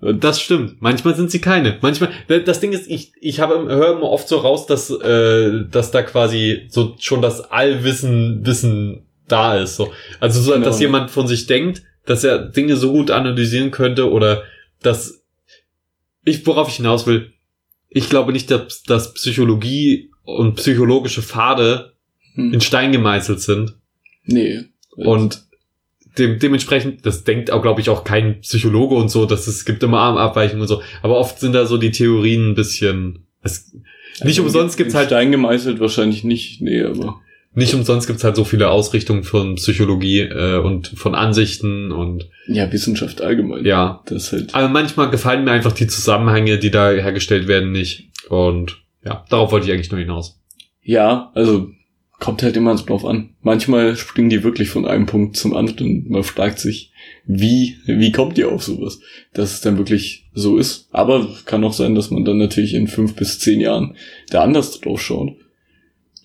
Und 0.00 0.24
das 0.24 0.40
stimmt. 0.40 0.80
Manchmal 0.80 1.14
sind 1.14 1.30
sie 1.30 1.40
keine. 1.40 1.78
Manchmal, 1.82 2.10
das 2.46 2.60
Ding 2.60 2.72
ist, 2.72 2.88
ich, 2.88 3.12
ich 3.20 3.40
habe, 3.40 3.54
höre 3.68 3.96
immer 3.96 4.10
oft 4.10 4.28
so 4.28 4.38
raus, 4.38 4.66
dass, 4.66 4.90
äh, 4.90 5.64
dass 5.70 5.90
da 5.90 6.02
quasi 6.02 6.66
so 6.68 6.96
schon 6.98 7.20
das 7.20 7.40
Allwissen, 7.40 8.46
Wissen 8.46 9.02
da 9.28 9.58
ist, 9.58 9.76
so. 9.76 9.92
Also 10.18 10.40
so, 10.40 10.52
genau. 10.52 10.64
dass 10.64 10.80
jemand 10.80 11.10
von 11.10 11.26
sich 11.26 11.46
denkt, 11.46 11.82
dass 12.06 12.24
er 12.24 12.38
Dinge 12.38 12.76
so 12.76 12.92
gut 12.92 13.10
analysieren 13.10 13.70
könnte 13.70 14.10
oder 14.10 14.42
dass 14.82 15.22
ich, 16.24 16.46
worauf 16.46 16.68
ich 16.68 16.76
hinaus 16.76 17.06
will, 17.06 17.32
ich 17.90 18.08
glaube 18.08 18.32
nicht, 18.32 18.50
dass, 18.50 18.82
dass 18.82 19.12
Psychologie 19.14 20.10
und 20.24 20.54
psychologische 20.54 21.22
Pfade 21.22 21.92
hm. 22.34 22.54
in 22.54 22.60
Stein 22.60 22.92
gemeißelt 22.92 23.40
sind. 23.40 23.74
Nee. 24.24 24.64
Und 24.96 25.44
dem, 26.18 26.38
dementsprechend, 26.38 27.06
das 27.06 27.24
denkt 27.24 27.50
auch, 27.50 27.62
glaube 27.62 27.80
ich, 27.80 27.88
auch 27.88 28.04
kein 28.04 28.40
Psychologe 28.40 28.94
und 28.94 29.10
so, 29.10 29.26
dass 29.26 29.46
es 29.46 29.64
gibt 29.64 29.82
immer 29.82 30.00
Abweichungen 30.00 30.62
und 30.62 30.68
so. 30.68 30.82
Aber 31.02 31.18
oft 31.18 31.38
sind 31.38 31.52
da 31.52 31.66
so 31.66 31.76
die 31.76 31.90
Theorien 31.90 32.50
ein 32.50 32.54
bisschen. 32.54 33.26
Es, 33.42 33.72
nicht 33.72 34.38
also 34.38 34.42
umsonst 34.42 34.76
gibt's 34.76 34.94
halt. 34.94 35.08
Stein 35.08 35.30
gemeißelt 35.30 35.80
wahrscheinlich 35.80 36.24
nicht, 36.24 36.60
nee, 36.60 36.82
aber. 36.82 37.20
Nicht 37.52 37.74
umsonst 37.74 38.06
gibt's 38.06 38.22
halt 38.22 38.36
so 38.36 38.44
viele 38.44 38.70
Ausrichtungen 38.70 39.24
von 39.24 39.56
Psychologie 39.56 40.20
äh, 40.20 40.58
und 40.58 40.88
von 40.88 41.16
Ansichten 41.16 41.90
und 41.90 42.28
ja 42.46 42.70
Wissenschaft 42.72 43.22
allgemein. 43.22 43.64
Ja, 43.64 44.02
das 44.06 44.30
halt. 44.30 44.54
Aber 44.54 44.68
manchmal 44.68 45.10
gefallen 45.10 45.44
mir 45.44 45.50
einfach 45.50 45.72
die 45.72 45.88
Zusammenhänge, 45.88 46.58
die 46.58 46.70
da 46.70 46.90
hergestellt 46.90 47.48
werden, 47.48 47.72
nicht. 47.72 48.08
Und 48.28 48.78
ja, 49.04 49.24
darauf 49.30 49.50
wollte 49.50 49.66
ich 49.66 49.72
eigentlich 49.72 49.90
nur 49.90 50.00
hinaus. 50.00 50.40
Ja, 50.82 51.32
also 51.34 51.70
kommt 52.20 52.42
halt 52.42 52.56
immer 52.56 52.76
drauf 52.76 53.04
an. 53.04 53.30
Manchmal 53.42 53.96
springen 53.96 54.30
die 54.30 54.44
wirklich 54.44 54.68
von 54.68 54.86
einem 54.86 55.06
Punkt 55.06 55.36
zum 55.36 55.56
anderen 55.56 56.02
und 56.02 56.10
man 56.10 56.22
fragt 56.22 56.60
sich, 56.60 56.92
wie 57.26 57.76
wie 57.86 58.12
kommt 58.12 58.38
ihr 58.38 58.52
auf 58.52 58.62
sowas, 58.62 59.00
dass 59.32 59.54
es 59.54 59.60
dann 59.62 59.78
wirklich 59.78 60.28
so 60.34 60.58
ist. 60.58 60.88
Aber 60.92 61.28
kann 61.46 61.64
auch 61.64 61.72
sein, 61.72 61.94
dass 61.94 62.10
man 62.10 62.24
dann 62.24 62.38
natürlich 62.38 62.74
in 62.74 62.86
fünf 62.86 63.16
bis 63.16 63.38
zehn 63.38 63.60
Jahren 63.60 63.96
da 64.28 64.42
anders 64.42 64.80
drauf 64.80 65.00
schaut, 65.00 65.32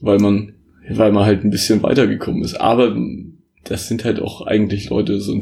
weil 0.01 0.19
man 0.19 0.53
weil 0.87 1.11
man 1.11 1.25
halt 1.25 1.43
ein 1.43 1.49
bisschen 1.49 1.81
weitergekommen 1.81 2.43
ist. 2.43 2.55
Aber 2.55 2.95
das 3.63 3.87
sind 3.87 4.05
halt 4.05 4.19
auch 4.19 4.45
eigentlich 4.45 4.89
Leute, 4.89 5.19
so 5.19 5.39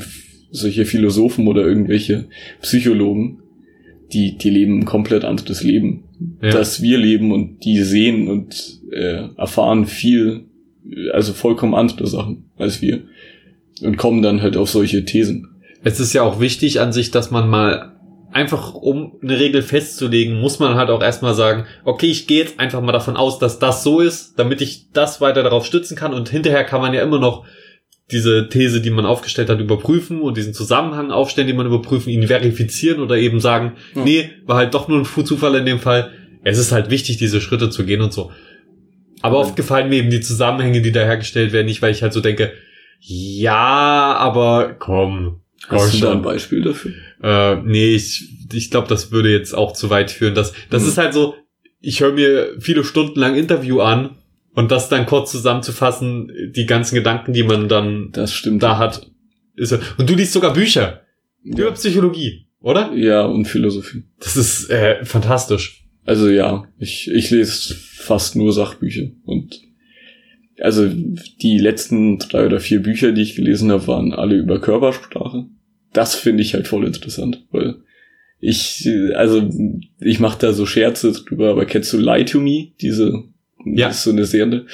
solche 0.52 0.86
Philosophen 0.86 1.48
oder 1.48 1.66
irgendwelche 1.66 2.30
Psychologen, 2.62 3.43
die, 4.14 4.38
die 4.38 4.50
leben 4.50 4.80
ein 4.80 4.86
komplett 4.86 5.26
anderes 5.26 5.64
Leben, 5.64 6.04
ja. 6.42 6.52
das 6.52 6.82
wir 6.82 6.98
leben 6.98 7.32
und 7.32 7.64
die 7.66 7.82
sehen 7.82 8.30
und 8.30 8.82
äh, 8.92 9.28
erfahren 9.38 9.86
viel, 9.86 10.46
also 11.12 11.34
vollkommen 11.34 11.76
andere 11.76 12.08
Sachen 12.08 12.46
als 12.58 12.82
wir 12.82 13.04
und 13.82 13.98
kommen 13.98 14.22
dann 14.22 14.42
halt 14.42 14.58
auf 14.58 14.70
solche 14.70 15.06
Thesen. 15.06 15.50
Es 15.84 16.00
ist 16.00 16.14
ja 16.14 16.24
auch 16.24 16.40
wichtig 16.40 16.80
an 16.80 16.94
sich, 16.94 17.12
dass 17.12 17.32
man 17.32 17.50
mal 17.50 17.94
einfach 18.32 18.74
um 18.74 19.14
eine 19.22 19.40
Regel 19.40 19.62
festzulegen, 19.62 20.40
muss 20.40 20.60
man 20.60 20.76
halt 20.76 20.90
auch 20.90 21.02
erstmal 21.02 21.36
sagen, 21.36 21.66
okay, 21.84 22.08
ich 22.08 22.28
gehe 22.28 22.40
jetzt 22.40 22.60
einfach 22.60 22.82
mal 22.82 22.92
davon 22.92 23.16
aus, 23.16 23.38
dass 23.40 23.60
das 23.60 23.84
so 23.84 24.00
ist, 24.00 24.40
damit 24.40 24.62
ich 24.62 24.92
das 24.92 25.22
weiter 25.22 25.44
darauf 25.44 25.66
stützen 25.66 25.96
kann 25.96 26.14
und 26.14 26.30
hinterher 26.30 26.64
kann 26.64 26.82
man 26.82 26.94
ja 26.94 27.02
immer 27.02 27.20
noch 27.20 27.46
diese 28.12 28.50
These, 28.50 28.82
die 28.82 28.90
man 28.90 29.06
aufgestellt 29.06 29.50
hat, 29.50 29.60
überprüfen 29.60 30.22
und 30.22 30.38
diesen 30.38 30.54
Zusammenhang 30.54 31.12
aufstellen, 31.12 31.48
den 31.48 31.56
man 31.56 31.66
überprüfen, 31.66 32.10
ihn 32.10 32.28
verifizieren 32.28 33.02
oder 33.02 33.18
eben 33.18 33.40
sagen, 33.40 33.74
ja. 33.96 34.04
nee, 34.04 34.30
war 34.46 34.58
halt 34.58 34.74
doch 34.74 34.88
nur 34.88 35.00
ein 35.00 35.26
Zufall 35.26 35.56
in 35.56 35.66
dem 35.66 35.80
Fall. 35.80 36.12
Es 36.44 36.58
ist 36.58 36.72
halt 36.72 36.90
wichtig, 36.90 37.18
diese 37.18 37.40
Schritte 37.40 37.70
zu 37.70 37.86
gehen 37.86 38.02
und 38.02 38.12
so. 38.12 38.32
Aber 39.22 39.40
oft 39.40 39.56
gefallen 39.56 39.90
mir 39.90 40.00
eben 40.00 40.10
die 40.10 40.20
Zusammenhänge, 40.20 40.82
die 40.82 40.92
da 40.92 41.00
hergestellt 41.00 41.54
werden, 41.54 41.68
nicht, 41.68 41.82
weil 41.82 41.94
ich 41.94 42.04
halt 42.04 42.12
so 42.12 42.20
denke, 42.20 42.52
ja, 43.00 44.16
aber 44.18 44.76
komm. 44.78 45.40
Hast 45.68 45.94
du 45.94 46.00
da 46.00 46.12
ein 46.12 46.22
Beispiel 46.22 46.62
dafür? 46.62 46.92
Äh, 47.22 47.56
nee, 47.64 47.96
ich, 47.96 48.30
ich 48.52 48.70
glaube, 48.70 48.90
das 48.90 49.12
würde 49.12 49.32
jetzt 49.32 49.54
auch 49.54 49.72
zu 49.72 49.90
weit 49.90 50.12
führen. 50.12 50.36
Das, 50.36 50.52
das 50.70 50.84
mhm. 50.84 50.90
ist 50.90 50.98
halt 50.98 51.14
so, 51.14 51.36
ich 51.80 52.02
höre 52.02 52.12
mir 52.12 52.56
viele 52.60 52.84
Stunden 52.84 53.18
lang 53.18 53.36
Interview 53.36 53.80
an 53.80 54.18
und 54.54 54.72
das 54.72 54.90
dann 54.90 55.06
kurz 55.06 55.32
zusammenzufassen, 55.32 56.32
die 56.56 56.66
ganzen 56.66 56.96
Gedanken, 56.96 57.34
die 57.34 57.44
man 57.44 57.68
dann 57.68 58.10
das 58.12 58.34
stimmt. 58.34 58.64
da 58.64 58.78
hat. 58.78 59.10
Ist, 59.56 59.78
und 59.98 60.10
du 60.10 60.16
liest 60.16 60.34
sogar 60.34 60.54
Bücher 60.54 61.02
ja. 61.44 61.58
über 61.58 61.72
Psychologie, 61.72 62.48
oder? 62.60 62.94
Ja, 62.94 63.26
und 63.26 63.46
Philosophie. 63.46 64.04
Das 64.20 64.36
ist 64.36 64.70
äh, 64.70 65.04
fantastisch. 65.06 65.86
Also 66.06 66.30
ja, 66.30 66.66
ich, 66.78 67.10
ich 67.10 67.30
lese 67.32 67.76
fast 67.76 68.36
nur 68.36 68.52
Sachbücher 68.52 69.10
und 69.26 69.62
also 70.60 70.88
die 70.88 71.58
letzten 71.58 72.20
drei 72.20 72.46
oder 72.46 72.60
vier 72.60 72.82
Bücher, 72.82 73.12
die 73.12 73.22
ich 73.22 73.36
gelesen 73.36 73.72
habe, 73.72 73.88
waren 73.88 74.14
alle 74.14 74.36
über 74.36 74.60
Körpersprache 74.60 75.48
das 75.94 76.16
finde 76.16 76.44
ich 76.44 76.54
halt 76.54 76.68
voll 76.68 76.86
interessant, 76.86 77.46
weil 77.52 77.76
ich, 78.40 78.90
also 79.16 79.50
ich 80.02 80.20
mache 80.20 80.40
da 80.40 80.52
so 80.52 80.66
Scherze 80.66 81.14
drüber, 81.14 81.52
aber 81.52 81.66
kennst 81.66 81.94
du 81.94 81.98
Lie 81.98 82.26
to 82.26 82.42
Me, 82.42 82.74
diese 82.82 83.24
Ja. 83.66 83.88
Das 83.88 83.98
ist 83.98 84.04
so 84.04 84.12
eine 84.12 84.26
Serie. 84.26 84.66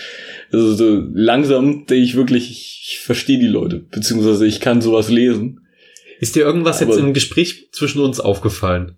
Also 0.51 0.73
so 0.73 1.03
langsam 1.13 1.85
denke 1.85 2.03
ich 2.03 2.15
wirklich, 2.15 2.49
ich, 2.51 2.99
verstehe 3.03 3.39
die 3.39 3.47
Leute, 3.47 3.77
beziehungsweise 3.79 4.45
ich 4.47 4.59
kann 4.59 4.81
sowas 4.81 5.09
lesen. 5.09 5.67
Ist 6.19 6.35
dir 6.35 6.41
irgendwas 6.43 6.81
Aber- 6.81 6.91
jetzt 6.91 6.99
im 6.99 7.13
Gespräch 7.13 7.69
zwischen 7.71 8.01
uns 8.01 8.19
aufgefallen? 8.19 8.95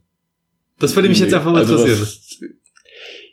Das 0.80 0.96
würde 0.96 1.10
mich 1.10 1.20
jetzt 1.20 1.30
Nee, 1.32 1.36
einfach 1.38 1.52
mal 1.52 1.60
also 1.60 1.76
interessieren. 1.76 2.02
was- 2.02 2.40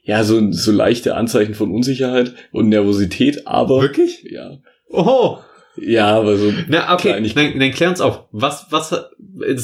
ja, 0.03 0.25
so, 0.25 0.53
so 0.53 0.73
leichte 0.73 1.15
Anzeichen 1.17 1.55
von 1.55 1.71
Unsicherheit 1.71 2.35
und 2.53 2.69
Nervosität, 2.71 3.47
aber 3.47 3.81
Wirklich? 3.83 4.25
ja. 4.31 4.59
Oh, 4.89 5.39
Ja, 5.81 6.17
aber 6.17 6.37
so 6.37 6.53
na 6.69 6.95
okay, 6.95 7.21
nein, 7.35 7.53
nein, 7.57 7.73
klär 7.73 7.91
uns 7.91 8.01
auf. 8.01 8.25
Was, 8.33 8.67
was, 8.71 8.91
das 8.91 9.09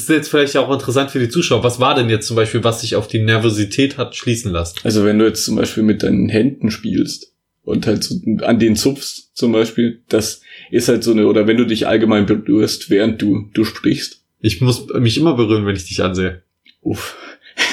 ist 0.01 0.09
jetzt 0.09 0.29
vielleicht 0.29 0.55
auch 0.57 0.71
interessant 0.71 1.11
für 1.11 1.19
die 1.19 1.29
Zuschauer. 1.29 1.63
Was 1.63 1.79
war 1.79 1.95
denn 1.95 2.09
jetzt 2.09 2.27
zum 2.27 2.35
Beispiel, 2.35 2.63
was 2.63 2.81
sich 2.81 2.95
auf 2.95 3.07
die 3.07 3.19
Nervosität 3.19 3.97
hat 3.97 4.15
schließen 4.15 4.51
lassen? 4.51 4.77
Also 4.83 5.03
wenn 5.05 5.19
du 5.19 5.25
jetzt 5.25 5.43
zum 5.45 5.55
Beispiel 5.55 5.83
mit 5.83 6.03
deinen 6.03 6.29
Händen 6.29 6.71
spielst 6.71 7.33
und 7.63 7.87
halt 7.87 8.03
so 8.03 8.15
an 8.43 8.59
den 8.59 8.75
zupfst 8.75 9.31
zum 9.35 9.51
Beispiel, 9.51 10.03
das 10.09 10.41
ist 10.71 10.87
halt 10.87 11.03
so 11.03 11.11
eine, 11.11 11.27
oder 11.27 11.47
wenn 11.47 11.57
du 11.57 11.65
dich 11.65 11.87
allgemein 11.87 12.25
berührst, 12.25 12.89
während 12.89 13.21
du, 13.21 13.49
du 13.53 13.63
sprichst. 13.65 14.21
Ich 14.39 14.61
muss 14.61 14.87
mich 14.93 15.17
immer 15.17 15.33
berühren, 15.35 15.65
wenn 15.65 15.75
ich 15.75 15.85
dich 15.87 16.03
ansehe. 16.03 16.43
Uff. 16.81 17.15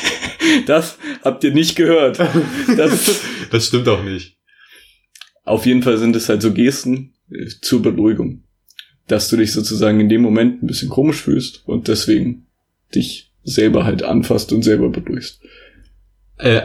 Das 0.66 0.99
habt 1.22 1.45
ihr 1.45 1.53
nicht 1.53 1.76
gehört. 1.76 2.18
Das, 2.76 3.20
Das 3.51 3.66
stimmt 3.66 3.88
auch 3.88 4.03
nicht. 4.03 4.36
auf 5.45 5.66
jeden 5.66 5.82
Fall 5.82 5.99
sind 5.99 6.16
es 6.16 6.28
halt 6.28 6.43
so 6.43 6.53
Gesten 6.53 7.12
zur 7.61 7.83
Beruhigung. 7.83 8.43
Dass 9.09 9.28
du 9.28 9.37
dich 9.37 9.53
sozusagen 9.53 10.01
in 10.01 10.09
dem 10.09 10.22
Moment 10.22 10.62
ein 10.62 10.66
bisschen 10.66 10.89
komisch 10.89 11.22
fühlst 11.22 11.62
und 11.66 11.89
deswegen 11.89 12.47
dich 12.95 13.33
selber 13.45 13.85
halt 13.85 14.03
anfasst 14.03 14.53
und 14.53 14.62
selber 14.62 14.89
beruhigst. 14.89 15.41
Äh, 16.39 16.62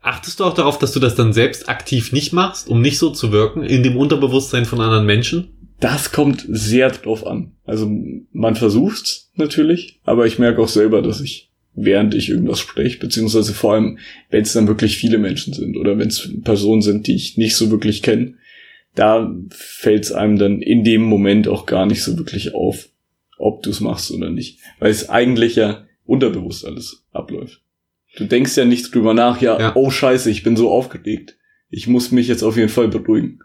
achtest 0.00 0.40
du 0.40 0.44
auch 0.44 0.54
darauf, 0.54 0.78
dass 0.78 0.92
du 0.92 1.00
das 1.00 1.14
dann 1.14 1.32
selbst 1.32 1.68
aktiv 1.68 2.12
nicht 2.12 2.32
machst, 2.32 2.68
um 2.68 2.80
nicht 2.80 2.98
so 2.98 3.10
zu 3.10 3.32
wirken, 3.32 3.62
in 3.62 3.82
dem 3.82 3.96
Unterbewusstsein 3.96 4.64
von 4.64 4.80
anderen 4.80 5.06
Menschen? 5.06 5.48
Das 5.80 6.12
kommt 6.12 6.46
sehr 6.48 6.90
drauf 6.90 7.26
an. 7.26 7.52
Also 7.64 7.90
man 8.32 8.56
versucht's 8.56 9.30
natürlich, 9.34 10.00
aber 10.04 10.26
ich 10.26 10.38
merke 10.38 10.62
auch 10.62 10.68
selber, 10.68 11.02
dass 11.02 11.20
ich, 11.20 11.50
während 11.74 12.14
ich 12.14 12.28
irgendwas 12.28 12.60
spreche, 12.60 12.98
beziehungsweise 12.98 13.52
vor 13.52 13.74
allem, 13.74 13.98
wenn 14.30 14.42
es 14.42 14.52
dann 14.52 14.68
wirklich 14.68 14.96
viele 14.96 15.18
Menschen 15.18 15.52
sind 15.52 15.76
oder 15.76 15.98
wenn 15.98 16.08
es 16.08 16.30
Personen 16.42 16.82
sind, 16.82 17.06
die 17.06 17.16
ich 17.16 17.36
nicht 17.36 17.56
so 17.56 17.70
wirklich 17.70 18.02
kenne, 18.02 18.34
da 18.94 19.34
fällt 19.50 20.04
es 20.04 20.12
einem 20.12 20.38
dann 20.38 20.60
in 20.62 20.84
dem 20.84 21.02
Moment 21.02 21.48
auch 21.48 21.66
gar 21.66 21.86
nicht 21.86 22.02
so 22.02 22.16
wirklich 22.16 22.54
auf, 22.54 22.88
ob 23.38 23.62
du 23.62 23.70
es 23.70 23.80
machst 23.80 24.10
oder 24.12 24.30
nicht. 24.30 24.60
Weil 24.78 24.90
es 24.90 25.08
eigentlich 25.08 25.56
ja 25.56 25.84
unterbewusst 26.06 26.64
alles 26.66 27.04
abläuft. 27.12 27.60
Du 28.16 28.24
denkst 28.26 28.56
ja 28.56 28.64
nicht 28.64 28.94
drüber 28.94 29.14
nach, 29.14 29.40
ja, 29.40 29.58
Ja. 29.58 29.72
oh 29.74 29.90
scheiße, 29.90 30.30
ich 30.30 30.42
bin 30.44 30.56
so 30.56 30.70
aufgeregt. 30.70 31.36
Ich 31.70 31.88
muss 31.88 32.12
mich 32.12 32.28
jetzt 32.28 32.44
auf 32.44 32.56
jeden 32.56 32.68
Fall 32.68 32.86
beruhigen. 32.88 33.40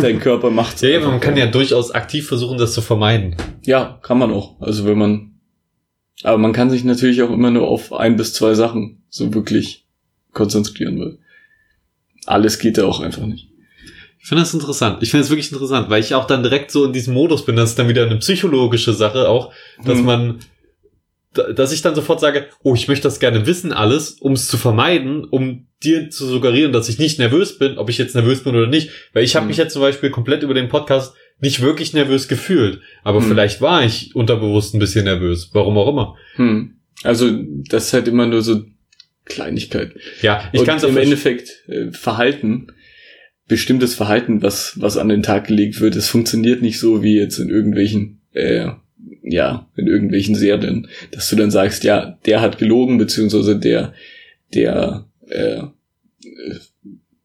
Dein 0.00 0.18
Körper 0.18 0.50
macht's. 0.50 0.80
Ja, 0.82 0.88
ja, 0.88 1.00
man 1.00 1.20
kann 1.20 1.34
auch. 1.34 1.38
ja 1.38 1.46
durchaus 1.46 1.92
aktiv 1.92 2.26
versuchen, 2.26 2.58
das 2.58 2.74
zu 2.74 2.80
vermeiden. 2.82 3.36
Ja, 3.64 4.00
kann 4.02 4.18
man 4.18 4.32
auch. 4.32 4.60
Also 4.60 4.84
wenn 4.86 4.98
man, 4.98 5.38
aber 6.24 6.38
man 6.38 6.52
kann 6.52 6.70
sich 6.70 6.82
natürlich 6.82 7.22
auch 7.22 7.30
immer 7.30 7.52
nur 7.52 7.68
auf 7.68 7.92
ein 7.92 8.16
bis 8.16 8.34
zwei 8.34 8.54
Sachen 8.54 9.04
so 9.08 9.32
wirklich 9.34 9.86
konzentrieren, 10.32 10.98
weil 10.98 11.18
alles 12.26 12.58
geht 12.58 12.78
ja 12.78 12.84
auch 12.84 13.00
einfach 13.00 13.26
nicht. 13.26 13.48
Ich 14.22 14.28
finde 14.28 14.42
das 14.42 14.54
interessant. 14.54 15.02
Ich 15.02 15.10
finde 15.10 15.24
es 15.24 15.30
wirklich 15.30 15.50
interessant, 15.50 15.90
weil 15.90 16.00
ich 16.00 16.14
auch 16.14 16.26
dann 16.26 16.42
direkt 16.44 16.70
so 16.70 16.84
in 16.84 16.92
diesem 16.92 17.12
Modus 17.14 17.44
bin. 17.44 17.56
Das 17.56 17.70
ist 17.70 17.78
dann 17.78 17.88
wieder 17.88 18.06
eine 18.06 18.16
psychologische 18.18 18.92
Sache 18.92 19.28
auch, 19.28 19.52
dass 19.84 19.98
Hm. 19.98 20.04
man, 20.04 20.38
da- 21.34 21.52
dass 21.52 21.72
ich 21.72 21.82
dann 21.82 21.94
sofort 21.96 22.20
sage, 22.20 22.46
oh, 22.62 22.74
ich 22.74 22.86
möchte 22.88 23.04
das 23.04 23.18
gerne 23.18 23.46
wissen 23.46 23.72
alles, 23.72 24.12
um 24.12 24.32
es 24.32 24.46
zu 24.46 24.58
vermeiden, 24.58 25.24
um 25.24 25.66
dir 25.82 26.08
zu 26.10 26.26
suggerieren, 26.26 26.72
dass 26.72 26.88
ich 26.88 26.98
nicht 27.00 27.18
nervös 27.18 27.58
bin, 27.58 27.78
ob 27.78 27.90
ich 27.90 27.98
jetzt 27.98 28.14
nervös 28.14 28.44
bin 28.44 28.54
oder 28.54 28.68
nicht. 28.68 28.90
Weil 29.12 29.24
ich 29.24 29.34
habe 29.34 29.42
Hm. 29.44 29.48
mich 29.48 29.56
jetzt 29.56 29.72
zum 29.72 29.82
Beispiel 29.82 30.10
komplett 30.10 30.44
über 30.44 30.54
den 30.54 30.68
Podcast 30.68 31.14
nicht 31.40 31.60
wirklich 31.60 31.92
nervös 31.92 32.28
gefühlt. 32.28 32.80
Aber 33.02 33.20
Hm. 33.20 33.26
vielleicht 33.28 33.60
war 33.60 33.84
ich 33.84 34.14
unterbewusst 34.14 34.72
ein 34.74 34.78
bisschen 34.78 35.04
nervös. 35.04 35.50
Warum 35.52 35.76
auch 35.78 35.88
immer. 35.88 36.14
Hm. 36.36 36.76
Also 37.02 37.28
das 37.68 37.86
ist 37.86 37.92
halt 37.92 38.06
immer 38.06 38.26
nur 38.26 38.42
so 38.42 38.62
Kleinigkeit. 39.24 39.94
Ja, 40.20 40.48
ich 40.52 40.64
kann 40.64 40.76
es 40.76 40.84
im 40.84 40.96
Endeffekt 40.96 41.48
äh, 41.68 41.90
Verhalten, 41.90 42.68
bestimmtes 43.52 43.94
Verhalten, 43.94 44.42
was 44.42 44.80
was 44.80 44.96
an 44.96 45.10
den 45.10 45.22
Tag 45.22 45.46
gelegt 45.46 45.82
wird, 45.82 45.94
es 45.94 46.08
funktioniert 46.08 46.62
nicht 46.62 46.78
so 46.78 47.02
wie 47.02 47.18
jetzt 47.18 47.38
in 47.38 47.50
irgendwelchen 47.50 48.22
äh, 48.32 48.68
ja 49.22 49.68
in 49.76 49.88
irgendwelchen 49.88 50.34
Serien, 50.34 50.88
dass 51.10 51.28
du 51.28 51.36
dann 51.36 51.50
sagst, 51.50 51.84
ja 51.84 52.18
der 52.24 52.40
hat 52.40 52.56
gelogen 52.56 52.96
beziehungsweise 52.96 53.58
der 53.58 53.92
der 54.54 55.04
äh, 55.28 55.64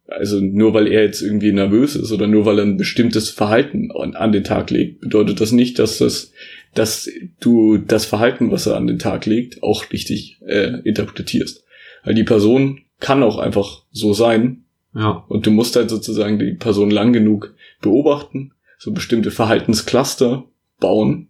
also 0.06 0.42
nur 0.42 0.74
weil 0.74 0.88
er 0.88 1.04
jetzt 1.04 1.22
irgendwie 1.22 1.54
nervös 1.54 1.96
ist 1.96 2.12
oder 2.12 2.28
nur 2.28 2.46
weil 2.46 2.60
er 2.60 2.66
ein 2.66 2.76
bestimmtes 2.76 3.30
Verhalten 3.30 3.90
an, 3.94 4.14
an 4.14 4.34
den 4.34 4.44
Tag 4.44 4.70
legt, 4.70 5.00
bedeutet 5.00 5.40
das 5.40 5.54
nicht, 5.54 5.80
dass 5.80 5.98
das 6.00 6.34
dass 6.74 7.10
du 7.40 7.78
das 7.78 8.06
Verhalten, 8.06 8.52
was 8.52 8.68
er 8.68 8.76
an 8.76 8.86
den 8.86 9.00
Tag 9.00 9.26
legt, 9.26 9.64
auch 9.64 9.90
richtig 9.94 10.42
äh, 10.46 10.82
interpretierst. 10.84 11.64
Weil 12.04 12.16
die 12.16 12.26
Person 12.26 12.82
kann 13.00 13.24
auch 13.24 13.38
einfach 13.38 13.84
so 13.92 14.12
sein 14.12 14.66
Ja. 14.98 15.24
und 15.30 15.46
du 15.46 15.52
musst 15.52 15.76
halt 15.76 15.90
sozusagen 15.90 16.40
die 16.40 16.54
Person 16.54 16.90
lang 16.90 17.14
genug 17.14 17.54
beobachten, 17.82 18.52
so 18.80 18.92
bestimmte 18.92 19.30
Verhaltenscluster 19.32 20.46
bauen 20.80 21.28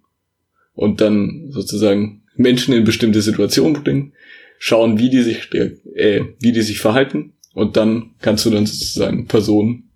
und 0.74 1.02
dann 1.02 1.48
sozusagen 1.50 2.24
Menschen 2.36 2.74
in 2.74 2.84
bestimmte 2.84 3.22
Situationen 3.22 3.84
bringen, 3.84 4.14
schauen, 4.60 5.00
wie 5.00 5.10
die 5.10 5.22
sich 5.22 5.40
stär- 5.44 5.76
äh, 5.96 6.22
wie 6.40 6.52
die 6.52 6.62
sich 6.62 6.80
verhalten 6.80 7.34
und 7.54 7.76
dann 7.78 8.12
kannst 8.22 8.46
du 8.46 8.50
dann 8.52 8.66
sozusagen 8.66 9.28
Personen 9.28 9.90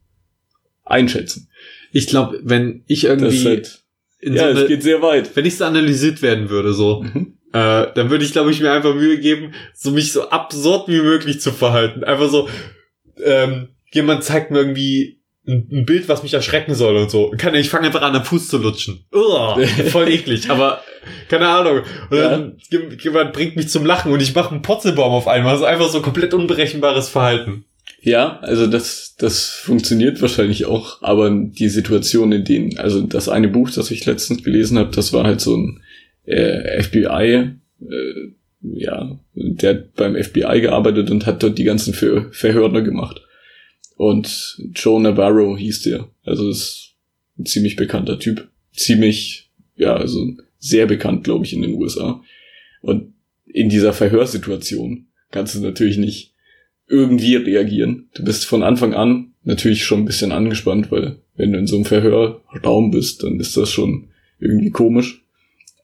einschätzen. 0.83 1.47
Ich 1.91 2.07
glaube, 2.07 2.39
wenn 2.43 2.83
ich 2.87 3.03
irgendwie 3.05 3.45
halt, 3.45 3.83
ja, 4.21 4.53
so 4.53 4.61
es 4.61 4.67
geht 4.67 4.83
sehr 4.83 5.01
weit. 5.01 5.35
wenn 5.35 5.45
ich 5.45 5.57
so 5.57 5.65
analysiert 5.65 6.21
werden 6.21 6.49
würde, 6.49 6.73
so, 6.73 7.03
Mhm. 7.03 7.37
äh, 7.53 7.87
dann 7.93 8.09
würde 8.09 8.23
ich, 8.25 8.31
glaube 8.31 8.51
ich, 8.51 8.61
mir 8.61 8.71
einfach 8.71 8.95
Mühe 8.95 9.19
geben, 9.19 9.53
so 9.73 9.91
mich 9.91 10.11
so 10.11 10.29
absurd 10.29 10.87
wie 10.87 11.01
möglich 11.01 11.39
zu 11.41 11.51
verhalten. 11.51 12.03
Einfach 12.03 12.29
so, 12.29 12.47
ähm, 13.25 13.69
jemand 13.91 14.23
zeigt 14.23 14.51
mir 14.51 14.59
irgendwie 14.59 15.21
ein, 15.47 15.67
ein 15.71 15.85
Bild, 15.85 16.07
was 16.07 16.23
mich 16.23 16.33
erschrecken 16.33 16.75
soll 16.75 16.95
und 16.97 17.09
so. 17.09 17.33
Kann, 17.37 17.55
ich 17.55 17.69
fange 17.69 17.87
einfach 17.87 18.01
an, 18.01 18.15
am 18.15 18.23
Fuß 18.23 18.47
zu 18.47 18.57
lutschen. 18.57 19.05
Uah, 19.11 19.59
voll 19.89 20.09
eklig, 20.09 20.49
aber 20.49 20.81
keine 21.29 21.47
Ahnung. 21.47 21.81
Und 22.09 22.17
dann 22.17 22.57
jemand 22.69 23.33
bringt 23.33 23.55
mich 23.55 23.69
zum 23.69 23.85
Lachen 23.85 24.11
und 24.11 24.21
ich 24.21 24.35
mache 24.35 24.51
einen 24.51 24.61
Potzelbaum 24.61 25.13
auf 25.13 25.27
einmal. 25.27 25.53
Also 25.53 25.65
einfach 25.65 25.89
so 25.89 26.01
komplett 26.01 26.33
unberechenbares 26.33 27.09
Verhalten. 27.09 27.65
Ja, 28.03 28.39
also 28.39 28.65
das, 28.65 29.15
das 29.17 29.49
funktioniert 29.49 30.21
wahrscheinlich 30.21 30.65
auch, 30.65 31.03
aber 31.03 31.29
die 31.29 31.69
Situation, 31.69 32.31
in 32.31 32.43
denen, 32.43 32.79
also 32.79 33.01
das 33.01 33.29
eine 33.29 33.47
Buch, 33.47 33.69
das 33.69 33.91
ich 33.91 34.05
letztens 34.05 34.43
gelesen 34.43 34.79
habe, 34.79 34.89
das 34.95 35.13
war 35.13 35.23
halt 35.23 35.39
so 35.39 35.55
ein 35.55 35.83
äh, 36.25 36.81
FBI, 36.81 37.51
äh, 37.81 38.31
ja, 38.61 39.19
der 39.33 39.69
hat 39.69 39.93
beim 39.95 40.21
FBI 40.21 40.61
gearbeitet 40.61 41.09
und 41.09 41.25
hat 41.25 41.41
dort 41.43 41.57
die 41.57 41.63
ganzen 41.63 41.93
Ver 41.93 42.31
Verhörer 42.31 42.81
gemacht. 42.81 43.21
Und 43.95 44.57
Joe 44.73 45.01
Navarro 45.01 45.57
hieß 45.57 45.83
der. 45.83 46.07
Also 46.23 46.49
ist 46.49 46.95
ein 47.37 47.45
ziemlich 47.45 47.75
bekannter 47.75 48.19
Typ. 48.19 48.49
Ziemlich, 48.73 49.49
ja, 49.75 49.95
also 49.95 50.35
sehr 50.57 50.85
bekannt, 50.85 51.23
glaube 51.23 51.45
ich, 51.45 51.53
in 51.53 51.61
den 51.61 51.73
USA. 51.73 52.21
Und 52.81 53.13
in 53.45 53.69
dieser 53.69 53.93
Verhörsituation 53.93 55.07
kannst 55.31 55.55
du 55.55 55.59
natürlich 55.59 55.97
nicht 55.97 56.33
irgendwie 56.87 57.35
reagieren. 57.35 58.09
Du 58.13 58.23
bist 58.23 58.45
von 58.45 58.63
Anfang 58.63 58.93
an 58.93 59.33
natürlich 59.43 59.83
schon 59.83 59.99
ein 59.99 60.05
bisschen 60.05 60.31
angespannt, 60.31 60.91
weil 60.91 61.17
wenn 61.35 61.53
du 61.53 61.59
in 61.59 61.67
so 61.67 61.75
einem 61.75 61.85
Verhörraum 61.85 62.91
bist, 62.91 63.23
dann 63.23 63.39
ist 63.39 63.57
das 63.57 63.71
schon 63.71 64.09
irgendwie 64.39 64.71
komisch. 64.71 65.23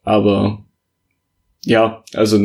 Aber 0.03 0.65
ja, 1.67 2.01
also 2.13 2.39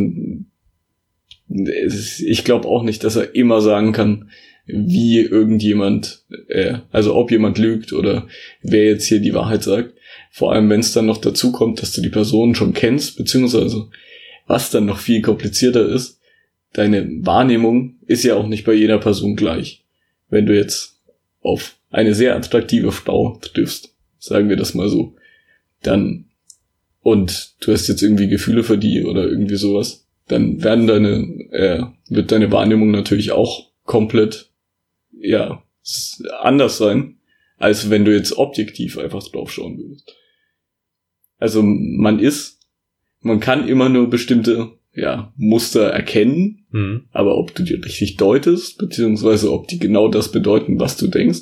ich 1.49 2.45
glaube 2.45 2.67
auch 2.67 2.83
nicht, 2.83 3.05
dass 3.05 3.15
er 3.15 3.37
immer 3.37 3.61
sagen 3.61 3.93
kann, 3.93 4.31
wie 4.67 5.21
irgendjemand, 5.21 6.25
äh, 6.49 6.79
also 6.91 7.15
ob 7.15 7.31
jemand 7.31 7.57
lügt 7.57 7.93
oder 7.93 8.27
wer 8.63 8.87
jetzt 8.87 9.07
hier 9.07 9.21
die 9.21 9.35
Wahrheit 9.35 9.63
sagt. 9.63 9.95
Vor 10.33 10.53
allem, 10.53 10.69
wenn 10.71 10.81
es 10.81 10.93
dann 10.93 11.07
noch 11.07 11.19
dazu 11.19 11.53
kommt, 11.53 11.81
dass 11.83 11.93
du 11.93 12.01
die 12.01 12.09
Person 12.09 12.57
schon 12.57 12.73
kennst, 12.73 13.17
beziehungsweise 13.17 13.89
was 14.49 14.71
dann 14.71 14.87
noch 14.87 14.99
viel 14.99 15.23
komplizierter 15.23 15.89
ist, 15.89 16.19
deine 16.73 17.09
Wahrnehmung 17.25 17.99
ist 18.07 18.25
ja 18.25 18.35
auch 18.35 18.49
nicht 18.49 18.65
bei 18.65 18.73
jeder 18.73 18.99
Person 18.99 19.37
gleich. 19.37 19.85
Wenn 20.31 20.47
du 20.47 20.57
jetzt 20.57 21.01
auf 21.43 21.77
eine 21.91 22.15
sehr 22.15 22.35
attraktive 22.35 22.91
Frau 22.91 23.39
triffst, 23.41 23.95
sagen 24.19 24.49
wir 24.49 24.57
das 24.57 24.75
mal 24.75 24.89
so, 24.89 25.15
dann 25.83 26.25
und 27.03 27.55
du 27.61 27.73
hast 27.73 27.89
jetzt 27.89 28.03
irgendwie 28.03 28.29
Gefühle 28.29 28.65
für 28.65 28.79
die 28.79 29.05
oder 29.05 29.25
irgendwie 29.25 29.57
sowas, 29.57 30.07
dann 30.29 30.63
werden 30.63 30.87
deine 30.87 31.11
äh, 31.51 31.85
wird 32.09 32.33
deine 32.33 32.51
Wahrnehmung 32.51 32.91
natürlich 32.91 33.33
auch 33.33 33.71
komplett 33.85 34.51
ja 35.13 35.63
anders 36.41 36.79
sein, 36.79 37.17
als 37.59 37.91
wenn 37.91 38.05
du 38.05 38.15
jetzt 38.15 38.37
objektiv 38.39 38.99
einfach 38.99 39.23
drauf 39.29 39.53
schauen 39.53 39.79
würdest. 39.79 40.15
Also 41.39 41.63
man 41.63 42.21
ist, 42.21 42.61
man 43.21 43.41
kann 43.41 43.67
immer 43.67 43.89
nur 43.89 44.09
bestimmte 44.09 44.79
ja, 44.95 45.33
Muster 45.37 45.89
erkennen, 45.89 46.59
Hm. 46.71 47.05
aber 47.13 47.37
ob 47.37 47.55
du 47.55 47.65
die 47.65 47.75
richtig 47.75 48.17
deutest, 48.17 48.79
beziehungsweise 48.79 49.53
ob 49.53 49.69
die 49.69 49.79
genau 49.79 50.09
das 50.09 50.33
bedeuten, 50.33 50.81
was 50.81 50.97
du 50.97 51.07
denkst, 51.07 51.41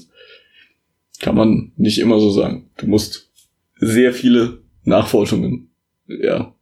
kann 1.21 1.37
man 1.37 1.73
nicht 1.77 1.99
immer 1.99 2.19
so 2.19 2.31
sagen. 2.31 2.71
Du 2.79 2.87
musst 2.87 3.31
sehr 3.77 4.13
viele 4.13 4.63
Nachforschungen, 4.91 5.71
ja, 6.07 6.55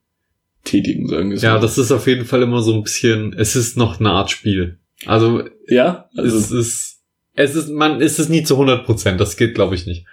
tätigen, 0.64 1.08
sagen 1.08 1.30
wir 1.30 1.38
so. 1.38 1.46
Ja, 1.46 1.58
das 1.58 1.78
ist 1.78 1.90
auf 1.92 2.06
jeden 2.06 2.24
Fall 2.24 2.42
immer 2.42 2.62
so 2.62 2.74
ein 2.74 2.82
bisschen, 2.82 3.32
es 3.32 3.56
ist 3.56 3.76
noch 3.76 3.98
eine 4.00 4.10
Art 4.10 4.30
Spiel. 4.30 4.78
Also, 5.06 5.44
ja, 5.68 6.08
es 6.12 6.18
also, 6.34 6.58
ist, 6.58 7.00
es 7.34 7.54
ist, 7.54 7.68
man, 7.70 8.00
es 8.00 8.18
ist 8.18 8.28
nie 8.28 8.42
zu 8.42 8.54
100 8.54 8.84
Prozent. 8.84 9.20
Das 9.20 9.36
geht, 9.36 9.54
glaube 9.54 9.74
ich, 9.74 9.86
nicht. 9.86 10.06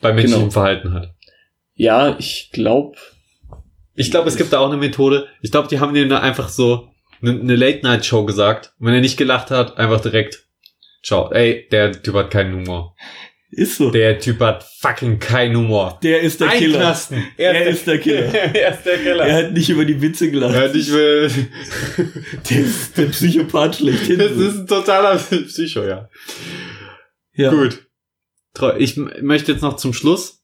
Bei 0.00 0.12
menschlichem 0.12 0.40
Genau. 0.42 0.50
Verhalten 0.52 0.92
hat. 0.94 1.14
ja, 1.74 2.16
ich 2.18 2.50
glaube, 2.52 2.96
Ich 3.94 4.10
glaube, 4.10 4.28
es 4.28 4.36
gibt 4.36 4.52
da 4.52 4.60
auch 4.60 4.68
eine 4.70 4.78
Methode. 4.78 5.26
Ich 5.42 5.50
glaube, 5.50 5.68
die 5.68 5.78
haben 5.78 5.92
denen 5.92 6.12
einfach 6.12 6.48
so 6.48 6.88
eine, 7.20 7.32
eine 7.38 7.54
Late-Night-Show 7.54 8.24
gesagt. 8.24 8.72
Und 8.78 8.86
wenn 8.86 8.94
er 8.94 9.00
nicht 9.02 9.18
gelacht 9.18 9.50
hat, 9.50 9.76
einfach 9.76 10.00
direkt, 10.00 10.46
ciao. 11.02 11.30
Ey, 11.30 11.68
der 11.70 12.00
Typ 12.02 12.14
hat 12.14 12.30
keinen 12.30 12.54
Humor. 12.54 12.96
Ist 13.50 13.76
so. 13.76 13.90
Der 13.90 14.18
Typ 14.18 14.40
hat 14.40 14.64
fucking 14.78 15.18
keinen 15.18 15.56
Humor. 15.56 15.98
Der 16.02 16.20
ist 16.20 16.40
der 16.40 16.48
Killer. 16.48 16.78
Einknasten. 16.78 17.24
Er 17.36 17.66
ist 17.66 17.86
der 17.86 17.98
Killer. 17.98 18.34
er 18.54 18.74
ist 18.74 18.84
der 18.84 18.98
Killer. 18.98 19.24
Er 19.24 19.36
hat 19.46 19.52
nicht 19.52 19.68
über 19.70 19.84
die 19.84 20.00
Witze 20.00 20.30
gelacht. 20.30 20.54
Er 20.54 20.62
hat 20.62 20.74
nicht 20.74 20.90
mehr, 20.90 21.28
Der 22.50 22.60
ist 22.60 22.96
der 22.96 23.06
Psychopath 23.06 23.76
schlechthin. 23.76 24.18
das 24.18 24.32
ist 24.32 24.58
ein 24.60 24.66
totaler 24.66 25.16
Psycho, 25.18 25.84
ja. 25.84 26.08
ja. 27.34 27.50
Gut. 27.50 27.86
Ich 28.78 28.96
möchte 28.96 29.52
jetzt 29.52 29.62
noch 29.62 29.76
zum 29.76 29.92
Schluss. 29.92 30.42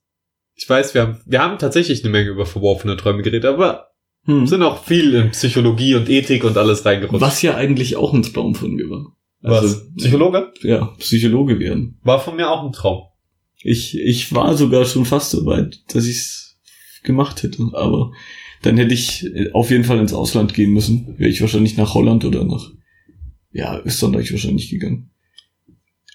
Ich 0.54 0.68
weiß, 0.68 0.94
wir 0.94 1.02
haben, 1.02 1.20
wir 1.26 1.40
haben 1.40 1.58
tatsächlich 1.58 2.02
eine 2.02 2.10
Menge 2.10 2.30
über 2.30 2.46
verworfene 2.46 2.96
Träume 2.96 3.22
geredet, 3.22 3.44
aber 3.44 3.90
Hm. 4.26 4.46
sind 4.46 4.62
auch 4.62 4.84
viel 4.84 5.14
in 5.14 5.30
Psychologie 5.30 5.94
und 5.94 6.08
Ethik 6.08 6.42
und 6.42 6.56
alles 6.56 6.84
reingerutscht. 6.84 7.20
Was 7.20 7.42
ja 7.42 7.54
eigentlich 7.54 7.96
auch 7.96 8.12
ein 8.12 8.22
Traum 8.22 8.54
von 8.54 8.72
mir 8.72 8.90
war. 8.90 9.16
Also, 9.42 9.76
Was? 9.76 9.94
Psychologe? 9.96 10.52
Ja, 10.62 10.86
Psychologe 10.98 11.58
werden. 11.58 11.98
War 12.02 12.20
von 12.20 12.36
mir 12.36 12.50
auch 12.50 12.64
ein 12.64 12.72
Traum. 12.72 13.04
Ich, 13.62 13.98
ich 13.98 14.34
war 14.34 14.56
sogar 14.56 14.84
schon 14.84 15.04
fast 15.04 15.30
so 15.30 15.46
weit, 15.46 15.82
dass 15.94 16.06
ich 16.06 16.16
es 16.16 16.56
gemacht 17.02 17.42
hätte. 17.42 17.62
Aber 17.72 18.12
dann 18.62 18.76
hätte 18.76 18.94
ich 18.94 19.30
auf 19.52 19.70
jeden 19.70 19.84
Fall 19.84 19.98
ins 19.98 20.12
Ausland 20.12 20.54
gehen 20.54 20.72
müssen. 20.72 21.14
Wäre 21.18 21.30
ich 21.30 21.40
wahrscheinlich 21.40 21.76
nach 21.76 21.94
Holland 21.94 22.24
oder 22.24 22.44
nach, 22.44 22.70
ja, 23.52 23.80
Österreich 23.84 24.30
wahrscheinlich 24.32 24.70
gegangen. 24.70 25.10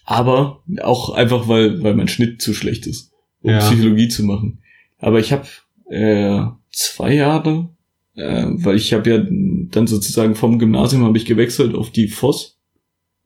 Aber 0.04 0.64
auch 0.82 1.12
einfach, 1.12 1.48
weil, 1.48 1.82
weil 1.84 1.96
mein 1.96 2.08
Schnitt 2.08 2.42
zu 2.42 2.54
schlecht 2.54 2.88
ist, 2.88 3.12
um 3.42 3.52
Ja. 3.52 3.60
Psychologie 3.60 4.08
zu 4.08 4.24
machen. 4.24 4.62
Aber 4.98 5.20
ich 5.20 5.32
habe 5.32 5.48
äh, 5.90 6.44
zwei 6.72 7.14
Jahre, 7.14 7.70
äh, 8.16 8.46
weil 8.50 8.76
ich 8.76 8.94
habe 8.94 9.10
ja 9.10 9.18
dann 9.20 9.88
sozusagen 9.88 10.36
vom 10.36 10.60
Gymnasium 10.60 11.04
habe 11.04 11.18
ich 11.18 11.26
gewechselt 11.26 11.76
auf 11.76 11.92
die 11.92 12.08
FOS 12.08 12.60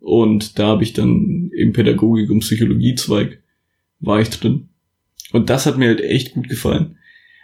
und 0.06 0.60
da 0.60 0.68
habe 0.68 0.84
ich 0.84 0.94
dann 0.94 1.50
im 1.58 1.74
Pädagogik 1.74 2.30
und 2.30 2.42
Psychologie-Zweig 2.42 3.42
war 4.00 4.22
ich 4.22 4.30
drin. 4.30 4.70
Und 5.32 5.50
das 5.50 5.66
hat 5.66 5.80
mir 5.80 5.88
halt 5.88 6.00
echt 6.00 6.36
gut 6.36 6.48
gefallen. 6.48 7.00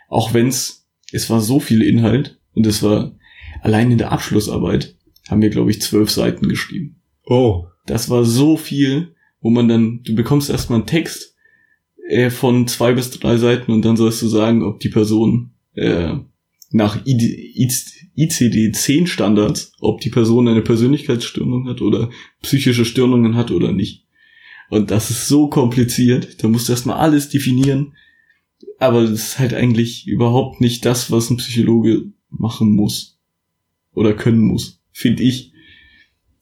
Auch 0.09 0.35
wenn's, 0.35 0.87
es 1.11 1.27
war 1.31 1.41
so 1.41 1.59
viel 1.59 1.81
Inhalt 1.81 2.39
und 2.53 2.67
es 2.67 2.83
war 2.83 3.17
allein 3.63 3.89
in 3.89 3.97
der 3.97 4.11
Abschlussarbeit 4.11 4.95
haben 5.27 5.41
wir, 5.41 5.49
glaube 5.49 5.71
ich, 5.71 5.81
zwölf 5.81 6.11
Seiten 6.11 6.49
geschrieben. 6.49 7.01
Oh. 7.25 7.65
Das 7.87 8.11
war 8.11 8.25
so 8.25 8.57
viel, 8.57 9.15
wo 9.39 9.49
man 9.49 9.67
dann, 9.67 10.03
du 10.03 10.13
bekommst 10.13 10.51
erstmal 10.51 10.81
einen 10.81 10.87
Text 10.87 11.35
äh, 12.09 12.29
von 12.29 12.67
zwei 12.67 12.93
bis 12.93 13.09
drei 13.09 13.37
Seiten 13.37 13.71
und 13.71 13.83
dann 13.83 13.97
sollst 13.97 14.21
du 14.21 14.27
sagen, 14.27 14.61
ob 14.61 14.79
die 14.81 14.89
Person 14.89 15.55
äh, 15.73 16.13
nach 16.71 17.05
ICD-10 17.05 19.07
Standards, 19.07 19.73
ob 19.79 20.01
die 20.01 20.09
Person 20.09 20.47
eine 20.47 20.61
Persönlichkeitsstörung 20.61 21.67
hat 21.67 21.81
oder 21.81 22.09
psychische 22.41 22.85
Störungen 22.85 23.35
hat 23.35 23.51
oder 23.51 23.71
nicht. 23.71 24.05
Und 24.69 24.89
das 24.89 25.09
ist 25.09 25.27
so 25.27 25.49
kompliziert. 25.49 26.41
Da 26.41 26.47
musst 26.47 26.69
du 26.69 26.73
erstmal 26.73 26.97
alles 26.97 27.29
definieren. 27.29 27.93
Aber 28.79 29.01
das 29.01 29.11
ist 29.11 29.39
halt 29.39 29.53
eigentlich 29.53 30.07
überhaupt 30.07 30.61
nicht 30.61 30.85
das, 30.85 31.11
was 31.11 31.29
ein 31.29 31.37
Psychologe 31.37 32.05
machen 32.29 32.71
muss. 32.71 33.19
Oder 33.93 34.13
können 34.13 34.41
muss. 34.41 34.79
Finde 34.93 35.23
ich. 35.23 35.51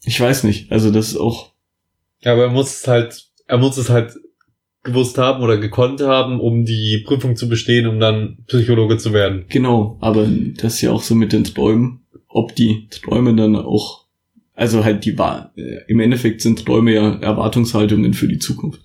Ich 0.06 0.20
weiß 0.20 0.44
nicht. 0.44 0.72
Also 0.72 0.92
das 0.92 1.10
ist 1.10 1.18
auch, 1.18 1.54
Ja, 2.22 2.34
aber 2.34 2.44
er 2.44 2.52
muss 2.52 2.82
es 2.82 2.88
halt, 2.88 3.26
er 3.48 3.58
muss 3.58 3.78
es 3.78 3.90
halt 3.90 4.14
gewusst 4.84 5.18
haben 5.18 5.44
oder 5.44 5.58
gekonnt 5.58 6.02
haben, 6.02 6.40
um 6.40 6.66
die 6.66 7.04
Prüfung 7.06 7.36
zu 7.36 7.50
bestehen, 7.50 7.88
um 7.88 8.00
dann 8.00 8.38
Psychologe 8.48 8.98
zu 8.98 9.14
werden. 9.14 9.46
genau. 9.50 9.98
Aber 10.02 10.28
das 10.28 10.76
ist 10.76 10.82
ja 10.82 10.92
auch 10.92 11.02
so 11.02 11.16
mit 11.16 11.34
den 11.34 11.44
Träumen. 11.44 12.02
Ob 12.28 12.56
die 12.56 12.88
Träume 12.90 13.36
dann 13.36 13.56
auch, 13.56 14.06
also 14.54 14.84
halt 14.84 15.04
die 15.06 15.18
wahr, 15.18 15.52
äh, 15.56 15.80
im 15.88 16.00
Endeffekt 16.00 16.42
sind 16.42 16.66
Träume 16.66 16.94
ja 16.94 17.16
Erwartungshaltungen 17.16 18.14
für 18.14 18.28
die 18.28 18.40
Zukunft. 18.40 18.82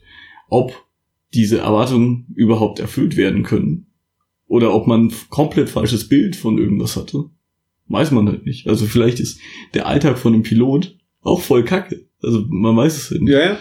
Ob 0.48 0.84
diese 1.34 1.58
Erwartungen 1.58 2.26
überhaupt 2.34 2.78
erfüllt 2.78 3.16
werden 3.16 3.42
können. 3.42 3.86
Oder 4.46 4.74
ob 4.74 4.86
man 4.86 5.06
ein 5.06 5.12
komplett 5.30 5.68
falsches 5.68 6.08
Bild 6.08 6.36
von 6.36 6.58
irgendwas 6.58 6.96
hatte. 6.96 7.24
Weiß 7.88 8.12
man 8.12 8.28
halt 8.28 8.46
nicht. 8.46 8.66
Also 8.66 8.86
vielleicht 8.86 9.20
ist 9.20 9.40
der 9.74 9.86
Alltag 9.86 10.18
von 10.18 10.32
einem 10.32 10.42
Pilot 10.42 10.96
auch 11.20 11.40
voll 11.40 11.64
kacke. 11.64 12.06
Also 12.22 12.44
man 12.48 12.76
weiß 12.76 12.96
es 12.96 13.10
halt 13.10 13.22
nicht. 13.22 13.32
Ja, 13.32 13.40
ja. 13.40 13.58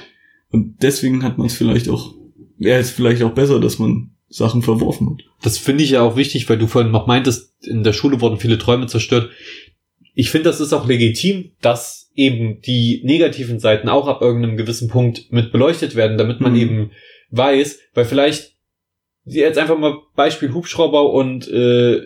Und 0.50 0.84
deswegen 0.84 1.24
hat 1.24 1.38
man 1.38 1.48
es 1.48 1.56
vielleicht 1.56 1.90
auch, 1.90 2.14
ja, 2.58 2.78
ist 2.78 2.92
vielleicht 2.92 3.24
auch 3.24 3.34
besser, 3.34 3.60
dass 3.60 3.80
man 3.80 4.12
Sachen 4.30 4.62
verworfen 4.62 5.12
hat. 5.12 5.24
Das 5.42 5.58
finde 5.58 5.84
ich 5.84 5.92
ja 5.92 6.02
auch 6.02 6.16
wichtig, 6.16 6.50
weil 6.50 6.58
du 6.58 6.68
vorhin 6.68 6.92
noch 6.92 7.08
meintest, 7.08 7.54
in 7.66 7.84
der 7.84 7.94
Schule 7.94 8.20
wurden 8.22 8.38
viele 8.40 8.58
Träume 8.58 8.88
zerstört. 8.88 9.30
Ich 10.16 10.30
finde, 10.30 10.46
das 10.46 10.60
ist 10.60 10.74
auch 10.74 10.88
legitim, 10.88 11.52
dass 11.62 12.12
eben 12.16 12.62
die 12.62 13.02
negativen 13.04 13.60
Seiten 13.60 13.90
auch 13.90 14.08
ab 14.08 14.22
irgendeinem 14.22 14.58
gewissen 14.58 14.88
Punkt 14.88 15.32
mit 15.32 15.52
beleuchtet 15.52 15.96
werden, 15.96 16.18
damit 16.18 16.40
man 16.40 16.54
Mhm. 16.54 16.60
eben 16.60 16.92
weiß, 17.32 17.80
weil 17.94 18.06
vielleicht 18.06 18.54
jetzt 19.26 19.58
einfach 19.58 19.78
mal 19.78 19.98
Beispiel 20.16 20.54
Hubschrauber 20.54 21.12
und 21.12 21.48
äh, 21.48 22.02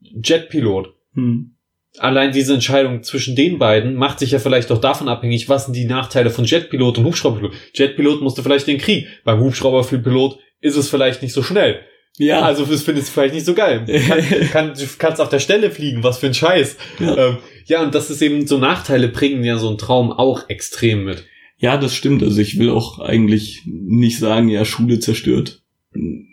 Jetpilot. 0.00 0.94
Hm. 1.14 1.51
Allein 1.98 2.32
diese 2.32 2.54
Entscheidung 2.54 3.02
zwischen 3.02 3.36
den 3.36 3.58
beiden 3.58 3.94
macht 3.94 4.18
sich 4.18 4.30
ja 4.30 4.38
vielleicht 4.38 4.72
auch 4.72 4.80
davon 4.80 5.08
abhängig, 5.08 5.48
was 5.48 5.66
sind 5.66 5.76
die 5.76 5.84
Nachteile 5.84 6.30
von 6.30 6.44
Jetpilot 6.44 6.98
und 6.98 7.04
Hubschrauberpilot. 7.04 7.52
Jetpilot 7.74 8.22
musste 8.22 8.42
vielleicht 8.42 8.66
den 8.66 8.78
Krieg. 8.78 9.06
Beim 9.24 9.40
Hubschrauberpilot 9.40 10.38
ist 10.60 10.76
es 10.76 10.88
vielleicht 10.88 11.22
nicht 11.22 11.34
so 11.34 11.42
schnell. 11.42 11.80
Ja, 12.18 12.42
Also 12.42 12.64
das 12.64 12.82
findest 12.82 13.08
du 13.08 13.12
vielleicht 13.12 13.34
nicht 13.34 13.46
so 13.46 13.54
geil. 13.54 13.84
Kann, 14.08 14.48
kann, 14.52 14.74
du 14.74 14.86
kannst 14.98 15.20
auf 15.20 15.28
der 15.28 15.38
Stelle 15.38 15.70
fliegen, 15.70 16.02
was 16.02 16.18
für 16.18 16.26
ein 16.26 16.34
Scheiß. 16.34 16.76
Ja. 16.98 17.16
Ähm, 17.16 17.38
ja, 17.66 17.82
und 17.82 17.94
das 17.94 18.10
ist 18.10 18.22
eben 18.22 18.46
so 18.46 18.58
Nachteile 18.58 19.08
bringen 19.08 19.44
ja 19.44 19.58
so 19.58 19.70
ein 19.70 19.78
Traum 19.78 20.12
auch 20.12 20.48
extrem 20.48 21.04
mit. 21.04 21.24
ja, 21.58 21.76
das 21.76 21.94
stimmt. 21.94 22.22
Also 22.22 22.40
ich 22.40 22.58
will 22.58 22.70
auch 22.70 22.98
eigentlich 22.98 23.62
nicht 23.66 24.18
sagen, 24.18 24.48
ja, 24.48 24.64
Schule 24.64 24.98
zerstört 24.98 25.62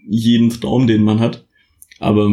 jeden 0.10 0.49
Traum, 0.49 0.88
den 0.88 1.03
man 1.03 1.19
hat. 1.19 1.45
Aber 2.00 2.30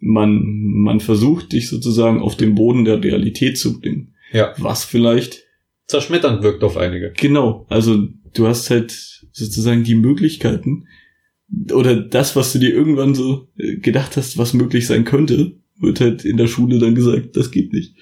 man, 0.00 0.42
man 0.42 1.00
versucht 1.00 1.52
dich 1.52 1.68
sozusagen 1.68 2.20
auf 2.20 2.36
den 2.36 2.54
Boden 2.54 2.84
der 2.84 3.02
Realität 3.02 3.58
zu 3.58 3.80
bringen. 3.80 4.14
Ja. 4.32 4.52
Was 4.58 4.84
vielleicht 4.84 5.44
Zerschmetternd 5.86 6.42
wirkt 6.42 6.64
auf 6.64 6.76
einige. 6.76 7.12
Genau, 7.16 7.66
also 7.68 8.08
du 8.34 8.46
hast 8.46 8.70
halt 8.70 8.92
sozusagen 9.32 9.84
die 9.84 9.94
Möglichkeiten 9.94 10.86
oder 11.72 11.96
das, 11.96 12.34
was 12.34 12.52
du 12.52 12.58
dir 12.58 12.70
irgendwann 12.70 13.14
so 13.14 13.48
äh, 13.56 13.76
gedacht 13.76 14.16
hast, 14.16 14.36
was 14.36 14.52
möglich 14.52 14.86
sein 14.86 15.04
könnte, 15.04 15.56
wird 15.78 16.00
halt 16.00 16.24
in 16.24 16.36
der 16.36 16.48
Schule 16.48 16.78
dann 16.78 16.94
gesagt, 16.94 17.36
das 17.36 17.50
geht 17.50 17.72
nicht. 17.72 17.94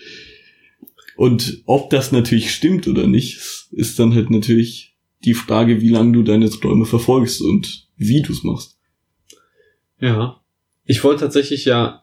Und 1.17 1.63
ob 1.67 1.91
das 1.91 2.13
natürlich 2.13 2.53
stimmt 2.53 2.89
oder 2.89 3.07
nicht, 3.07 3.69
ist 3.71 3.99
dann 3.99 4.15
halt 4.15 4.31
natürlich 4.31 4.97
die 5.25 5.35
Frage, 5.35 5.81
wie 5.81 5.89
lange 5.89 6.13
du 6.13 6.23
deine 6.23 6.51
Träume 6.51 6.87
verfolgst 6.87 7.41
und 7.41 7.89
wie 7.97 8.23
du 8.23 8.33
es 8.33 8.43
machst. 8.43 8.79
Ja. 10.01 10.41
Ich 10.85 11.03
wollte 11.05 11.21
tatsächlich 11.21 11.65
ja, 11.65 12.03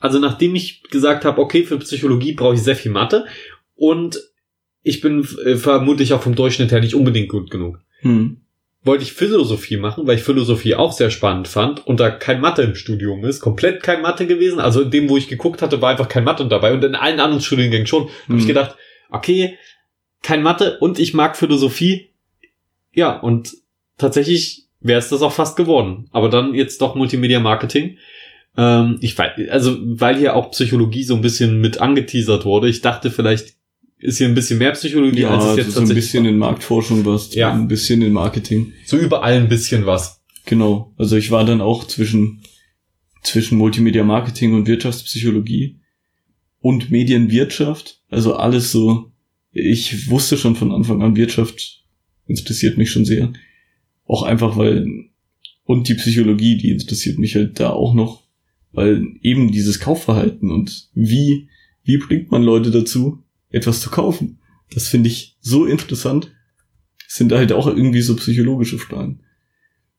also 0.00 0.18
nachdem 0.18 0.54
ich 0.54 0.82
gesagt 0.84 1.24
habe, 1.24 1.40
okay, 1.40 1.64
für 1.64 1.78
Psychologie 1.78 2.32
brauche 2.32 2.54
ich 2.54 2.62
sehr 2.62 2.76
viel 2.76 2.92
Mathe 2.92 3.26
und 3.74 4.20
ich 4.82 5.00
bin 5.00 5.26
äh, 5.44 5.56
vermutlich 5.56 6.12
auch 6.12 6.22
vom 6.22 6.34
Durchschnitt 6.34 6.70
her 6.72 6.80
nicht 6.80 6.94
unbedingt 6.94 7.28
gut 7.28 7.50
genug. 7.50 7.80
Hm. 8.00 8.38
wollte 8.84 9.02
ich 9.02 9.12
Philosophie 9.12 9.76
machen, 9.76 10.06
weil 10.06 10.16
ich 10.16 10.22
Philosophie 10.22 10.76
auch 10.76 10.92
sehr 10.92 11.10
spannend 11.10 11.48
fand 11.48 11.84
und 11.86 11.98
da 12.00 12.10
kein 12.10 12.40
Mathe 12.40 12.62
im 12.62 12.74
Studium 12.76 13.24
ist, 13.24 13.40
komplett 13.40 13.82
kein 13.82 14.02
Mathe 14.02 14.26
gewesen. 14.26 14.60
Also 14.60 14.82
in 14.82 14.90
dem, 14.92 15.08
wo 15.10 15.16
ich 15.16 15.26
geguckt 15.28 15.60
hatte, 15.62 15.82
war 15.82 15.90
einfach 15.90 16.08
kein 16.08 16.22
Mathe 16.24 16.46
dabei 16.46 16.72
und 16.72 16.84
in 16.84 16.94
allen 16.94 17.18
anderen 17.20 17.42
Studiengängen 17.42 17.86
schon. 17.88 18.04
Hab 18.04 18.28
Mhm. 18.28 18.38
ich 18.38 18.46
gedacht, 18.46 18.76
okay, 19.10 19.58
kein 20.22 20.42
Mathe 20.42 20.78
und 20.78 20.98
ich 21.00 21.12
mag 21.12 21.36
Philosophie. 21.36 22.10
Ja, 22.94 23.18
und 23.18 23.52
tatsächlich 23.98 24.64
wäre 24.80 25.00
es 25.00 25.08
das 25.08 25.22
auch 25.22 25.32
fast 25.32 25.56
geworden. 25.56 26.08
Aber 26.12 26.28
dann 26.28 26.54
jetzt 26.54 26.80
doch 26.80 26.94
Multimedia 26.94 27.40
Marketing. 27.40 27.98
Ähm, 28.58 28.98
ich 29.00 29.16
weiß, 29.16 29.48
also 29.50 29.78
weil 29.82 30.16
hier 30.18 30.34
auch 30.36 30.50
Psychologie 30.50 31.04
so 31.04 31.14
ein 31.14 31.20
bisschen 31.22 31.60
mit 31.60 31.80
angeteasert 31.80 32.44
wurde. 32.44 32.68
Ich 32.68 32.80
dachte, 32.82 33.10
vielleicht 33.10 33.54
ist 33.98 34.18
hier 34.18 34.26
ein 34.28 34.34
bisschen 34.34 34.58
mehr 34.58 34.72
Psychologie, 34.72 35.20
Ja, 35.22 35.30
als 35.30 35.44
es 35.44 35.48
also 35.50 35.58
jetzt 35.60 35.70
so 35.72 35.80
ein 35.80 35.86
tatsächlich 35.86 36.04
bisschen 36.06 36.24
in 36.26 36.38
Marktforschung 36.38 37.04
warst, 37.04 37.34
Ja. 37.36 37.52
ein 37.52 37.68
bisschen 37.68 38.02
in 38.02 38.12
Marketing. 38.12 38.72
so 38.84 38.96
überall 38.98 39.34
ein 39.34 39.48
bisschen 39.48 39.86
was. 39.86 40.20
Genau. 40.44 40.92
Also 40.98 41.16
ich 41.16 41.30
war 41.30 41.44
dann 41.44 41.60
auch 41.60 41.84
zwischen, 41.86 42.42
zwischen 43.22 43.58
Multimedia 43.58 44.02
Marketing 44.04 44.54
und 44.54 44.66
Wirtschaftspsychologie. 44.66 45.76
und 46.60 46.90
Medienwirtschaft. 46.90 48.00
Also 48.10 48.34
alles 48.34 48.72
so, 48.72 49.12
ich 49.52 50.10
wusste 50.10 50.36
schon 50.36 50.56
von 50.56 50.72
Anfang 50.72 51.02
an, 51.02 51.14
Wirtschaft 51.14 51.84
interessiert 52.26 52.76
mich 52.78 52.90
schon 52.90 53.04
sehr. 53.04 53.32
Auch 54.06 54.24
einfach, 54.24 54.56
weil, 54.56 54.84
und 55.64 55.88
die 55.88 55.94
Psychologie, 55.94 56.56
die 56.56 56.70
interessiert 56.70 57.18
mich 57.18 57.36
halt 57.36 57.60
da 57.60 57.70
auch 57.70 57.94
noch, 57.94 58.24
weil 58.72 59.02
eben 59.22 59.50
dieses 59.50 59.80
Kaufverhalten 59.80 60.50
und 60.50 60.88
wie, 60.94 61.48
wie 61.84 61.98
bringt 61.98 62.30
man 62.30 62.42
Leute 62.42 62.70
dazu, 62.70 63.22
etwas 63.50 63.80
zu 63.80 63.90
kaufen? 63.90 64.38
Das 64.74 64.88
finde 64.88 65.08
ich 65.08 65.36
so 65.40 65.64
interessant. 65.64 66.30
Das 67.04 67.16
sind 67.16 67.32
halt 67.32 67.52
auch 67.52 67.66
irgendwie 67.66 68.02
so 68.02 68.14
psychologische 68.16 68.78
Fragen. 68.78 69.20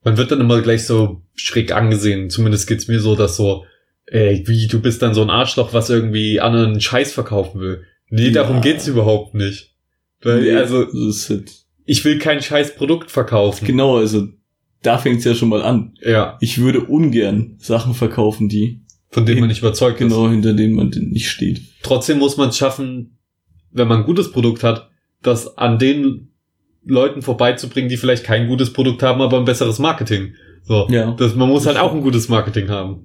Man 0.03 0.17
wird 0.17 0.31
dann 0.31 0.39
immer 0.41 0.61
gleich 0.61 0.85
so 0.85 1.23
schräg 1.35 1.71
angesehen. 1.71 2.29
Zumindest 2.29 2.67
geht's 2.67 2.87
mir 2.87 2.99
so, 2.99 3.15
dass 3.15 3.35
so, 3.35 3.65
ey, 4.05 4.43
wie, 4.47 4.67
du 4.67 4.79
bist 4.79 5.01
dann 5.01 5.13
so 5.15 5.21
ein 5.21 5.29
Arschloch, 5.31 5.73
was 5.73 5.89
irgendwie 5.89 6.39
anderen 6.39 6.79
Scheiß 6.79 7.11
verkaufen 7.11 7.59
will. 7.59 7.83
Nee, 8.09 8.27
Ja. 8.27 8.31
darum 8.43 8.61
geht's 8.61 8.87
überhaupt 8.87 9.33
nicht. 9.33 9.73
Weil, 10.21 10.41
Nee, 10.43 10.51
also, 10.53 10.85
halt, 11.29 11.51
ich 11.85 12.05
will 12.05 12.19
kein 12.19 12.41
scheiß 12.41 12.75
Produkt 12.75 13.09
verkaufen. 13.11 13.65
genau, 13.65 13.97
also 13.97 14.27
da 14.81 14.97
fängt's 14.97 15.25
ja 15.25 15.35
schon 15.35 15.49
mal 15.49 15.61
an. 15.61 15.93
Ja, 16.01 16.37
Ich 16.41 16.59
würde 16.59 16.81
ungern 16.81 17.55
Sachen 17.57 17.93
verkaufen, 17.93 18.49
die 18.49 18.81
von 19.11 19.25
dem 19.25 19.39
man 19.39 19.49
nicht 19.49 19.59
überzeugt 19.59 19.99
ist. 19.99 20.07
genau 20.07 20.29
hinter 20.29 20.53
denen 20.53 20.75
man 20.75 20.89
nicht 20.89 21.29
steht. 21.29 21.61
Trotzdem 21.81 22.19
muss 22.19 22.37
man 22.37 22.49
es 22.49 22.57
schaffen, 22.57 23.17
wenn 23.71 23.87
man 23.87 23.99
ein 24.01 24.05
gutes 24.05 24.31
Produkt 24.31 24.63
hat, 24.63 24.89
das 25.23 25.57
an 25.57 25.79
den 25.79 26.29
Leuten 26.85 27.21
vorbeizubringen, 27.21 27.89
die 27.89 27.97
vielleicht 27.97 28.23
kein 28.23 28.47
gutes 28.47 28.71
Produkt 28.71 29.03
haben, 29.03 29.21
aber 29.21 29.37
ein 29.37 29.45
besseres 29.45 29.79
Marketing. 29.79 30.33
So. 30.63 30.87
Ja. 30.89 31.11
Das, 31.11 31.35
man 31.35 31.49
muss 31.49 31.65
halt 31.65 31.77
auch 31.77 31.93
ein 31.93 32.01
gutes 32.01 32.29
Marketing 32.29 32.69
haben. 32.69 33.01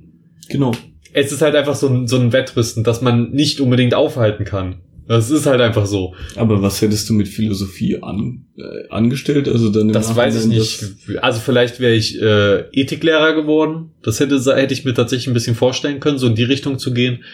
Genau. 0.48 0.72
Es 1.12 1.32
ist 1.32 1.42
halt 1.42 1.54
einfach 1.54 1.74
so 1.74 1.88
ein, 1.88 2.06
so 2.06 2.16
ein 2.16 2.32
Wettrüsten, 2.32 2.84
das 2.84 3.00
man 3.00 3.30
nicht 3.30 3.60
unbedingt 3.60 3.94
aufhalten 3.94 4.44
kann. 4.44 4.82
Das 5.06 5.30
ist 5.30 5.46
halt 5.46 5.60
einfach 5.60 5.86
so. 5.86 6.14
Aber 6.36 6.62
was 6.62 6.80
hättest 6.80 7.08
du 7.08 7.14
mit 7.14 7.28
Philosophie 7.28 8.02
an, 8.02 8.46
äh, 8.56 8.88
angestellt? 8.88 9.48
Also 9.48 9.68
dann 9.70 9.92
Das 9.92 10.16
weiß 10.16 10.34
ich 10.34 10.46
Nachhinein 10.46 10.58
nicht. 10.58 11.22
Also 11.22 11.40
vielleicht 11.40 11.80
wäre 11.80 11.94
ich 11.94 12.20
äh, 12.20 12.60
Ethiklehrer 12.72 13.34
geworden. 13.34 13.90
Das 14.02 14.20
hätte, 14.20 14.36
hätte 14.56 14.72
ich 14.72 14.84
mir 14.84 14.94
tatsächlich 14.94 15.26
ein 15.28 15.34
bisschen 15.34 15.56
vorstellen 15.56 16.00
können, 16.00 16.18
so 16.18 16.26
in 16.26 16.34
die 16.34 16.44
Richtung 16.44 16.78
zu 16.78 16.94
gehen. 16.94 17.24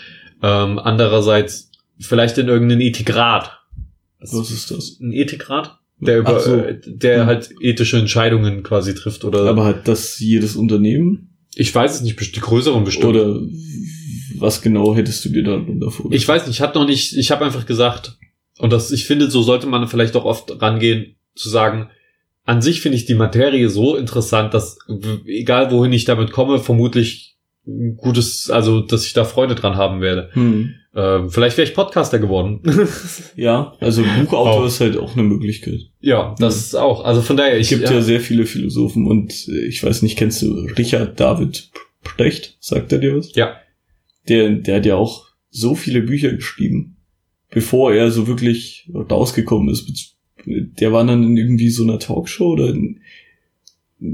Ähm, 0.43 0.79
andererseits 0.79 1.71
vielleicht 2.01 2.39
in 2.39 2.49
irgendeinen 2.49 2.81
Ethikrat. 2.81 3.51
was 4.19 4.51
ist 4.51 4.71
das? 4.71 4.99
Ein 5.01 5.13
Ethikrat? 5.13 5.79
Der 6.01 6.19
über, 6.19 6.41
so. 6.41 6.57
äh, 6.57 6.81
der 6.85 7.21
Hm. 7.21 7.27
halt 7.27 7.51
ethische 7.61 7.99
Entscheidungen 7.99 8.63
quasi 8.63 8.95
trifft 8.95 9.25
oder. 9.25 9.45
Aber 9.45 9.65
hat 9.65 9.87
das 9.87 10.19
jedes 10.19 10.57
Unternehmen? 10.57 11.27
ich 11.55 11.75
weiß 11.75 11.97
es 11.97 12.01
nicht, 12.03 12.19
die 12.35 12.41
größeren 12.41 12.85
bestimmt. 12.85 13.17
Oder 13.17 13.41
was 14.39 14.63
genau 14.63 14.95
hättest 14.95 15.25
du 15.25 15.29
dir 15.31 15.43
da 15.43 15.61
davor? 15.67 16.11
Ich 16.13 16.27
weiß 16.27 16.47
nicht, 16.47 16.57
ich 16.57 16.61
hatte 16.61 16.79
noch 16.79 16.87
nicht, 16.87 17.17
ich 17.17 17.31
habe 17.31 17.45
einfach 17.45 17.67
gesagt, 17.67 18.19
und 18.59 18.73
das, 18.73 18.91
ich 18.91 19.07
finde, 19.07 19.31
so 19.31 19.43
sollte 19.43 19.67
man 19.67 19.89
vielleicht 19.89 20.17
auch 20.17 20.25
oft 20.25 20.61
rangehen, 20.61 21.17
zu 21.35 21.49
sagen, 21.49 21.89
an 22.45 22.63
sich 22.63 22.81
finde 22.81 22.97
ich 22.97 23.07
die 23.07 23.15
Materie 23.15 23.69
so 23.69 23.97
interessant, 23.97 24.55
dass 24.55 24.79
egal 25.25 25.71
wohin 25.71 25.93
ich 25.93 26.05
damit 26.05 26.33
komme, 26.33 26.59
vermutlich 26.59 27.37
ein 27.67 27.97
gutes, 27.97 28.51
also 28.51 28.81
dass 28.81 29.07
ich 29.07 29.13
da 29.13 29.25
Freude 29.25 29.55
dran 29.55 29.77
haben 29.77 30.01
werde. 30.01 30.31
Hm. 30.33 30.75
Ähm, 30.93 31.31
vielleicht 31.31 31.57
wäre 31.57 31.69
ich 31.69 31.75
Podcaster 31.75 32.19
geworden. 32.19 32.61
Ja, 33.37 33.75
also 33.81 34.03
Buchautor 34.03 34.63
Auch. 34.63 34.67
ist 34.67 34.81
halt 34.81 34.97
auch 34.97 35.13
eine 35.13 35.23
Möglichkeit. 35.23 35.81
ja, 36.01 36.35
das 36.39 36.57
ist 36.57 36.75
auch. 36.75 37.05
Also 37.05 37.23
von 37.23 37.37
daher, 37.37 37.59
Es 37.59 37.71
ich 37.71 37.79
gibt 37.79 37.89
ja. 37.89 38.01
sehr 38.01 38.21
viele 38.21 38.45
Philosophen 38.45 39.07
und 39.07 39.33
äh, 39.49 39.67
ich 39.67 39.83
weiß 39.83 40.03
nicht, 40.03 40.19
kennst 40.19 40.43
du 40.43 40.53
Richard 40.77 41.21
David 41.21 41.71
Precht? 42.03 42.57
Sagt 42.61 42.93
er 42.93 42.99
dir 42.99 43.17
was? 43.17 43.35
Ja. 43.35 43.60
Der, 44.31 44.51
der 44.51 44.77
hat 44.77 44.87
ja 44.87 44.97
auch 44.97 45.27
so 45.51 45.75
viele 45.75 46.03
Bücher 46.03 46.33
geschrieben, 46.33 46.97
bevor 47.51 47.93
er 47.93 48.11
so 48.11 48.27
wirklich 48.27 48.91
rausgekommen 48.95 49.69
ist. 49.69 50.17
Der 50.47 50.93
war 50.93 51.05
dann 51.05 51.23
in 51.23 51.37
irgendwie 51.37 51.69
so 51.69 51.83
einer 51.83 51.99
Talkshow 51.99 52.53
oder 52.53 52.71
in, 52.71 53.01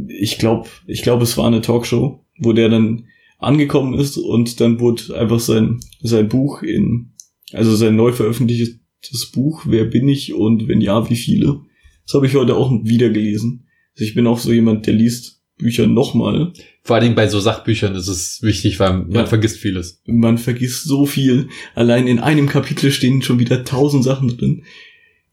ich 0.08 0.38
glaube, 0.38 0.68
ich 0.86 1.02
glaube, 1.02 1.22
es 1.22 1.36
war 1.36 1.46
eine 1.46 1.60
Talkshow, 1.60 2.24
wo 2.38 2.52
der 2.52 2.68
dann 2.68 3.06
angekommen 3.38 3.94
ist 3.94 4.16
und 4.16 4.60
dann 4.60 4.80
wurde 4.80 5.16
einfach 5.16 5.40
sein, 5.40 5.80
sein 6.00 6.28
Buch 6.28 6.62
in, 6.62 7.12
also 7.52 7.76
sein 7.76 7.94
neu 7.94 8.12
veröffentlichtes 8.12 9.30
Buch, 9.32 9.64
Wer 9.68 9.84
bin 9.84 10.08
ich 10.08 10.34
und 10.34 10.66
wenn 10.66 10.80
ja, 10.80 11.08
wie 11.10 11.16
viele? 11.16 11.60
Das 12.04 12.14
habe 12.14 12.26
ich 12.26 12.34
heute 12.34 12.56
auch 12.56 12.72
wieder 12.84 13.10
gelesen. 13.10 13.66
Also 13.94 14.04
ich 14.04 14.14
bin 14.14 14.26
auch 14.26 14.38
so 14.38 14.52
jemand, 14.52 14.86
der 14.86 14.94
liest 14.94 15.35
Bücher 15.58 15.86
nochmal. 15.86 16.52
vor 16.82 16.96
allen 16.96 17.04
Dingen 17.04 17.14
bei 17.16 17.28
so 17.28 17.40
Sachbüchern 17.40 17.94
ist 17.94 18.08
es 18.08 18.42
wichtig, 18.42 18.78
weil 18.78 18.92
man 18.98 19.10
Ja. 19.10 19.26
vergisst 19.26 19.58
vieles. 19.58 20.02
Man 20.06 20.38
vergisst 20.38 20.84
so 20.84 21.06
viel. 21.06 21.48
Allein 21.74 22.06
in 22.06 22.18
einem 22.18 22.48
Kapitel 22.48 22.90
stehen 22.92 23.22
schon 23.22 23.38
wieder 23.38 23.64
tausend 23.64 24.04
Sachen 24.04 24.28
drin. 24.36 24.62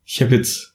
Ich 0.06 0.22
habe 0.22 0.36
jetzt 0.36 0.74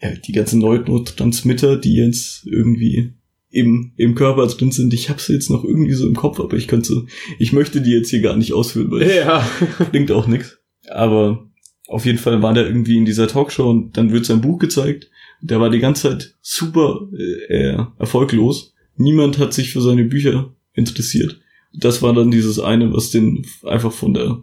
ja, 0.00 0.10
die 0.14 0.32
ganzen 0.32 0.60
Neurotransmitter, 0.60 1.76
die 1.76 1.94
jetzt 1.96 2.46
irgendwie 2.46 3.12
im, 3.50 3.92
im 3.96 4.14
Körper 4.14 4.46
drin 4.46 4.70
sind. 4.72 4.92
Ich 4.94 5.08
habe 5.08 5.20
sie 5.20 5.32
jetzt 5.34 5.50
noch 5.50 5.64
irgendwie 5.64 5.94
so 5.94 6.06
im 6.06 6.14
Kopf, 6.16 6.38
aber 6.40 6.56
ich 6.56 6.68
könnte, 6.68 7.06
ich 7.38 7.52
möchte 7.52 7.80
die 7.80 7.92
jetzt 7.92 8.10
hier 8.10 8.20
gar 8.20 8.36
nicht 8.36 8.52
ausführen, 8.52 8.90
weil 8.90 9.10
Ja. 9.10 9.48
bringt 9.90 10.10
auch 10.12 10.26
nichts. 10.26 10.58
Aber 10.90 11.46
auf 11.88 12.04
jeden 12.06 12.18
Fall 12.18 12.40
war 12.42 12.54
der 12.54 12.66
irgendwie 12.66 12.96
in 12.96 13.04
dieser 13.04 13.28
Talkshow 13.28 13.68
und 13.70 13.96
dann 13.96 14.12
wird 14.12 14.26
sein 14.26 14.40
Buch 14.40 14.58
gezeigt. 14.58 15.10
Der 15.40 15.60
war 15.60 15.70
die 15.70 15.78
ganze 15.80 16.08
Zeit 16.10 16.34
super 16.40 17.08
äh, 17.18 17.54
äh, 17.72 17.84
erfolglos. 17.98 18.72
Niemand 18.96 19.38
hat 19.38 19.52
sich 19.54 19.72
für 19.72 19.80
seine 19.80 20.04
Bücher 20.04 20.52
interessiert. 20.74 21.40
Das 21.72 22.02
war 22.02 22.12
dann 22.14 22.30
dieses 22.30 22.58
eine, 22.58 22.92
was 22.92 23.10
den 23.10 23.44
einfach 23.64 23.92
von 23.92 24.14
der, 24.14 24.42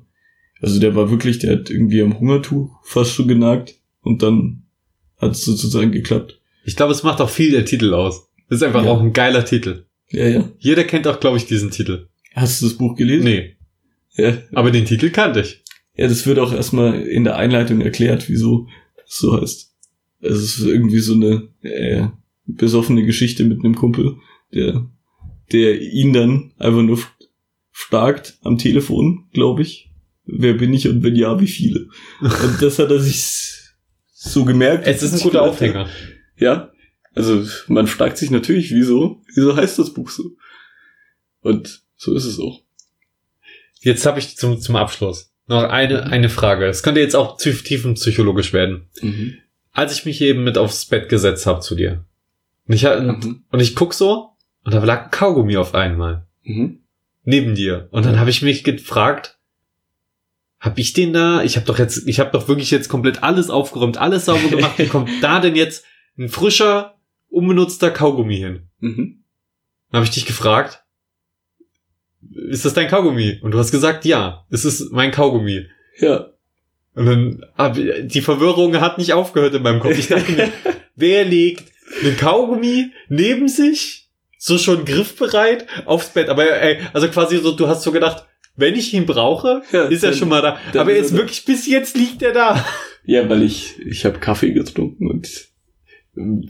also 0.62 0.80
der 0.80 0.96
war 0.96 1.10
wirklich, 1.10 1.40
der 1.40 1.54
hat 1.54 1.70
irgendwie 1.70 2.02
am 2.02 2.20
Hungertuch 2.20 2.70
fast 2.84 3.12
schon 3.14 3.28
genagt 3.28 3.76
und 4.02 4.22
dann 4.22 4.64
hat 5.18 5.32
es 5.32 5.46
sozusagen 5.46 5.92
geklappt. 5.92 6.40
Ich 6.66 6.76
glaube, 6.76 6.92
es 6.94 7.04
macht 7.04 7.22
auch 7.22 7.30
viel 7.30 7.52
der 7.52 7.66
Titel 7.66 7.94
aus. 7.94 8.28
Das 8.50 8.58
ist 8.58 8.64
einfach 8.64 8.84
Ja. 8.86 8.92
auch 8.92 9.02
ein 9.02 9.14
geiler 9.14 9.46
Titel. 9.46 9.86
Ja, 10.10 10.28
ja. 10.28 10.50
Jeder 10.60 10.84
kennt 10.84 11.08
auch, 11.08 11.20
glaube 11.20 11.38
ich, 11.38 11.46
diesen 11.46 11.72
Titel. 11.72 12.08
Hast 12.36 12.62
du 12.62 12.66
das 12.68 12.78
Buch 12.78 12.96
gelesen? 12.96 13.24
Nee, 13.26 13.56
Ja, 14.16 14.38
aber 14.54 14.70
den 14.70 14.86
Titel 14.86 15.10
kannte 15.10 15.42
ich. 15.42 15.64
Ja, 15.96 16.08
das 16.08 16.26
wird 16.28 16.38
auch 16.40 16.54
erstmal 16.54 17.02
in 17.02 17.24
der 17.24 17.36
Einleitung 17.36 17.82
erklärt, 17.82 18.30
wieso 18.30 18.68
es 19.08 19.18
so 19.18 19.40
heißt. 19.42 19.72
Es 20.22 20.38
ist 20.44 20.60
irgendwie 20.60 21.00
so 21.00 21.14
eine 21.16 21.50
äh, 21.62 22.08
besoffene 22.46 23.06
Geschichte 23.06 23.44
mit 23.44 23.64
einem 23.64 23.76
Kumpel, 23.76 24.16
der, 24.54 24.86
der 25.52 25.82
ihn 25.82 26.14
dann 26.14 26.52
einfach 26.58 26.82
nur 26.82 27.00
fragt 27.72 28.38
am 28.44 28.58
Telefon, 28.58 29.28
glaube 29.34 29.62
ich. 29.64 29.90
Wer 30.26 30.54
bin 30.54 30.74
ich 30.74 30.88
und 30.88 31.04
wenn 31.04 31.16
ja, 31.16 31.40
wie 31.42 31.48
viele? 31.48 31.88
Und 32.22 32.62
das 32.62 32.80
hat 32.80 32.92
er 32.92 33.00
sich 33.00 33.60
so 34.14 34.46
gemerkt. 34.46 34.88
Es 34.88 35.04
ist 35.04 35.14
ein 35.14 35.20
guter 35.20 35.42
Aufhänger. 35.42 35.90
Ja. 36.38 36.72
Also 37.14 37.46
man 37.68 37.88
fragt 37.88 38.18
sich 38.18 38.32
natürlich, 38.32 38.72
wieso, 38.72 39.22
wieso 39.36 39.56
heißt 39.56 39.78
das 39.80 39.94
Buch 39.94 40.10
so? 40.10 40.32
Und 41.42 41.84
so 41.98 42.16
ist 42.16 42.26
es 42.26 42.40
auch. 42.40 42.64
Jetzt 43.82 44.06
habe 44.06 44.20
ich 44.20 44.38
zum, 44.38 44.60
zum 44.62 44.76
Abschluss 44.78 45.32
noch 45.48 45.64
eine, 45.64 46.04
eine 46.06 46.30
Frage. 46.30 46.66
Es 46.68 46.84
könnte 46.84 47.02
jetzt 47.02 47.16
auch 47.18 47.38
tief- 47.38 47.64
tiefenpsychologisch 47.64 48.54
werden. 48.54 48.88
Mhm. 49.02 49.36
Als 49.74 49.94
ich 49.94 50.06
mich 50.06 50.22
eben 50.22 50.44
mit 50.46 50.58
aufs 50.58 50.86
Bett 50.86 51.10
gesetzt 51.10 51.46
habe 51.46 51.60
zu 51.60 51.76
dir. 51.76 52.06
Und 52.68 52.76
ich, 52.76 52.84
Mhm. 52.84 53.44
und 53.50 53.60
ich 53.60 53.76
guck 53.76 53.94
so 53.94 54.30
und 54.64 54.73
da 54.73 54.84
lag 54.84 55.06
ein 55.06 55.11
Kaugummi 55.11 55.57
auf 55.57 55.73
einmal. 55.76 56.27
Mhm. 56.44 56.80
Neben 57.23 57.56
dir. 57.56 57.88
Und 57.91 58.06
dann 58.06 58.19
habe 58.19 58.30
ich 58.30 58.41
mich 58.41 58.64
gefragt, 58.64 59.40
hab 60.60 60.77
ich 60.77 60.94
den 60.94 61.14
da? 61.14 61.44
Ich 61.44 61.56
habe 61.56 61.65
doch 61.65 61.80
jetzt, 61.80 62.07
ich 62.07 62.19
habe 62.19 62.31
doch 62.31 62.48
wirklich 62.48 62.72
jetzt 62.72 62.90
komplett 62.90 63.23
alles 63.23 63.49
aufgeräumt, 63.49 63.98
alles 63.98 64.26
sauber 64.26 64.48
gemacht. 64.49 64.77
Wie 64.77 64.88
kommt 64.88 65.10
da 65.22 65.40
denn 65.40 65.56
jetzt 65.56 65.85
ein 66.18 66.30
frischer, 66.30 66.95
unbenutzter 67.30 67.91
Kaugummi 67.91 68.38
hin? 68.38 68.69
Mhm. 68.80 69.23
Dann 69.90 69.99
habe 69.99 70.06
ich 70.06 70.11
dich 70.11 70.26
gefragt, 70.26 70.84
ist 72.49 72.65
das 72.65 72.73
dein 72.73 72.88
Kaugummi? 72.88 73.40
Und 73.41 73.52
du 73.52 73.60
hast 73.60 73.72
gesagt, 73.72 74.06
ja, 74.06 74.45
es 74.49 74.65
ist 74.65 74.91
mein 74.91 75.11
Kaugummi. 75.11 75.68
Ja. 75.99 76.30
Und 76.95 77.06
dann 77.06 77.45
hab, 77.57 77.76
die 77.76 78.22
Verwirrung 78.22 78.80
hat 78.80 78.98
nicht 78.98 79.14
aufgehört 79.14 79.53
in 79.56 79.64
meinem 79.64 79.80
Kopf. 79.80 79.98
Ich 79.98 80.07
dachte 80.07 80.31
mir, 80.31 80.49
wer 80.95 81.26
legt 81.26 81.72
einen 82.03 82.18
Kaugummi 82.18 82.91
neben 83.10 83.48
sich, 83.48 84.03
so 84.45 84.57
schon 84.57 84.84
griffbereit, 84.86 85.65
aufs 85.86 86.10
Bett? 86.10 86.28
Aber 86.30 86.45
ey, 86.61 86.80
also 86.94 87.07
quasi 87.07 87.38
so, 87.38 87.52
du 87.56 87.68
hast 87.68 87.84
so 87.84 87.91
gedacht, 87.91 88.26
wenn 88.56 88.76
ich 88.76 88.94
ihn 88.94 89.06
brauche, 89.06 89.61
Ja, 89.72 89.86
ist 89.86 90.03
er 90.03 90.14
schon 90.14 90.30
mal 90.30 90.41
da. 90.41 90.57
Aber 90.80 90.94
jetzt 90.94 91.15
wirklich 91.15 91.45
bis 91.45 91.65
jetzt 91.68 91.98
liegt 91.98 92.22
er 92.22 92.34
da. 92.34 92.65
Ja, 93.06 93.28
weil 93.28 93.44
ich, 93.44 93.78
ich 93.86 94.06
habe 94.06 94.20
Kaffee 94.20 94.53
getrunken 94.53 95.07
und 95.11 95.28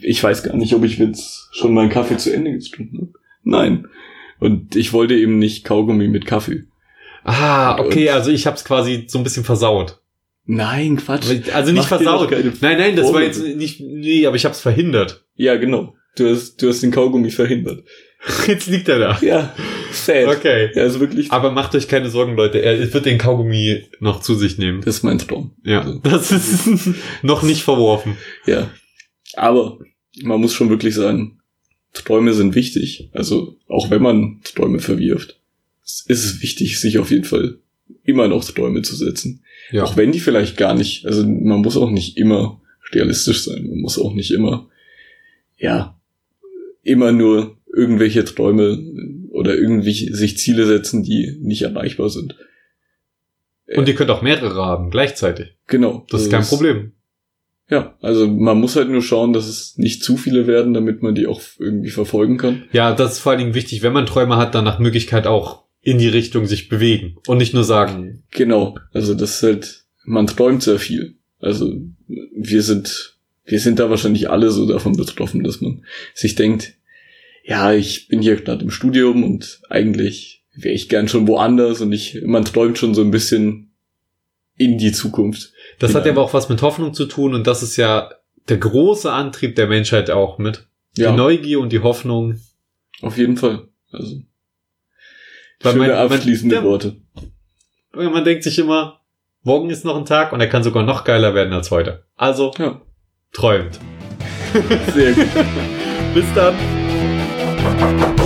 ich 0.01 0.23
weiß 0.23 0.43
gar 0.43 0.55
nicht, 0.55 0.75
ob 0.75 0.83
ich 0.83 0.99
jetzt 0.99 1.49
schon 1.51 1.73
meinen 1.73 1.89
Kaffee 1.89 2.17
zu 2.17 2.31
Ende 2.31 2.51
getrunken 2.51 2.97
habe. 2.99 3.13
Nein. 3.43 3.87
Und 4.39 4.75
ich 4.75 4.93
wollte 4.93 5.15
eben 5.15 5.39
nicht 5.39 5.63
Kaugummi 5.65 6.07
mit 6.09 6.27
Kaffee. 6.27 6.65
Ah, 7.23 7.79
okay, 7.79 8.09
Und- 8.09 8.13
also 8.13 8.29
ich 8.29 8.45
hab's 8.45 8.65
quasi 8.65 9.05
so 9.07 9.17
ein 9.17 9.23
bisschen 9.23 9.43
versaut. 9.45 9.99
Nein, 10.45 10.97
Quatsch. 10.97 11.25
Also 11.53 11.71
nicht 11.71 11.81
Mach 11.89 11.97
versaut. 11.97 12.29
Nein, 12.29 12.77
nein, 12.77 12.95
das 12.97 13.05
war 13.05 13.13
Vorwürfe. 13.13 13.45
jetzt 13.47 13.57
nicht, 13.57 13.79
nee, 13.79 14.27
aber 14.27 14.35
ich 14.35 14.45
hab's 14.45 14.59
verhindert. 14.61 15.25
Ja, 15.35 15.55
genau. 15.55 15.95
Du 16.15 16.29
hast, 16.29 16.57
du 16.61 16.69
hast 16.69 16.81
den 16.83 16.91
Kaugummi 16.91 17.31
verhindert. 17.31 17.83
Jetzt 18.47 18.67
liegt 18.67 18.87
er 18.87 18.99
da. 18.99 19.19
Ja, 19.21 19.53
sad. 19.91 20.27
Okay. 20.27 20.71
Ja, 20.73 20.83
also 20.83 20.99
wirklich, 20.99 21.31
Aber 21.31 21.51
macht 21.51 21.75
euch 21.75 21.87
keine 21.87 22.09
Sorgen, 22.09 22.35
Leute. 22.35 22.59
Er 22.59 22.93
wird 22.93 23.05
den 23.05 23.17
Kaugummi 23.17 23.83
noch 23.99 24.21
zu 24.21 24.35
sich 24.35 24.57
nehmen. 24.57 24.81
das 24.81 24.97
ist 24.97 25.03
mein 25.03 25.17
Traum. 25.19 25.51
Ja, 25.63 25.99
das 26.03 26.31
ist 26.31 26.69
noch 27.21 27.43
nicht 27.43 27.63
verworfen. 27.63 28.17
Ja. 28.45 28.69
Aber 29.35 29.79
man 30.21 30.39
muss 30.39 30.53
schon 30.53 30.69
wirklich 30.69 30.95
sagen, 30.95 31.39
Träume 31.93 32.33
sind 32.33 32.55
wichtig. 32.55 33.09
Also 33.13 33.57
auch 33.67 33.89
wenn 33.89 34.01
man 34.01 34.39
Träume 34.43 34.79
verwirft, 34.79 35.39
ist 35.83 36.07
es 36.07 36.41
wichtig, 36.41 36.79
sich 36.79 36.99
auf 36.99 37.11
jeden 37.11 37.25
Fall 37.25 37.57
immer 38.03 38.27
noch 38.27 38.43
Träume 38.45 38.83
zu 38.83 38.95
setzen. 38.95 39.43
Ja. 39.71 39.83
Auch 39.83 39.97
wenn 39.97 40.11
die 40.11 40.19
vielleicht 40.19 40.55
gar 40.55 40.75
nicht, 40.75 41.05
also 41.05 41.27
man 41.27 41.61
muss 41.61 41.77
auch 41.77 41.89
nicht 41.89 42.17
immer 42.17 42.61
realistisch 42.91 43.43
sein. 43.43 43.67
Man 43.67 43.79
muss 43.79 43.99
auch 43.99 44.13
nicht 44.13 44.31
immer, 44.31 44.69
ja, 45.57 45.99
immer 46.83 47.11
nur 47.11 47.57
irgendwelche 47.73 48.23
Träume 48.23 48.77
oder 49.29 49.55
irgendwie 49.55 50.13
sich 50.13 50.37
Ziele 50.37 50.65
setzen, 50.65 51.03
die 51.03 51.37
nicht 51.41 51.63
erreichbar 51.63 52.09
sind. 52.09 52.35
Und 53.75 53.87
ihr 53.87 53.95
könnt 53.95 54.11
auch 54.11 54.21
mehrere 54.21 54.65
haben, 54.65 54.91
gleichzeitig. 54.91 55.55
Genau. 55.67 56.05
Das 56.09 56.23
ist 56.23 56.31
kein 56.31 56.43
Problem. 56.43 56.91
Ja, 57.69 57.97
also 58.01 58.27
man 58.27 58.59
muss 58.59 58.75
halt 58.75 58.89
nur 58.89 59.01
schauen, 59.01 59.33
dass 59.33 59.47
es 59.47 59.77
nicht 59.77 60.03
zu 60.03 60.17
viele 60.17 60.47
werden, 60.47 60.73
damit 60.73 61.01
man 61.01 61.15
die 61.15 61.27
auch 61.27 61.41
irgendwie 61.57 61.89
verfolgen 61.89 62.37
kann. 62.37 62.63
Ja, 62.73 62.93
das 62.93 63.13
ist 63.13 63.19
vor 63.19 63.31
allen 63.31 63.39
Dingen 63.39 63.53
wichtig, 63.55 63.81
wenn 63.81 63.93
man 63.93 64.05
Träume 64.05 64.35
hat, 64.35 64.53
dann 64.53 64.65
nach 64.65 64.79
Möglichkeit 64.79 65.25
auch 65.27 65.63
in 65.81 65.97
die 65.97 66.09
Richtung 66.09 66.45
sich 66.45 66.69
bewegen 66.69 67.17
und 67.27 67.37
nicht 67.37 67.53
nur 67.53 67.63
sagen, 67.63 68.23
Genau. 68.31 68.77
Also 68.91 69.13
das 69.13 69.35
ist 69.35 69.43
halt, 69.43 69.85
man 70.05 70.27
träumt 70.27 70.63
sehr 70.63 70.79
viel. 70.79 71.15
Also 71.39 71.73
wir 72.07 72.61
sind, 72.61 73.12
wir 73.45 73.59
sind 73.59 73.79
da 73.79 73.89
wahrscheinlich 73.89 74.29
alle 74.29 74.49
so 74.51 74.65
davon 74.67 74.95
betroffen, 74.95 75.43
dass 75.43 75.61
man 75.61 75.85
sich 76.13 76.35
denkt, 76.35 76.73
ja, 77.43 77.73
ich 77.73 78.07
bin 78.07 78.21
hier 78.21 78.35
gerade 78.37 78.63
im 78.63 78.71
Studium 78.71 79.23
und 79.23 79.61
eigentlich 79.69 80.43
wäre 80.55 80.73
ich 80.75 80.87
gern 80.87 81.07
schon 81.07 81.27
woanders 81.27 81.81
und 81.81 81.91
ich, 81.91 82.21
man 82.23 82.45
träumt 82.45 82.77
schon 82.77 82.93
so 82.95 83.01
ein 83.01 83.11
bisschen 83.11 83.71
in 84.55 84.77
die 84.77 84.91
Zukunft. 84.91 85.51
das 85.79 85.93
hat 85.95 86.03
Genau. 86.03 86.05
ja 86.05 86.21
aber 86.21 86.29
auch 86.29 86.33
was 86.33 86.47
mit 86.47 86.61
Hoffnung 86.61 86.93
zu 86.93 87.05
tun 87.05 87.33
und 87.33 87.47
das 87.47 87.63
ist 87.63 87.75
ja 87.75 88.11
der 88.49 88.57
große 88.57 89.11
Antrieb 89.11 89.55
der 89.55 89.67
Menschheit 89.67 90.09
auch 90.11 90.37
mit. 90.37 90.67
Ja, 90.95 91.11
Die 91.11 91.17
Neugier 91.17 91.59
und 91.59 91.71
die 91.73 91.79
Hoffnung. 91.79 92.39
auf 93.01 93.17
jeden 93.17 93.35
Fall. 93.35 93.67
Also 93.91 94.21
Weil 95.61 95.73
schöne 95.73 95.87
man- 95.87 95.95
man- 95.95 96.11
abschließende 96.13 96.55
ja. 96.55 96.63
Worte. 96.63 96.97
Man 97.93 98.23
denkt 98.23 98.43
sich 98.43 98.57
immer, 98.59 99.01
morgen 99.43 99.69
ist 99.69 99.85
noch 99.85 99.97
ein 99.97 100.05
Tag 100.05 100.31
und 100.33 100.39
er 100.39 100.47
kann 100.47 100.63
sogar 100.63 100.83
noch 100.83 101.03
geiler 101.03 101.33
werden 101.35 101.53
als 101.53 101.71
heute. 101.71 102.03
Also 102.15 102.51
Ja, 102.57 102.81
träumt. 103.33 103.79
sehr 104.93 105.13
gut. 105.13 105.27
Bis 106.13 106.25
dann. 106.35 106.55